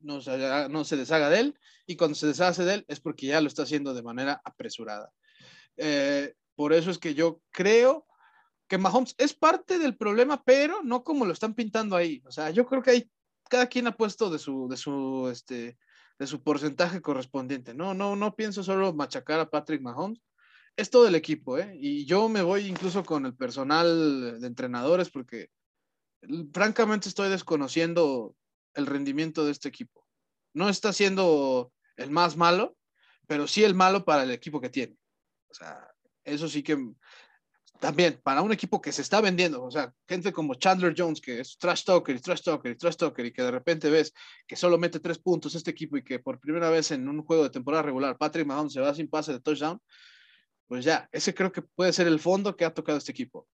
no 0.00 0.20
se, 0.20 0.68
no 0.70 0.84
se 0.84 0.96
deshaga 0.96 1.28
de 1.28 1.40
él, 1.40 1.58
y 1.86 1.96
cuando 1.96 2.14
se 2.14 2.26
deshace 2.26 2.64
de 2.64 2.74
él 2.74 2.84
es 2.88 3.00
porque 3.00 3.26
ya 3.26 3.40
lo 3.40 3.48
está 3.48 3.64
haciendo 3.64 3.92
de 3.92 4.02
manera 4.02 4.40
apresurada. 4.44 5.12
Eh, 5.76 6.34
por 6.54 6.72
eso 6.72 6.90
es 6.90 6.98
que 6.98 7.14
yo 7.14 7.40
creo 7.50 8.06
que 8.66 8.78
Mahomes 8.78 9.14
es 9.18 9.34
parte 9.34 9.78
del 9.78 9.96
problema, 9.96 10.42
pero 10.42 10.82
no 10.82 11.04
como 11.04 11.24
lo 11.24 11.32
están 11.32 11.54
pintando 11.54 11.96
ahí. 11.96 12.22
O 12.26 12.32
sea, 12.32 12.50
yo 12.50 12.66
creo 12.66 12.82
que 12.82 12.90
hay, 12.90 13.10
cada 13.48 13.66
quien 13.66 13.86
ha 13.86 13.96
puesto 13.96 14.30
de 14.30 14.38
su, 14.38 14.68
de 14.68 14.76
su, 14.76 15.28
este, 15.30 15.78
de 16.18 16.26
su 16.26 16.42
porcentaje 16.42 17.00
correspondiente. 17.00 17.74
No, 17.74 17.94
no, 17.94 18.16
no 18.16 18.34
pienso 18.34 18.62
solo 18.62 18.92
machacar 18.92 19.40
a 19.40 19.50
Patrick 19.50 19.82
Mahomes. 19.82 20.20
Es 20.76 20.90
todo 20.90 21.08
el 21.08 21.14
equipo, 21.14 21.58
¿eh? 21.58 21.74
Y 21.80 22.04
yo 22.04 22.28
me 22.28 22.42
voy 22.42 22.66
incluso 22.66 23.04
con 23.04 23.24
el 23.24 23.34
personal 23.34 24.40
de 24.40 24.46
entrenadores 24.46 25.10
porque 25.10 25.50
francamente 26.52 27.08
estoy 27.08 27.30
desconociendo 27.30 28.34
el 28.74 28.86
rendimiento 28.86 29.44
de 29.44 29.52
este 29.52 29.68
equipo. 29.68 30.06
No 30.52 30.68
está 30.68 30.92
siendo 30.92 31.72
el 31.96 32.10
más 32.10 32.36
malo, 32.36 32.76
pero 33.26 33.46
sí 33.46 33.64
el 33.64 33.74
malo 33.74 34.04
para 34.04 34.22
el 34.22 34.30
equipo 34.30 34.60
que 34.60 34.68
tiene. 34.68 34.98
O 35.48 35.54
sea, 35.54 35.90
eso 36.24 36.48
sí 36.48 36.62
que 36.62 36.76
también 37.78 38.20
para 38.22 38.42
un 38.42 38.52
equipo 38.52 38.80
que 38.80 38.92
se 38.92 39.02
está 39.02 39.20
vendiendo, 39.20 39.62
o 39.62 39.70
sea, 39.70 39.92
gente 40.08 40.32
como 40.32 40.54
Chandler 40.54 40.94
Jones, 40.96 41.20
que 41.20 41.40
es 41.40 41.58
trash 41.58 41.84
talker 41.84 42.16
y 42.16 42.20
trash 42.20 42.42
talker 42.42 42.72
y 42.72 42.76
trash 42.76 42.96
talker, 42.96 43.26
y 43.26 43.32
que 43.32 43.42
de 43.42 43.50
repente 43.50 43.90
ves 43.90 44.12
que 44.46 44.56
solo 44.56 44.78
mete 44.78 45.00
tres 45.00 45.18
puntos 45.18 45.54
este 45.54 45.70
equipo 45.70 45.96
y 45.96 46.04
que 46.04 46.18
por 46.18 46.40
primera 46.40 46.70
vez 46.70 46.90
en 46.90 47.08
un 47.08 47.22
juego 47.22 47.44
de 47.44 47.50
temporada 47.50 47.82
regular 47.82 48.16
Patrick 48.16 48.46
Mahomes 48.46 48.72
se 48.72 48.80
va 48.80 48.94
sin 48.94 49.08
pase 49.08 49.32
de 49.32 49.40
touchdown, 49.40 49.80
pues 50.66 50.84
ya, 50.84 51.08
ese 51.12 51.34
creo 51.34 51.52
que 51.52 51.62
puede 51.62 51.92
ser 51.92 52.06
el 52.06 52.18
fondo 52.18 52.56
que 52.56 52.64
ha 52.64 52.74
tocado 52.74 52.98
este 52.98 53.12
equipo. 53.12 53.46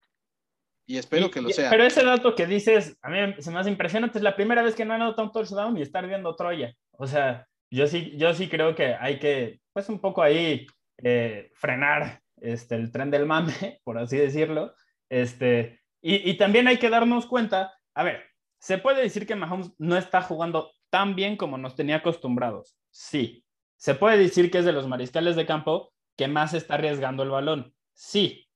Y 0.86 0.98
espero 0.98 1.30
que 1.30 1.40
lo 1.40 1.50
sea. 1.50 1.70
Pero 1.70 1.84
ese 1.84 2.04
dato 2.04 2.34
que 2.34 2.46
dices, 2.46 2.96
a 3.02 3.10
mí 3.10 3.18
se 3.38 3.50
me 3.50 3.60
hace 3.60 3.70
impresionante, 3.70 4.18
es 4.18 4.24
la 4.24 4.34
primera 4.34 4.62
vez 4.62 4.74
que 4.74 4.84
no 4.84 4.92
ha 4.92 4.96
anotado 4.96 5.28
un 5.28 5.32
touchdown 5.32 5.78
y 5.78 5.82
está 5.82 6.00
viendo 6.00 6.34
Troya. 6.34 6.74
O 6.92 7.06
sea, 7.06 7.46
yo 7.70 7.86
sí, 7.86 8.12
yo 8.16 8.34
sí 8.34 8.48
creo 8.48 8.74
que 8.74 8.94
hay 8.94 9.18
que, 9.20 9.60
pues 9.72 9.88
un 9.88 10.00
poco 10.00 10.22
ahí 10.22 10.66
eh, 10.98 11.50
frenar 11.54 12.20
este, 12.42 12.74
el 12.76 12.92
tren 12.92 13.10
del 13.10 13.26
mame, 13.26 13.80
por 13.84 13.98
así 13.98 14.16
decirlo. 14.16 14.74
Este, 15.08 15.80
y, 16.00 16.30
y, 16.30 16.36
también 16.36 16.68
hay 16.68 16.78
que 16.78 16.90
darnos 16.90 17.26
cuenta, 17.26 17.74
a 17.94 18.04
ver, 18.04 18.22
se 18.58 18.78
puede 18.78 19.02
decir 19.02 19.26
que 19.26 19.34
Mahomes 19.34 19.72
no 19.78 19.96
está 19.96 20.22
jugando 20.22 20.72
tan 20.90 21.14
bien 21.14 21.36
como 21.36 21.58
nos 21.58 21.74
tenía 21.74 21.96
acostumbrados. 21.96 22.76
Sí. 22.90 23.44
Se 23.76 23.94
puede 23.94 24.18
decir 24.18 24.50
que 24.50 24.58
es 24.58 24.64
de 24.64 24.72
los 24.72 24.86
mariscales 24.86 25.36
de 25.36 25.46
campo 25.46 25.92
que 26.16 26.28
más 26.28 26.52
está 26.52 26.74
arriesgando 26.74 27.22
el 27.22 27.30
balón. 27.30 27.74
Sí. 27.94 28.46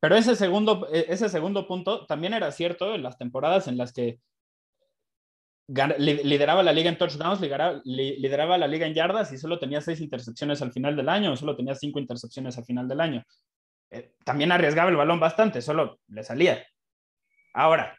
Pero 0.00 0.16
ese 0.16 0.36
segundo, 0.36 0.88
e, 0.92 1.06
ese 1.08 1.28
segundo 1.28 1.66
punto 1.66 2.06
también 2.06 2.32
era 2.34 2.50
cierto 2.50 2.94
en 2.94 3.02
las 3.02 3.18
temporadas 3.18 3.68
en 3.68 3.76
las 3.76 3.92
que 3.92 4.20
lideraba 5.66 6.62
la 6.62 6.72
liga 6.72 6.90
en 6.90 6.98
touchdowns, 6.98 7.40
lideraba, 7.40 8.58
la 8.58 8.66
liga 8.66 8.86
en 8.86 8.94
yardas 8.94 9.32
y 9.32 9.38
solo 9.38 9.58
tenía 9.58 9.80
seis 9.80 10.00
intercepciones 10.00 10.60
al 10.60 10.72
final 10.72 10.94
del 10.96 11.08
año, 11.08 11.36
solo 11.36 11.56
tenía 11.56 11.74
cinco 11.74 11.98
intercepciones 11.98 12.58
al 12.58 12.64
final 12.64 12.86
del 12.88 13.00
año. 13.00 13.24
Eh, 13.90 14.12
también 14.24 14.52
arriesgaba 14.52 14.90
el 14.90 14.96
balón 14.96 15.20
bastante, 15.20 15.62
solo 15.62 16.00
le 16.08 16.22
salía. 16.22 16.64
Ahora, 17.54 17.96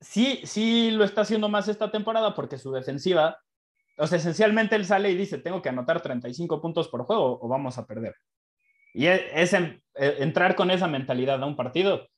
sí, 0.00 0.40
sí 0.44 0.90
lo 0.90 1.04
está 1.04 1.22
haciendo 1.22 1.48
más 1.48 1.68
esta 1.68 1.90
temporada 1.90 2.34
porque 2.34 2.58
su 2.58 2.72
defensiva, 2.72 3.38
o 3.96 4.06
sea, 4.06 4.18
esencialmente 4.18 4.76
él 4.76 4.84
sale 4.84 5.10
y 5.10 5.16
dice, 5.16 5.38
tengo 5.38 5.62
que 5.62 5.70
anotar 5.70 6.02
35 6.02 6.60
puntos 6.60 6.88
por 6.88 7.04
juego 7.04 7.38
o 7.40 7.48
vamos 7.48 7.78
a 7.78 7.86
perder. 7.86 8.14
Y 8.92 9.06
e, 9.06 9.40
es, 9.40 9.54
e, 9.54 9.80
entrar 9.94 10.54
con 10.54 10.70
esa 10.70 10.88
mentalidad 10.88 11.42
a 11.42 11.46
un 11.46 11.56
partido 11.56 12.08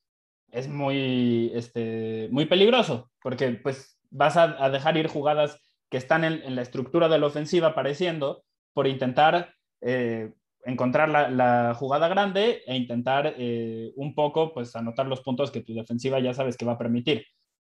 es 0.50 0.68
muy, 0.68 1.52
este, 1.54 2.28
muy 2.32 2.46
peligroso, 2.46 3.10
porque 3.22 3.50
pues 3.50 3.99
vas 4.10 4.36
a, 4.36 4.68
dejar 4.70 4.96
ir 4.96 5.08
jugadas 5.08 5.60
que 5.88 5.96
están 5.96 6.24
en, 6.24 6.54
la 6.54 6.62
estructura 6.62 7.08
de 7.08 7.18
la 7.18 7.26
ofensiva 7.26 7.68
apareciendo 7.68 8.42
por 8.72 8.86
intentar 8.86 9.54
eh, 9.80 10.32
encontrar 10.64 11.08
la, 11.08 11.74
jugada 11.74 12.08
grande 12.08 12.62
e 12.66 12.76
intentar 12.76 13.34
eh, 13.38 13.92
un 13.96 14.14
poco 14.14 14.52
pues 14.52 14.74
anotar 14.76 15.06
los 15.06 15.22
puntos 15.22 15.50
que 15.50 15.62
tu 15.62 15.74
defensiva 15.74 16.20
ya 16.20 16.34
sabes 16.34 16.56
que 16.56 16.64
va 16.64 16.72
a 16.72 16.78
permitir. 16.78 17.24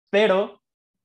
Pero 0.10 0.62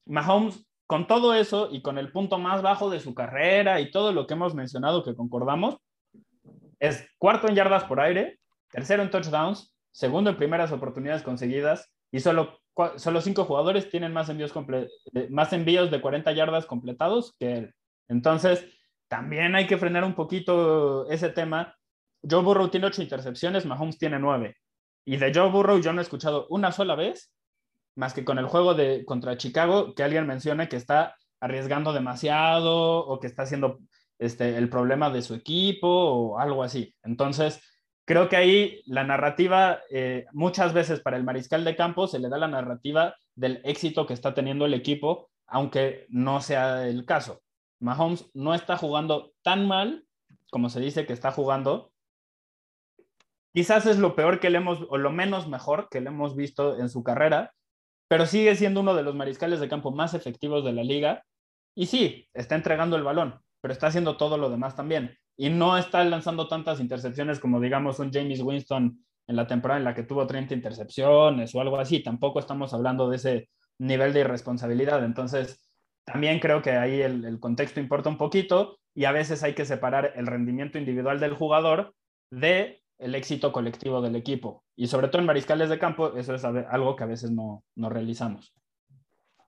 Mahomes, 0.06 0.66
con 0.86 1.06
todo 1.06 1.34
eso 1.34 1.68
y 1.70 1.82
con 1.82 1.98
el 1.98 2.12
punto 2.12 2.38
más 2.38 2.62
bajo 2.62 2.90
de 2.90 3.00
su 3.00 3.14
carrera 3.14 3.80
y 3.80 3.90
todo 3.90 4.12
lo 4.12 4.26
que 4.26 4.34
hemos 4.34 4.54
mencionado 4.54 5.04
que 5.04 5.14
concordamos, 5.14 5.76
es 6.78 7.06
cuarto 7.18 7.48
en 7.48 7.54
yardas 7.54 7.84
por 7.84 8.00
aire, 8.00 8.40
tercero 8.70 9.02
en 9.02 9.10
touchdowns, 9.10 9.74
segundo 9.92 10.30
en 10.30 10.36
primeras 10.36 10.72
oportunidades 10.72 11.22
conseguidas 11.22 11.92
y 12.10 12.20
solo 12.20 12.58
solo 12.96 13.20
cinco 13.20 13.44
jugadores 13.44 13.90
tienen 13.90 14.12
más 14.12 14.28
envíos, 14.28 14.52
eh, 14.72 15.28
más 15.30 15.52
envíos 15.52 15.90
de 15.90 16.00
40 16.00 16.32
yardas 16.32 16.66
completados 16.66 17.34
que 17.38 17.52
él. 17.52 17.74
Entonces, 18.08 18.66
también 19.08 19.54
hay 19.54 19.66
que 19.66 19.78
frenar 19.78 20.04
un 20.04 20.14
poquito 20.14 21.08
ese 21.10 21.30
tema. 21.30 21.76
Joe 22.28 22.42
Burrow 22.42 22.68
tiene 22.68 22.86
ocho 22.86 23.02
intercepciones, 23.02 23.66
Mahomes 23.66 23.98
tiene 23.98 24.18
nueve. 24.18 24.56
Y 25.04 25.16
de 25.16 25.32
Joe 25.34 25.50
Burrow 25.50 25.80
yo 25.80 25.92
no 25.92 26.00
he 26.00 26.04
escuchado 26.04 26.46
una 26.50 26.72
sola 26.72 26.94
vez, 26.94 27.32
más 27.96 28.14
que 28.14 28.24
con 28.24 28.38
el 28.38 28.46
juego 28.46 28.74
de 28.74 29.04
contra 29.04 29.36
Chicago, 29.36 29.94
que 29.94 30.02
alguien 30.02 30.26
mencione 30.26 30.68
que 30.68 30.76
está 30.76 31.16
arriesgando 31.40 31.92
demasiado 31.92 32.98
o 32.98 33.18
que 33.18 33.26
está 33.26 33.42
haciendo 33.42 33.78
este, 34.18 34.56
el 34.56 34.68
problema 34.68 35.10
de 35.10 35.22
su 35.22 35.34
equipo 35.34 35.88
o 35.88 36.38
algo 36.38 36.62
así. 36.62 36.94
Entonces, 37.02 37.60
Creo 38.10 38.28
que 38.28 38.34
ahí 38.34 38.82
la 38.86 39.04
narrativa, 39.04 39.82
eh, 39.88 40.26
muchas 40.32 40.72
veces 40.72 40.98
para 40.98 41.16
el 41.16 41.22
mariscal 41.22 41.62
de 41.62 41.76
campo 41.76 42.08
se 42.08 42.18
le 42.18 42.28
da 42.28 42.38
la 42.38 42.48
narrativa 42.48 43.14
del 43.36 43.60
éxito 43.62 44.04
que 44.04 44.14
está 44.14 44.34
teniendo 44.34 44.66
el 44.66 44.74
equipo, 44.74 45.30
aunque 45.46 46.06
no 46.08 46.40
sea 46.40 46.88
el 46.88 47.04
caso. 47.04 47.40
Mahomes 47.78 48.28
no 48.34 48.52
está 48.52 48.76
jugando 48.76 49.30
tan 49.42 49.68
mal 49.68 50.08
como 50.50 50.70
se 50.70 50.80
dice 50.80 51.06
que 51.06 51.12
está 51.12 51.30
jugando. 51.30 51.92
Quizás 53.54 53.86
es 53.86 53.98
lo 53.98 54.16
peor 54.16 54.40
que 54.40 54.50
le 54.50 54.58
hemos, 54.58 54.84
o 54.88 54.98
lo 54.98 55.12
menos 55.12 55.46
mejor 55.46 55.88
que 55.88 56.00
le 56.00 56.08
hemos 56.08 56.34
visto 56.34 56.80
en 56.80 56.88
su 56.88 57.04
carrera, 57.04 57.54
pero 58.08 58.26
sigue 58.26 58.56
siendo 58.56 58.80
uno 58.80 58.96
de 58.96 59.04
los 59.04 59.14
mariscales 59.14 59.60
de 59.60 59.68
campo 59.68 59.92
más 59.92 60.14
efectivos 60.14 60.64
de 60.64 60.72
la 60.72 60.82
liga. 60.82 61.22
Y 61.76 61.86
sí, 61.86 62.28
está 62.34 62.56
entregando 62.56 62.96
el 62.96 63.04
balón, 63.04 63.40
pero 63.60 63.70
está 63.70 63.86
haciendo 63.86 64.16
todo 64.16 64.36
lo 64.36 64.50
demás 64.50 64.74
también 64.74 65.16
y 65.40 65.48
no 65.48 65.78
está 65.78 66.04
lanzando 66.04 66.48
tantas 66.48 66.80
intercepciones 66.80 67.40
como 67.40 67.60
digamos 67.60 67.98
un 67.98 68.12
James 68.12 68.42
Winston 68.42 69.02
en 69.26 69.36
la 69.36 69.46
temporada 69.46 69.78
en 69.78 69.84
la 69.84 69.94
que 69.94 70.02
tuvo 70.02 70.26
30 70.26 70.52
intercepciones 70.52 71.54
o 71.54 71.62
algo 71.62 71.78
así. 71.78 72.02
Tampoco 72.02 72.40
estamos 72.40 72.74
hablando 72.74 73.08
de 73.08 73.16
ese 73.16 73.48
nivel 73.78 74.12
de 74.12 74.20
irresponsabilidad. 74.20 75.02
Entonces, 75.02 75.66
también 76.04 76.40
creo 76.40 76.60
que 76.60 76.72
ahí 76.72 77.00
el, 77.00 77.40
contexto 77.40 77.80
importa 77.80 78.10
un 78.10 78.18
poquito 78.18 78.80
y 78.94 79.06
a 79.06 79.12
veces 79.12 79.42
hay 79.42 79.54
que 79.54 79.64
separar 79.64 80.12
el 80.14 80.26
rendimiento 80.26 80.76
individual 80.76 81.18
del 81.18 81.32
jugador 81.32 81.94
de 82.30 82.82
el 82.98 83.14
éxito 83.14 83.50
colectivo 83.50 84.02
del 84.02 84.16
equipo. 84.16 84.62
Y 84.76 84.88
sobre 84.88 85.08
todo 85.08 85.22
en 85.22 85.26
mariscales 85.26 85.70
de 85.70 85.78
campo, 85.78 86.18
eso 86.18 86.34
es 86.34 86.44
algo 86.44 86.96
que 86.96 87.04
a 87.04 87.06
veces 87.06 87.30
no, 87.30 87.64
no 87.76 87.88
realizamos. 87.88 88.52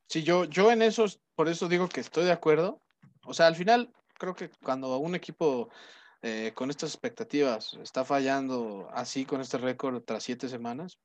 Sí, 0.08 0.22
yo, 0.22 0.46
yo 0.46 0.72
en 0.72 0.80
eso, 0.80 1.04
por 1.34 1.50
eso 1.50 1.68
digo 1.68 1.86
que 1.90 2.00
estoy 2.00 2.24
de 2.24 2.32
acuerdo. 2.32 2.80
O 3.26 3.34
sea, 3.34 3.46
al 3.46 3.56
final, 3.56 3.92
creo 4.14 4.34
que 4.34 4.50
cuando 4.62 4.96
un 4.98 5.14
equipo 5.14 5.68
eh, 6.22 6.52
con 6.54 6.70
estas 6.70 6.90
expectativas 6.90 7.74
está 7.82 8.04
fallando 8.04 8.88
así 8.92 9.24
con 9.24 9.40
este 9.40 9.58
récord 9.58 10.02
tras 10.02 10.22
siete 10.22 10.48
semanas, 10.48 10.98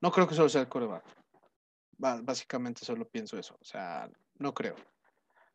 no 0.00 0.10
creo 0.10 0.26
que 0.26 0.34
solo 0.34 0.48
sea 0.48 0.62
el 0.62 0.68
coreback. 0.68 1.04
básicamente 1.98 2.84
solo 2.84 3.08
pienso 3.08 3.38
eso. 3.38 3.56
O 3.60 3.64
sea, 3.64 4.10
no 4.38 4.52
creo. 4.52 4.74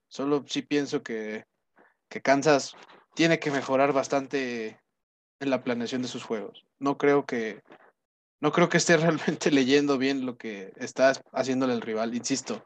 Solo 0.08 0.46
sí 0.48 0.62
pienso 0.62 1.04
que, 1.04 1.44
que 2.08 2.22
Kansas 2.22 2.74
tiene 3.14 3.40
que 3.40 3.52
mejorar 3.52 3.92
bastante 3.92 4.80
en 5.40 5.50
la 5.50 5.64
planeación 5.64 6.02
de 6.02 6.08
sus 6.08 6.24
juegos. 6.24 6.66
No 6.80 6.98
creo 6.98 7.26
que 7.26 7.62
no 8.40 8.52
creo 8.52 8.70
que 8.70 8.78
esté 8.78 8.98
realmente 8.98 9.52
leyendo 9.52 9.98
bien 9.98 10.26
lo 10.26 10.38
que 10.38 10.72
está 10.78 11.12
haciéndole 11.34 11.74
el 11.74 11.82
rival. 11.82 12.16
Insisto, 12.16 12.64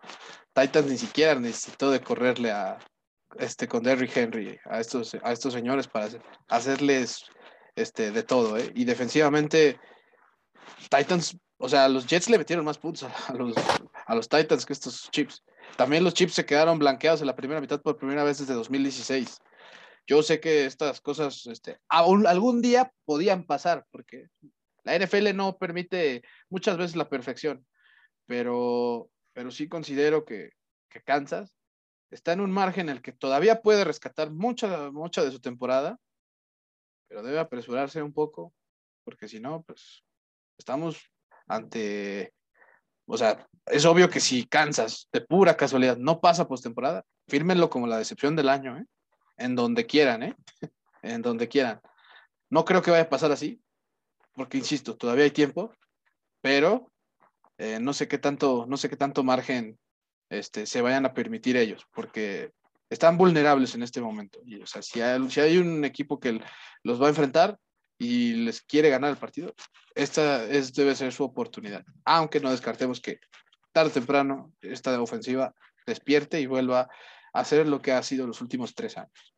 Titans 0.53 0.87
ni 0.87 0.97
siquiera 0.97 1.39
necesitó 1.39 1.91
de 1.91 2.01
correrle 2.01 2.51
a 2.51 2.77
este 3.39 3.67
con 3.67 3.83
Derrick 3.83 4.15
Henry 4.15 4.59
a 4.65 4.79
estos 4.79 5.15
a 5.23 5.31
estos 5.31 5.53
señores 5.53 5.87
para 5.87 6.09
hacerles 6.47 7.25
este 7.75 8.11
de 8.11 8.23
todo, 8.23 8.57
¿eh? 8.57 8.71
Y 8.75 8.85
defensivamente 8.85 9.79
Titans, 10.89 11.37
o 11.57 11.69
sea, 11.69 11.87
los 11.87 12.05
Jets 12.05 12.29
le 12.29 12.37
metieron 12.37 12.65
más 12.65 12.77
puntos 12.77 13.03
a 13.27 13.33
los, 13.33 13.55
a 14.05 14.15
los 14.15 14.27
Titans 14.27 14.65
que 14.65 14.73
estos 14.73 15.09
Chips. 15.11 15.43
También 15.77 16.03
los 16.03 16.13
Chips 16.13 16.33
se 16.33 16.45
quedaron 16.45 16.79
blanqueados 16.79 17.21
en 17.21 17.27
la 17.27 17.35
primera 17.35 17.61
mitad 17.61 17.81
por 17.81 17.97
primera 17.97 18.23
vez 18.23 18.39
desde 18.39 18.53
2016. 18.53 19.37
Yo 20.07 20.23
sé 20.23 20.39
que 20.39 20.65
estas 20.65 20.99
cosas 20.99 21.45
este, 21.45 21.79
algún 21.87 22.61
día 22.61 22.91
podían 23.05 23.45
pasar, 23.45 23.85
porque 23.91 24.27
la 24.83 24.97
NFL 24.97 25.35
no 25.35 25.57
permite 25.57 26.23
muchas 26.49 26.77
veces 26.77 26.95
la 26.95 27.07
perfección, 27.07 27.65
pero, 28.25 29.09
pero 29.33 29.51
sí 29.51 29.69
considero 29.69 30.25
que, 30.25 30.51
que 30.89 31.01
Kansas 31.01 31.55
está 32.11 32.33
en 32.33 32.41
un 32.41 32.51
margen 32.51 32.89
en 32.89 32.97
el 32.97 33.01
que 33.01 33.13
todavía 33.13 33.61
puede 33.61 33.83
rescatar 33.83 34.31
mucha, 34.31 35.23
de 35.23 35.31
su 35.31 35.39
temporada, 35.39 35.97
pero 37.07 37.23
debe 37.23 37.39
apresurarse 37.39 38.03
un 38.03 38.13
poco, 38.13 38.53
porque 39.03 39.27
si 39.27 39.39
no, 39.39 39.63
pues 39.63 40.03
estamos 40.57 41.09
ante, 41.47 42.33
o 43.05 43.17
sea, 43.17 43.47
es 43.65 43.85
obvio 43.85 44.09
que 44.09 44.19
si 44.19 44.45
Kansas 44.45 45.07
de 45.11 45.21
pura 45.21 45.57
casualidad 45.57 45.97
no 45.97 46.19
pasa 46.19 46.47
postemporada, 46.47 47.05
fírmenlo 47.27 47.69
como 47.69 47.87
la 47.87 47.97
decepción 47.97 48.35
del 48.35 48.49
año, 48.49 48.77
¿eh? 48.77 48.85
en 49.37 49.55
donde 49.55 49.85
quieran, 49.85 50.23
¿eh? 50.23 50.35
en 51.01 51.21
donde 51.21 51.47
quieran. 51.47 51.81
No 52.49 52.65
creo 52.65 52.81
que 52.81 52.91
vaya 52.91 53.03
a 53.03 53.09
pasar 53.09 53.31
así, 53.31 53.61
porque 54.33 54.57
insisto, 54.57 54.97
todavía 54.97 55.23
hay 55.23 55.31
tiempo, 55.31 55.73
pero 56.41 56.91
eh, 57.57 57.79
no 57.79 57.93
sé 57.93 58.07
qué 58.07 58.17
tanto, 58.17 58.65
no 58.67 58.75
sé 58.75 58.89
qué 58.89 58.97
tanto 58.97 59.23
margen 59.23 59.79
este, 60.31 60.65
se 60.65 60.81
vayan 60.81 61.05
a 61.05 61.13
permitir 61.13 61.57
ellos, 61.57 61.85
porque 61.93 62.53
están 62.89 63.17
vulnerables 63.17 63.75
en 63.75 63.83
este 63.83 64.01
momento. 64.01 64.39
Y, 64.45 64.61
o 64.61 64.65
sea, 64.65 64.81
si 64.81 65.01
hay, 65.01 65.57
un 65.57 65.83
equipo 65.83 66.19
que 66.19 66.41
los 66.83 67.01
va 67.01 67.07
a 67.07 67.09
enfrentar 67.09 67.57
y 67.99 68.33
les 68.33 68.61
quiere 68.61 68.89
ganar 68.89 69.11
el 69.11 69.17
partido, 69.17 69.53
esta 69.93 70.45
es, 70.45 70.73
debe 70.73 70.95
ser 70.95 71.11
su 71.11 71.25
oportunidad. 71.25 71.83
Aunque 72.05 72.39
no 72.39 72.49
descartemos 72.49 73.01
que 73.01 73.19
tarde 73.73 73.89
o 73.89 73.93
temprano 73.93 74.53
esta 74.61 74.99
ofensiva 75.01 75.53
despierte 75.85 76.39
y 76.39 76.45
vuelva 76.45 76.87
a 77.33 77.39
hacer 77.39 77.67
lo 77.67 77.81
que 77.81 77.91
ha 77.91 78.01
sido 78.01 78.25
los 78.25 78.39
últimos 78.41 78.73
tres 78.73 78.97
años. 78.97 79.35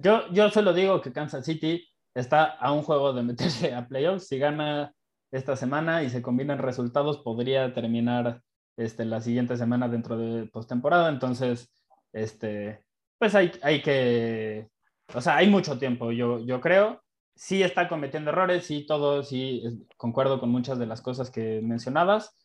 Yo, 0.00 0.30
yo 0.32 0.48
solo 0.50 0.72
digo 0.72 1.02
que 1.02 1.12
Kansas 1.12 1.44
City 1.44 1.86
está 2.14 2.44
a 2.44 2.72
un 2.72 2.82
juego 2.82 3.12
de 3.12 3.22
meterse 3.22 3.74
a 3.74 3.86
playoffs. 3.86 4.26
Si 4.26 4.38
gana 4.38 4.94
esta 5.30 5.54
semana 5.54 6.02
y 6.02 6.08
se 6.08 6.22
combinan 6.22 6.58
resultados, 6.58 7.18
podría 7.18 7.74
terminar 7.74 8.42
este, 8.78 9.04
la 9.04 9.20
siguiente 9.20 9.56
semana 9.56 9.88
dentro 9.88 10.16
de 10.16 10.46
postemporada. 10.46 11.10
Entonces, 11.10 11.70
este, 12.12 12.84
pues 13.18 13.34
hay, 13.34 13.52
hay 13.62 13.82
que, 13.82 14.68
o 15.14 15.20
sea, 15.20 15.36
hay 15.36 15.48
mucho 15.48 15.78
tiempo, 15.78 16.12
yo, 16.12 16.38
yo 16.46 16.60
creo. 16.60 17.02
Sí 17.34 17.62
está 17.62 17.88
cometiendo 17.88 18.30
errores, 18.30 18.66
sí, 18.66 18.86
todo, 18.86 19.22
sí, 19.22 19.62
concuerdo 19.96 20.40
con 20.40 20.50
muchas 20.50 20.78
de 20.78 20.86
las 20.86 21.00
cosas 21.02 21.30
que 21.30 21.60
mencionabas, 21.62 22.36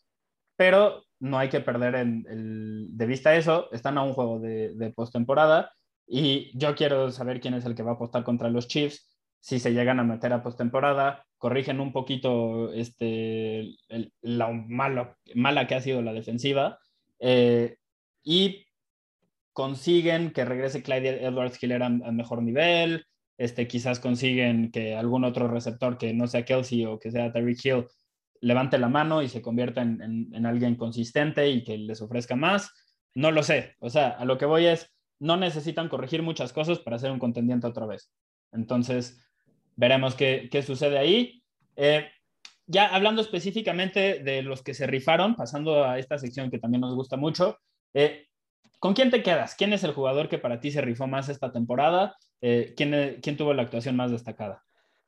pero 0.56 1.04
no 1.20 1.40
hay 1.40 1.50
que 1.50 1.62
perder 1.62 1.96
en 1.96 2.26
el, 2.30 2.88
de 2.92 3.06
vista 3.08 3.36
eso. 3.36 3.72
Están 3.72 3.98
a 3.98 4.04
un 4.04 4.14
juego 4.14 4.40
de, 4.40 4.74
de 4.76 4.92
postemporada 4.92 5.72
y 6.06 6.56
yo 6.58 6.76
quiero 6.76 7.12
saber 7.12 7.40
quién 7.42 7.56
es 7.56 7.66
el 7.66 7.76
que 7.76 7.84
va 7.84 7.92
a 7.92 7.94
apostar 7.96 8.24
contra 8.24 8.50
los 8.50 8.68
Chiefs 8.68 9.13
si 9.44 9.60
se 9.60 9.74
llegan 9.74 10.00
a 10.00 10.06
meter 10.06 10.32
a 10.32 10.42
postemporada, 10.42 11.26
corrigen 11.38 11.82
un 11.82 11.92
poquito 11.92 12.72
este, 12.72 13.76
la 14.22 14.50
malo, 14.50 15.18
mala 15.36 15.68
que 15.68 15.76
ha 15.76 15.82
sido 15.82 16.02
la 16.02 16.14
defensiva 16.14 16.80
eh, 17.20 17.76
y 18.24 18.66
consiguen 19.52 20.32
que 20.32 20.46
regrese 20.46 20.82
Clyde 20.82 21.26
Edwards 21.26 21.62
Hiller 21.62 21.84
a, 21.84 21.90
mejor 21.90 22.42
nivel, 22.42 23.06
este, 23.38 23.68
quizás 23.68 24.00
consiguen 24.00 24.72
que 24.72 24.96
algún 24.96 25.26
otro 25.26 25.50
receptor 25.50 25.98
que 25.98 26.14
no 26.14 26.28
sea 26.28 26.46
Kelsey 26.46 26.86
o 26.86 26.98
que 26.98 27.12
sea 27.12 27.34
Terry 27.34 27.58
Hill 27.62 27.88
levante 28.40 28.78
la 28.78 28.88
mano 28.88 29.22
y 29.22 29.28
se 29.28 29.42
convierta 29.42 29.82
en, 29.82 30.32
en, 30.34 30.46
alguien 30.46 30.78
consistente 30.78 31.50
y 31.50 31.66
que 31.66 31.78
les 31.78 32.02
ofrezca 32.02 32.38
más. 32.38 32.72
No 33.14 33.32
lo 33.32 33.44
sé. 33.44 33.76
O 33.80 33.90
sea, 33.90 34.12
a 34.12 34.24
lo 34.24 34.38
que 34.38 34.46
voy 34.46 34.68
es, 34.68 34.90
no 35.20 35.36
necesitan 35.36 35.90
corregir 35.90 36.24
muchas 36.24 36.54
cosas 36.54 36.80
para 36.80 36.98
ser 36.98 37.12
un 37.12 37.20
contendiente 37.20 37.68
otra 37.68 37.86
vez. 37.86 38.10
Entonces, 38.54 39.20
veremos 39.76 40.16
qué, 40.16 40.50
qué 40.52 40.64
sucede 40.64 40.98
ahí. 40.98 41.44
Eh, 41.76 42.10
ya 42.66 42.88
hablando 42.88 43.22
específicamente 43.22 44.20
de 44.24 44.42
los 44.42 44.64
que 44.64 44.74
se 44.74 44.88
rifaron, 44.88 45.36
pasando 45.36 45.84
a 45.84 46.00
esta 46.00 46.18
sección 46.18 46.50
que 46.50 46.60
también 46.60 46.82
nos 46.82 46.96
gusta 46.96 47.18
mucho, 47.18 47.60
eh, 47.94 48.28
¿con 48.80 48.94
quién 48.94 49.12
te 49.12 49.24
quedas? 49.24 49.56
¿Quién 49.56 49.74
es 49.74 49.84
el 49.84 49.94
jugador 49.94 50.30
que 50.30 50.38
para 50.38 50.60
ti 50.60 50.72
se 50.72 50.82
rifó 50.82 51.08
más 51.08 51.30
esta 51.30 51.52
temporada? 51.52 52.16
Eh, 52.42 52.74
¿quién, 52.76 53.20
¿quién, 53.22 53.38
tuvo 53.38 53.54
la 53.54 53.64
actuación 53.64 53.96
más 53.96 54.12
destacada? 54.12 54.64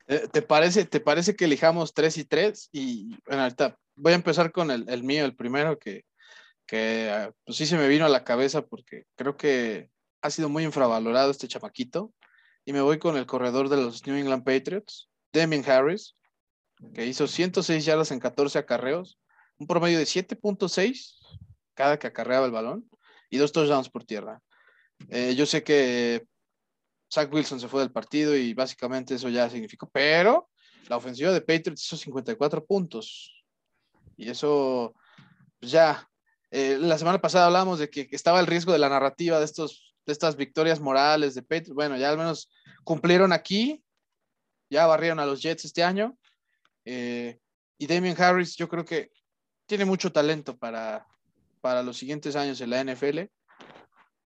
¿Te 0.06 0.40
parece, 0.40 0.84
¿Te 0.84 1.00
parece 1.00 1.34
que 1.34 1.46
elijamos 1.46 1.92
tres 1.92 2.16
y 2.16 2.24
tres? 2.24 2.68
Y 2.70 3.16
bueno, 3.26 3.42
ahorita 3.42 3.76
voy 3.96 4.12
a 4.12 4.16
empezar 4.16 4.52
con 4.52 4.70
el, 4.70 4.88
el 4.88 5.02
mío, 5.02 5.24
el 5.24 5.34
primero, 5.34 5.78
que, 5.78 6.04
que 6.66 7.10
ah, 7.10 7.32
pues 7.44 7.58
sí 7.58 7.66
se 7.66 7.76
me 7.76 7.88
vino 7.88 8.04
a 8.04 8.10
la 8.10 8.24
cabeza 8.24 8.62
porque 8.62 9.04
creo 9.16 9.36
que 9.36 9.90
ha 10.22 10.30
sido 10.30 10.48
muy 10.48 10.64
infravalorado 10.64 11.30
este 11.30 11.48
chamaquito 11.48 12.12
y 12.66 12.72
me 12.72 12.82
voy 12.82 12.98
con 12.98 13.16
el 13.16 13.26
corredor 13.26 13.68
de 13.68 13.76
los 13.76 14.04
New 14.06 14.16
England 14.16 14.44
Patriots, 14.44 15.08
Damien 15.32 15.64
Harris, 15.70 16.16
que 16.92 17.06
hizo 17.06 17.28
106 17.28 17.84
yardas 17.84 18.10
en 18.10 18.18
14 18.18 18.58
acarreos, 18.58 19.18
un 19.56 19.68
promedio 19.68 19.98
de 19.98 20.04
7.6 20.04 21.16
cada 21.74 21.98
que 21.98 22.08
acarreaba 22.08 22.44
el 22.44 22.52
balón 22.52 22.90
y 23.30 23.38
dos 23.38 23.52
touchdowns 23.52 23.88
por 23.88 24.04
tierra. 24.04 24.42
Eh, 25.08 25.34
yo 25.36 25.46
sé 25.46 25.62
que 25.62 26.26
Zach 27.12 27.32
Wilson 27.32 27.60
se 27.60 27.68
fue 27.68 27.82
del 27.82 27.92
partido 27.92 28.36
y 28.36 28.52
básicamente 28.52 29.14
eso 29.14 29.28
ya 29.28 29.48
significó, 29.48 29.88
pero 29.88 30.50
la 30.88 30.96
ofensiva 30.96 31.30
de 31.30 31.40
Patriots 31.42 31.84
hizo 31.84 31.96
54 31.96 32.64
puntos. 32.66 33.44
Y 34.16 34.28
eso, 34.28 34.92
pues 35.60 35.70
ya, 35.70 36.08
eh, 36.50 36.78
la 36.80 36.98
semana 36.98 37.20
pasada 37.20 37.46
hablábamos 37.46 37.78
de 37.78 37.90
que 37.90 38.08
estaba 38.10 38.40
el 38.40 38.46
riesgo 38.48 38.72
de 38.72 38.78
la 38.80 38.88
narrativa 38.88 39.38
de 39.38 39.44
estos 39.44 39.85
de 40.06 40.12
estas 40.12 40.36
victorias 40.36 40.80
morales 40.80 41.34
de 41.34 41.42
Patriots. 41.42 41.74
Bueno, 41.74 41.96
ya 41.96 42.10
al 42.10 42.18
menos 42.18 42.50
cumplieron 42.84 43.32
aquí, 43.32 43.82
ya 44.70 44.86
barrieron 44.86 45.18
a 45.18 45.26
los 45.26 45.42
Jets 45.42 45.64
este 45.64 45.82
año. 45.82 46.16
Eh, 46.84 47.38
y 47.78 47.86
Damien 47.86 48.16
Harris, 48.18 48.56
yo 48.56 48.68
creo 48.68 48.84
que 48.84 49.10
tiene 49.66 49.84
mucho 49.84 50.12
talento 50.12 50.56
para, 50.56 51.06
para 51.60 51.82
los 51.82 51.96
siguientes 51.96 52.36
años 52.36 52.60
en 52.60 52.70
la 52.70 52.84
NFL. 52.84 53.20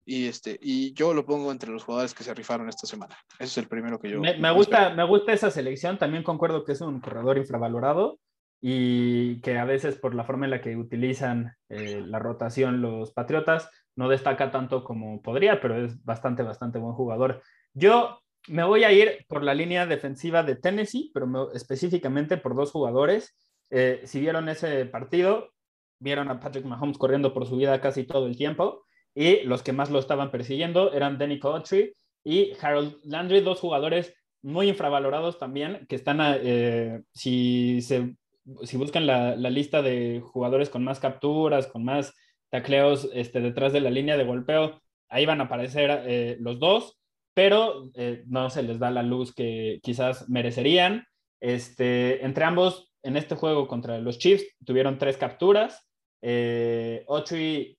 Y, 0.04 0.26
este, 0.26 0.58
y 0.60 0.94
yo 0.94 1.12
lo 1.12 1.26
pongo 1.26 1.52
entre 1.52 1.70
los 1.70 1.84
jugadores 1.84 2.14
que 2.14 2.24
se 2.24 2.34
rifaron 2.34 2.68
esta 2.68 2.86
semana. 2.86 3.16
Ese 3.34 3.44
es 3.44 3.58
el 3.58 3.68
primero 3.68 4.00
que 4.00 4.10
yo. 4.10 4.20
Me, 4.20 4.50
gusta, 4.52 4.90
me 4.90 5.04
gusta 5.04 5.32
esa 5.32 5.50
selección. 5.50 5.98
También 5.98 6.22
concuerdo 6.24 6.64
que 6.64 6.72
es 6.72 6.80
un 6.80 7.00
corredor 7.00 7.36
infravalorado 7.36 8.18
y 8.60 9.40
que 9.42 9.58
a 9.58 9.64
veces 9.64 9.96
por 9.96 10.14
la 10.14 10.24
forma 10.24 10.46
en 10.46 10.50
la 10.50 10.60
que 10.60 10.76
utilizan 10.76 11.54
eh, 11.68 12.02
la 12.04 12.18
rotación 12.18 12.80
los 12.80 13.12
Patriotas 13.12 13.70
no 13.98 14.08
destaca 14.08 14.52
tanto 14.52 14.84
como 14.84 15.20
podría, 15.20 15.60
pero 15.60 15.84
es 15.84 16.04
bastante, 16.04 16.44
bastante 16.44 16.78
buen 16.78 16.94
jugador. 16.94 17.42
Yo 17.74 18.20
me 18.46 18.62
voy 18.62 18.84
a 18.84 18.92
ir 18.92 19.26
por 19.28 19.42
la 19.42 19.54
línea 19.54 19.86
defensiva 19.86 20.44
de 20.44 20.54
Tennessee, 20.54 21.10
pero 21.12 21.52
específicamente 21.52 22.36
por 22.36 22.54
dos 22.54 22.70
jugadores. 22.70 23.36
Eh, 23.70 24.02
si 24.04 24.20
vieron 24.20 24.48
ese 24.48 24.86
partido, 24.86 25.50
vieron 25.98 26.30
a 26.30 26.38
Patrick 26.38 26.64
Mahomes 26.64 26.96
corriendo 26.96 27.34
por 27.34 27.44
su 27.48 27.56
vida 27.56 27.80
casi 27.80 28.04
todo 28.04 28.28
el 28.28 28.36
tiempo 28.36 28.84
y 29.16 29.42
los 29.42 29.64
que 29.64 29.72
más 29.72 29.90
lo 29.90 29.98
estaban 29.98 30.30
persiguiendo 30.30 30.92
eran 30.92 31.18
Danny 31.18 31.40
Cotry 31.40 31.92
y 32.22 32.52
Harold 32.62 32.98
Landry, 33.02 33.40
dos 33.40 33.58
jugadores 33.58 34.14
muy 34.42 34.68
infravalorados 34.68 35.40
también, 35.40 35.86
que 35.88 35.96
están, 35.96 36.18
eh, 36.22 37.02
si, 37.12 37.82
se, 37.82 38.14
si 38.62 38.76
buscan 38.76 39.08
la, 39.08 39.34
la, 39.34 39.50
lista 39.50 39.82
de 39.82 40.22
jugadores 40.24 40.70
con 40.70 40.84
más 40.84 41.00
capturas, 41.00 41.66
con 41.66 41.84
más 41.84 42.14
tacleos 42.50 43.08
este, 43.12 43.40
detrás 43.40 43.72
de 43.72 43.80
la 43.80 43.90
línea 43.90 44.16
de 44.16 44.24
golpeo, 44.24 44.80
ahí 45.08 45.26
van 45.26 45.40
a 45.40 45.44
aparecer 45.44 46.02
eh, 46.06 46.36
los 46.40 46.58
dos, 46.58 46.98
pero 47.38 47.88
eh, 47.94 48.24
no 48.26 48.50
se 48.50 48.64
les 48.64 48.80
da 48.80 48.90
la 48.90 49.04
luz 49.04 49.32
que 49.32 49.78
quizás 49.80 50.28
merecerían. 50.28 51.06
Este, 51.38 52.24
entre 52.24 52.42
ambos, 52.42 52.92
en 53.04 53.16
este 53.16 53.36
juego 53.36 53.68
contra 53.68 53.98
los 53.98 54.18
Chiefs, 54.18 54.44
tuvieron 54.64 54.98
tres 54.98 55.16
capturas. 55.16 55.86
Eh, 56.20 57.06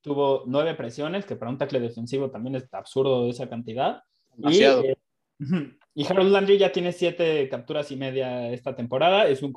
tuvo 0.02 0.44
nueve 0.48 0.76
presiones, 0.76 1.26
que 1.26 1.36
para 1.36 1.52
un 1.52 1.58
tackle 1.58 1.82
defensivo 1.82 2.32
también 2.32 2.56
es 2.56 2.74
absurdo 2.74 3.30
esa 3.30 3.50
cantidad. 3.50 4.02
Y, 4.38 4.64
eh, 4.64 4.96
y, 5.94 6.06
Harold 6.08 6.32
Landry 6.32 6.58
ya 6.58 6.72
tiene 6.72 6.94
siete 6.94 7.50
capturas 7.50 7.92
y 7.92 7.98
media 7.98 8.50
esta 8.54 8.78
temporada, 8.78 9.28
es 9.28 9.44
un 9.44 9.54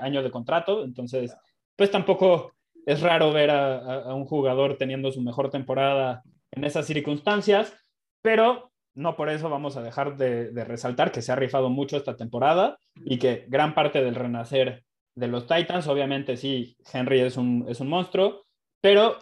año 0.00 0.22
de 0.24 0.30
contrato, 0.32 0.82
entonces, 0.82 1.32
pues 1.76 1.92
tampoco 1.92 2.54
es 2.88 3.02
raro 3.02 3.34
ver 3.34 3.50
a, 3.50 4.14
un 4.14 4.24
jugador 4.24 4.78
teniendo 4.78 5.12
su 5.12 5.20
mejor 5.20 5.50
temporada 5.50 6.22
en 6.50 6.64
esas 6.64 6.86
circunstancias, 6.86 7.76
pero 8.22 8.72
no 8.94 9.14
por 9.14 9.28
eso 9.28 9.50
vamos 9.50 9.76
a 9.76 9.82
dejar 9.82 10.16
de, 10.16 10.50
resaltar 10.64 11.12
que 11.12 11.20
se 11.20 11.30
ha 11.30 11.36
rifado 11.36 11.68
mucho 11.68 11.98
esta 11.98 12.16
temporada 12.16 12.78
y 13.04 13.18
que 13.18 13.44
gran 13.48 13.74
parte 13.74 14.02
del 14.02 14.14
renacer 14.14 14.84
de 15.14 15.28
los 15.28 15.46
Titans, 15.46 15.86
obviamente 15.86 16.38
sí, 16.38 16.78
Henry 16.90 17.20
es 17.20 17.36
un, 17.36 17.66
es 17.68 17.80
un 17.80 17.88
monstruo, 17.88 18.46
pero 18.80 19.18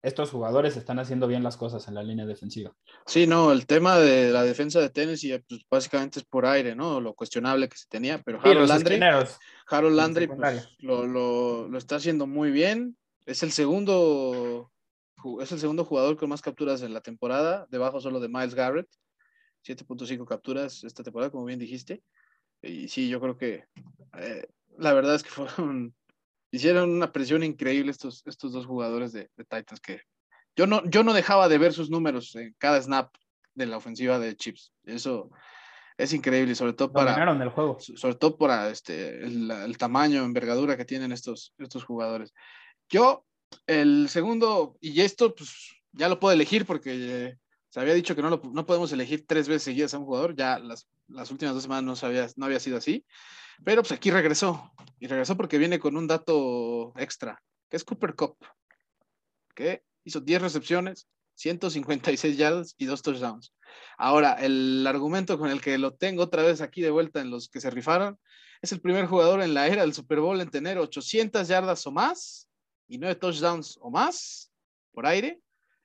estos 0.00 0.30
jugadores 0.30 0.78
están 0.78 0.98
haciendo 0.98 1.26
bien 1.26 1.42
las 1.42 1.58
cosas 1.58 1.86
en 1.88 1.94
la 1.94 2.02
línea 2.02 2.24
defensiva. 2.24 2.72
Sí, 3.04 3.26
no, 3.26 3.52
el 3.52 3.66
tema 3.66 3.98
de 3.98 4.30
la 4.30 4.42
defensa 4.42 4.80
de 4.80 4.88
Tennessee 4.88 5.38
pues, 5.46 5.60
básicamente 5.70 6.18
es 6.18 6.24
por 6.24 6.46
aire, 6.46 6.74
¿no? 6.74 6.98
Lo 6.98 7.12
cuestionable 7.12 7.68
que 7.68 7.76
se 7.76 7.88
tenía, 7.90 8.22
pero 8.22 8.40
Harold 8.42 8.68
Landry, 8.68 9.00
Harold 9.68 9.96
Landry 9.96 10.26
pues, 10.28 10.68
lo, 10.78 11.06
lo, 11.06 11.68
lo, 11.68 11.76
está 11.76 11.96
haciendo 11.96 12.26
muy 12.26 12.50
bien. 12.50 12.96
Es 13.26 13.42
el 13.42 13.52
segundo 13.52 14.72
es 15.40 15.52
el 15.52 15.60
segundo 15.60 15.84
jugador 15.84 16.16
con 16.16 16.28
más 16.28 16.42
capturas 16.42 16.82
en 16.82 16.92
la 16.92 17.00
temporada, 17.00 17.66
debajo 17.70 18.00
solo 18.00 18.20
de 18.20 18.28
Miles 18.28 18.54
Garrett. 18.54 18.88
7.5 19.64 20.26
capturas 20.26 20.82
esta 20.82 21.04
temporada, 21.04 21.30
como 21.30 21.44
bien 21.44 21.58
dijiste. 21.58 22.02
Y 22.62 22.88
sí, 22.88 23.08
yo 23.08 23.20
creo 23.20 23.36
que 23.36 23.64
eh, 24.18 24.46
la 24.78 24.92
verdad 24.92 25.14
es 25.14 25.22
que 25.22 25.30
fueron, 25.30 25.94
hicieron 26.50 26.90
una 26.90 27.12
presión 27.12 27.42
increíble 27.42 27.90
estos, 27.90 28.22
estos 28.26 28.52
dos 28.52 28.66
jugadores 28.66 29.12
de, 29.12 29.30
Titans 29.36 29.80
que 29.80 30.00
yo 30.56 30.66
no, 30.66 30.84
yo 30.84 31.02
no 31.02 31.14
dejaba 31.14 31.48
de 31.48 31.58
ver 31.58 31.72
sus 31.72 31.90
números 31.90 32.34
en 32.36 32.54
cada 32.58 32.80
snap 32.82 33.14
de 33.54 33.66
la 33.66 33.78
ofensiva 33.78 34.18
de 34.18 34.36
Chips. 34.36 34.72
Eso 34.84 35.30
es 35.96 36.12
increíble, 36.12 36.54
sobre 36.54 36.74
todo 36.74 36.92
para. 36.92 37.14
el 37.42 37.48
juego. 37.50 37.78
Sobre 37.80 38.16
todo 38.16 38.36
para 38.36 38.68
este, 38.68 39.24
el, 39.24 39.50
el, 39.50 39.78
tamaño, 39.78 40.24
envergadura 40.24 40.76
que 40.76 40.84
tienen 40.84 41.12
estos, 41.12 41.54
estos 41.58 41.84
jugadores. 41.84 42.34
Yo, 42.92 43.24
el 43.66 44.10
segundo, 44.10 44.76
y 44.78 45.00
esto 45.00 45.34
pues 45.34 45.80
ya 45.92 46.10
lo 46.10 46.20
puedo 46.20 46.34
elegir 46.34 46.66
porque 46.66 47.38
se 47.70 47.80
había 47.80 47.94
dicho 47.94 48.14
que 48.14 48.20
no, 48.20 48.28
no 48.52 48.66
podemos 48.66 48.92
elegir 48.92 49.26
tres 49.26 49.48
veces 49.48 49.62
seguidas 49.62 49.94
a 49.94 49.98
un 49.98 50.04
jugador, 50.04 50.36
ya 50.36 50.58
las, 50.58 50.86
las 51.08 51.30
últimas 51.30 51.54
dos 51.54 51.62
semanas 51.62 51.84
no, 51.84 51.96
sabía, 51.96 52.28
no 52.36 52.44
había 52.44 52.60
sido 52.60 52.76
así, 52.76 53.06
pero 53.64 53.80
pues 53.80 53.92
aquí 53.92 54.10
regresó, 54.10 54.70
y 55.00 55.06
regresó 55.06 55.38
porque 55.38 55.56
viene 55.56 55.78
con 55.78 55.96
un 55.96 56.06
dato 56.06 56.92
extra, 56.98 57.42
que 57.70 57.78
es 57.78 57.84
Cooper 57.84 58.14
Cup, 58.14 58.36
que 59.54 59.82
hizo 60.04 60.20
10 60.20 60.42
recepciones, 60.42 61.08
156 61.36 62.36
yardas 62.36 62.74
y 62.76 62.84
dos 62.84 63.00
touchdowns. 63.00 63.54
Ahora, 63.96 64.34
el 64.34 64.86
argumento 64.86 65.38
con 65.38 65.48
el 65.48 65.62
que 65.62 65.78
lo 65.78 65.94
tengo 65.94 66.24
otra 66.24 66.42
vez 66.42 66.60
aquí 66.60 66.82
de 66.82 66.90
vuelta 66.90 67.22
en 67.22 67.30
los 67.30 67.48
que 67.48 67.62
se 67.62 67.70
rifaron, 67.70 68.18
es 68.60 68.70
el 68.70 68.82
primer 68.82 69.06
jugador 69.06 69.40
en 69.40 69.54
la 69.54 69.66
era 69.66 69.80
del 69.80 69.94
Super 69.94 70.20
Bowl 70.20 70.38
en 70.42 70.50
tener 70.50 70.76
800 70.76 71.48
yardas 71.48 71.86
o 71.86 71.90
más 71.90 72.50
y 72.88 72.98
9 72.98 73.14
touchdowns 73.16 73.78
o 73.80 73.90
más 73.90 74.52
por 74.92 75.06
aire 75.06 75.40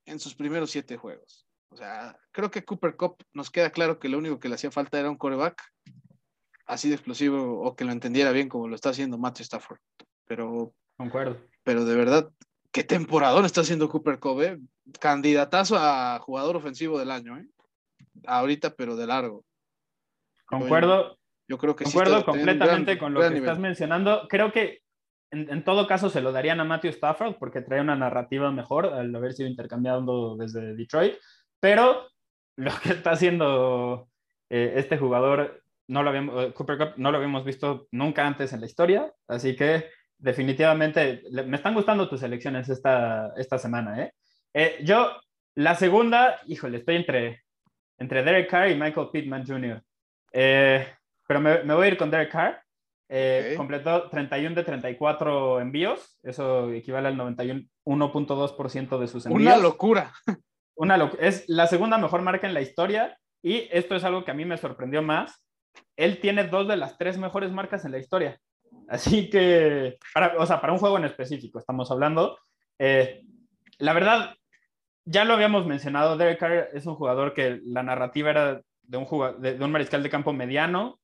en 0.06 0.19
sus 0.19 0.36
primeros 0.36 0.72
siete 0.72 0.98
juegos. 0.98 1.45
O 1.69 1.78
sea, 1.78 2.18
creo 2.32 2.49
que 2.49 2.64
Cooper 2.64 2.95
Cup 2.95 3.18
nos 3.34 3.52
queda 3.52 3.72
claro 3.72 3.99
que 3.99 4.10
lo 4.10 4.18
único 4.18 4.40
que 4.40 4.49
le 4.49 4.56
hacía 4.56 4.72
falta 4.72 4.99
era 4.99 5.10
un 5.10 5.18
coreback 5.18 5.61
así 6.65 6.90
de 6.90 6.95
explosivo 6.95 7.61
o 7.61 7.76
que 7.76 7.86
lo 7.86 7.91
entendiera 7.91 8.32
bien 8.32 8.49
como 8.49 8.68
lo 8.68 8.76
está 8.76 8.90
haciendo 8.90 9.18
Matthew 9.18 9.44
Stafford. 9.44 9.80
Pero, 10.26 10.74
Concuerdo. 10.98 11.38
pero 11.64 11.86
de 11.86 11.95
verdad, 11.95 12.30
qué 12.72 12.84
temporadón 12.84 13.45
está 13.45 13.61
haciendo 13.61 13.90
Cooper 13.90 14.19
Cup, 14.19 14.41
¿eh? 14.41 14.60
Candidatazo 14.99 15.78
a 15.78 16.19
jugador 16.19 16.56
ofensivo 16.56 16.99
del 16.99 17.11
año, 17.11 17.38
¿eh? 17.38 17.48
Ahorita, 18.26 18.74
pero 18.76 18.95
de 18.95 19.07
largo. 19.07 19.45
Concuerdo. 20.45 21.18
Yo, 21.48 21.57
creo 21.57 21.76
que 21.76 21.86
Concuerdo 21.86 22.26
completamente 22.26 22.98
con 22.98 23.14
lo 23.14 23.22
que 23.22 23.38
estás 23.38 23.60
mencionando. 23.60 24.28
Creo 24.28 24.52
que 24.52 24.82
en, 25.32 25.49
en, 25.49 25.64
todo 25.64 25.88
caso 25.88 26.10
se 26.10 26.22
lo 26.22 26.32
darían 26.32 26.60
a 26.60 26.64
Matthew 26.64 26.91
Stafford 26.91 27.36
porque 27.38 27.62
trae 27.62 27.82
una 27.82 27.95
narrativa 27.95 28.52
mejor 28.52 28.86
al 28.88 29.14
haber 29.16 29.34
sido 29.34 29.49
intercambiado 29.49 30.38
desde 30.38 30.76
Detroit. 30.76 31.16
Pero 31.60 32.08
lo 32.58 32.72
que 32.82 32.90
está 32.90 33.12
haciendo 33.12 34.10
eh, 34.49 34.74
este 34.76 34.98
jugador, 34.98 35.64
no 35.88 36.04
lo 36.04 36.10
habíamos, 36.10 36.44
eh, 36.44 36.54
Cooper 36.54 36.78
Cup, 36.78 36.94
no 36.98 37.12
lo 37.12 37.18
habíamos 37.18 37.45
visto 37.45 37.88
nunca 37.91 38.26
antes 38.26 38.54
en 38.54 38.62
la 38.62 38.66
historia, 38.66 39.12
así 39.28 39.56
que 39.56 39.90
definitivamente 40.18 41.24
me 41.32 41.58
están 41.58 41.74
gustando 41.74 42.10
tus 42.10 42.24
elecciones 42.24 42.70
esta, 42.70 43.34
esta 43.38 43.58
semana. 43.58 44.04
¿eh? 44.04 44.14
¿eh? 44.54 44.78
yo, 44.84 45.20
la 45.56 45.76
segunda, 45.76 46.40
híjole, 46.48 46.78
estoy 46.78 46.95
entre, 46.95 47.44
entre 47.98 48.24
Derek 48.24 48.49
Carr 48.49 48.70
y 48.70 48.76
Michael 48.76 49.10
Pittman 49.12 49.45
Jr. 49.45 49.84
pero 50.32 51.40
me, 51.40 51.64
me, 51.64 51.74
voy 51.74 51.86
a 51.86 51.90
ir 51.90 51.98
con 51.98 52.10
Derek 52.10 52.32
Carr. 52.32 52.64
Completó 53.56 54.10
31 54.10 54.56
de 54.56 54.64
34 54.64 55.62
envíos, 55.62 56.20
eso 56.24 56.72
equivale 56.72 57.08
al 57.08 57.16
91.2% 57.16 59.00
de 59.00 59.08
sus 59.08 59.26
envíos. 59.26 59.42
Una 59.42 59.58
locura. 59.58 60.14
Una 60.76 61.12
es 61.20 61.46
la 61.48 61.68
segunda 61.68 61.98
mejor 61.98 62.22
marca 62.22 62.48
en 62.48 62.54
la 62.54 62.62
historia 62.62 63.18
y 63.42 63.68
esto 63.72 63.96
es 63.96 64.04
algo 64.04 64.26
que 64.26 64.32
a 64.32 64.36
mí 64.36 64.46
me 64.46 64.58
sorprendió 64.58 65.02
más. 65.02 65.44
Él 65.96 66.20
tiene 66.20 66.44
dos 66.44 66.68
de 66.68 66.78
las 66.78 66.98
tres 66.98 67.18
mejores 67.18 67.52
marcas 67.52 67.86
en 67.86 67.92
la 67.92 68.00
historia. 68.00 68.40
Así 68.90 69.30
que, 69.30 69.98
para, 70.14 70.38
o 70.38 70.46
sea, 70.46 70.60
para 70.62 70.74
un 70.74 70.80
juego 70.80 70.98
en 70.98 71.06
específico 71.06 71.60
estamos 71.60 71.90
hablando. 71.92 72.38
Eh, 72.78 73.24
la 73.80 73.94
verdad, 73.94 74.36
ya 75.06 75.24
lo 75.24 75.34
habíamos 75.34 75.66
mencionado, 75.66 76.18
Derek 76.18 76.40
Carr 76.40 76.70
es 76.74 76.86
un 76.86 76.96
jugador 76.96 77.34
que 77.34 77.62
la 77.64 77.84
narrativa 77.84 78.30
era 78.30 78.62
de 78.84 78.98
un, 78.98 79.08
de, 79.42 79.58
de 79.58 79.66
un 79.66 79.72
mariscal 79.72 80.04
de 80.04 80.10
campo 80.10 80.34
mediano, 80.34 81.00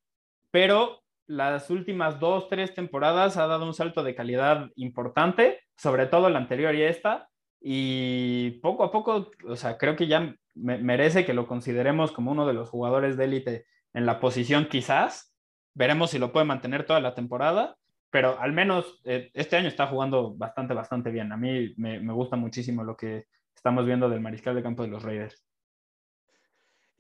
pero 0.52 1.03
las 1.28 1.70
últimas 1.70 2.20
dos, 2.20 2.50
tres 2.50 2.74
temporadas 2.74 3.38
ha 3.38 3.48
dado 3.48 3.66
un 3.66 3.74
salto 3.74 4.04
de 4.04 4.16
calidad 4.16 4.70
importante, 4.76 5.60
sobre 5.78 6.06
todo 6.08 6.30
la 6.30 6.40
anterior 6.40 6.76
y 6.76 6.84
esta, 6.84 7.30
y 7.62 8.60
poco 8.62 8.84
a 8.84 8.92
poco, 8.92 9.32
o 9.48 9.56
sea, 9.56 9.78
creo 9.78 9.96
que 9.96 10.08
ya 10.08 10.36
merece 10.56 11.26
que 11.26 11.34
lo 11.34 11.48
consideremos 11.48 12.12
como 12.12 12.32
uno 12.32 12.46
de 12.46 12.54
los 12.54 12.70
jugadores 12.70 13.18
de 13.18 13.26
élite 13.26 13.66
en 13.94 14.06
la 14.06 14.20
posición 14.20 14.68
quizás. 14.70 15.34
Veremos 15.74 16.12
si 16.12 16.20
lo 16.20 16.32
puede 16.32 16.46
mantener 16.46 16.86
toda 16.86 17.00
la 17.00 17.16
temporada, 17.16 17.78
pero 18.12 18.40
al 18.40 18.52
menos 18.52 19.02
eh, 19.06 19.32
este 19.34 19.56
año 19.56 19.70
está 19.70 19.88
jugando 19.88 20.36
bastante, 20.36 20.74
bastante 20.74 21.10
bien. 21.10 21.32
A 21.32 21.38
mí 21.38 21.74
me, 21.78 22.00
me 22.00 22.14
gusta 22.14 22.36
muchísimo 22.36 22.84
lo 22.84 22.96
que 22.98 23.26
estamos 23.56 23.86
viendo 23.86 24.10
del 24.10 24.22
mariscal 24.22 24.56
de 24.56 24.64
campo 24.64 24.84
de 24.84 24.90
los 24.90 25.02
Raiders. 25.02 25.44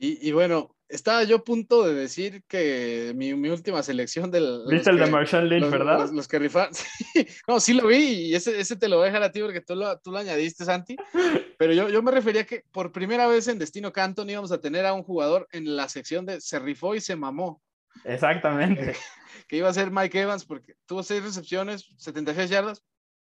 Y, 0.05 0.33
bueno, 0.33 0.75
estaba 0.89 1.23
yo 1.23 1.37
a 1.37 1.43
punto 1.45 1.85
de 1.85 1.93
decir 1.93 2.43
que 2.49 3.13
mi, 3.15 3.33
mi 3.35 3.47
última 3.47 3.81
selección 3.83 4.29
del. 4.29 4.63
¿Viste 4.67 4.89
el 4.89 4.97
de 4.97 5.05
Marshall 5.05 5.47
Lynch, 5.47 5.69
verdad? 5.69 6.09
Los, 6.11 6.27
que 6.27 6.39
rifaron. 6.39 6.73
no, 7.47 7.61
sí 7.61 7.73
lo 7.73 7.87
vi 7.87 7.95
y 7.95 8.35
ese, 8.35 8.59
ese 8.59 8.75
te 8.75 8.89
lo 8.89 8.97
voy 8.97 9.03
a 9.03 9.05
dejar 9.05 9.23
a 9.23 9.31
ti 9.31 9.39
porque 9.39 9.61
tú 9.61 9.75
lo, 9.75 9.97
tú 9.99 10.11
lo 10.11 10.17
añadiste, 10.17 10.65
Santi. 10.65 10.97
Pero 11.57 11.71
yo, 11.71 11.87
yo 11.87 12.03
me 12.03 12.11
refería 12.11 12.45
que 12.45 12.65
por 12.73 12.91
primera 12.91 13.27
vez 13.27 13.47
en 13.47 13.57
Destino 13.57 13.93
Canton 13.93 14.29
íbamos 14.29 14.51
a 14.51 14.59
tener 14.59 14.85
a 14.85 14.91
un 14.91 15.03
jugador 15.03 15.47
en 15.53 15.73
la 15.77 15.87
sección 15.87 16.25
de 16.25 16.41
se 16.41 16.59
rifó 16.59 16.95
y 16.95 16.99
se 16.99 17.15
mamó. 17.15 17.61
Exactamente. 18.03 18.97
que 19.47 19.55
iba 19.55 19.69
a 19.69 19.73
ser 19.73 19.89
Mike 19.89 20.19
Evans 20.19 20.43
porque 20.43 20.73
tuvo 20.85 21.01
seis 21.01 21.23
recepciones, 21.23 21.93
76 21.97 22.49
yardas, 22.49 22.83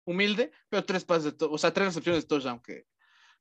humilde, 0.07 0.53
pero 0.70 0.86
tres 0.86 1.05
pases 1.05 1.36
de 1.36 1.44
o 1.44 1.59
sea, 1.59 1.74
tres 1.74 1.89
recepciones 1.89 2.23
de 2.23 2.28
touchdown, 2.28 2.61
que, 2.61 2.86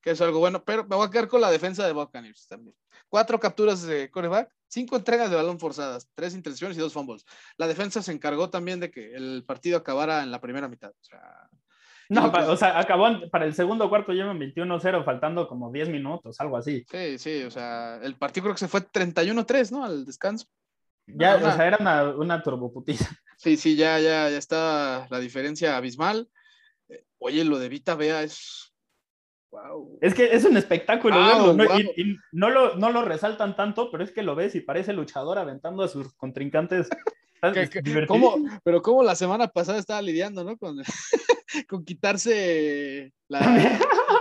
que 0.02 0.12
es 0.12 0.22
algo 0.22 0.40
bueno. 0.40 0.64
Pero 0.64 0.84
me 0.86 0.96
voy 0.96 1.08
a 1.08 1.12
quedar 1.12 1.28
con 1.28 1.42
la 1.42 1.52
defensa 1.52 1.86
de 1.86 1.94
Buccaneers 1.94 2.48
también 2.48 2.76
cuatro 3.12 3.40
capturas 3.40 3.84
de 3.84 4.10
coreback, 4.10 4.50
cinco 4.68 4.96
entregas 4.96 5.30
de 5.30 5.36
balón 5.36 5.60
forzadas, 5.60 6.10
tres 6.16 6.34
intercepciones 6.34 6.78
y 6.78 6.80
dos 6.80 6.94
fumbles. 6.94 7.26
La 7.58 7.68
defensa 7.68 8.02
se 8.02 8.14
encargó 8.14 8.50
también 8.50 8.80
de 8.80 8.90
que 8.90 9.14
el 9.14 9.44
partido 9.46 9.78
acabara 9.78 10.24
en 10.24 10.32
la 10.32 10.40
primera 10.40 10.70
mitad. 10.70 10.92
O 10.92 11.04
sea, 11.04 11.50
no, 12.10 12.32
o 12.32 12.58
sea, 12.58 12.80
acabó 12.80 13.08
para 13.30 13.46
el 13.46 13.54
segundo 13.54 13.90
cuarto 13.90 14.14
llevan 14.14 14.40
21-0, 14.40 15.04
faltando 15.04 15.48
como 15.48 15.72
10 15.72 15.90
minutos, 15.90 16.40
algo 16.40 16.58
así. 16.58 16.86
Sí, 16.90 17.18
sí, 17.20 17.44
o 17.44 17.52
sea, 17.52 18.00
el 18.02 18.16
partido 18.16 18.46
creo 18.46 18.56
que 18.56 18.60
se 18.60 18.68
fue 18.70 18.82
31-3, 18.82 19.72
¿no? 19.72 19.84
Al 19.84 20.06
descanso. 20.06 20.48
Ya, 21.06 21.36
o 21.36 21.40
sea, 21.40 21.68
era 21.68 21.78
una, 21.80 22.04
una 22.16 22.42
turboputiza. 22.42 23.10
Sí, 23.36 23.58
sí, 23.58 23.76
ya, 23.76 24.00
ya, 24.00 24.30
ya 24.30 24.38
está 24.38 25.08
la 25.10 25.20
diferencia 25.20 25.76
abismal. 25.76 26.30
Eh, 26.88 27.04
oye, 27.18 27.44
lo 27.44 27.60
de 27.60 27.70
Vita 27.70 27.96
Vea 27.96 28.24
es 28.24 28.71
es 30.02 30.14
que 30.14 30.34
es 30.34 30.46
un 30.46 30.58
espectáculo 30.58 31.54
¿no? 31.54 31.80
Y, 31.80 32.18
no, 32.32 32.50
lo, 32.50 32.76
no 32.76 32.92
lo 32.92 33.04
resaltan 33.04 33.56
tanto, 33.56 33.92
pero 33.92 34.04
es 34.04 34.12
que 34.12 34.24
lo 34.24 34.36
ves 34.36 34.56
y 34.56 34.62
parece 34.62 34.94
luchador 34.94 35.38
aventando 35.38 35.84
a 35.84 35.88
sus 35.88 36.14
contrincantes. 36.14 36.90
¿Cómo, 38.08 38.36
pero 38.64 38.82
como 38.82 39.02
la 39.04 39.16
semana 39.16 39.48
pasada 39.48 39.80
estaba 39.80 40.02
lidiando, 40.02 40.44
¿no? 40.44 40.58
Con, 40.58 40.78
con 41.68 41.84
quitarse 41.84 43.14
la, 43.28 43.40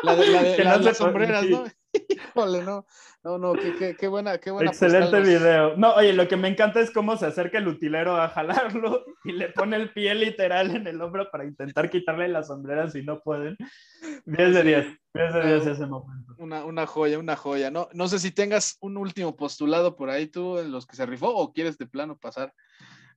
la, 0.02 0.14
la, 0.14 0.78
las 0.78 0.96
sombreras, 0.96 1.44
¿no? 1.46 1.64
Híjole, 2.10 2.62
no. 2.62 2.86
No, 3.22 3.38
no, 3.38 3.52
qué, 3.52 3.96
qué, 3.98 4.08
buena, 4.08 4.38
qué 4.38 4.50
buena. 4.50 4.70
Excelente 4.70 5.20
video. 5.20 5.76
No, 5.76 5.94
oye, 5.94 6.12
lo 6.12 6.26
que 6.26 6.36
me 6.36 6.48
encanta 6.48 6.80
es 6.80 6.90
cómo 6.90 7.16
se 7.16 7.26
acerca 7.26 7.58
el 7.58 7.68
utilero 7.68 8.16
a 8.16 8.28
jalarlo 8.28 9.04
y 9.24 9.32
le 9.32 9.50
pone 9.50 9.76
el 9.76 9.92
pie 9.92 10.14
literal 10.14 10.74
en 10.74 10.86
el 10.86 11.00
hombro 11.00 11.30
para 11.30 11.44
intentar 11.44 11.90
quitarle 11.90 12.28
las 12.28 12.48
sombreras 12.48 12.92
si 12.92 13.02
no 13.02 13.20
pueden. 13.20 13.56
10 14.24 14.54
de 14.54 14.62
10. 14.62 14.86
10 15.14 15.34
de 15.34 15.46
10 15.46 15.66
ese 15.66 15.86
momento. 15.86 16.34
Una, 16.38 16.64
una 16.64 16.86
joya, 16.86 17.18
una 17.18 17.36
joya. 17.36 17.70
No, 17.70 17.88
no 17.92 18.08
sé 18.08 18.18
si 18.18 18.30
tengas 18.30 18.78
un 18.80 18.96
último 18.96 19.36
postulado 19.36 19.96
por 19.96 20.08
ahí 20.08 20.26
tú 20.26 20.58
en 20.58 20.72
los 20.72 20.86
que 20.86 20.96
se 20.96 21.06
rifó 21.06 21.28
o 21.28 21.52
quieres 21.52 21.76
de 21.76 21.86
plano 21.86 22.16
pasar 22.16 22.54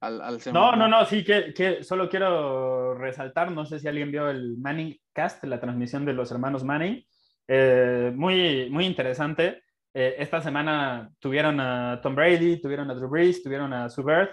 al, 0.01 0.21
al 0.21 0.39
No, 0.51 0.75
no, 0.75 0.89
no, 0.89 1.05
sí, 1.05 1.23
que, 1.23 1.53
que 1.53 1.81
solo 1.81 2.09
quiero 2.09 2.93
resaltar, 2.95 3.51
no 3.51 3.65
sé 3.65 3.79
si 3.79 3.87
alguien 3.87 4.11
vio 4.11 4.29
el 4.29 4.57
Manning 4.57 4.99
Cast, 5.13 5.43
la 5.45 5.61
transmisión 5.61 6.05
de 6.05 6.11
los 6.11 6.29
hermanos 6.31 6.65
Manning. 6.65 7.05
Eh, 7.47 8.11
muy, 8.15 8.69
muy 8.69 8.85
interesante 8.85 9.61
Eh, 9.95 10.15
esta 10.17 10.41
semana 10.41 11.11
tuvieron 11.19 11.59
a 11.59 11.99
Tom 12.01 12.15
Brady, 12.15 12.59
tuvieron 12.59 12.89
a 12.89 12.95
Drew 12.95 13.07
Brees, 13.07 13.43
tuvieron 13.43 13.71
a 13.73 13.89
Subert, 13.89 14.31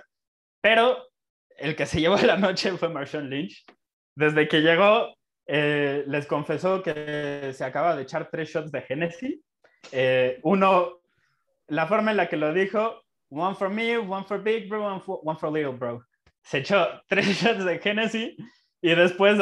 pero 0.62 0.96
el 1.58 1.76
que 1.76 1.84
se 1.84 2.00
llevó 2.00 2.16
la 2.16 2.38
noche 2.38 2.72
fue 2.78 2.88
Marshawn 2.88 3.28
Lynch. 3.28 3.66
Desde 4.16 4.48
que 4.48 4.62
llegó, 4.62 5.14
eh, 5.46 6.02
les 6.06 6.26
confesó 6.26 6.82
que 6.82 7.52
se 7.52 7.62
acaba 7.62 7.94
de 7.94 8.04
echar 8.04 8.30
tres 8.30 8.48
shots 8.48 8.72
de 8.72 8.80
Genesis. 8.80 9.38
Uno, 10.42 11.02
la 11.66 11.86
forma 11.86 12.12
en 12.12 12.16
la 12.16 12.28
que 12.30 12.38
lo 12.38 12.54
dijo, 12.54 13.02
one 13.28 13.54
for 13.54 13.68
me, 13.68 13.98
one 13.98 14.24
for 14.24 14.42
big 14.42 14.66
bro, 14.66 14.82
one 14.82 15.00
for, 15.00 15.20
one 15.22 15.38
for 15.38 15.52
little 15.52 15.72
bro. 15.72 16.02
Se 16.42 16.58
echó 16.58 17.02
tres 17.06 17.26
shots 17.26 17.66
de 17.66 17.78
Genesis 17.78 18.34
y 18.80 18.94
después, 18.94 19.38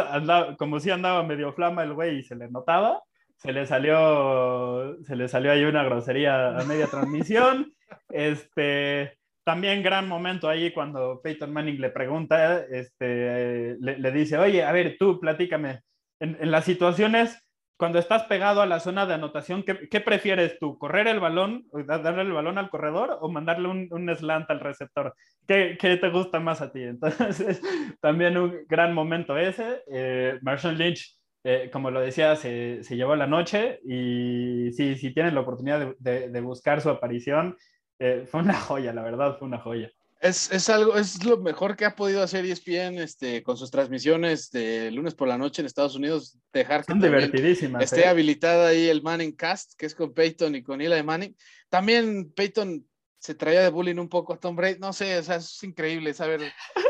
como 0.59 0.81
si 0.81 0.91
andaba 0.91 1.23
medio 1.23 1.53
flama 1.53 1.85
el 1.85 1.95
güey 1.95 2.19
y 2.19 2.23
se 2.23 2.35
le 2.35 2.49
notaba, 2.51 3.01
se 3.39 3.53
le 3.53 3.67
salió, 3.67 4.97
se 5.05 5.17
le 5.17 5.29
salió 5.29 5.53
ahí 5.53 5.65
una 5.65 5.85
grosería 5.85 6.59
a 6.59 6.65
media 6.65 6.87
transmisión. 6.87 7.73
Este, 8.11 9.19
también 9.45 9.83
gran 9.83 10.09
momento 10.09 10.47
ahí 10.47 10.75
cuando 10.75 11.23
Peyton 11.23 11.51
Manning 11.51 11.81
le 11.81 11.89
pregunta, 11.89 12.63
este, 12.71 13.77
le, 13.81 14.13
dice, 14.13 14.37
oye, 14.37 14.63
a 14.63 14.73
ver, 14.73 14.97
tú 14.99 15.19
platícame, 15.19 15.81
en, 16.21 16.37
en, 16.39 16.51
las 16.51 16.67
situaciones, 16.67 17.49
cuando 17.79 17.99
estás 17.99 18.25
pegado 18.25 18.61
a 18.61 18.67
la 18.67 18.81
zona 18.81 19.07
de 19.07 19.15
anotación, 19.15 19.63
¿qué, 19.63 19.89
qué 19.89 20.01
prefieres 20.01 20.59
tú? 20.59 20.77
¿Correr 20.79 21.07
el 21.09 21.21
balón, 21.21 21.65
darle 21.87 22.23
el 22.23 22.33
balón 22.33 22.59
al 22.59 22.69
corredor 22.69 23.17
o 23.23 23.31
mandarle 23.31 23.69
un, 23.69 23.89
un 23.91 24.15
slant 24.15 24.51
al 24.51 24.61
receptor? 24.61 25.15
¿Qué, 25.47 25.79
¿Qué, 25.81 25.97
te 25.97 26.11
gusta 26.11 26.41
más 26.41 26.61
a 26.61 26.71
ti? 26.71 26.83
Entonces, 26.83 27.63
también 28.01 28.37
un 28.37 28.55
gran 28.69 28.93
momento 28.93 29.39
ese. 29.39 29.83
Eh, 29.91 30.39
Marshall 30.43 30.77
Lynch 30.77 31.18
eh, 31.51 31.71
como 31.71 31.91
lo 31.91 32.03
decía, 32.03 32.37
se, 32.37 32.85
se, 32.85 32.95
llevó 32.95 33.17
la 33.17 33.27
noche 33.27 33.81
y 33.83 34.71
sí, 34.73 34.97
si 34.97 35.15
tienen 35.15 35.35
la 35.35 35.41
oportunidad 35.41 35.95
de, 35.99 36.29
de, 36.29 36.41
buscar 36.43 36.83
su 36.83 36.91
aparición, 36.91 37.57
eh, 37.99 38.27
fue 38.31 38.41
una 38.41 38.53
joya, 38.61 38.93
la 38.93 39.03
verdad, 39.03 39.39
fue 39.39 39.49
una 39.49 39.59
joya. 39.59 39.91
Es, 40.21 40.53
es, 40.53 40.69
algo, 40.69 40.99
es 40.99 41.25
lo 41.25 41.39
mejor 41.39 41.75
que 41.75 41.87
ha 41.87 41.97
podido 41.97 42.23
hacer 42.23 42.45
ESPN 42.45 42.99
este, 42.99 43.43
con 43.43 43.57
sus 43.57 43.71
transmisiones 43.71 44.51
de 44.51 44.91
lunes 44.91 45.15
por 45.15 45.27
la 45.27 45.39
noche 45.39 45.63
en 45.63 45.67
Estados 45.67 45.97
Unidos, 45.97 46.39
dejar 46.53 46.85
que 46.85 46.93
divertidísimas, 46.93 47.83
esté 47.83 48.03
¿eh? 48.03 48.09
habilitada 48.09 48.69
ahí 48.69 48.87
el 48.87 49.01
Manning 49.01 49.35
Cast, 49.35 49.73
que 49.79 49.87
es 49.87 49.95
con 49.95 50.13
Peyton 50.13 50.55
y 50.55 50.63
con 50.63 50.83
Eli 50.83 51.03
Manning. 51.03 51.35
También 51.71 52.31
Peyton 52.33 52.85
se 53.19 53.35
traía 53.35 53.63
de 53.63 53.71
bullying 53.71 53.97
un 53.97 54.11
poco 54.11 54.35
a 54.35 54.39
Tom 54.39 54.55
Brady. 54.55 54.79
No 54.81 54.93
sé, 54.93 55.17
o 55.17 55.23
sea, 55.23 55.37
es 55.37 55.63
increíble 55.63 56.13
saber 56.13 56.41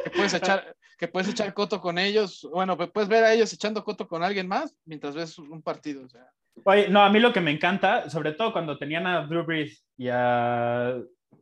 que 0.02 0.10
puedes 0.10 0.34
echar, 0.34 0.74
que 0.98 1.08
puedes 1.08 1.28
echar 1.28 1.54
coto 1.54 1.80
con 1.80 1.96
ellos. 1.96 2.46
Bueno, 2.52 2.76
puedes 2.76 3.08
ver 3.08 3.24
a 3.24 3.32
ellos 3.32 3.52
echando 3.52 3.84
coto 3.84 4.08
con 4.08 4.22
alguien 4.22 4.48
más 4.48 4.76
mientras 4.84 5.14
ves 5.14 5.38
un 5.38 5.62
partido. 5.62 6.04
O. 6.04 6.70
Oye, 6.70 6.88
no, 6.88 7.02
a 7.02 7.10
mí 7.10 7.20
lo 7.20 7.32
que 7.32 7.40
me 7.40 7.52
encanta, 7.52 8.10
sobre 8.10 8.32
todo 8.32 8.52
cuando 8.52 8.76
tenían 8.76 9.06
a 9.06 9.26
Drew 9.26 9.44
Brees 9.44 9.86
y 9.96 10.08
a... 10.08 10.96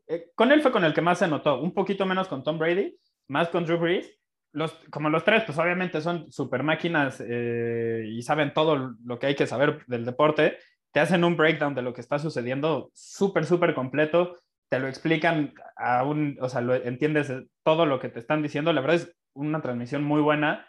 Eh, 0.06 0.30
con 0.34 0.52
él 0.52 0.60
fue 0.60 0.70
con 0.70 0.84
el 0.84 0.92
que 0.92 1.00
más 1.00 1.18
se 1.18 1.26
notó, 1.26 1.60
un 1.60 1.72
poquito 1.72 2.06
menos 2.06 2.28
con 2.28 2.44
Tom 2.44 2.58
Brady, 2.58 2.96
más 3.28 3.48
con 3.48 3.64
Drew 3.64 3.78
Brees. 3.78 4.12
Los, 4.52 4.72
como 4.90 5.10
los 5.10 5.24
tres, 5.24 5.42
pues 5.44 5.58
obviamente 5.58 6.00
son 6.00 6.30
super 6.30 6.62
máquinas 6.62 7.22
eh, 7.26 8.04
y 8.06 8.22
saben 8.22 8.54
todo 8.54 8.94
lo 9.04 9.18
que 9.18 9.26
hay 9.26 9.34
que 9.34 9.46
saber 9.46 9.84
del 9.86 10.04
deporte, 10.04 10.58
te 10.92 11.00
hacen 11.00 11.24
un 11.24 11.36
breakdown 11.36 11.74
de 11.74 11.82
lo 11.82 11.92
que 11.92 12.00
está 12.00 12.18
sucediendo 12.18 12.90
súper, 12.94 13.44
súper 13.44 13.74
completo 13.74 14.36
te 14.68 14.78
lo 14.78 14.88
explican 14.88 15.54
a 15.76 16.02
un, 16.04 16.38
o 16.40 16.48
sea, 16.48 16.60
lo 16.60 16.74
entiendes 16.74 17.32
todo 17.62 17.86
lo 17.86 18.00
que 18.00 18.08
te 18.08 18.18
están 18.18 18.42
diciendo. 18.42 18.72
La 18.72 18.80
verdad 18.80 18.96
es 18.96 19.16
una 19.36 19.60
transmisión 19.60 20.04
muy 20.04 20.20
buena. 20.20 20.66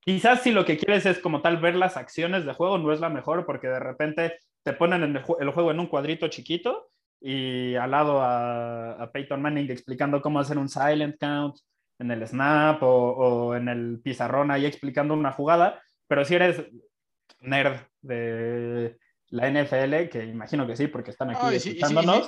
Quizás 0.00 0.42
si 0.42 0.52
lo 0.52 0.64
que 0.64 0.76
quieres 0.76 1.06
es 1.06 1.18
como 1.18 1.42
tal 1.42 1.58
ver 1.58 1.74
las 1.74 1.96
acciones 1.96 2.44
de 2.44 2.52
juego, 2.52 2.78
no 2.78 2.92
es 2.92 3.00
la 3.00 3.08
mejor 3.08 3.46
porque 3.46 3.68
de 3.68 3.80
repente 3.80 4.38
te 4.62 4.72
ponen 4.72 5.02
el, 5.02 5.22
juego 5.22 5.70
en 5.70 5.80
un 5.80 5.86
cuadrito 5.86 6.28
chiquito 6.28 6.90
y 7.20 7.74
al 7.74 7.90
lado 7.90 8.20
a, 8.22 9.10
Peyton 9.12 9.42
Manning 9.42 9.70
explicando 9.70 10.20
cómo 10.22 10.40
hacer 10.40 10.58
un 10.58 10.68
silent 10.68 11.16
count 11.18 11.56
en 11.98 12.10
el 12.10 12.26
snap 12.26 12.82
o, 12.82 13.12
o 13.12 13.54
en 13.54 13.68
el 13.68 14.00
pizarrón 14.02 14.50
ahí 14.50 14.66
explicando 14.66 15.14
una 15.14 15.32
jugada. 15.32 15.82
Pero 16.06 16.24
si 16.24 16.34
eres 16.34 16.64
nerd 17.40 17.76
de, 18.00 18.96
la 19.30 19.50
NFL, 19.50 20.08
que 20.10 20.24
imagino 20.24 20.66
que 20.66 20.76
sí, 20.76 20.86
porque 20.88 21.10
están 21.10 21.30
aquí 21.30 21.56
y, 21.56 21.60
si, 21.60 21.70
y, 21.70 21.74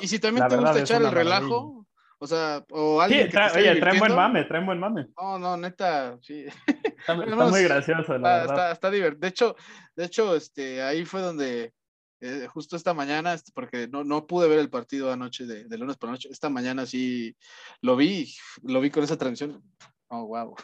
si, 0.09 0.19
también 0.19 0.49
te 0.49 0.57
gusta 0.57 0.81
echar 0.81 1.03
el 1.03 1.11
relajo, 1.11 1.87
o 2.23 2.27
sea, 2.27 2.65
o 2.71 3.01
alguien. 3.01 3.31
Sí, 3.31 3.39
oye, 3.57 3.77
traen 3.77 3.99
buen 3.99 4.15
mame, 4.15 4.45
traen 4.45 4.67
buen 4.67 4.79
mame. 4.79 5.07
No, 5.19 5.39
no, 5.39 5.57
neta, 5.57 6.19
sí. 6.21 6.45
Está, 6.99 7.15
muy 7.15 7.63
gracioso, 7.63 8.19
la 8.19 8.43
está, 8.43 8.53
verdad. 8.53 8.73
Está, 8.73 8.91
divertido. 8.91 9.21
De 9.21 9.29
hecho, 9.29 9.57
de 9.97 10.05
hecho, 10.05 10.37
este, 10.37 10.83
ahí 10.83 11.07
fue 11.07 11.23
donde, 11.23 11.73
eh, 12.21 12.47
justo 12.53 12.77
esta 12.77 12.93
mañana, 12.93 13.33
este, 13.33 13.53
porque 13.55 13.89
no, 13.89 14.05
no 14.05 14.27
pude 14.27 14.49
ver 14.49 14.59
el 14.59 14.69
partido 14.69 15.11
anoche, 15.11 15.47
de, 15.47 15.65
de, 15.65 15.79
lunes 15.79 15.97
por 15.97 16.11
la 16.11 16.13
noche, 16.13 16.29
esta 16.31 16.51
mañana 16.51 16.85
sí 16.85 17.35
lo 17.81 17.97
vi, 17.97 18.31
lo 18.63 18.83
vi 18.83 18.91
con 18.91 19.03
esa 19.03 19.17
transmisión. 19.17 19.63
Oh, 20.09 20.27
wow. 20.27 20.55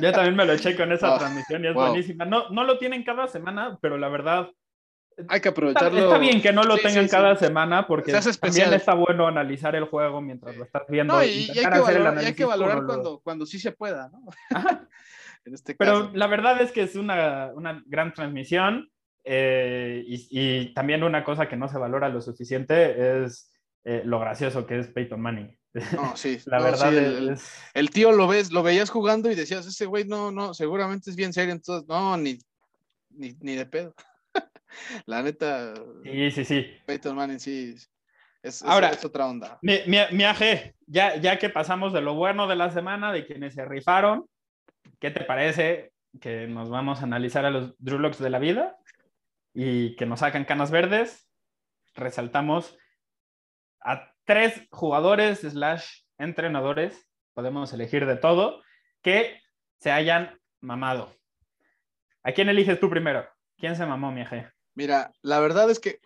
Yo 0.00 0.12
también 0.12 0.36
me 0.36 0.44
lo 0.44 0.52
eché 0.52 0.76
con 0.76 0.92
esa 0.92 1.18
transmisión 1.18 1.64
y 1.64 1.68
es 1.68 1.74
buenísima. 1.74 2.24
No, 2.24 2.50
no 2.50 2.62
lo 2.62 2.78
tienen 2.78 3.02
cada 3.02 3.26
semana, 3.26 3.78
pero 3.82 3.98
la 3.98 4.08
verdad 4.08 4.48
hay 5.28 5.40
que 5.40 5.48
aprovecharlo. 5.50 5.98
Está, 5.98 6.18
bien 6.18 6.40
que 6.40 6.52
no 6.52 6.62
lo 6.62 6.76
tengan 6.78 7.08
cada 7.08 7.36
semana 7.36 7.86
porque 7.86 8.12
también 8.12 8.72
está 8.72 8.94
bueno 8.94 9.26
analizar 9.26 9.74
el 9.74 9.84
juego 9.84 10.20
mientras 10.20 10.56
lo 10.56 10.64
estás 10.64 10.82
viendo. 10.88 11.14
No, 11.14 11.22
y, 11.22 11.50
hay, 11.50 11.54
que 11.54 11.80
valorar, 11.80 12.18
hay, 12.18 12.34
que 12.34 12.44
valorar, 12.44 12.84
cuando, 12.86 13.20
cuando 13.20 13.46
sí 13.46 13.58
se 13.58 13.72
pueda, 13.72 14.10
¿no? 14.10 14.24
en 15.44 15.54
este 15.54 15.74
Pero 15.74 16.10
la 16.14 16.26
verdad 16.26 16.60
es 16.60 16.72
que 16.72 16.82
es 16.82 16.96
una, 16.96 17.50
una 17.54 17.82
gran 17.86 18.14
transmisión 18.14 18.90
eh, 19.24 20.02
y, 20.06 20.28
y, 20.30 20.74
también 20.74 21.02
una 21.02 21.24
cosa 21.24 21.48
que 21.48 21.56
no 21.56 21.68
se 21.68 21.78
valora 21.78 22.08
lo 22.08 22.20
suficiente 22.22 23.24
es 23.24 23.52
eh, 23.84 24.02
lo 24.04 24.18
gracioso 24.18 24.66
que 24.66 24.78
es 24.78 24.88
Peyton 24.88 25.20
Manning. 25.20 25.56
No, 25.94 26.16
sí. 26.16 26.38
la 26.46 26.62
verdad 26.62 26.94
el, 26.94 27.30
es... 27.30 27.52
el, 27.74 27.90
tío 27.90 28.12
lo 28.12 28.26
ves, 28.26 28.50
lo 28.50 28.62
veías 28.62 28.90
jugando 28.90 29.30
y 29.30 29.34
decías, 29.34 29.66
ese 29.66 29.86
güey 29.86 30.04
no, 30.04 30.30
no, 30.30 30.54
seguramente 30.54 31.10
es 31.10 31.16
bien 31.16 31.32
serio, 31.32 31.52
entonces, 31.52 31.88
no, 31.88 32.16
ni, 32.16 32.38
ni, 33.10 33.36
ni 33.40 33.54
de 33.54 33.66
pedo. 33.66 33.94
La 35.06 35.22
neta. 35.22 35.74
Sí, 36.04 36.30
sí, 36.30 36.44
sí. 36.44 36.66
Peyton 36.86 37.16
Manning 37.16 37.40
sí. 37.40 37.74
Es, 38.42 38.62
Ahora, 38.62 38.90
es 38.90 39.04
otra 39.04 39.26
onda. 39.26 39.58
Mi, 39.60 39.80
mi, 39.86 40.24
AG, 40.24 40.74
ya, 40.86 41.16
ya 41.16 41.38
que 41.38 41.50
pasamos 41.50 41.92
de 41.92 42.00
lo 42.00 42.14
bueno 42.14 42.46
de 42.46 42.56
la 42.56 42.70
semana, 42.70 43.12
de 43.12 43.26
quienes 43.26 43.54
se 43.54 43.66
rifaron, 43.66 44.26
¿qué 44.98 45.10
te 45.10 45.24
parece 45.24 45.92
que 46.20 46.46
nos 46.46 46.70
vamos 46.70 47.00
a 47.00 47.04
analizar 47.04 47.44
a 47.44 47.50
los 47.50 47.74
Drew 47.78 47.98
Locks 47.98 48.18
de 48.18 48.30
la 48.30 48.38
vida 48.38 48.76
y 49.52 49.94
que 49.96 50.06
nos 50.06 50.20
sacan 50.20 50.46
canas 50.46 50.70
verdes? 50.70 51.28
Resaltamos 51.94 52.78
a 53.80 54.14
tres 54.24 54.66
jugadores 54.70 55.40
slash 55.40 56.02
entrenadores, 56.16 57.10
podemos 57.34 57.72
elegir 57.74 58.06
de 58.06 58.16
todo, 58.16 58.62
que 59.02 59.38
se 59.76 59.90
hayan 59.90 60.38
mamado. 60.60 61.14
¿A 62.22 62.32
quién 62.32 62.48
eliges 62.48 62.80
tú 62.80 62.88
primero? 62.88 63.28
¿Quién 63.56 63.76
se 63.76 63.84
mamó, 63.84 64.12
mi 64.12 64.22
AG? 64.22 64.50
Mira, 64.80 65.12
la 65.20 65.40
verdad 65.40 65.70
es 65.70 65.78
que 65.78 66.00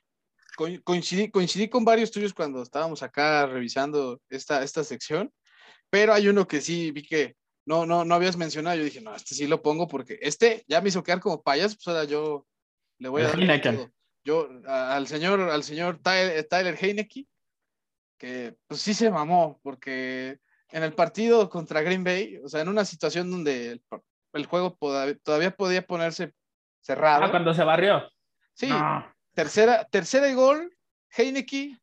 coincidí, 0.83 1.31
coincidí 1.31 1.69
con 1.69 1.85
varios 1.85 2.11
tuyos 2.11 2.35
cuando 2.35 2.61
estábamos 2.61 3.05
acá 3.05 3.47
revisando 3.47 4.21
esta, 4.29 4.65
esta 4.65 4.83
sección, 4.83 5.33
pero 5.91 6.13
hay 6.13 6.27
uno 6.27 6.49
que 6.49 6.61
sí 6.61 6.91
vi 6.91 7.05
que 7.05 7.37
no, 7.67 7.87
no, 7.87 8.05
no 8.05 8.17
habías 8.17 8.37
mencionado. 8.37 8.77
Yo 8.77 8.83
dije, 8.83 9.01
no, 9.01 9.15
este 9.15 9.37
sí 9.37 9.47
lo 9.47 9.63
pongo 9.63 9.87
porque 9.87 10.19
este 10.21 10.65
ya 10.67 10.81
me 10.81 10.89
hizo 10.89 11.05
quedar 11.05 11.21
como 11.21 11.41
payas, 11.41 11.77
pues 11.77 11.87
ahora 11.87 12.03
yo 12.03 12.49
le 12.99 13.09
voy 13.09 13.23
a 13.23 13.29
dar 13.29 13.63
todo. 13.63 13.93
Yo, 14.25 14.49
al 14.67 15.07
señor, 15.07 15.39
al 15.39 15.63
señor 15.63 16.01
Tyler, 16.03 16.43
Tyler 16.43 16.77
Heineke, 16.77 17.29
que 18.19 18.57
pues 18.67 18.81
sí 18.81 18.93
se 18.93 19.09
mamó, 19.09 19.61
porque 19.63 20.41
en 20.73 20.83
el 20.83 20.95
partido 20.95 21.49
contra 21.49 21.83
Green 21.83 22.03
Bay, 22.03 22.41
o 22.43 22.49
sea, 22.49 22.63
en 22.63 22.69
una 22.69 22.85
situación 22.85 23.31
donde 23.31 23.71
el, 23.71 23.85
el 24.33 24.47
juego 24.47 24.77
todavía 25.23 25.53
podía 25.53 25.87
ponerse 25.87 26.35
cerrado. 26.81 27.23
Ah, 27.23 27.31
cuando 27.31 27.55
se 27.55 27.63
barrió. 27.63 28.11
Sí, 28.55 28.69
tercera, 29.35 29.85
tercera 29.85 30.29
y 30.29 30.35
gol, 30.35 30.77
Heineke, 31.11 31.79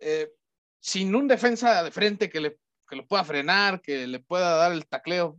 eh, 0.00 0.32
sin 0.80 1.14
un 1.14 1.28
defensa 1.28 1.82
de 1.82 1.90
frente 1.90 2.28
que, 2.28 2.40
le, 2.40 2.58
que 2.88 2.96
lo 2.96 3.06
pueda 3.06 3.24
frenar, 3.24 3.80
que 3.80 4.06
le 4.06 4.20
pueda 4.20 4.56
dar 4.56 4.72
el 4.72 4.86
tacleo 4.86 5.38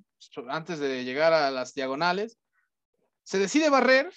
antes 0.49 0.79
de 0.79 1.03
llegar 1.03 1.33
a 1.33 1.51
las 1.51 1.73
diagonales, 1.73 2.37
se 3.23 3.39
decide 3.39 3.69
barrer 3.69 4.11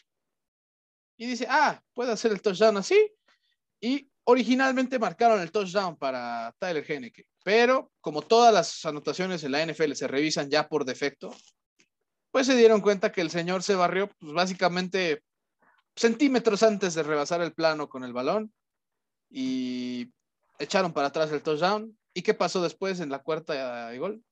y 1.16 1.26
dice, 1.26 1.46
ah, 1.50 1.82
puede 1.94 2.12
hacer 2.12 2.32
el 2.32 2.40
touchdown 2.40 2.76
así. 2.78 3.12
Y 3.80 4.10
originalmente 4.24 4.98
marcaron 4.98 5.40
el 5.40 5.50
touchdown 5.50 5.96
para 5.96 6.54
Tyler 6.58 6.84
Heineke, 6.88 7.26
pero 7.42 7.92
como 8.00 8.22
todas 8.22 8.54
las 8.54 8.84
anotaciones 8.84 9.42
en 9.42 9.52
la 9.52 9.66
NFL 9.66 9.92
se 9.92 10.06
revisan 10.06 10.48
ya 10.48 10.68
por 10.68 10.84
defecto, 10.84 11.34
pues 12.30 12.46
se 12.46 12.56
dieron 12.56 12.80
cuenta 12.80 13.10
que 13.10 13.20
el 13.20 13.30
señor 13.30 13.62
se 13.62 13.74
barrió, 13.74 14.08
pues 14.18 14.32
básicamente 14.32 15.24
centímetros 15.96 16.62
antes 16.62 16.94
de 16.94 17.02
rebasar 17.02 17.40
el 17.42 17.52
plano 17.52 17.88
con 17.88 18.04
el 18.04 18.12
balón 18.12 18.52
y 19.28 20.12
echaron 20.58 20.92
para 20.92 21.08
atrás 21.08 21.30
el 21.32 21.42
touchdown. 21.42 21.96
¿Y 22.12 22.22
qué 22.22 22.34
pasó 22.34 22.62
después 22.62 23.00
en 23.00 23.10
la 23.10 23.20
cuarta 23.20 23.88
de 23.88 23.98
gol? 23.98 24.24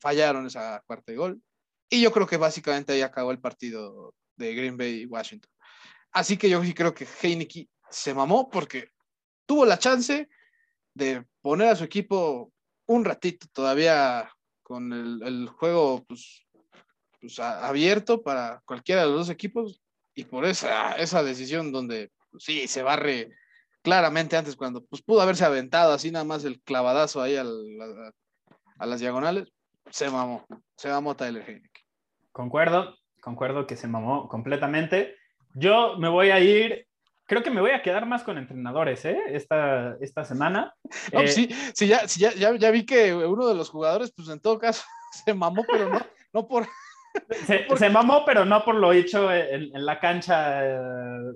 Fallaron 0.00 0.46
esa 0.46 0.82
cuarta 0.86 1.12
de 1.12 1.18
gol. 1.18 1.42
Y 1.88 2.02
yo 2.02 2.10
creo 2.12 2.26
que 2.26 2.36
básicamente 2.36 2.92
ahí 2.92 3.02
acabó 3.02 3.30
el 3.30 3.38
partido 3.38 4.14
de 4.36 4.54
Green 4.54 4.76
Bay 4.76 5.02
y 5.02 5.06
Washington. 5.06 5.50
Así 6.12 6.36
que 6.36 6.50
yo 6.50 6.60
creo 6.74 6.94
que 6.94 7.06
Heineke 7.22 7.68
se 7.90 8.14
mamó 8.14 8.50
porque 8.50 8.90
tuvo 9.46 9.64
la 9.64 9.78
chance 9.78 10.28
de 10.94 11.24
poner 11.40 11.68
a 11.68 11.76
su 11.76 11.84
equipo 11.84 12.52
un 12.86 13.04
ratito 13.04 13.46
todavía 13.52 14.30
con 14.62 14.92
el, 14.92 15.48
juego 15.48 16.04
pues, 16.04 16.44
pues 17.20 17.38
abierto 17.38 18.22
para 18.22 18.62
cualquiera 18.64 19.02
de 19.02 19.08
los 19.08 19.18
dos 19.18 19.30
equipos 19.30 19.80
y 20.16 20.24
por 20.24 20.46
esa, 20.46 20.92
esa 20.94 21.22
decisión 21.22 21.70
donde 21.70 22.10
pues, 22.30 22.42
sí 22.42 22.66
se 22.66 22.82
barre 22.82 23.30
claramente 23.82 24.36
antes 24.36 24.56
cuando 24.56 24.84
pues 24.84 25.02
pudo 25.02 25.20
haberse 25.20 25.44
aventado 25.44 25.92
así 25.92 26.10
nada 26.10 26.24
más 26.24 26.44
el 26.44 26.60
clavadazo 26.62 27.22
ahí 27.22 27.36
a, 27.36 27.44
las 27.44 29.00
diagonales, 29.00 29.52
se 29.90 30.10
mamó, 30.10 30.44
se 30.76 30.88
mamó 30.88 31.14
Tyler 31.14 31.48
Heineken. 31.48 31.84
Concuerdo, 32.32 32.96
concuerdo 33.20 33.66
que 33.66 33.76
se 33.76 33.88
mamó 33.88 34.28
completamente. 34.28 35.14
Yo 35.54 35.96
me 35.98 36.08
voy 36.08 36.30
a 36.30 36.40
ir, 36.40 36.86
creo 37.26 37.42
que 37.42 37.50
me 37.50 37.60
voy 37.60 37.70
a 37.70 37.82
quedar 37.82 38.06
más 38.06 38.22
con 38.22 38.38
entrenadores, 38.38 39.04
¿eh? 39.04 39.18
Esta, 39.28 39.96
esta 40.00 40.24
semana. 40.24 40.74
Pues 41.12 41.34
sí, 41.34 41.48
sí, 41.74 41.86
ya, 41.86 42.08
sí 42.08 42.20
ya, 42.20 42.32
ya, 42.34 42.70
vi 42.70 42.84
que 42.84 43.14
uno 43.14 43.46
de 43.46 43.54
los 43.54 43.70
jugadores, 43.70 44.12
pues 44.16 44.28
en 44.28 44.40
todo 44.40 44.58
caso, 44.58 44.82
se 45.24 45.34
mamó, 45.34 45.64
pero 45.70 45.90
no, 45.90 46.00
no 46.32 46.48
por... 46.48 46.66
Se, 47.76 47.90
mamó, 47.90 48.24
pero 48.24 48.44
no 48.44 48.64
por 48.64 48.74
lo 48.74 48.92
hecho 48.92 49.32
en, 49.32 49.70
la 49.72 49.98
cancha. 49.98 50.62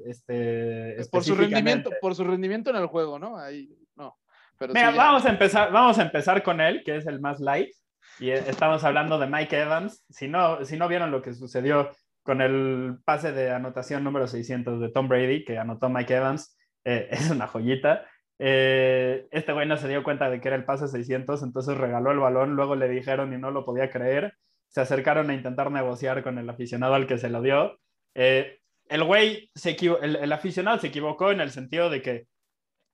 Este, 0.06 0.96
por 1.10 1.24
su 1.24 1.34
rendimiento, 1.34 1.90
por 2.00 2.14
su 2.14 2.24
rendimiento 2.24 2.70
en 2.70 2.76
el 2.76 2.86
juego, 2.86 3.18
¿no? 3.18 3.38
Ahí, 3.38 3.68
no. 3.96 4.16
Pero 4.58 4.74
Mira, 4.74 4.90
vamos, 4.90 5.24
a 5.24 5.30
empezar, 5.30 5.72
vamos 5.72 5.98
a 5.98 6.02
empezar 6.02 6.42
con 6.42 6.60
él, 6.60 6.82
que 6.84 6.96
es 6.96 7.06
el 7.06 7.20
más 7.20 7.40
light. 7.40 7.70
Y 8.18 8.30
estamos 8.30 8.84
hablando 8.84 9.18
de 9.18 9.26
Mike 9.26 9.58
Evans. 9.58 10.04
Si 10.10 10.28
no, 10.28 10.64
si 10.64 10.76
no 10.76 10.88
vieron 10.88 11.10
lo 11.10 11.22
que 11.22 11.32
sucedió 11.32 11.90
con 12.22 12.42
el 12.42 12.98
pase 13.04 13.32
de 13.32 13.50
anotación 13.50 14.04
número 14.04 14.26
600 14.26 14.80
de 14.80 14.90
Tom 14.90 15.08
Brady, 15.08 15.44
que 15.44 15.58
anotó 15.58 15.88
Mike 15.88 16.14
Evans, 16.14 16.58
eh, 16.84 17.08
es 17.10 17.30
una 17.30 17.46
joyita. 17.46 18.06
Eh, 18.38 19.26
este 19.30 19.52
güey 19.52 19.66
no 19.66 19.76
se 19.76 19.88
dio 19.88 20.02
cuenta 20.02 20.30
de 20.30 20.40
que 20.40 20.48
era 20.48 20.56
el 20.56 20.64
pase 20.64 20.88
600, 20.88 21.42
entonces 21.42 21.76
regaló 21.76 22.10
el 22.10 22.18
balón, 22.18 22.56
luego 22.56 22.74
le 22.74 22.88
dijeron 22.88 23.32
y 23.34 23.38
no 23.38 23.50
lo 23.50 23.64
podía 23.64 23.90
creer 23.90 24.34
se 24.70 24.80
acercaron 24.80 25.30
a 25.30 25.34
intentar 25.34 25.70
negociar 25.70 26.22
con 26.22 26.38
el 26.38 26.48
aficionado 26.48 26.94
al 26.94 27.06
que 27.06 27.18
se 27.18 27.28
lo 27.28 27.42
dio. 27.42 27.78
Eh, 28.14 28.60
el 28.88 29.04
güey, 29.04 29.50
se 29.54 29.76
el, 30.02 30.16
el, 30.16 30.32
aficionado 30.32 30.78
se 30.78 30.88
equivocó 30.88 31.30
en 31.30 31.40
el 31.40 31.50
sentido 31.50 31.90
de 31.90 32.02
que 32.02 32.26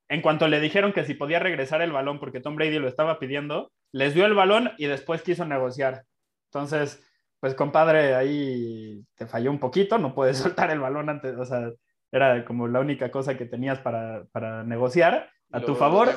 en 0.08 0.22
cuanto 0.22 0.48
le 0.48 0.60
dijeron 0.60 0.92
que 0.92 1.04
si 1.04 1.14
podía 1.14 1.38
regresar 1.38 1.82
el 1.82 1.92
balón 1.92 2.18
porque 2.18 2.40
Tom 2.40 2.56
Brady 2.56 2.78
lo 2.78 2.88
estaba 2.88 3.18
pidiendo, 3.18 3.72
les 3.92 4.14
dio 4.14 4.26
el 4.26 4.34
balón 4.34 4.72
y 4.78 4.86
después 4.86 5.22
quiso 5.22 5.44
negociar. 5.44 6.04
Entonces, 6.50 7.02
pues 7.40 7.54
compadre, 7.54 8.14
ahí 8.14 9.04
te 9.14 9.26
falló 9.26 9.50
un 9.50 9.58
poquito, 9.58 9.98
no 9.98 10.14
puedes 10.14 10.38
soltar 10.38 10.70
el 10.70 10.80
balón 10.80 11.08
antes, 11.08 11.36
o 11.36 11.44
sea, 11.44 11.70
era 12.10 12.44
como 12.44 12.68
la 12.68 12.80
única 12.80 13.10
cosa 13.10 13.36
que 13.36 13.46
tenías 13.46 13.80
para, 13.80 14.24
para 14.32 14.64
negociar 14.64 15.30
a 15.52 15.60
tu 15.60 15.74
favor. 15.74 16.08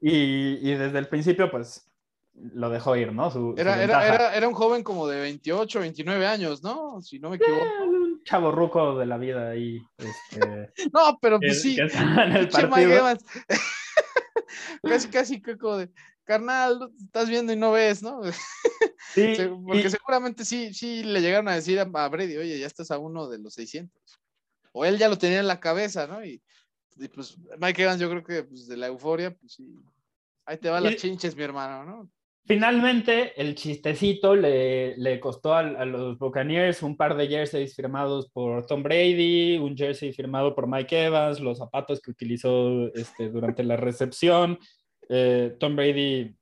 y, 0.00 0.70
y, 0.70 0.74
desde 0.74 0.98
el 0.98 1.08
principio, 1.08 1.50
pues 1.50 1.91
lo 2.34 2.70
dejó 2.70 2.96
ir, 2.96 3.12
¿no? 3.12 3.30
era, 3.56 3.82
era, 3.82 4.34
era, 4.34 4.48
un 4.48 4.54
joven 4.54 4.82
como 4.82 5.06
de 5.06 5.20
28, 5.20 5.80
29 5.80 6.26
años, 6.26 6.62
¿no? 6.62 7.00
Si 7.02 7.18
no 7.18 7.30
me 7.30 7.36
equivoco. 7.36 7.64
Eh, 7.64 7.82
un 7.82 8.22
chavo 8.24 8.50
ruco 8.50 8.98
de 8.98 9.06
la 9.06 9.18
vida 9.18 9.50
ahí. 9.50 9.80
Este, 9.98 10.72
no, 10.92 11.18
pero 11.20 11.38
pues 11.38 11.62
sí. 11.62 11.76
en 11.78 12.32
el 12.32 12.48
partido. 12.48 13.04
casi, 14.82 15.08
casi 15.08 15.42
como 15.42 15.76
de, 15.76 15.90
carnal, 16.24 16.90
estás 17.02 17.28
viendo 17.28 17.52
y 17.52 17.56
no 17.56 17.72
ves, 17.72 18.02
¿no? 18.02 18.20
Sí, 19.14 19.34
Porque 19.66 19.90
seguramente 19.90 20.44
sí, 20.44 20.72
sí 20.72 21.02
le 21.02 21.20
llegaron 21.20 21.48
a 21.48 21.54
decir 21.54 21.78
a 21.78 21.84
Brady, 21.84 22.36
oye, 22.36 22.58
ya 22.58 22.66
estás 22.66 22.90
a 22.90 22.98
uno 22.98 23.28
de 23.28 23.38
los 23.38 23.52
600. 23.54 24.00
O 24.72 24.86
él 24.86 24.96
ya 24.96 25.08
lo 25.10 25.18
tenía 25.18 25.40
en 25.40 25.48
la 25.48 25.60
cabeza, 25.60 26.06
¿no? 26.06 26.24
Y, 26.24 26.40
pues 27.12 27.36
Mike 27.58 27.82
Evans, 27.82 28.00
yo 28.00 28.08
creo 28.08 28.24
que 28.24 28.44
pues, 28.44 28.66
de 28.68 28.76
la 28.78 28.86
euforia, 28.86 29.34
pues 29.34 29.52
sí. 29.54 29.84
Ahí 30.46 30.56
te 30.56 30.70
va 30.70 30.80
las 30.80 30.96
chinches, 30.96 31.36
mi 31.36 31.42
hermano, 31.42 31.84
¿no? 31.84 32.10
Finalmente, 32.44 33.40
el 33.40 33.54
chistecito 33.54 34.34
le, 34.34 34.96
le 34.96 35.20
costó 35.20 35.54
a, 35.54 35.62
los 35.62 36.18
Buccaneers 36.18 36.82
un 36.82 36.96
par 36.96 37.16
de 37.16 37.28
jerseys 37.28 37.74
firmados 37.74 38.28
por 38.30 38.66
Tom 38.66 38.82
Brady, 38.82 39.58
un 39.58 39.76
jersey 39.76 40.12
firmado 40.12 40.54
por 40.54 40.66
Mike 40.66 41.06
Evans, 41.06 41.40
los 41.40 41.58
zapatos 41.58 42.00
que 42.00 42.10
utilizó 42.10 42.92
este, 42.94 43.30
durante 43.30 43.62
la 43.62 43.76
recepción. 43.76 44.58
Eh, 45.08 45.56
Tom 45.60 45.76
Brady 45.76 46.34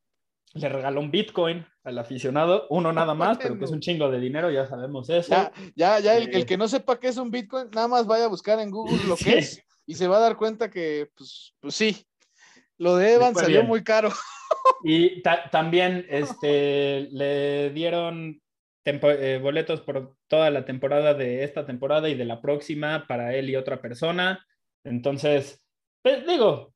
le 0.55 0.68
regaló 0.68 1.01
un 1.01 1.10
Bitcoin 1.10 1.66
al 1.85 1.98
aficionado, 1.98 2.66
uno 2.70 2.93
nada 2.93 3.14
más, 3.14 3.39
pero 3.39 3.59
que 3.59 3.66
es 3.66 3.70
un 3.70 3.81
chingo 3.81 4.10
de 4.10 4.20
dinero, 4.20 4.51
ya 4.51 4.66
sabemos 4.66 5.09
eso. 5.10 5.35
Ya, 5.77 6.01
ya, 6.01 6.16
el, 6.16 6.35
el, 6.35 6.43
eh, 6.43 6.47
que 6.47 6.56
no 6.56 6.66
sepa 6.66 6.98
qué 6.98 7.09
es 7.09 7.18
un 7.18 7.31
Bitcoin, 7.31 7.68
nada 7.74 7.89
más 7.89 8.06
vaya 8.06 8.24
a 8.24 8.28
buscar 8.28 8.59
en 8.59 8.70
Google 8.70 8.98
lo 9.06 9.16
que 9.16 9.39
es 9.39 9.62
y 9.90 9.97
se 9.97 10.06
va 10.06 10.18
a 10.18 10.20
dar 10.20 10.36
cuenta 10.36 10.70
que, 10.70 11.10
pues, 11.16 11.52
pues 11.59 11.74
sí, 11.74 12.06
lo 12.81 12.97
de 12.97 13.15
Evans 13.15 13.39
salió 13.39 13.62
muy 13.62 13.85
caro. 13.85 14.11
Y 14.82 15.23
también 15.52 16.07
este, 16.09 17.09
le 17.12 17.70
dieron 17.70 18.40
eh, 18.86 19.39
boletos 19.40 19.82
por 19.82 20.16
toda 20.27 20.51
la 20.51 20.65
temporada 20.65 21.12
de 21.12 21.44
esta 21.44 21.66
temporada 21.66 22.09
y 22.09 22.15
de 22.15 22.24
la 22.24 22.40
próxima 22.40 23.05
para 23.07 23.35
él 23.35 23.51
y 23.51 23.57
otra 23.57 23.82
persona. 23.82 24.47
Entonces, 24.82 25.62
pues, 26.02 26.27
digo, 26.27 26.73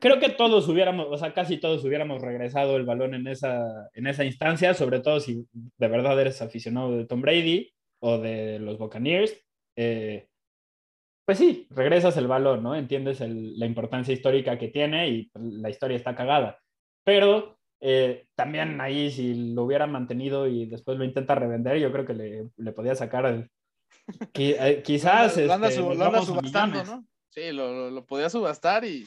creo 0.00 0.18
que 0.18 0.30
todos 0.30 0.68
hubiéramos, 0.68 1.06
o 1.08 1.16
sea, 1.16 1.32
casi 1.32 1.58
todos 1.58 1.84
hubiéramos 1.84 2.20
regresado 2.20 2.76
el 2.76 2.84
balón 2.84 3.14
en 3.14 3.28
esa, 3.28 3.88
en 3.94 4.08
esa 4.08 4.24
instancia, 4.24 4.74
sobre 4.74 4.98
todo 4.98 5.20
si 5.20 5.46
de 5.52 5.88
verdad 5.88 6.20
eres 6.20 6.42
aficionado 6.42 6.96
de 6.96 7.06
Tom 7.06 7.20
Brady 7.20 7.72
o 8.00 8.18
de 8.18 8.58
los 8.58 8.78
Buccaneers. 8.78 9.32
Eh, 9.76 10.26
pues 11.24 11.38
sí, 11.38 11.66
regresas 11.70 12.16
el 12.16 12.26
balón, 12.26 12.62
¿no? 12.62 12.74
Entiendes 12.74 13.20
la 13.20 13.66
importancia 13.66 14.12
histórica 14.12 14.58
que 14.58 14.68
tiene 14.68 15.08
y 15.08 15.30
la 15.34 15.70
historia 15.70 15.96
está 15.96 16.14
cagada. 16.14 16.58
Pero 17.04 17.58
eh, 17.80 18.26
también 18.34 18.80
ahí, 18.80 19.10
si 19.10 19.52
lo 19.54 19.64
hubiera 19.64 19.86
mantenido 19.86 20.46
y 20.46 20.66
después 20.66 20.98
lo 20.98 21.04
intenta 21.04 21.34
revender, 21.34 21.78
yo 21.78 21.92
creo 21.92 22.04
que 22.04 22.14
le, 22.14 22.48
le 22.56 22.72
podía 22.72 22.94
sacar 22.94 23.26
el, 23.26 23.50
eh, 24.34 24.82
quizás. 24.84 25.36
Lo, 25.38 25.52
anda, 25.52 25.68
este, 25.68 25.80
subastando, 26.26 26.84
¿no? 26.84 27.06
Sí, 27.30 27.50
lo, 27.50 27.90
lo, 27.90 28.06
podía 28.06 28.30
subastar 28.30 28.84
y, 28.84 29.04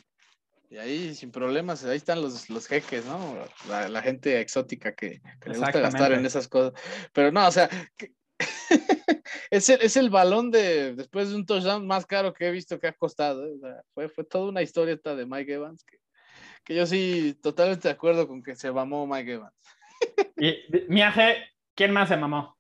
y, 0.69 0.77
ahí 0.77 1.15
sin 1.15 1.31
problemas, 1.31 1.85
ahí 1.85 1.95
están 1.95 2.22
los, 2.22 2.49
los 2.49 2.68
jeques, 2.68 3.06
¿no? 3.06 3.38
La, 3.69 4.02
gente 4.02 4.41
exótica 4.41 4.94
que, 4.94 5.22
que 5.39 5.49
le 5.49 5.57
gusta 5.57 5.80
gastar 5.80 6.11
en 6.11 6.26
esas 6.26 6.49
cosas. 6.49 6.73
Pero 7.14 7.31
no, 7.31 7.48
o 7.48 7.52
sea, 7.52 7.69
es, 9.51 9.69
el, 9.69 9.81
es 9.81 9.97
el 9.97 10.09
balón 10.09 10.51
de 10.51 10.95
después 10.95 11.30
de 11.30 11.35
un 11.35 11.45
touchdown 11.45 11.85
más 11.88 12.05
caro 12.05 12.34
que 12.34 12.47
he 12.47 12.51
visto 12.51 12.80
que 12.80 12.88
ha 12.88 12.93
costado. 12.93 13.45
¿eh? 13.45 13.81
fue, 13.93 14.09
fue 14.09 14.23
toda 14.23 14.49
una 14.49 14.61
historieta 14.61 15.15
de 15.15 15.26
Mike 15.26 15.53
Evans 15.53 15.84
que, 15.84 15.99
que 16.64 16.76
yo 16.76 16.85
sí 16.85 17.38
totalmente 17.41 17.88
de 17.88 17.93
acuerdo 17.93 18.27
con 18.27 18.43
que 18.43 18.55
se 18.55 18.72
mamó 18.72 19.07
Mike 19.07 19.34
Evans. 19.34 19.55
y 20.38 20.55
Miaje, 20.89 21.38
¿quién 21.76 21.91
más 21.91 22.09
se 22.09 22.18
mamó? 22.18 22.57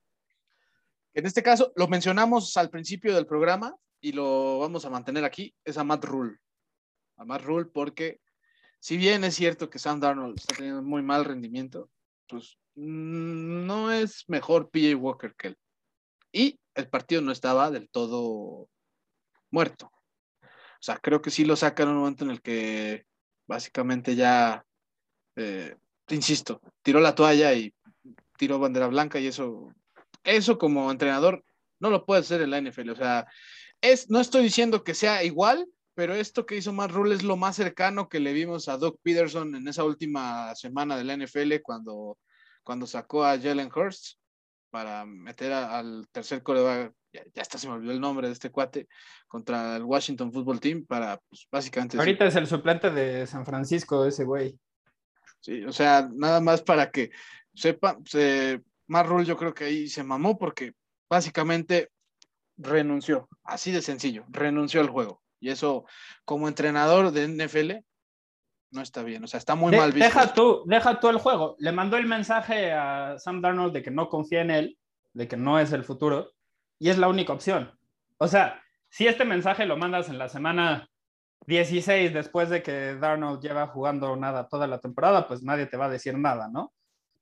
En 1.13 1.25
este 1.25 1.41
caso, 1.41 1.73
lo 1.75 1.87
mencionamos 1.87 2.55
al 2.57 2.69
principio 2.69 3.15
del 3.15 3.25
programa 3.25 3.75
y 3.99 4.11
lo 4.11 4.59
vamos 4.59 4.85
a 4.85 4.89
mantener 4.89 5.25
aquí, 5.25 5.53
es 5.65 5.77
a 5.77 5.83
Matt 5.83 6.05
Rule. 6.05 6.37
A 7.17 7.25
Matt 7.25 7.41
Rule 7.41 7.65
porque 7.73 8.19
si 8.79 8.97
bien 8.97 9.23
es 9.23 9.35
cierto 9.35 9.69
que 9.69 9.79
Sam 9.79 9.99
Darnold 9.99 10.37
está 10.37 10.55
teniendo 10.55 10.83
muy 10.83 11.01
mal 11.01 11.25
rendimiento, 11.25 11.89
pues 12.27 12.57
mm, 12.75 13.65
no 13.65 13.91
es 13.91 14.25
mejor 14.27 14.69
PJ 14.69 14.95
Walker 14.95 15.35
que 15.35 15.47
él. 15.49 15.57
Y 16.31 16.59
el 16.75 16.89
partido 16.89 17.21
no 17.21 17.31
estaba 17.31 17.71
del 17.71 17.89
todo 17.89 18.69
muerto. 19.51 19.91
O 20.43 20.81
sea, 20.81 20.97
creo 20.97 21.21
que 21.21 21.31
sí 21.31 21.45
lo 21.45 21.55
sacan 21.55 21.87
en 21.87 21.93
un 21.95 21.99
momento 22.01 22.25
en 22.25 22.31
el 22.31 22.41
que 22.41 23.05
básicamente 23.47 24.15
ya, 24.15 24.63
eh, 25.35 25.75
insisto, 26.09 26.61
tiró 26.83 26.99
la 26.99 27.15
toalla 27.15 27.53
y 27.53 27.73
tiró 28.37 28.59
bandera 28.59 28.87
blanca 28.87 29.19
y 29.19 29.27
eso, 29.27 29.73
eso 30.23 30.57
como 30.57 30.91
entrenador 30.91 31.43
no 31.79 31.89
lo 31.89 32.05
puede 32.05 32.21
hacer 32.21 32.41
en 32.41 32.51
la 32.51 32.61
NFL. 32.61 32.91
O 32.91 32.95
sea, 32.95 33.25
es, 33.81 34.09
no 34.09 34.19
estoy 34.19 34.43
diciendo 34.43 34.83
que 34.83 34.93
sea 34.93 35.23
igual, 35.23 35.67
pero 35.95 36.13
esto 36.13 36.45
que 36.45 36.57
hizo 36.57 36.73
Matt 36.73 36.91
Rule 36.91 37.15
es 37.15 37.23
lo 37.23 37.37
más 37.37 37.55
cercano 37.55 38.07
que 38.07 38.19
le 38.19 38.33
vimos 38.33 38.67
a 38.67 38.77
Doug 38.77 38.99
Peterson 39.01 39.55
en 39.55 39.67
esa 39.67 39.83
última 39.83 40.53
semana 40.55 40.95
de 40.95 41.03
la 41.03 41.17
NFL 41.17 41.61
cuando, 41.63 42.19
cuando 42.63 42.85
sacó 42.85 43.25
a 43.25 43.39
Jalen 43.39 43.71
Hurst 43.73 44.19
para 44.77 45.05
meter 45.07 45.51
al 45.51 46.07
tercer 46.11 46.43
coreback, 46.43 46.93
ya, 47.11 47.23
ya, 47.33 47.41
hasta 47.41 47.57
se 47.57 47.67
me 47.67 47.73
olvidó 47.73 47.93
el 47.93 47.99
nombre 47.99 48.27
de 48.27 48.33
este 48.33 48.51
cuate, 48.51 48.87
contra 49.27 49.75
el 49.75 49.81
Washington 49.81 50.31
Football 50.31 50.59
Team 50.59 50.85
para, 50.85 51.19
pues, 51.27 51.47
básicamente... 51.51 51.97
Ahorita 51.97 52.27
es 52.27 52.35
el 52.35 52.45
suplente 52.45 52.91
de 52.91 53.25
San 53.25 53.43
Francisco, 53.43 54.05
ese 54.05 54.23
güey. 54.23 54.55
Sí, 55.39 55.63
o 55.63 55.71
sea, 55.71 56.07
nada 56.13 56.41
más 56.41 56.61
para 56.61 56.91
que 56.91 57.09
sepa, 57.55 57.97
se, 58.05 58.61
Rule 58.87 59.25
yo 59.25 59.35
creo 59.35 59.51
que 59.51 59.63
ahí 59.63 59.87
se 59.87 60.03
mamó 60.03 60.37
porque 60.37 60.73
básicamente 61.09 61.89
renunció, 62.55 63.27
así 63.45 63.71
de 63.71 63.81
sencillo, 63.81 64.25
renunció 64.29 64.79
al 64.81 64.91
juego. 64.91 65.23
Y 65.39 65.49
eso, 65.49 65.85
como 66.23 66.47
entrenador 66.47 67.09
de 67.09 67.27
NFL, 67.27 67.83
no 68.71 68.81
está 68.81 69.03
bien. 69.03 69.23
O 69.23 69.27
sea, 69.27 69.37
está 69.37 69.55
muy 69.55 69.75
mal 69.75 69.91
visto. 69.91 70.05
Deja 70.05 70.33
tú, 70.33 70.63
deja 70.65 70.99
tú 70.99 71.09
el 71.09 71.17
juego. 71.17 71.55
Le 71.59 71.71
mandó 71.71 71.97
el 71.97 72.05
mensaje 72.05 72.73
a 72.73 73.17
Sam 73.17 73.41
Darnold 73.41 73.73
de 73.73 73.83
que 73.83 73.91
no 73.91 74.09
confía 74.09 74.41
en 74.41 74.51
él, 74.51 74.77
de 75.13 75.27
que 75.27 75.37
no 75.37 75.59
es 75.59 75.71
el 75.71 75.83
futuro, 75.83 76.31
y 76.79 76.89
es 76.89 76.97
la 76.97 77.07
única 77.07 77.33
opción. 77.33 77.71
O 78.17 78.27
sea, 78.27 78.61
si 78.89 79.07
este 79.07 79.25
mensaje 79.25 79.65
lo 79.65 79.77
mandas 79.77 80.09
en 80.09 80.17
la 80.17 80.29
semana 80.29 80.89
16 81.45 82.13
después 82.13 82.49
de 82.49 82.61
que 82.61 82.95
Darnold 82.95 83.41
lleva 83.41 83.67
jugando 83.67 84.15
nada 84.15 84.47
toda 84.47 84.67
la 84.67 84.79
temporada, 84.79 85.27
pues 85.27 85.43
nadie 85.43 85.65
te 85.65 85.77
va 85.77 85.85
a 85.85 85.89
decir 85.89 86.17
nada, 86.17 86.49
¿no? 86.49 86.73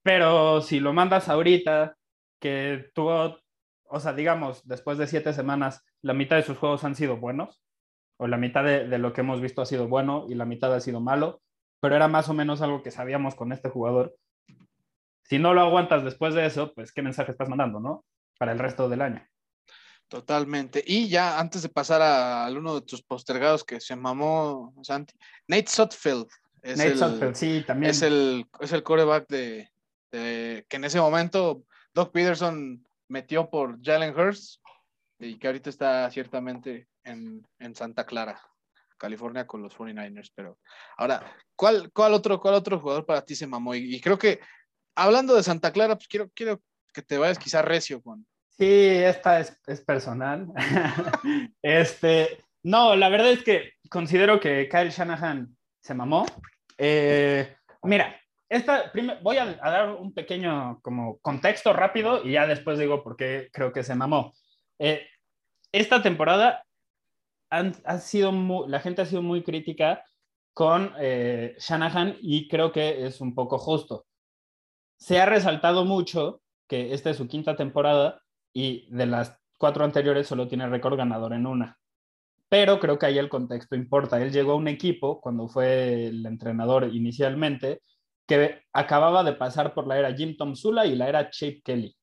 Pero 0.03 0.61
si 0.61 0.79
lo 0.79 0.93
mandas 0.93 1.29
ahorita, 1.29 1.95
que 2.39 2.91
tuvo, 2.93 3.39
o 3.85 3.99
sea, 3.99 4.13
digamos, 4.13 4.65
después 4.67 4.97
de 4.97 5.07
siete 5.07 5.33
semanas, 5.33 5.83
la 6.01 6.13
mitad 6.13 6.35
de 6.35 6.43
sus 6.43 6.57
juegos 6.57 6.83
han 6.83 6.95
sido 6.95 7.17
buenos, 7.17 7.64
o 8.17 8.27
la 8.27 8.37
mitad 8.37 8.63
de, 8.63 8.87
de 8.87 8.97
lo 8.97 9.13
que 9.13 9.21
hemos 9.21 9.41
visto 9.41 9.61
ha 9.61 9.65
sido 9.65 9.87
bueno 9.87 10.25
y 10.29 10.35
la 10.35 10.45
mitad 10.45 10.73
ha 10.73 10.79
sido 10.79 10.99
malo, 10.99 11.41
pero 11.79 11.95
era 11.95 12.07
más 12.07 12.29
o 12.29 12.33
menos 12.33 12.61
algo 12.61 12.81
que 12.81 12.91
sabíamos 12.91 13.35
con 13.35 13.51
este 13.51 13.69
jugador. 13.69 14.15
Si 15.23 15.39
no 15.39 15.53
lo 15.53 15.61
aguantas 15.61 16.03
después 16.03 16.33
de 16.33 16.45
eso, 16.45 16.73
pues 16.73 16.91
qué 16.91 17.01
mensaje 17.01 17.31
estás 17.31 17.49
mandando, 17.49 17.79
¿no? 17.79 18.05
Para 18.37 18.51
el 18.51 18.59
resto 18.59 18.87
del 18.89 19.01
año. 19.01 19.27
Totalmente. 20.07 20.83
Y 20.85 21.09
ya 21.09 21.39
antes 21.39 21.63
de 21.63 21.69
pasar 21.69 22.01
a, 22.01 22.47
uno 22.51 22.75
de 22.75 22.81
tus 22.81 23.01
postergados 23.01 23.63
que 23.63 23.79
se 23.79 23.95
mamó 23.95 24.73
Santi, 24.83 25.15
Nate 25.47 25.67
Sutfield. 25.67 26.27
Es 26.61 26.77
Nate 26.77 26.91
el, 26.91 26.97
Sutfield, 26.97 27.35
sí, 27.35 27.63
también. 27.65 27.89
Es 27.89 28.01
el, 28.01 28.45
es 28.59 28.71
el 28.71 28.83
coreback 28.83 29.27
de, 29.27 29.69
de, 30.11 30.65
que 30.69 30.77
en 30.77 30.83
ese 30.83 30.99
momento 30.99 31.63
Doc 31.93 32.11
Peterson 32.11 32.85
metió 33.07 33.49
por 33.49 33.81
Jalen 33.83 34.17
Hurst 34.17 34.61
y 35.25 35.37
que 35.37 35.47
ahorita 35.47 35.69
está 35.69 36.09
ciertamente 36.11 36.87
en, 37.03 37.45
en 37.59 37.75
Santa 37.75 38.05
Clara. 38.05 38.39
California 38.97 39.45
con 39.45 39.61
los 39.61 39.77
49ers, 39.77 40.31
pero 40.33 40.57
ahora, 40.97 41.21
¿cuál, 41.55 41.91
cuál, 41.91 42.13
otro, 42.13 42.39
cuál 42.39 42.55
otro 42.55 42.79
jugador 42.79 43.05
para 43.05 43.23
ti 43.23 43.35
se 43.35 43.47
mamó? 43.47 43.75
Y, 43.75 43.99
creo 43.99 44.17
que, 44.17 44.39
hablando 44.95 45.35
de 45.35 45.43
Santa 45.43 45.71
Clara, 45.71 45.95
pues 45.95 46.07
quiero, 46.07 46.29
quiero 46.33 46.61
que 46.93 47.01
te 47.01 47.17
vayas 47.17 47.37
quizá 47.37 47.61
recio 47.61 48.01
con... 48.01 48.25
Sí, 48.57 48.65
esta 48.65 49.41
es, 49.41 49.59
es 49.67 49.81
personal. 49.81 50.47
este, 51.61 52.41
no, 52.63 52.95
la 52.95 53.09
verdad 53.09 53.31
es 53.31 53.43
que 53.43 53.73
considero 53.89 54.39
que 54.39 54.69
Kyle 54.69 54.91
Shanahan 54.91 55.55
se 55.81 55.93
mamó. 55.93 56.25
Eh, 56.77 57.53
mira, 57.83 58.19
esta, 58.47 58.91
voy 59.21 59.37
a, 59.37 59.55
dar 59.55 59.89
un 59.89 60.13
pequeño 60.13 60.79
como 60.81 61.17
contexto 61.19 61.73
rápido 61.73 62.25
y 62.25 62.33
ya 62.33 62.47
después 62.47 62.79
digo 62.79 63.03
por 63.03 63.17
qué 63.17 63.49
creo 63.51 63.73
que 63.73 63.83
se 63.83 63.95
mamó. 63.95 64.33
Eh, 64.79 65.05
esta 65.75 66.01
temporada 66.01 66.63
ha 67.49 67.99
sido 67.99 68.31
la 68.67 68.79
gente 68.79 69.01
ha 69.01 69.05
sido 69.05 69.21
muy 69.21 69.43
crítica 69.43 70.03
con 70.53 70.93
eh, 70.97 71.55
Shanahan 71.59 72.17
y 72.21 72.47
creo 72.47 72.71
que 72.71 73.05
es 73.05 73.19
un 73.19 73.35
poco 73.35 73.57
justo. 73.57 74.05
Se 74.97 75.19
ha 75.19 75.25
resaltado 75.25 75.83
mucho 75.83 76.41
que 76.67 76.93
esta 76.93 77.09
es 77.09 77.17
su 77.17 77.27
quinta 77.27 77.57
temporada 77.57 78.21
y 78.53 78.87
de 78.89 79.05
las 79.05 79.37
cuatro 79.57 79.83
anteriores 79.83 80.27
solo 80.27 80.47
tiene 80.47 80.67
récord 80.67 80.97
ganador 80.97 81.33
en 81.33 81.45
una. 81.45 81.77
Pero 82.47 82.79
creo 82.79 82.97
que 82.97 83.07
ahí 83.07 83.17
el 83.17 83.29
contexto 83.29 83.75
importa. 83.75 84.21
Él 84.21 84.31
llegó 84.31 84.53
a 84.53 84.55
un 84.55 84.69
equipo 84.69 85.19
cuando 85.19 85.49
fue 85.49 86.07
el 86.07 86.25
entrenador 86.25 86.89
inicialmente 86.93 87.81
que 88.25 88.61
acababa 88.71 89.23
de 89.23 89.33
pasar 89.33 89.73
por 89.73 89.87
la 89.87 89.99
era 89.99 90.13
Jim 90.13 90.37
Tom 90.37 90.55
Sula 90.55 90.85
y 90.85 90.95
la 90.95 91.09
era 91.09 91.29
Chip 91.29 91.63
Kelly, 91.65 91.95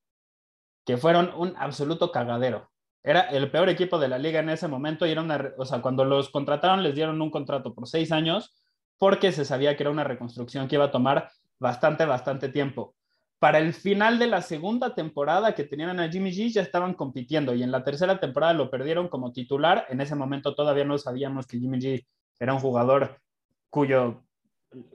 que 0.84 0.98
fueron 0.98 1.32
un 1.36 1.54
absoluto 1.56 2.12
cagadero 2.12 2.71
era 3.02 3.22
el 3.22 3.50
peor 3.50 3.68
equipo 3.68 3.98
de 3.98 4.08
la 4.08 4.18
liga 4.18 4.40
en 4.40 4.48
ese 4.48 4.68
momento 4.68 5.06
y 5.06 5.10
era 5.10 5.54
o 5.56 5.64
sea, 5.64 5.82
cuando 5.82 6.04
los 6.04 6.30
contrataron 6.30 6.82
les 6.82 6.94
dieron 6.94 7.20
un 7.20 7.30
contrato 7.30 7.74
por 7.74 7.88
seis 7.88 8.12
años 8.12 8.54
porque 8.98 9.32
se 9.32 9.44
sabía 9.44 9.76
que 9.76 9.82
era 9.82 9.90
una 9.90 10.04
reconstrucción 10.04 10.68
que 10.68 10.76
iba 10.76 10.84
a 10.84 10.90
tomar 10.92 11.30
bastante, 11.58 12.04
bastante 12.04 12.48
tiempo. 12.48 12.94
Para 13.40 13.58
el 13.58 13.74
final 13.74 14.20
de 14.20 14.28
la 14.28 14.40
segunda 14.40 14.94
temporada 14.94 15.54
que 15.54 15.64
tenían 15.64 15.98
a 15.98 16.08
Jimmy 16.08 16.30
G 16.30 16.52
ya 16.52 16.62
estaban 16.62 16.94
compitiendo 16.94 17.54
y 17.54 17.64
en 17.64 17.72
la 17.72 17.82
tercera 17.82 18.20
temporada 18.20 18.52
lo 18.52 18.70
perdieron 18.70 19.08
como 19.08 19.32
titular. 19.32 19.86
En 19.88 20.00
ese 20.00 20.14
momento 20.14 20.54
todavía 20.54 20.84
no 20.84 20.98
sabíamos 20.98 21.48
que 21.48 21.58
Jimmy 21.58 21.78
G 21.80 22.06
era 22.38 22.54
un 22.54 22.60
jugador 22.60 23.20
cuyo 23.68 24.22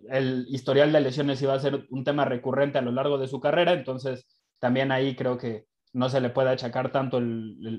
el 0.09 0.45
historial 0.49 0.91
de 0.91 1.01
lesiones 1.01 1.41
iba 1.41 1.53
a 1.53 1.59
ser 1.59 1.85
un 1.89 2.03
tema 2.03 2.23
recurrente 2.25 2.77
a 2.77 2.81
lo 2.81 2.91
largo 2.91 3.17
de 3.17 3.27
su 3.27 3.39
carrera, 3.39 3.73
entonces 3.73 4.25
también 4.59 4.91
ahí 4.91 5.15
creo 5.15 5.38
que 5.38 5.65
no 5.98 6.10
se 6.10 6.22
le 6.22 6.30
puede 6.30 6.49
achacar 6.49 6.91
tanto 6.91 7.19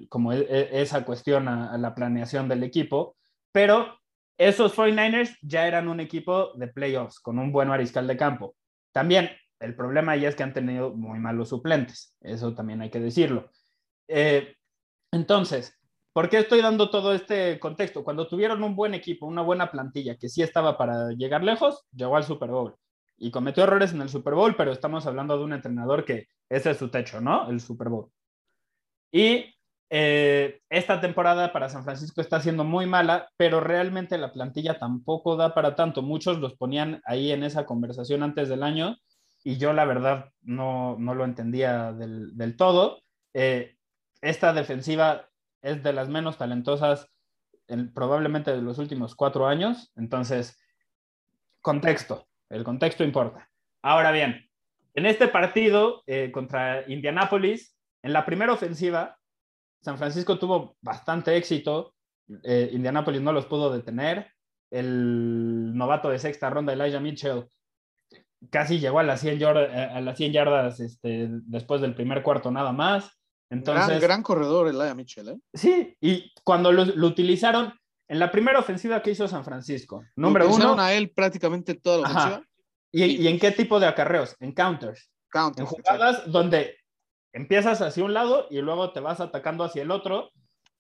como 0.09 0.33
e, 0.33 0.41
e, 0.41 0.83
esa 0.83 1.05
cuestión 1.05 1.47
a, 1.47 1.79
la 1.79 1.95
planeación 1.95 2.49
del 2.49 2.65
equipo, 2.65 3.17
pero 3.53 4.01
esos 4.37 4.77
49ers 4.77 5.37
ya 5.41 5.67
eran 5.69 5.89
un 5.89 6.01
equipo 6.01 6.53
de 6.55 6.67
playoffs 6.67 7.21
con 7.21 7.39
un 7.39 7.53
buen 7.53 7.69
mariscal 7.69 8.07
de 8.09 8.17
campo. 8.17 8.57
También 8.93 9.31
el 9.61 9.77
problema 9.77 10.13
ahí 10.13 10.25
es 10.25 10.35
que 10.35 10.43
han 10.43 10.53
tenido 10.53 10.91
muy 10.91 11.21
malos 11.21 11.51
suplentes, 11.51 12.17
eso 12.21 12.55
también 12.55 12.83
hay 12.83 12.91
que 12.91 13.01
decirlo. 13.01 13.51
Eh, 14.09 14.55
entonces, 15.13 15.79
¿por 16.13 16.29
qué 16.29 16.39
estoy 16.39 16.61
dando 16.61 16.91
todo 16.91 17.15
este 17.15 17.61
contexto? 17.61 18.03
Cuando 18.03 18.27
tuvieron 18.27 18.65
un 18.65 18.75
buen 18.75 18.95
equipo, 18.95 19.27
una 19.27 19.43
buena 19.43 19.71
plantilla 19.71 20.17
que 20.17 20.29
sí 20.29 20.43
estaba 20.43 20.77
para 20.77 21.11
llegar 21.11 21.45
lejos, 21.45 21.87
llegó 21.93 22.17
al 22.17 22.25
Super 22.25 22.51
Bowl 22.51 22.75
y 23.19 23.31
cometió 23.31 23.65
errores 23.65 23.93
en 23.93 24.01
el 24.03 24.09
Super 24.09 24.35
Bowl, 24.35 24.57
pero 24.57 24.73
estamos 24.73 25.07
hablando 25.07 25.37
de 25.37 25.45
un 25.45 25.53
entrenador 25.53 26.05
que 26.05 26.29
ese 26.49 26.71
es 26.71 26.79
su 26.79 26.89
techo, 26.89 27.21
¿no? 27.21 27.51
El 27.51 27.61
Super 27.61 27.89
Bowl. 27.89 28.11
Y 29.11 29.55
eh, 29.91 30.61
esta 30.69 31.01
temporada 31.01 31.53
para 31.53 31.69
San 31.69 31.85
Francisco 31.85 32.21
está 32.21 32.41
siendo 32.41 32.65
muy 32.65 32.87
mala, 32.87 33.29
pero 33.37 33.61
realmente 33.61 34.19
la 34.19 34.33
plantilla 34.33 34.79
tampoco 34.79 35.37
da 35.37 35.55
para 35.55 35.75
tanto. 35.75 36.03
Muchos 36.03 36.39
los 36.39 36.55
ponían 36.57 37.01
ahí 37.05 37.33
en 37.33 37.43
esa 37.43 37.67
conversación 37.67 38.23
antes 38.23 38.49
del 38.49 38.63
año 38.63 38.97
y 39.43 39.57
yo 39.57 39.73
la 39.73 39.85
verdad 39.85 40.31
no, 40.43 40.97
no 40.99 41.15
lo 41.15 41.25
entendía 41.25 41.93
del, 41.93 42.37
del 42.37 42.57
todo. 42.57 43.01
Eh, 43.35 43.77
esta 44.21 44.53
defensiva 44.53 45.29
es 45.63 45.83
de 45.83 45.93
las 45.93 46.09
menos 46.09 46.37
talentosas 46.39 47.09
en, 47.67 47.93
probablemente 47.93 48.51
de 48.51 48.63
los 48.63 48.79
últimos 48.79 49.15
cuatro 49.15 49.47
años. 49.47 49.91
Entonces, 49.97 50.59
contexto. 51.61 52.28
El 52.51 52.65
contexto 52.65 53.05
importa. 53.05 53.49
Ahora 53.83 54.11
bien, 54.11 54.49
en 54.95 55.07
este 55.07 55.29
partido 55.29 56.03
eh, 56.07 56.31
contra 56.33 56.91
Indianapolis, 56.91 57.77
en 58.03 58.13
la 58.13 58.25
primera 58.25 58.53
ofensiva, 58.53 59.19
San 59.83 59.99
Francisco 59.99 60.39
tuvo 60.39 60.77
bastante 60.81 61.37
éxito. 61.37 61.95
Eh, 62.43 62.71
Indianapolis 62.73 63.21
no 63.21 63.33
los 63.33 63.47
pudo 63.47 63.71
detener. 63.71 64.33
El 64.71 65.75
novato 65.77 66.11
de 66.11 66.19
sexta 66.19 66.51
ronda, 66.51 66.73
Elijah 66.73 67.01
Mitchell, 67.01 67.47
casi 68.51 68.79
llegó 68.79 68.99
a 68.99 69.03
las 69.03 69.21
100, 69.21 69.39
yardas, 69.39 69.71
eh, 69.73 69.91
a 69.95 70.01
las 70.01 70.17
100 70.17 70.33
yardas 70.33 70.81
este, 70.81 71.29
después 71.31 71.81
del 71.81 71.95
primer 71.95 72.23
cuarto 72.23 72.51
nada 72.51 72.73
más. 72.73 73.11
Entonces, 73.51 74.01
gran, 74.01 74.23
corredor 74.23 74.69
Elijah 74.69 74.95
Mitchell. 74.95 75.29
¿eh? 75.29 75.39
Sí, 75.55 75.97
y 76.01 76.33
cuando 76.45 76.71
lo, 76.71 76.85
lo 76.85 77.07
utilizaron, 77.07 77.73
en 78.09 78.19
la 78.19 78.31
primera 78.31 78.59
ofensiva 78.59 79.03
que 79.03 79.11
hizo 79.11 79.29
San 79.29 79.45
Francisco, 79.45 80.05
número 80.17 80.49
uno. 80.49 80.79
a 80.81 80.95
él 80.95 81.11
prácticamente 81.11 81.75
toda 81.75 81.99
la 81.99 82.09
ofensiva. 82.09 82.43
¿Y, 82.91 83.27
en 83.27 83.39
qué 83.39 83.53
tipo 83.53 83.79
de 83.79 83.87
acarreos? 83.87 84.35
En 84.41 84.53
counters. 84.53 85.11
counters 85.31 85.71
en 85.71 85.77
jugadas 85.77 86.31
donde 86.31 86.79
empiezas 87.33 87.83
hacia 87.83 88.05
un 88.05 88.15
lado 88.15 88.47
y 88.51 88.61
luego 88.61 88.93
te 88.93 89.01
vas 89.01 89.21
atacando 89.21 89.63
hacia 89.63 89.83
el 89.83 89.91
otro 89.91 90.31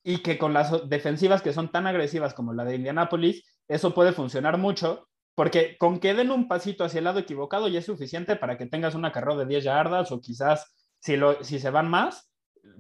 y 0.02 0.18
que 0.22 0.38
con 0.38 0.54
las 0.54 0.88
defensivas 0.88 1.42
que 1.42 1.52
son 1.52 1.70
tan 1.70 1.86
agresivas 1.86 2.32
como 2.32 2.54
la 2.54 2.64
de 2.64 2.76
Indianapolis, 2.76 3.44
eso 3.68 3.94
puede 3.94 4.12
funcionar 4.12 4.56
mucho 4.56 5.06
porque 5.34 5.76
con 5.76 6.00
que 6.00 6.14
den 6.14 6.30
un 6.30 6.48
pasito 6.48 6.82
hacia 6.82 6.98
el 6.98 7.04
lado 7.04 7.20
equivocado 7.20 7.68
ya 7.68 7.80
es 7.80 7.86
suficiente 7.86 8.36
para 8.36 8.56
que 8.56 8.66
tengas 8.66 8.94
un 8.94 9.04
acarreo 9.04 9.36
de 9.36 9.46
10 9.46 9.64
yardas 9.64 10.10
o 10.10 10.20
quizás 10.20 10.74
si, 10.98 11.16
lo, 11.16 11.44
si 11.44 11.58
se 11.58 11.70
van 11.70 11.88
más 11.88 12.32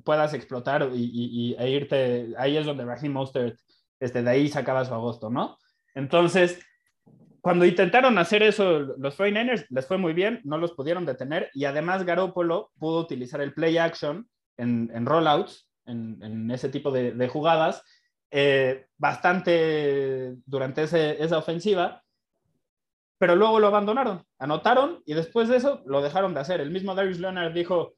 puedas 0.04 0.34
explotar 0.34 0.90
y, 0.94 1.54
e 1.58 1.70
irte, 1.70 2.32
ahí 2.36 2.56
es 2.56 2.66
donde 2.66 2.84
Raheem 2.84 3.12
Mostert 3.12 3.58
este, 4.00 4.22
de 4.22 4.30
ahí 4.30 4.48
sacaba 4.48 4.84
su 4.84 4.94
agosto, 4.94 5.30
¿no? 5.30 5.58
Entonces, 5.94 6.60
cuando 7.40 7.64
intentaron 7.64 8.18
hacer 8.18 8.42
eso 8.42 8.80
los 8.80 9.18
49ers, 9.18 9.66
les 9.70 9.86
fue 9.86 9.98
muy 9.98 10.12
bien, 10.12 10.40
no 10.44 10.58
los 10.58 10.72
pudieron 10.72 11.06
detener 11.06 11.50
y 11.54 11.64
además 11.64 12.04
Garoppolo 12.04 12.70
pudo 12.78 13.00
utilizar 13.00 13.40
el 13.40 13.54
play 13.54 13.78
action 13.78 14.28
en, 14.56 15.06
rollouts, 15.06 15.68
en, 15.86 16.50
ese 16.50 16.68
tipo 16.68 16.90
de, 16.90 17.28
jugadas, 17.28 17.82
eh, 18.30 18.86
bastante 18.96 20.34
durante 20.44 20.82
esa 20.82 21.38
ofensiva, 21.38 22.02
pero 23.18 23.34
luego 23.34 23.60
lo 23.60 23.68
abandonaron, 23.68 24.24
anotaron 24.38 25.02
y 25.06 25.14
después 25.14 25.48
de 25.48 25.56
eso 25.56 25.82
lo 25.86 26.02
dejaron 26.02 26.34
de 26.34 26.40
hacer. 26.40 26.60
El 26.60 26.70
mismo 26.70 26.94
Darius 26.94 27.18
Leonard 27.18 27.52
dijo, 27.52 27.94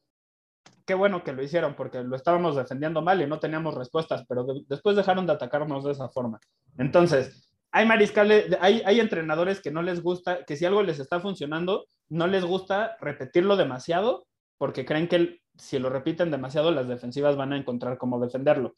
qué 0.85 0.93
bueno 0.93 1.23
que 1.23 1.33
lo 1.33 1.43
hicieron 1.43 1.75
porque 1.75 2.03
lo 2.03 2.15
estábamos 2.15 2.55
defendiendo 2.55 3.01
mal 3.01 3.21
y 3.21 3.27
no 3.27 3.39
teníamos 3.39 3.75
respuestas, 3.75 4.25
pero 4.27 4.45
después 4.67 4.95
dejaron 4.95 5.25
de 5.25 5.33
atacarnos 5.33 5.83
de 5.83 5.91
esa 5.91 6.09
forma. 6.09 6.39
Entonces, 6.77 7.49
hay 7.71 7.85
mariscales, 7.85 8.57
hay, 8.59 8.99
entrenadores 8.99 9.61
que 9.61 9.71
no 9.71 9.81
les 9.81 10.03
gusta, 10.03 10.43
que 10.45 10.57
si 10.57 10.65
algo 10.65 10.83
les 10.83 10.99
está 10.99 11.19
funcionando, 11.21 11.85
no 12.09 12.27
les 12.27 12.43
gusta 12.43 12.97
repetirlo 12.99 13.55
demasiado 13.55 14.27
porque 14.57 14.85
creen 14.85 15.07
que 15.07 15.39
si 15.57 15.79
lo 15.79 15.89
repiten 15.89 16.31
demasiado, 16.31 16.71
las 16.71 16.87
defensivas 16.87 17.37
van 17.37 17.53
a 17.53 17.57
encontrar 17.57 17.97
cómo 17.97 18.19
defenderlo. 18.19 18.73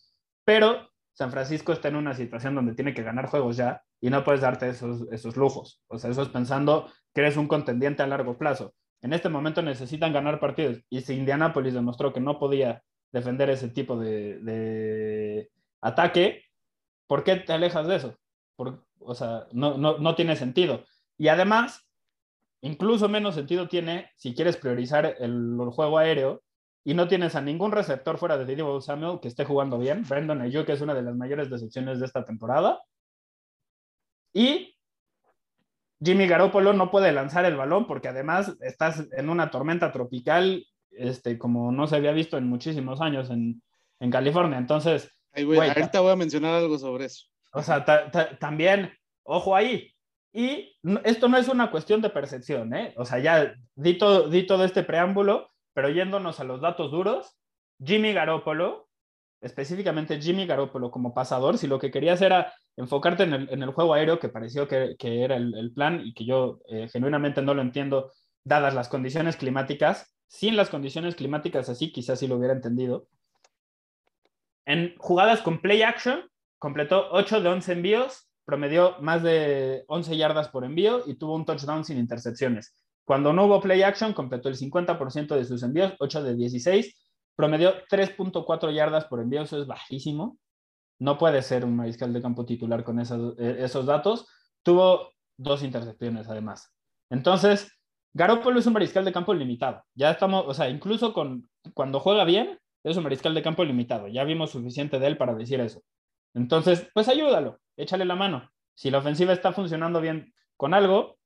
Pero 0.45 0.89
San 1.14 1.31
Francisco 1.31 1.73
está 1.73 1.88
en 1.88 1.95
una 1.95 2.14
situación 2.14 2.55
donde 2.55 2.76
tiene 2.76 2.93
que 2.93 3.03
ganar 3.03 3.27
juegos 3.27 3.57
ya 3.57 3.81
y 3.99 4.10
no 4.10 4.23
puedes 4.23 4.41
darte 4.41 4.69
esos, 4.69 5.07
esos 5.11 5.35
lujos. 5.35 5.81
O 5.88 5.97
sea, 5.97 6.11
eso 6.11 6.22
es 6.22 6.30
pensando 6.30 6.91
que 7.14 7.22
eres 7.22 7.38
un 7.38 7.47
contendiente 7.47 8.03
a 8.03 8.07
largo 8.07 8.38
plazo. 8.38 8.73
En 9.03 9.11
este 9.11 9.27
momento 9.27 9.61
necesitan 9.61 10.13
ganar 10.13 10.39
partidos. 10.39 10.80
Y 10.89 11.01
si 11.01 11.13
Indianapolis 11.13 11.73
demostró 11.73 12.13
que 12.13 12.21
no 12.21 12.39
podía 12.39 12.81
defender 13.11 13.49
ese 13.49 13.67
tipo 13.67 13.99
de, 13.99 15.49
ataque, 15.81 16.45
¿por 17.05 17.23
qué 17.25 17.35
te 17.35 17.53
alejas 17.53 17.85
de 17.88 17.97
eso? 17.97 18.17
o 19.05 19.13
sea, 19.13 19.45
no, 19.51 20.15
tiene 20.15 20.38
sentido. 20.38 20.85
Y 21.17 21.27
además, 21.27 21.85
incluso 22.61 23.09
menos 23.09 23.35
sentido 23.35 23.67
tiene 23.67 24.09
si 24.15 24.34
quieres 24.34 24.55
priorizar 24.55 25.17
el, 25.19 25.57
juego 25.73 25.97
aéreo 25.97 26.41
y 26.85 26.93
no 26.93 27.09
tienes 27.09 27.35
a 27.35 27.41
ningún 27.41 27.73
receptor 27.73 28.17
fuera 28.17 28.38
de 28.38 28.45
Divo 28.45 28.80
Samuel 28.80 29.19
que 29.19 29.27
esté 29.27 29.43
jugando 29.43 29.77
bien. 29.77 30.05
Brandon 30.07 30.41
Ayuk 30.41 30.69
es 30.69 30.80
una 30.80 30.93
de 30.93 31.01
las 31.01 31.15
mayores 31.15 31.49
decepciones 31.49 31.99
de 31.99 32.05
esta 32.05 32.23
temporada. 32.23 32.81
Y 34.34 34.72
Jimmy 36.03 36.27
Garoppolo 36.27 36.73
no 36.73 36.91
puede 36.91 37.11
lanzar 37.11 37.45
el 37.45 37.55
balón 37.55 37.88
porque 37.88 38.07
además 38.07 38.55
estás 38.61 39.05
en 39.11 39.30
una 39.30 39.51
tormenta 39.51 39.91
tropical, 39.91 40.65
este, 40.91 41.38
como 41.38 41.71
no 41.71 41.88
se 41.88 41.95
había 41.95 42.11
visto 42.11 42.38
en 42.38 42.47
muchísimos 42.47 43.01
años 43.01 43.30
en, 43.30 43.61
en 43.99 44.11
California. 44.11 44.57
Entonces, 44.57 45.09
Ahí 45.34 45.43
voy, 45.43 45.57
ahorita 45.57 45.99
voy 45.99 46.11
a 46.11 46.15
mencionar 46.15 46.53
algo 46.53 46.77
sobre 46.77 47.05
eso. 47.05 47.25
O 47.53 47.61
sea, 47.61 47.84
también, 48.39 48.93
ojo 49.23 49.55
ahí. 49.55 49.91
Y 50.31 50.75
esto 51.03 51.27
no 51.27 51.38
es 51.38 51.47
una 51.47 51.71
cuestión 51.71 52.01
de 52.01 52.09
percepción, 52.09 52.73
¿eh? 52.75 52.93
O 52.97 53.05
sea, 53.05 53.19
ya 53.19 53.53
di 53.75 53.97
todo, 53.97 54.30
di 54.30 54.45
todo 54.45 54.63
este 54.63 54.84
preámbulo, 54.84 55.51
pero 55.73 55.89
yéndonos 55.89 56.39
a 56.39 56.43
los 56.43 56.61
datos 56.61 56.91
duros, 56.91 57.35
Jimmy 57.84 58.13
Garoppolo, 58.13 58.88
específicamente 59.43 60.21
Jimmy 60.21 60.45
Garoppolo 60.45 60.89
como 60.89 61.13
pasador, 61.13 61.57
si 61.57 61.67
lo 61.67 61.79
que 61.79 61.91
querías 61.91 62.21
era 62.21 62.53
enfocarte 62.75 63.23
en 63.23 63.33
el, 63.33 63.49
en 63.51 63.61
el 63.61 63.71
juego 63.71 63.93
aéreo, 63.93 64.19
que 64.19 64.29
pareció 64.29 64.67
que, 64.67 64.95
que 64.97 65.23
era 65.23 65.35
el, 65.35 65.53
el, 65.55 65.71
plan 65.73 66.01
y 66.03 66.13
que 66.13 66.25
yo 66.25 66.61
eh, 66.69 66.87
genuinamente 66.87 67.41
no 67.41 67.53
lo 67.53 67.61
entiendo, 67.61 68.11
dadas 68.43 68.73
las 68.73 68.89
condiciones 68.89 69.37
climáticas, 69.37 70.15
sin 70.27 70.55
las 70.55 70.69
condiciones 70.69 71.15
climáticas 71.15 71.69
así, 71.69 71.91
quizás 71.91 72.19
sí 72.19 72.27
lo 72.27 72.37
hubiera 72.37 72.53
entendido. 72.53 73.07
En 74.65 74.95
jugadas 74.97 75.41
con 75.41 75.61
play 75.61 75.81
action, 75.81 76.21
completó 76.57 77.09
8 77.11 77.41
de 77.41 77.49
11 77.49 77.71
envíos, 77.73 78.29
promedió 78.45 78.97
más 79.01 79.21
de 79.23 79.83
11 79.87 80.17
yardas 80.17 80.47
por 80.49 80.63
envío 80.63 81.03
y 81.05 81.15
tuvo 81.15 81.35
un 81.35 81.45
touchdown 81.45 81.83
sin 81.83 81.97
intercepciones. 81.97 82.73
Cuando 83.05 83.33
no 83.33 83.45
hubo 83.45 83.59
play 83.59 83.83
action, 83.83 84.13
completó 84.13 84.47
el 84.49 84.55
50% 84.55 85.35
de 85.35 85.45
sus 85.45 85.61
envíos, 85.63 85.93
8 85.99 86.23
de 86.23 86.35
16, 86.35 86.95
promedió 87.35 87.73
3.4 87.89 88.73
yardas 88.73 89.05
por 89.05 89.19
envío, 89.19 89.41
eso 89.41 89.60
es 89.60 89.68
bajísimo. 89.68 90.38
No 90.99 91.18
puede 91.18 91.41
ser 91.41 91.65
un 91.65 91.76
mariscal 91.76 92.14
de 92.14 92.22
campo 92.22 92.45
titular 92.45 92.84
con 92.84 92.99
esos, 92.99 93.38
esos 93.39 93.85
datos. 93.85 94.27
Tuvo 94.64 95.11
dos 95.38 95.64
intercepciones 95.64 96.30
además. 96.30 96.73
Entonces, 97.10 97.72
Garoppolo 98.14 98.60
es 98.60 98.68
un 98.68 98.73
mariscal 98.73 99.03
de 99.03 99.11
campo 99.11 99.34
limitado. 99.34 99.84
Ya 99.95 100.11
estamos, 100.11 100.45
o 100.47 100.53
sea, 100.53 100.69
incluso 100.69 101.14
con, 101.14 101.49
cuando 101.73 101.99
juega 101.99 102.23
bien, 102.23 102.60
es 102.84 102.97
un 102.97 103.03
mariscal 103.03 103.34
de 103.34 103.41
campo 103.41 103.64
limitado. 103.64 104.07
Ya 104.07 104.23
vimos 104.23 104.51
suficiente 104.51 104.99
de 104.99 105.07
él 105.07 105.18
para 105.18 105.34
decir 105.34 105.60
eso. 105.60 105.81
Entonces, 106.34 106.89
pues 106.93 107.07
ayúdalo, 107.07 107.60
échale 107.76 108.05
la 108.05 108.15
mano. 108.15 108.49
Si 108.76 108.91
la 108.91 108.99
ofensiva 108.99 109.34
está 109.34 109.51
funcionando 109.51 110.01
bien 110.01 110.34
con 110.57 110.73
algo, 110.73 111.18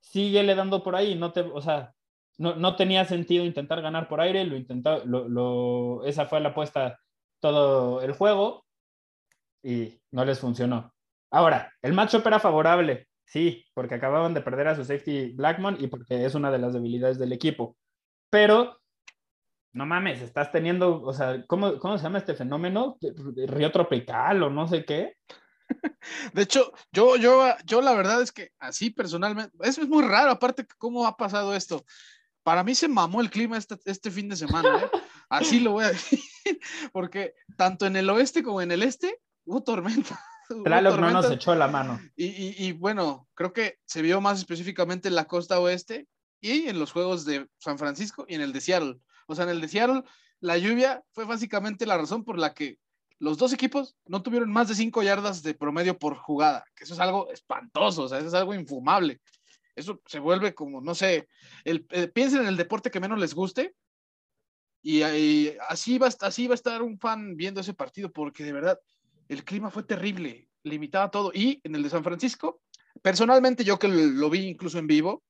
síguele 0.00 0.54
dando 0.54 0.82
por 0.82 0.94
ahí. 0.94 1.14
No 1.16 1.32
te, 1.32 1.40
o 1.40 1.60
sea, 1.60 1.94
no, 2.38 2.54
no 2.56 2.76
tenía 2.76 3.04
sentido 3.04 3.44
intentar 3.44 3.80
ganar 3.82 4.08
por 4.08 4.20
aire, 4.20 4.44
lo 4.44 4.56
intentó, 4.56 5.04
lo, 5.04 6.04
esa 6.04 6.26
fue 6.26 6.40
la 6.40 6.50
apuesta 6.50 6.98
todo 7.40 8.02
el 8.02 8.12
juego 8.12 8.64
y 9.62 10.00
no 10.10 10.24
les 10.24 10.38
funcionó. 10.38 10.92
Ahora, 11.30 11.72
el 11.82 11.92
matchup 11.92 12.26
era 12.26 12.38
favorable, 12.38 13.08
sí, 13.24 13.64
porque 13.74 13.96
acababan 13.96 14.34
de 14.34 14.42
perder 14.42 14.68
a 14.68 14.76
su 14.76 14.84
safety 14.84 15.32
Blackmon 15.32 15.76
y 15.80 15.88
porque 15.88 16.24
es 16.24 16.34
una 16.34 16.50
de 16.50 16.58
las 16.58 16.72
debilidades 16.72 17.18
del 17.18 17.32
equipo. 17.32 17.76
Pero, 18.30 18.80
no 19.72 19.86
mames, 19.86 20.22
estás 20.22 20.52
teniendo, 20.52 21.02
o 21.02 21.12
sea, 21.12 21.44
¿cómo, 21.46 21.78
cómo 21.78 21.98
se 21.98 22.04
llama 22.04 22.18
este 22.18 22.34
fenómeno? 22.34 22.98
Río 23.46 23.72
tropical 23.72 24.42
o 24.42 24.50
no 24.50 24.68
sé 24.68 24.84
qué. 24.84 25.14
De 26.32 26.42
hecho, 26.42 26.72
yo, 26.92 27.16
yo, 27.16 27.44
yo 27.64 27.80
la 27.80 27.94
verdad 27.94 28.22
es 28.22 28.30
que 28.30 28.50
así 28.58 28.90
personalmente, 28.90 29.56
eso 29.60 29.82
es 29.82 29.88
muy 29.88 30.04
raro, 30.04 30.30
aparte, 30.30 30.66
¿cómo 30.78 31.06
ha 31.06 31.16
pasado 31.16 31.54
esto? 31.54 31.84
Para 32.46 32.62
mí 32.62 32.76
se 32.76 32.86
mamó 32.86 33.20
el 33.20 33.28
clima 33.28 33.58
este, 33.58 33.76
este 33.86 34.08
fin 34.08 34.28
de 34.28 34.36
semana, 34.36 34.78
¿eh? 34.78 34.90
así 35.28 35.58
lo 35.58 35.72
voy 35.72 35.84
a 35.84 35.88
decir, 35.88 36.20
porque 36.92 37.34
tanto 37.56 37.86
en 37.86 37.96
el 37.96 38.08
oeste 38.08 38.44
como 38.44 38.62
en 38.62 38.70
el 38.70 38.84
este 38.84 39.20
hubo 39.46 39.64
tormenta. 39.64 40.24
Tlaloc 40.64 40.96
no 41.00 41.10
nos 41.10 41.28
echó 41.28 41.56
la 41.56 41.66
mano. 41.66 41.98
Y, 42.14 42.26
y, 42.26 42.54
y, 42.56 42.70
bueno, 42.70 43.26
creo 43.34 43.52
que 43.52 43.80
se 43.84 44.00
vio 44.00 44.20
más 44.20 44.38
específicamente 44.38 45.08
en 45.08 45.16
la 45.16 45.24
costa 45.24 45.58
oeste 45.58 46.06
y 46.40 46.68
en 46.68 46.78
los 46.78 46.92
juegos 46.92 47.24
de 47.24 47.48
San 47.58 47.78
Francisco 47.78 48.24
y 48.28 48.36
en 48.36 48.42
el 48.42 48.52
de 48.52 48.60
Seattle. 48.60 49.00
O 49.26 49.34
sea, 49.34 49.42
en 49.42 49.50
el 49.50 49.60
de 49.60 49.66
Seattle, 49.66 50.04
la 50.38 50.56
lluvia 50.56 51.02
fue 51.10 51.24
básicamente 51.24 51.84
la 51.84 51.98
razón 51.98 52.22
por 52.22 52.38
la 52.38 52.54
que 52.54 52.78
los 53.18 53.38
dos 53.38 53.52
equipos 53.54 53.96
no 54.04 54.22
tuvieron 54.22 54.52
más 54.52 54.68
de 54.68 54.76
cinco 54.76 55.02
yardas 55.02 55.42
de 55.42 55.54
promedio 55.54 55.98
por 55.98 56.14
jugada, 56.16 56.64
que 56.76 56.84
eso 56.84 56.94
es 56.94 57.00
algo 57.00 57.28
espantoso, 57.32 58.04
o 58.04 58.08
sea, 58.08 58.18
eso 58.18 58.28
es 58.28 58.34
algo 58.34 58.54
infumable. 58.54 59.20
Eso 59.76 60.00
se 60.06 60.18
vuelve 60.18 60.54
como, 60.54 60.80
no 60.80 60.94
sé, 60.94 61.28
el, 61.64 61.86
el, 61.90 62.10
piensen 62.10 62.40
en 62.40 62.46
el 62.48 62.56
deporte 62.56 62.90
que 62.90 62.98
menos 62.98 63.18
les 63.18 63.34
guste 63.34 63.74
y, 64.82 65.04
y 65.04 65.56
así, 65.68 65.98
va, 65.98 66.08
así 66.20 66.46
va 66.46 66.54
a 66.54 66.56
estar 66.56 66.82
un 66.82 66.98
fan 66.98 67.36
viendo 67.36 67.60
ese 67.60 67.74
partido, 67.74 68.10
porque 68.10 68.42
de 68.42 68.52
verdad 68.52 68.80
el 69.28 69.44
clima 69.44 69.70
fue 69.70 69.82
terrible, 69.82 70.48
limitaba 70.62 71.10
todo. 71.10 71.30
Y 71.34 71.60
en 71.64 71.74
el 71.74 71.82
de 71.82 71.90
San 71.90 72.04
Francisco, 72.04 72.62
personalmente 73.02 73.64
yo 73.64 73.78
que 73.78 73.88
lo 73.88 74.30
vi 74.30 74.46
incluso 74.46 74.78
en 74.78 74.86
vivo, 74.86 75.24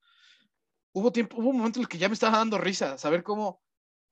hubo 0.93 1.13
tiempo, 1.13 1.39
hubo 1.39 1.51
un 1.51 1.59
momento 1.59 1.79
en 1.79 1.85
el 1.85 1.89
que 1.89 1.99
ya 1.99 2.09
me 2.09 2.15
estaba 2.15 2.39
dando 2.39 2.59
risa, 2.59 2.99
saber 2.99 3.23
cómo 3.23 3.61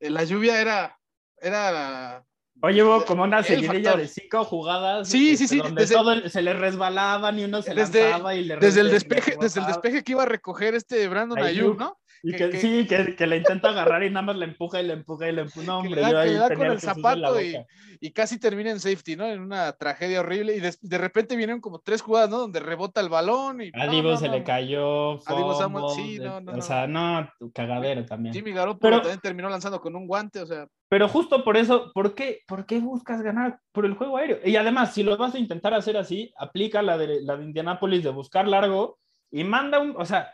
la 0.00 0.24
lluvia 0.24 0.60
era, 0.60 0.98
era 1.38 2.24
Oye, 2.62 2.82
hubo 2.82 3.04
como 3.04 3.24
una 3.24 3.42
seguidilla 3.42 3.96
de 3.96 4.08
cinco 4.08 4.44
jugadas. 4.44 5.08
Sí, 5.08 5.32
este, 5.32 5.48
sí, 5.48 5.48
sí. 5.48 5.58
Donde 5.58 5.82
desde, 5.82 5.94
todo 5.94 6.12
el, 6.12 6.30
se 6.30 6.40
le 6.40 6.54
resbalaban 6.54 7.38
y 7.38 7.44
uno 7.44 7.60
se 7.60 7.74
desde, 7.74 8.02
lanzaba 8.02 8.34
y 8.34 8.44
le 8.44 8.56
desde 8.56 8.80
el 8.80 8.90
despeje, 8.90 9.36
desde 9.40 9.60
el 9.60 9.66
despeje 9.66 10.02
que 10.02 10.12
iba 10.12 10.22
a 10.22 10.26
recoger 10.26 10.74
este 10.74 11.06
Brandon 11.08 11.38
Ayuk, 11.42 11.78
¿no? 11.78 11.98
Y 12.26 12.32
que, 12.32 12.48
que, 12.48 12.58
sí, 12.58 12.86
que, 12.86 13.14
que, 13.14 13.26
le 13.26 13.36
intenta 13.36 13.68
agarrar 13.68 14.02
y 14.02 14.08
nada 14.08 14.22
más 14.22 14.36
le 14.36 14.46
empuja 14.46 14.80
y 14.80 14.86
le 14.86 14.94
empuja 14.94 15.28
y 15.28 15.32
le 15.32 15.42
empuja. 15.42 15.66
No, 15.66 15.78
hombre, 15.78 15.90
que 15.90 15.96
le 15.96 16.00
da, 16.00 16.24
yo 16.24 16.32
le 16.32 16.38
da 16.38 16.54
con 16.54 16.66
el 16.66 16.80
zapato 16.80 17.38
y, 17.38 17.54
y, 18.00 18.12
casi 18.12 18.40
termina 18.40 18.70
en 18.70 18.80
safety, 18.80 19.14
¿no? 19.14 19.26
En 19.26 19.40
una 19.40 19.72
tragedia 19.72 20.20
horrible. 20.20 20.56
Y 20.56 20.60
de, 20.60 20.74
de, 20.80 20.98
repente 20.98 21.36
vienen 21.36 21.60
como 21.60 21.80
tres 21.80 22.00
jugadas, 22.00 22.30
¿no? 22.30 22.38
Donde 22.38 22.60
rebota 22.60 23.02
el 23.02 23.10
balón. 23.10 23.60
Y, 23.60 23.70
a 23.74 23.86
Divo 23.88 24.12
no, 24.12 24.16
se 24.16 24.28
no. 24.28 24.32
le 24.32 24.42
cayó. 24.42 25.12
A 25.26 25.36
Divo 25.36 25.54
Samuel, 25.54 25.84
sí, 25.94 26.18
no, 26.18 26.40
no. 26.40 26.52
O 26.52 26.62
sea, 26.62 26.86
no, 26.86 27.28
cagadero 27.52 28.06
también. 28.06 28.34
Jimmy 28.34 28.52
Garoppolo 28.52 28.78
pero, 28.80 29.02
también 29.02 29.20
terminó 29.20 29.50
lanzando 29.50 29.82
con 29.82 29.94
un 29.94 30.06
guante, 30.06 30.40
o 30.40 30.46
sea. 30.46 30.66
Pero 30.88 31.08
justo 31.08 31.44
por 31.44 31.58
eso, 31.58 31.92
¿por 31.92 32.14
qué, 32.14 32.40
¿por 32.46 32.64
qué 32.64 32.78
buscas 32.78 33.20
ganar 33.20 33.58
por 33.72 33.84
el 33.84 33.94
juego 33.94 34.16
aéreo? 34.16 34.38
Y 34.44 34.56
además, 34.56 34.94
si 34.94 35.02
lo 35.02 35.14
vas 35.18 35.34
a 35.34 35.38
intentar 35.38 35.74
hacer 35.74 35.98
así, 35.98 36.32
aplica 36.38 36.80
la 36.80 36.96
de, 36.96 37.20
la 37.20 37.36
de 37.36 37.44
Indianapolis 37.44 38.02
de 38.02 38.10
buscar 38.10 38.48
largo 38.48 38.98
y 39.30 39.44
manda 39.44 39.80
un, 39.80 39.94
o 39.98 40.04
sea, 40.06 40.32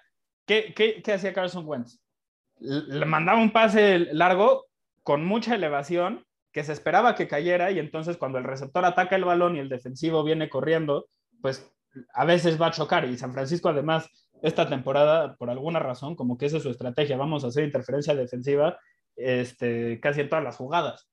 ¿qué, 0.50 1.12
hacía 1.12 1.32
Carson 1.32 1.66
Wentz? 1.66 2.00
Le 2.58 3.06
mandaba 3.06 3.40
un 3.40 3.52
pase 3.52 3.98
largo 4.12 4.66
con 5.02 5.24
mucha 5.24 5.54
elevación 5.54 6.24
que 6.52 6.64
se 6.64 6.72
esperaba 6.72 7.14
que 7.14 7.28
cayera 7.28 7.70
y 7.70 7.78
entonces 7.78 8.16
cuando 8.16 8.38
el 8.38 8.44
receptor 8.44 8.84
ataca 8.84 9.16
el 9.16 9.24
balón 9.24 9.56
y 9.56 9.60
el 9.60 9.68
defensivo 9.68 10.24
viene 10.24 10.50
corriendo, 10.50 11.06
pues 11.40 11.72
a 12.12 12.24
veces 12.24 12.60
va 12.60 12.66
a 12.66 12.72
chocar 12.72 13.04
y 13.04 13.16
San 13.16 13.32
Francisco 13.32 13.68
además 13.68 14.08
esta 14.42 14.68
temporada 14.68 15.36
por 15.36 15.50
alguna 15.50 15.78
razón 15.78 16.16
como 16.16 16.36
que 16.36 16.46
esa 16.46 16.58
es 16.58 16.62
su 16.62 16.70
estrategia, 16.70 17.16
vamos 17.16 17.44
a 17.44 17.48
hacer 17.48 17.64
interferencia 17.64 18.14
defensiva 18.14 18.78
este, 19.16 20.00
casi 20.00 20.20
en 20.20 20.28
todas 20.28 20.44
las 20.44 20.56
jugadas. 20.56 21.09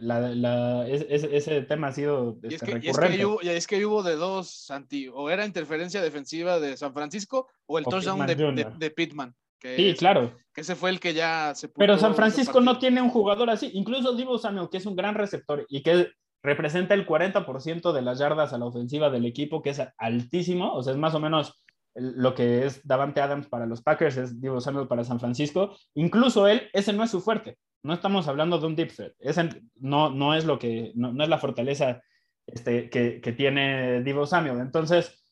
La, 0.00 0.20
la, 0.20 0.88
ese, 0.88 1.34
ese, 1.36 1.62
tema 1.62 1.88
ha 1.88 1.92
sido 1.92 2.38
este, 2.42 2.48
y 2.50 2.54
es, 2.54 2.60
que, 2.60 2.74
recurrente. 2.74 2.86
Y 2.86 2.90
es, 2.90 2.98
que 3.18 3.26
hubo, 3.26 3.38
y 3.42 3.48
es 3.48 3.66
que 3.66 3.86
hubo 3.86 4.02
de 4.02 4.16
dos, 4.16 4.48
Santi, 4.48 5.08
o 5.12 5.30
era 5.30 5.46
interferencia 5.46 6.02
defensiva 6.02 6.60
de 6.60 6.76
San 6.76 6.92
Francisco 6.92 7.48
o 7.66 7.78
el 7.78 7.84
o 7.86 7.90
touchdown 7.90 8.26
de, 8.26 8.34
de, 8.34 8.66
de, 8.76 8.90
Pittman. 8.90 9.34
Que 9.58 9.76
sí, 9.76 9.94
claro. 9.94 10.36
Que 10.54 10.62
ese 10.62 10.74
fue 10.74 10.90
el 10.90 11.00
que 11.00 11.14
ya 11.14 11.54
se 11.54 11.68
Pero 11.68 11.98
San 11.98 12.14
Francisco 12.14 12.60
no 12.60 12.78
tiene 12.78 13.02
un 13.02 13.10
jugador 13.10 13.50
así. 13.50 13.70
Incluso 13.74 14.14
Divo 14.14 14.38
Samuel, 14.38 14.68
que 14.70 14.78
es 14.78 14.86
un 14.86 14.96
gran 14.96 15.14
receptor 15.14 15.66
y 15.68 15.82
que 15.82 16.08
representa 16.42 16.94
el 16.94 17.06
40% 17.06 17.92
de 17.92 18.02
las 18.02 18.18
yardas 18.18 18.52
a 18.52 18.58
la 18.58 18.64
ofensiva 18.64 19.10
del 19.10 19.26
equipo, 19.26 19.62
que 19.62 19.70
es 19.70 19.82
altísimo, 19.98 20.72
o 20.72 20.82
sea, 20.82 20.92
es 20.92 20.98
más 20.98 21.14
o 21.14 21.20
menos 21.20 21.62
lo 21.94 22.34
que 22.34 22.64
es 22.66 22.86
Davante 22.86 23.20
Adams 23.20 23.48
para 23.48 23.66
los 23.66 23.82
Packers, 23.82 24.16
es 24.16 24.40
Divo 24.40 24.60
Samuel 24.60 24.88
para 24.88 25.04
San 25.04 25.20
Francisco. 25.20 25.76
Incluso 25.94 26.46
él, 26.46 26.68
ese 26.72 26.92
no 26.92 27.02
es 27.02 27.10
su 27.10 27.20
fuerte. 27.20 27.58
No 27.82 27.94
estamos 27.94 28.28
hablando 28.28 28.58
de 28.58 28.66
un 28.66 28.76
deep 28.76 28.92
threat. 28.94 29.12
Ese 29.18 29.62
no, 29.76 30.10
no 30.10 30.34
es 30.34 30.44
lo 30.44 30.58
que, 30.58 30.92
no, 30.94 31.12
no 31.12 31.22
es 31.22 31.30
la 31.30 31.38
fortaleza 31.38 32.02
este, 32.46 32.90
que, 32.90 33.20
que, 33.20 33.32
tiene 33.32 34.02
Divo 34.02 34.26
Samuel. 34.26 34.60
Entonces, 34.60 35.24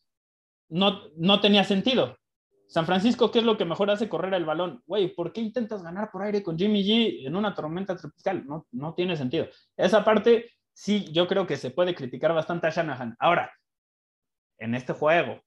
no, 0.68 1.02
no 1.16 1.40
tenía 1.40 1.64
sentido. 1.64 2.16
San 2.68 2.84
Francisco, 2.84 3.30
¿qué 3.30 3.38
es 3.38 3.44
lo 3.44 3.56
que 3.56 3.64
mejor 3.64 3.90
hace 3.90 4.08
correr 4.08 4.34
el 4.34 4.44
balón? 4.44 4.82
Güey, 4.86 5.14
¿por 5.14 5.32
qué 5.32 5.40
intentas 5.40 5.82
ganar 5.82 6.10
por 6.10 6.22
aire 6.22 6.42
con 6.42 6.58
Jimmy 6.58 6.82
G 6.84 7.26
en 7.26 7.34
una 7.34 7.54
tormenta 7.54 7.96
tropical? 7.96 8.46
No, 8.46 8.66
no 8.72 8.94
tiene 8.94 9.16
sentido. 9.16 9.48
Esa 9.76 10.04
parte, 10.04 10.52
sí, 10.74 11.10
yo 11.12 11.26
creo 11.26 11.46
que 11.46 11.56
se 11.56 11.70
puede 11.70 11.94
criticar 11.94 12.34
bastante 12.34 12.66
a 12.66 12.70
Shanahan. 12.70 13.16
Ahora, 13.18 13.50
en 14.58 14.74
este 14.74 14.92
juego, 14.92 15.40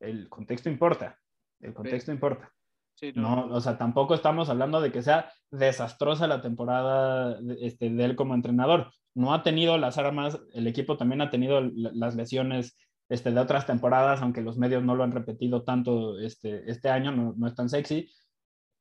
el 0.00 0.28
contexto 0.28 0.68
importa. 0.68 1.18
El 1.60 1.72
contexto 1.72 2.10
importa. 2.10 2.52
Sí, 2.96 3.12
no. 3.14 3.46
no. 3.46 3.54
o 3.54 3.60
sea, 3.60 3.76
tampoco 3.76 4.14
estamos 4.14 4.48
hablando 4.48 4.80
de 4.80 4.90
que 4.90 5.02
sea 5.02 5.30
desastrosa 5.50 6.26
la 6.26 6.40
temporada 6.40 7.38
este, 7.60 7.90
de 7.90 8.04
él 8.04 8.16
como 8.16 8.34
entrenador. 8.34 8.90
No 9.14 9.34
ha 9.34 9.42
tenido 9.42 9.76
las 9.76 9.98
armas, 9.98 10.40
el 10.54 10.66
equipo 10.66 10.96
también 10.96 11.20
ha 11.20 11.30
tenido 11.30 11.60
las 11.60 12.16
lesiones 12.16 12.76
este, 13.08 13.30
de 13.30 13.40
otras 13.40 13.66
temporadas, 13.66 14.22
aunque 14.22 14.40
los 14.40 14.56
medios 14.56 14.82
no 14.82 14.94
lo 14.94 15.04
han 15.04 15.12
repetido 15.12 15.62
tanto 15.62 16.18
este, 16.18 16.70
este 16.70 16.88
año, 16.88 17.12
no, 17.12 17.34
no 17.36 17.46
es 17.46 17.54
tan 17.54 17.68
sexy. 17.68 18.10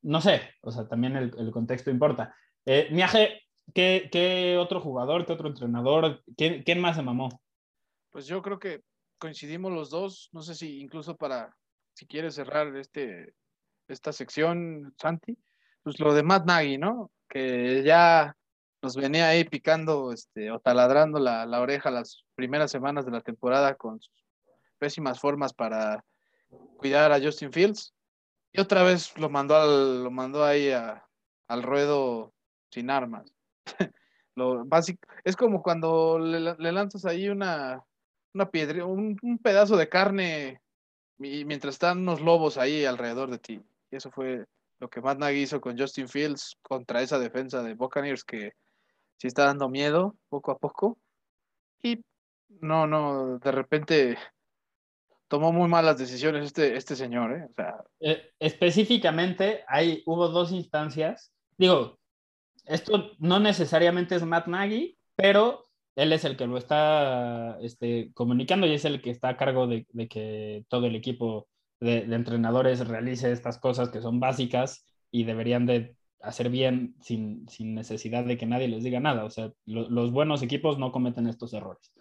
No 0.02 0.22
sé, 0.22 0.42
o 0.62 0.72
sea, 0.72 0.88
también 0.88 1.16
el, 1.18 1.32
el 1.38 1.52
contexto 1.52 1.92
importa. 1.92 2.34
Eh, 2.66 2.88
Miaje, 2.92 3.42
¿qué, 3.74 4.10
¿qué, 4.12 4.58
otro 4.58 4.80
jugador, 4.80 5.26
qué 5.26 5.34
otro 5.34 5.50
entrenador, 5.50 6.24
quién, 6.38 6.64
quién 6.64 6.80
más 6.80 6.96
se 6.96 7.02
mamó? 7.02 7.42
Pues 8.12 8.28
yo 8.28 8.42
creo 8.42 8.60
que 8.60 8.82
coincidimos 9.18 9.74
los 9.74 9.90
dos, 9.90 10.30
no 10.32 10.42
sé 10.42 10.56
si 10.56 10.80
incluso 10.80 11.18
para, 11.18 11.56
si 11.94 12.08
quieres 12.08 12.36
cerrar 12.36 12.76
este, 12.76 13.34
esta 13.88 14.12
sección, 14.12 14.94
Santi, 15.00 15.38
pues 15.84 16.00
lo 16.00 16.14
de 16.14 16.24
Matt 16.24 16.46
Nagy, 16.46 16.78
¿no? 16.78 17.12
Que 17.30 17.84
ya 17.84 18.36
nos 18.82 18.96
venía 18.96 19.30
ahí 19.30 19.44
picando 19.44 20.12
este, 20.12 20.52
o 20.52 20.60
taladrando 20.60 21.20
la, 21.20 21.46
la, 21.46 21.62
oreja 21.62 21.90
las 21.90 22.24
primeras 22.36 22.72
semanas 22.72 23.06
de 23.06 23.12
la 23.12 23.22
temporada 23.22 23.76
con 23.76 24.00
sus 24.00 24.26
pésimas 24.78 25.20
formas 25.20 25.54
para 25.54 26.04
cuidar 26.78 27.12
a 27.12 27.20
Justin 27.20 27.52
Fields. 27.52 27.94
Y 28.52 28.62
otra 28.62 28.84
vez 28.84 29.18
lo 29.18 29.30
mandó, 29.30 29.56
al, 29.56 30.04
lo 30.04 30.12
mandó 30.12 30.46
ahí 30.46 30.72
a, 30.72 31.04
al 31.48 31.64
ruedo 31.64 32.34
sin 32.72 32.90
armas. 32.90 33.34
lo 34.36 34.66
básico, 34.66 35.00
es 35.24 35.36
como 35.36 35.62
cuando 35.64 36.20
le, 36.20 36.72
lanzas 36.72 37.06
ahí 37.06 37.30
una, 37.30 37.84
una 38.34 38.50
piedra, 38.50 38.86
un, 38.86 39.18
un, 39.22 39.38
pedazo 39.40 39.78
de 39.78 39.90
carne 39.90 40.62
y 41.20 41.46
mientras 41.46 41.76
están 41.76 42.00
unos 42.00 42.22
lobos 42.22 42.58
ahí 42.58 42.86
alrededor 42.86 43.32
de 43.32 43.40
ti. 43.40 43.62
Eso 43.96 44.12
fue 44.12 44.46
lo 44.80 44.90
que 44.90 45.02
Matt 45.02 45.20
Nagy 45.20 45.42
hizo 45.42 45.62
con 45.62 45.78
Justin 45.78 46.08
Fields 46.08 46.58
contra 46.62 47.02
esa 47.02 47.20
defensa 47.20 47.64
de 47.64 47.74
Buccaneers 47.74 48.24
que 48.24 48.52
sí 49.18 49.28
está 49.28 49.46
dando 49.46 49.70
miedo 49.70 50.16
poco 50.30 50.52
a 50.52 50.58
poco. 50.58 50.98
Y 51.82 52.04
no, 52.62 52.88
no, 52.88 53.40
de 53.40 53.52
repente 53.52 54.18
tomó 55.28 55.52
muy 55.52 55.68
malas 55.68 55.98
decisiones 55.98 56.46
este, 56.46 56.76
este 56.76 56.96
señor. 56.96 57.32
¿eh? 57.34 57.48
O 57.50 57.54
sea, 57.54 57.84
eh, 58.00 58.32
específicamente, 58.40 59.64
hay, 59.68 60.04
hubo 60.06 60.28
dos 60.30 60.52
instancias. 60.52 61.32
Digo, 61.58 62.00
esto 62.66 63.12
no 63.20 63.40
necesariamente 63.40 64.16
es 64.16 64.24
Matt 64.24 64.48
Nagy, 64.48 64.98
pero 65.16 65.64
él 65.96 66.12
es 66.12 66.26
el 66.26 66.36
que 66.36 66.48
lo 66.48 66.58
está 66.58 67.58
este, 67.62 68.12
comunicando 68.14 68.68
y 68.68 68.74
es 68.74 68.86
el 68.86 69.02
que 69.02 69.12
está 69.12 69.30
a 69.30 69.38
cargo 69.38 69.68
de, 69.68 69.88
de 69.92 70.08
que 70.08 70.66
todo 70.68 70.88
el 70.88 70.96
equipo 70.96 71.48
de, 71.80 72.00
entrenadores 72.14 72.88
realice 72.88 73.32
estas 73.32 73.58
cosas 73.58 73.90
que 73.90 74.02
son 74.02 74.20
básicas 74.20 74.86
y 75.12 75.24
deberían 75.24 75.66
de 75.66 75.96
hacer 76.22 76.50
bien 76.50 76.96
sin, 77.02 77.48
sin 77.48 77.76
necesidad 77.76 78.26
de 78.26 78.38
que 78.38 78.46
nadie 78.46 78.68
les 78.68 78.84
diga 78.84 79.00
nada. 79.00 79.26
O 79.26 79.30
sea, 79.30 79.52
lo, 79.66 79.90
los 79.90 80.12
buenos 80.12 80.42
equipos 80.42 80.80
no 80.80 80.92
cometen 80.92 81.28
estos 81.28 81.54
errores. 81.54 81.94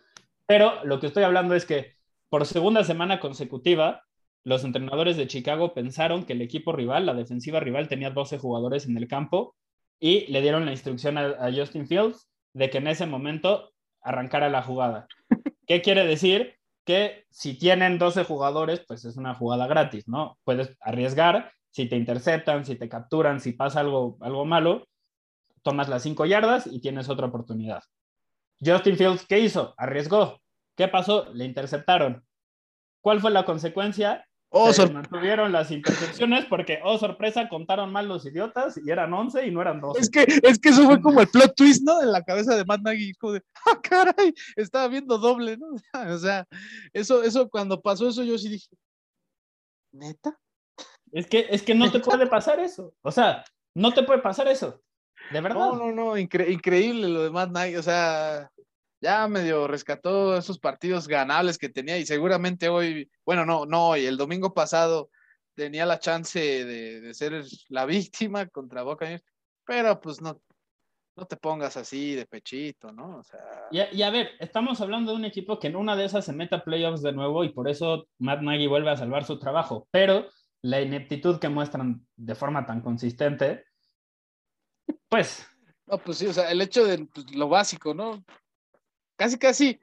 Pero 0.47 0.85
lo 0.85 1.01
que 1.01 1.07
estoy 1.07 1.25
hablando 1.25 1.55
es 1.55 1.67
que 1.67 1.95
por 2.29 2.47
segunda 2.47 2.85
semana 2.85 3.21
consecutiva, 3.21 4.03
los 4.45 4.65
entrenadores 4.65 5.17
de 5.17 5.27
Chicago 5.27 5.73
pensaron 5.73 6.25
que 6.25 6.35
el 6.35 6.43
equipo 6.43 6.73
rival, 6.73 7.07
la 7.07 7.15
defensiva 7.15 7.61
rival, 7.61 7.89
tenía 7.89 8.11
12 8.11 8.39
jugadores 8.39 8.87
en 8.87 8.97
el 8.97 9.09
campo 9.09 9.57
y 10.01 10.27
le 10.31 10.43
dieron 10.43 10.67
la 10.67 10.73
instrucción 10.73 11.17
a 11.17 11.51
Justin 11.55 11.87
Fields 11.87 12.29
de 12.53 12.71
que 12.71 12.79
en 12.79 12.89
ese 12.89 13.07
momento 13.07 13.73
arrancara 14.03 14.49
la 14.49 14.63
jugada. 14.63 15.07
¿Qué 15.67 15.81
quiere 15.81 16.07
decir? 16.07 16.57
Que 16.85 17.25
si 17.31 17.55
tienen 17.59 17.99
12 17.99 18.25
jugadores, 18.25 18.85
pues 18.87 19.05
es 19.05 19.17
una 19.17 19.35
jugada 19.35 19.67
gratis, 19.67 20.07
¿no? 20.07 20.39
Puedes 20.45 20.77
arriesgar, 20.81 21.53
si 21.71 21.89
te 21.89 21.97
interceptan, 21.97 22.65
si 22.65 22.77
te 22.77 22.89
capturan, 22.89 23.41
si 23.41 23.53
pasa 23.53 23.81
algo, 23.81 24.19
algo 24.21 24.45
malo, 24.45 24.87
tomas 25.63 25.89
las 25.89 26.03
5 26.03 26.27
yardas 26.27 26.67
y 26.67 26.81
tienes 26.81 27.09
otra 27.09 27.27
oportunidad. 27.27 27.83
Justin 28.61 28.97
Fields, 28.97 29.27
¿qué 29.27 29.41
hizo? 29.41 29.75
Arriesgó. 29.77 30.41
¿Qué 30.77 30.89
pasó? 30.89 31.33
Le 31.33 31.45
interceptaron. 31.45 32.25
¿Cuál 33.01 33.21
fue 33.21 33.31
la 33.31 33.45
consecuencia? 33.45 34.27
Oh, 34.57 34.73
Se 34.73 34.89
mantuvieron 34.89 35.51
las 35.51 35.73
intercepciones 35.73 36.45
porque, 36.45 36.79
oh, 36.85 36.97
sorpresa, 36.97 37.49
contaron 37.49 37.91
mal 37.91 38.07
los 38.07 38.25
idiotas 38.25 38.79
y 38.79 38.89
eran 38.89 39.13
11 39.13 39.49
y 39.49 39.51
no 39.51 39.61
eran 39.61 39.81
12. 39.81 40.01
Es 40.01 40.09
que, 40.09 40.25
es 40.45 40.61
que 40.61 40.69
eso 40.69 40.85
fue 40.85 41.03
como 41.03 41.21
el 41.21 41.27
plot 41.27 41.57
twist, 41.57 41.83
¿no? 41.83 42.01
En 42.01 42.13
la 42.13 42.23
cabeza 42.23 42.55
de 42.55 42.65
Matt 42.65 42.83
Nagy, 42.83 43.15
como 43.15 43.33
de, 43.33 43.43
ah, 43.67 43.81
caray, 43.83 44.33
estaba 44.55 44.87
viendo 44.87 45.19
doble, 45.19 45.57
¿no? 45.57 45.67
O 46.15 46.19
sea, 46.19 46.47
eso, 46.93 47.25
eso, 47.25 47.51
cuando 47.51 47.83
pasó 47.83 48.09
eso, 48.09 48.23
yo 48.23 48.39
sí 48.39 48.49
dije, 48.49 48.69
¿neta? 49.91 50.39
Es 51.11 51.27
que, 51.27 51.49
es 51.51 51.63
que 51.63 51.75
no 51.75 51.91
te 51.91 51.99
puede 51.99 52.29
pasar 52.29 52.61
eso. 52.61 52.95
O 53.03 53.11
sea, 53.11 53.45
no 53.75 53.93
te 53.93 54.05
puede 54.05 54.21
pasar 54.21 54.47
eso. 54.47 54.81
De 55.33 55.41
verdad. 55.41 55.59
No, 55.59 55.75
no, 55.75 55.91
no, 55.91 56.17
incre 56.17 56.53
increíble 56.53 57.09
lo 57.09 57.25
de 57.25 57.31
Matt 57.31 57.51
Nagy, 57.51 57.75
o 57.75 57.83
sea, 57.83 58.49
ya 59.05 59.29
medio 59.29 59.69
rescató 59.69 60.35
esos 60.35 60.59
partidos 60.59 61.07
ganables 61.07 61.59
que 61.59 61.69
tenía 61.69 61.99
y 61.99 62.07
seguramente 62.07 62.71
hoy, 62.71 63.11
bueno, 63.27 63.45
no, 63.45 63.67
no 63.67 63.91
hoy, 63.91 64.07
el 64.07 64.17
domingo 64.17 64.55
pasado 64.55 65.11
tenía 65.55 65.85
la 65.85 65.99
chance 65.99 66.41
de, 66.41 67.03
de 67.03 67.15
ser 67.15 67.45
la 67.69 67.85
víctima 67.85 68.47
contra 68.47 68.83
Boca, 68.83 69.07
pero 69.67 70.01
pues 70.01 70.23
no, 70.23 70.41
no 71.17 71.27
te 71.27 71.37
pongas 71.37 71.77
así 71.77 72.15
de 72.15 72.25
pechito, 72.25 72.93
¿no? 72.93 73.19
O 73.19 73.23
sea... 73.23 73.41
y, 73.71 73.99
y, 73.99 74.03
a 74.03 74.09
ver, 74.09 74.31
estamos 74.41 74.81
hablando 74.81 75.13
de 75.13 75.19
un 75.19 75.27
equipo 75.27 75.59
que 75.59 75.67
en 75.67 75.77
una 75.77 75.97
de 75.97 76.07
esas 76.07 76.25
se 76.25 76.33
meta 76.33 76.57
a 76.57 76.65
playoffs 76.65 77.03
de 77.03 77.13
nuevo 77.13 77.45
y 77.45 77.53
por 77.53 77.69
eso 77.69 78.09
Matt 78.19 78.41
Nagy 78.41 78.67
vuelve 78.67 78.91
a 78.91 78.97
salvar 78.97 79.25
su 79.25 79.39
trabajo, 79.39 79.87
pero 79.91 80.31
la 80.63 80.81
ineptitud 80.81 81.39
que 81.39 81.51
muestran 81.51 82.07
de 82.17 82.35
forma 82.35 82.65
tan 82.65 82.81
consistente, 82.81 83.67
pues... 85.11 85.47
No, 85.87 85.99
pues 85.99 86.17
sí, 86.17 86.27
o 86.27 86.33
sea, 86.33 86.51
el 86.51 86.63
hecho 86.63 86.87
de 86.87 87.05
pues, 87.05 87.31
lo 87.37 87.51
básico, 87.51 87.93
¿no? 87.93 88.25
Casi, 89.17 89.39
casi, 89.39 89.81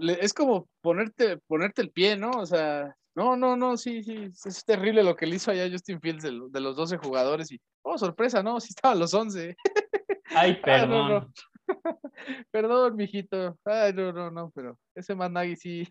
es 0.00 0.32
como 0.32 0.68
ponerte, 0.80 1.38
ponerte 1.46 1.82
el 1.82 1.90
pie, 1.90 2.16
¿no? 2.16 2.30
O 2.30 2.46
sea, 2.46 2.94
no, 3.14 3.36
no, 3.36 3.56
no, 3.56 3.76
sí, 3.76 4.02
sí, 4.04 4.30
es 4.44 4.64
terrible 4.64 5.02
lo 5.02 5.16
que 5.16 5.26
le 5.26 5.36
hizo 5.36 5.50
allá 5.50 5.68
Justin 5.70 6.00
Fields 6.00 6.22
de, 6.22 6.40
de 6.50 6.60
los 6.60 6.76
12 6.76 6.98
jugadores 6.98 7.50
y, 7.50 7.60
oh, 7.82 7.98
sorpresa, 7.98 8.42
no, 8.42 8.60
sí 8.60 8.68
estaban 8.70 8.98
los 8.98 9.12
11. 9.12 9.56
Ay, 10.34 10.60
perdón. 10.62 11.28
Ah, 11.70 11.74
no, 11.74 11.90
no. 11.90 12.00
perdón, 12.50 12.96
mijito. 12.96 13.58
Ay, 13.64 13.92
no, 13.92 14.10
no, 14.10 14.30
no, 14.30 14.50
pero 14.54 14.78
ese 14.94 15.14
Managi 15.14 15.56
sí. 15.56 15.88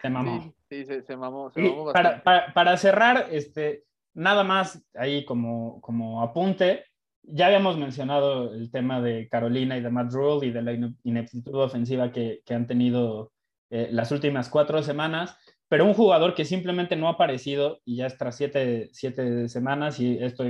Se 0.00 0.08
mamó. 0.08 0.42
Sí, 0.42 0.54
sí 0.68 0.84
se, 0.84 1.02
se, 1.02 1.16
mamó. 1.16 1.50
Se 1.50 1.60
mamó 1.60 1.92
para, 1.92 2.22
para, 2.22 2.52
para, 2.52 2.76
cerrar, 2.76 3.26
este, 3.30 3.82
nada 4.14 4.44
más 4.44 4.84
ahí 4.94 5.24
como, 5.24 5.80
como 5.80 6.22
apunte, 6.22 6.84
ya 7.22 7.46
habíamos 7.46 7.78
mencionado 7.78 8.52
el 8.52 8.70
tema 8.70 9.00
de 9.00 9.28
Carolina 9.28 9.76
y 9.76 9.80
de 9.80 9.90
Matt 9.90 10.12
Rule 10.12 10.46
y 10.46 10.50
de 10.50 10.62
la 10.62 10.72
ineptitud 11.04 11.54
ofensiva 11.54 12.12
que, 12.12 12.42
han 12.50 12.66
tenido 12.66 13.32
eh, 13.70 13.88
las 13.90 14.10
últimas 14.10 14.48
cuatro 14.48 14.82
semanas, 14.82 15.36
pero 15.68 15.86
un 15.86 15.94
jugador 15.94 16.34
que 16.34 16.44
simplemente 16.44 16.96
no 16.96 17.08
ha 17.08 17.12
aparecido 17.12 17.80
y 17.84 17.96
ya 17.96 18.06
es 18.06 18.18
tras 18.18 18.36
siete, 18.36 18.90
siete 18.92 19.48
semanas 19.48 20.00
y 20.00 20.18
esto, 20.18 20.44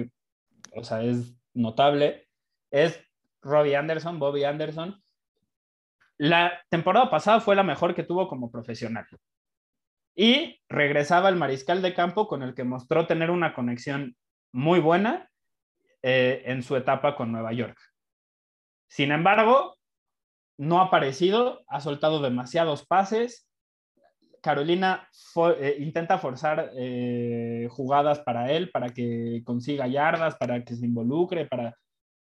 o 0.75 0.83
sea, 0.83 1.03
es 1.03 1.37
notable, 1.55 2.29
es 2.71 2.99
Robbie 3.43 3.77
Anderson, 3.77 4.19
Bobby 4.19 4.45
Anderson. 4.45 5.01
La 6.19 6.53
temporada 6.71 7.11
pasada 7.11 7.41
fue 7.41 7.57
la 7.57 7.63
mejor 7.63 7.95
que 7.95 8.05
tuvo 8.05 8.29
como 8.29 8.51
profesional. 8.51 9.07
Y 10.15 10.61
regresaba 10.69 11.29
al 11.29 11.37
mariscal 11.37 11.83
de 11.83 11.95
campo 11.95 12.29
con 12.29 12.43
el 12.43 12.55
que 12.55 12.65
mostró 12.65 13.07
tener 13.07 13.31
una 13.31 13.55
conexión 13.55 14.17
muy 14.53 14.79
buena 14.79 15.32
eh, 16.03 16.43
en 16.47 16.63
su 16.63 16.77
etapa 16.77 17.15
con 17.15 17.31
Nueva 17.31 17.53
York. 17.53 17.79
Sin 18.89 19.13
embargo, 19.13 19.77
no 20.59 20.81
ha 20.81 20.85
aparecido, 20.85 21.63
ha 21.67 21.81
soltado 21.81 22.21
demasiados 22.21 22.87
pases. 22.87 23.49
Carolina 24.43 25.09
eh, 25.59 25.77
intenta 25.79 26.19
forzar 26.19 26.73
eh, 26.77 27.69
jugadas 27.71 28.21
para 28.21 28.51
él, 28.53 28.71
para 28.71 28.91
que 28.91 29.43
consiga 29.45 29.87
yardas, 29.87 30.37
para 30.37 30.65
que 30.65 30.75
se 30.75 30.85
involucre, 30.85 31.47
para... 31.47 31.77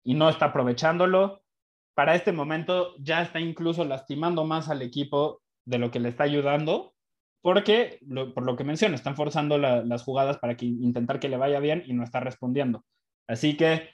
y 0.03 0.13
no 0.13 0.29
está 0.29 0.45
aprovechándolo. 0.45 1.41
Para 1.95 2.15
este 2.15 2.31
momento 2.31 2.95
ya 2.99 3.21
está 3.21 3.39
incluso 3.39 3.83
lastimando 3.83 4.45
más 4.45 4.69
al 4.69 4.81
equipo 4.81 5.41
de 5.65 5.79
lo 5.79 5.91
que 5.91 5.99
le 5.99 6.09
está 6.09 6.25
ayudando, 6.25 6.93
porque, 7.41 7.99
por 8.33 8.45
lo 8.45 8.55
que 8.55 8.63
menciono, 8.63 8.95
están 8.95 9.15
forzando 9.15 9.57
la, 9.57 9.83
las 9.83 10.03
jugadas 10.03 10.37
para 10.37 10.55
que, 10.55 10.65
intentar 10.65 11.19
que 11.19 11.29
le 11.29 11.37
vaya 11.37 11.59
bien 11.59 11.83
y 11.85 11.93
no 11.93 12.03
está 12.03 12.19
respondiendo. 12.19 12.83
Así 13.27 13.57
que 13.57 13.89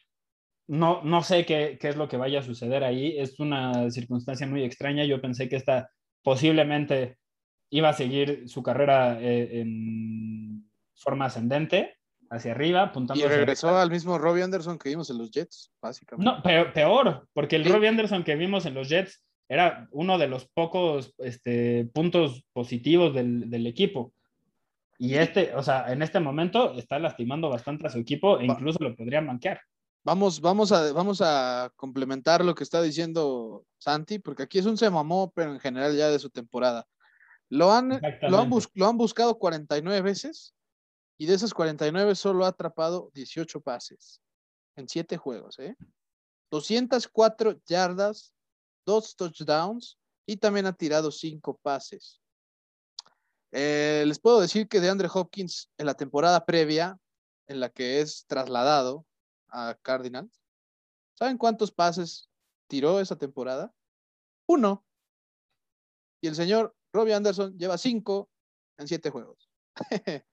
no, 0.68 1.02
no 1.04 1.24
sé 1.24 1.46
qué, 1.46 1.78
qué, 1.80 1.90
es 1.90 1.96
lo 1.96 2.08
que 2.08 2.18
vaya 2.18 2.40
a 2.40 2.44
suceder 2.44 2.84
ahí. 2.84 3.18
Es 3.18 3.40
una 3.40 3.90
circunstancia 3.92 4.48
muy 4.48 4.64
extraña. 4.64 5.06
Yo 5.06 5.22
pensé 5.22 5.50
que 5.50 5.58
esta 5.58 5.92
posiblemente 6.24 7.18
iba 7.72 7.90
a 7.90 7.94
seguir 7.94 8.48
su 8.48 8.62
carrera 8.62 9.20
eh, 9.20 9.62
en 9.62 10.70
forma 10.96 11.26
ascendente, 11.26 11.98
hacia 12.30 12.52
arriba, 12.52 12.84
apuntando. 12.84 13.24
Y 13.24 13.28
regresó 13.28 13.78
al 13.78 13.90
mismo 13.90 14.18
Robbie 14.18 14.44
Anderson 14.44 14.78
que 14.78 14.90
vimos 14.90 15.10
en 15.10 15.18
los 15.18 15.32
Jets, 15.32 15.72
básicamente. 15.82 16.32
No, 16.32 16.42
peor, 16.44 16.74
peor 16.74 17.28
porque 17.34 17.56
el 17.56 17.64
sí. 17.64 17.70
Robbie 17.70 17.90
Anderson 17.90 18.24
que 18.24 18.36
vimos 18.36 18.66
en 18.66 18.74
los 18.74 18.90
Jets 18.90 19.24
era 19.50 19.88
uno 19.92 20.18
de 20.18 20.28
los 20.28 20.48
pocos 20.48 21.14
este, 21.18 21.86
puntos 21.94 22.46
positivos 22.54 23.14
del, 23.14 23.50
del 23.50 23.68
equipo. 23.68 24.14
Y 25.04 25.16
este, 25.16 25.56
o 25.56 25.64
sea, 25.64 25.92
en 25.92 26.04
este 26.04 26.20
momento 26.20 26.76
está 26.76 27.00
lastimando 27.00 27.50
bastante 27.50 27.88
a 27.88 27.90
su 27.90 27.98
equipo 27.98 28.38
e 28.38 28.46
incluso 28.46 28.78
lo 28.84 28.96
podrían 28.96 29.26
manquear. 29.26 29.60
Vamos, 30.04 30.40
vamos, 30.42 30.72
a, 30.72 30.94
vamos 30.94 31.24
a 31.24 31.74
complementar 31.76 32.46
lo 32.46 32.54
que 32.54 32.64
está 32.64 32.84
diciendo 32.84 33.66
Santi, 33.80 34.20
porque 34.20 34.44
aquí 34.44 34.60
es 34.60 34.68
un 34.68 34.78
se 34.78 34.92
mamó, 34.92 35.32
pero 35.34 35.54
en 35.54 35.60
general 35.60 35.98
ya 35.98 36.10
de 36.10 36.20
su 36.20 36.30
temporada. 36.30 36.88
Lo 37.50 37.72
han, 37.72 38.00
lo 38.30 38.38
han, 38.38 38.52
lo 38.76 38.88
han 38.88 38.98
buscado 39.00 39.40
49 39.40 40.04
veces 40.04 40.54
y 41.18 41.26
de 41.26 41.34
esas 41.34 41.56
49 41.56 42.14
solo 42.14 42.46
ha 42.46 42.50
atrapado 42.50 43.10
18 43.16 43.60
pases 43.60 44.22
en 44.76 44.88
7 44.88 45.18
juegos. 45.18 45.58
¿eh? 45.58 45.76
204 46.52 47.60
yardas, 47.66 48.36
2 48.86 49.16
touchdowns 49.16 49.98
y 50.28 50.38
también 50.38 50.68
ha 50.68 50.74
tirado 50.74 51.10
5 51.10 51.60
pases. 51.64 52.21
Eh, 53.52 54.04
les 54.08 54.20
puedo 54.20 54.40
decir 54.40 54.68
que 54.68 54.80
de 54.80 54.90
Andre 54.90 55.10
Hopkins 55.14 55.70
en 55.78 55.86
la 55.86 55.94
temporada 55.94 56.46
previa, 56.46 56.98
en 57.48 57.60
la 57.60 57.70
que 57.70 58.00
es 58.00 58.26
trasladado 58.28 59.06
a 59.50 59.78
Cardinals, 59.82 60.42
¿saben 61.18 61.38
cuántos 61.38 61.72
pases 61.72 62.30
tiró 62.68 63.00
esa 63.00 63.18
temporada? 63.18 63.74
Uno. 64.48 64.86
Y 66.22 66.28
el 66.28 66.36
señor 66.36 66.76
Robbie 66.94 67.14
Anderson 67.14 67.58
lleva 67.58 67.78
cinco 67.78 68.30
en 68.78 68.88
siete 68.88 69.10
juegos. 69.10 69.50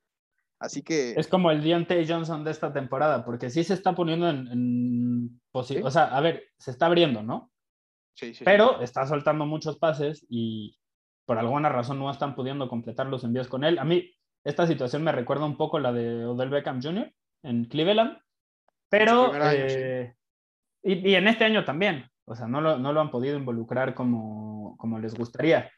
Así 0.61 0.83
que. 0.83 1.15
Es 1.17 1.29
como 1.29 1.51
el 1.51 1.63
Deontay 1.63 2.07
Johnson 2.07 2.45
de 2.45 2.51
esta 2.51 2.73
temporada, 2.73 3.25
porque 3.25 3.51
sí 3.51 3.65
se 3.65 3.75
está 3.75 3.95
poniendo 3.95 4.29
en, 4.29 4.49
en 4.49 5.41
O 5.53 5.91
sea, 5.91 6.05
a 6.05 6.21
ver, 6.21 6.49
se 6.59 6.71
está 6.71 6.87
abriendo, 6.87 7.23
¿no? 7.23 7.53
Sí, 8.15 8.35
sí. 8.35 8.45
Pero 8.45 8.81
está 8.81 9.07
soltando 9.07 9.47
muchos 9.47 9.79
pases 9.79 10.27
y 10.29 10.77
por 11.29 11.37
alguna 11.39 11.69
razón 11.69 11.99
no 11.99 12.11
están 12.11 12.35
pudiendo 12.35 12.71
completar 12.71 13.07
los 13.07 13.23
envíos 13.23 13.49
con 13.49 13.63
él. 13.63 13.79
A 13.79 13.85
mí, 13.85 14.11
esta 14.45 14.67
situación 14.67 15.05
me 15.05 15.13
recuerda 15.13 15.45
un 15.45 15.59
poco 15.59 15.79
la 15.79 15.93
de 15.93 16.25
Odell 16.25 16.49
Beckham 16.49 16.81
Jr. 16.83 17.13
en 17.43 17.67
Cleveland, 17.67 18.17
pero. 18.89 19.31
Eh, 19.53 20.15
y, 20.83 21.11
y, 21.11 21.15
en 21.17 21.29
este 21.29 21.45
año 21.45 21.67
también. 21.67 22.11
O 22.25 22.35
sea, 22.35 22.47
no 22.47 22.63
lo, 22.63 22.79
no 22.79 22.95
lo 22.95 23.03
han 23.03 23.11
podido 23.11 23.37
involucrar 23.37 23.95
como, 23.95 24.75
como 24.79 24.99
les 24.99 25.15
gustaría 25.15 25.71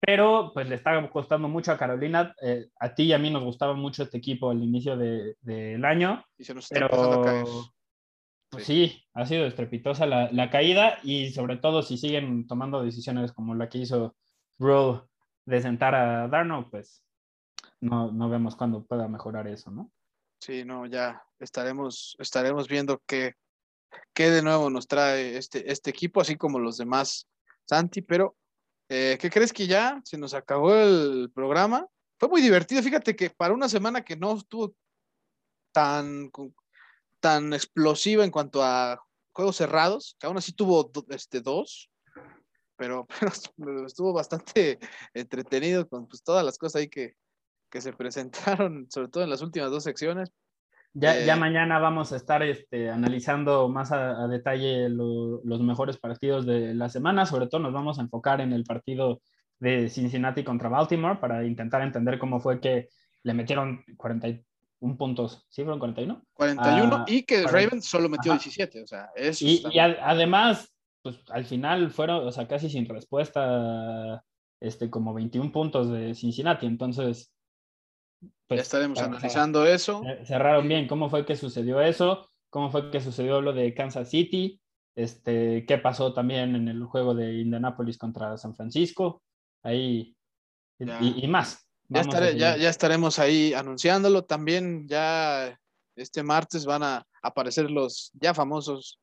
pero 0.00 0.52
pues 0.54 0.68
le 0.68 0.76
está 0.76 1.10
costando 1.10 1.48
mucho 1.48 1.72
a 1.72 1.78
Carolina. 1.78 2.34
Eh, 2.40 2.68
a 2.78 2.94
ti 2.94 3.04
y 3.04 3.12
a 3.12 3.18
mí 3.18 3.30
nos 3.30 3.42
gustaba 3.42 3.74
mucho 3.74 4.04
este 4.04 4.18
equipo 4.18 4.50
al 4.50 4.62
inicio 4.62 4.96
del 4.96 5.36
de, 5.40 5.80
año. 5.84 6.24
Y 6.36 6.44
se 6.44 6.54
nos 6.54 6.70
está 6.70 6.88
pero, 6.88 7.22
caer. 7.22 7.44
Pues 8.50 8.64
sí. 8.64 9.02
ha 9.14 9.26
sido 9.26 9.44
estrepitosa 9.46 10.06
la, 10.06 10.30
la, 10.32 10.50
caída 10.50 10.98
y 11.02 11.30
sobre 11.30 11.56
todo 11.56 11.82
si 11.82 11.98
siguen 11.98 12.46
tomando 12.46 12.82
decisiones 12.82 13.32
como 13.32 13.54
la 13.54 13.68
que 13.68 13.78
hizo 13.78 14.16
Rule 14.58 15.02
de 15.46 15.62
sentar 15.62 15.94
a 15.94 16.28
Darno, 16.28 16.68
pues 16.70 17.04
no, 17.80 18.12
no 18.12 18.28
vemos 18.28 18.56
cuándo 18.56 18.84
pueda 18.84 19.08
mejorar 19.08 19.46
eso, 19.48 19.70
¿no? 19.70 19.90
Sí, 20.40 20.64
no, 20.64 20.86
ya 20.86 21.22
estaremos, 21.38 22.16
estaremos 22.18 22.68
viendo 22.68 23.02
qué, 23.06 23.34
qué 24.14 24.30
de 24.30 24.42
nuevo 24.42 24.70
nos 24.70 24.86
trae 24.86 25.36
este, 25.36 25.70
este 25.70 25.90
equipo, 25.90 26.20
así 26.20 26.36
como 26.36 26.58
los 26.58 26.76
demás, 26.76 27.28
Santi, 27.66 28.02
pero 28.02 28.36
eh, 28.88 29.18
¿Qué 29.20 29.28
crees 29.28 29.52
que 29.52 29.66
ya 29.66 30.00
se 30.04 30.16
nos 30.16 30.32
acabó 30.32 30.74
el 30.74 31.30
programa? 31.34 31.86
Fue 32.18 32.28
muy 32.28 32.40
divertido. 32.40 32.82
Fíjate 32.82 33.14
que 33.14 33.28
para 33.30 33.52
una 33.52 33.68
semana 33.68 34.02
que 34.02 34.16
no 34.16 34.36
estuvo 34.36 34.74
tan, 35.72 36.30
tan 37.20 37.52
explosiva 37.52 38.24
en 38.24 38.30
cuanto 38.30 38.62
a 38.62 38.98
juegos 39.32 39.56
cerrados, 39.56 40.16
que 40.18 40.26
aún 40.26 40.38
así 40.38 40.52
tuvo 40.52 40.90
este, 41.10 41.42
dos, 41.42 41.90
pero, 42.78 43.06
pero 43.58 43.86
estuvo 43.86 44.14
bastante 44.14 44.78
entretenido 45.14 45.86
con 45.86 46.06
pues, 46.06 46.22
todas 46.22 46.44
las 46.44 46.56
cosas 46.56 46.80
ahí 46.80 46.88
que, 46.88 47.14
que 47.70 47.82
se 47.82 47.92
presentaron, 47.92 48.86
sobre 48.90 49.08
todo 49.08 49.24
en 49.24 49.30
las 49.30 49.42
últimas 49.42 49.70
dos 49.70 49.84
secciones. 49.84 50.32
Ya, 50.94 51.20
ya, 51.20 51.34
eh, 51.34 51.38
mañana 51.38 51.78
vamos 51.78 52.12
a 52.12 52.16
estar 52.16 52.42
este, 52.42 52.88
analizando 52.88 53.68
más 53.68 53.92
a, 53.92 54.26
detalle 54.26 54.88
los 54.88 55.60
mejores 55.60 55.98
partidos 55.98 56.46
de 56.46 56.74
la 56.74 56.88
semana. 56.88 57.26
Sobre 57.26 57.46
todo 57.46 57.60
nos 57.60 57.74
vamos 57.74 57.98
a 57.98 58.02
enfocar 58.02 58.40
en 58.40 58.54
el 58.54 58.64
partido 58.64 59.20
de 59.60 59.90
Cincinnati 59.90 60.42
contra 60.44 60.70
Baltimore 60.70 61.18
para 61.20 61.44
intentar 61.44 61.82
entender 61.82 62.18
cómo 62.18 62.40
fue 62.40 62.58
que 62.58 62.88
le 63.22 63.34
metieron 63.34 63.84
41 63.96 64.96
puntos. 64.96 65.46
¿Sí 65.50 65.62
fueron 65.62 65.78
41? 65.78 66.22
41 66.32 66.96
ah, 66.96 67.04
y 67.06 67.22
que 67.22 67.42
Ravens 67.42 67.84
solo 67.84 68.08
metió 68.08 68.32
17. 68.32 68.82
O 68.82 68.86
sea, 68.86 69.10
eso 69.14 69.44
y, 69.44 69.62
y 69.70 69.78
además, 69.78 70.72
pues 71.02 71.18
al 71.30 71.44
final 71.44 71.90
fueron, 71.90 72.26
o 72.26 72.32
sea, 72.32 72.48
casi 72.48 72.68
sin 72.70 72.86
respuesta, 72.86 74.24
este, 74.60 74.90
como 74.90 75.14
21 75.14 75.52
puntos 75.52 75.90
de 75.90 76.14
Cincinnati. 76.14 76.66
Entonces, 76.66 77.32
pues, 78.46 78.58
ya 78.58 78.62
estaremos 78.62 78.98
analizando 78.98 79.66
eso. 79.66 80.02
Cerraron 80.24 80.68
bien 80.68 80.88
cómo 80.88 81.08
fue 81.10 81.24
que 81.24 81.36
sucedió 81.36 81.80
eso, 81.80 82.30
cómo 82.50 82.70
fue 82.70 82.90
que 82.90 83.00
sucedió 83.00 83.40
lo 83.40 83.52
de 83.52 83.74
Kansas 83.74 84.10
City, 84.10 84.60
este, 84.96 85.64
qué 85.66 85.78
pasó 85.78 86.12
también 86.12 86.56
en 86.56 86.68
el 86.68 86.84
juego 86.84 87.14
de 87.14 87.38
Indianapolis 87.38 87.98
contra 87.98 88.36
San 88.36 88.54
Francisco, 88.54 89.22
ahí 89.62 90.16
y, 90.80 91.26
más. 91.28 91.66
Ya, 91.88 92.56
ya, 92.56 92.68
estaremos 92.68 93.18
ahí 93.18 93.54
anunciándolo. 93.54 94.24
También 94.24 94.86
ya 94.86 95.58
este 95.96 96.22
martes 96.22 96.64
van 96.64 96.82
a 96.82 97.06
aparecer 97.22 97.70
los 97.70 98.10
ya 98.14 98.34
famosos 98.34 99.00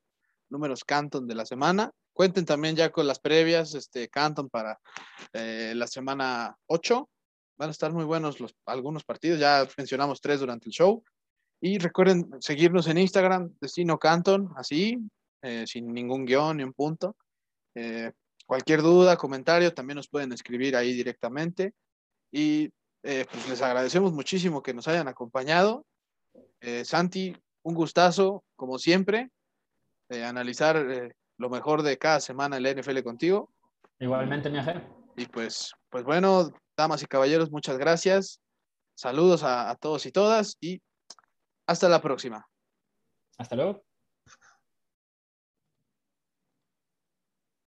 números 0.50 0.84
Canton 0.84 1.28
de 1.28 1.36
la 1.36 1.46
semana. 1.46 1.92
Cuenten 2.14 2.46
también 2.46 2.76
ya 2.76 2.92
con 2.92 3.08
las 3.08 3.20
previas, 3.20 3.76
este 3.76 4.08
Canton 4.10 4.50
para 4.50 4.80
eh, 5.34 5.74
la 5.76 5.88
semana 5.88 6.58
8 6.68 7.10
Van 7.58 7.70
a 7.70 7.72
estar 7.72 7.94
muy 7.94 8.04
buenos 8.04 8.40
los, 8.40 8.54
algunos 8.66 9.04
partidos. 9.04 9.40
Ya 9.40 9.68
mencionamos 9.78 10.20
tres 10.20 10.40
durante 10.40 10.68
el 10.68 10.74
show. 10.74 11.04
Y 11.62 11.78
recuerden 11.78 12.30
seguirnos 12.42 12.88
en 12.88 12.98
Instagram, 12.98 13.54
Destino 13.62 13.98
Canton, 13.98 14.52
así, 14.58 15.00
eh, 15.42 15.64
sin 15.66 15.94
ningún 15.94 16.26
guion 16.26 16.58
ni 16.58 16.64
un 16.64 16.74
punto. 16.74 17.16
Eh, 17.74 18.12
cualquier 18.46 18.82
duda, 18.82 19.16
comentario, 19.16 19.74
también 19.74 19.96
nos 19.96 20.10
pueden 20.10 20.34
escribir 20.34 20.76
ahí 20.76 20.94
directamente. 20.94 21.74
Y 22.32 22.72
eh, 23.04 23.26
pues 23.32 23.48
les 23.48 23.62
agradecemos 23.62 24.12
muchísimo 24.12 24.62
que 24.62 24.74
nos 24.74 24.88
hayan 24.88 25.08
acompañado. 25.08 25.86
Santi, 26.84 27.38
un 27.62 27.76
gustazo, 27.76 28.44
como 28.56 28.80
siempre, 28.80 29.30
analizar 30.10 30.86
lo 31.38 31.50
mejor 31.50 31.82
de 31.82 31.98
cada 31.98 32.20
semana 32.20 32.58
en 32.58 32.64
la 32.64 32.72
NFL 32.72 33.02
contigo. 33.04 33.52
Igualmente, 34.00 34.50
mi 34.50 34.60
Y 35.16 35.26
pues, 35.28 35.74
pues 35.90 36.04
bueno, 36.04 36.52
damas 36.78 37.02
y 37.04 37.06
caballeros, 37.06 37.52
muchas 37.52 37.78
gracias. 37.78 38.42
Saludos 38.96 39.44
a, 39.44 39.76
todos 39.80 40.06
y 40.06 40.12
todas 40.12 40.58
y 40.62 40.82
hasta 41.68 41.90
la 41.90 42.02
próxima. 42.02 42.48
Hasta 43.38 43.56
luego. 43.56 43.84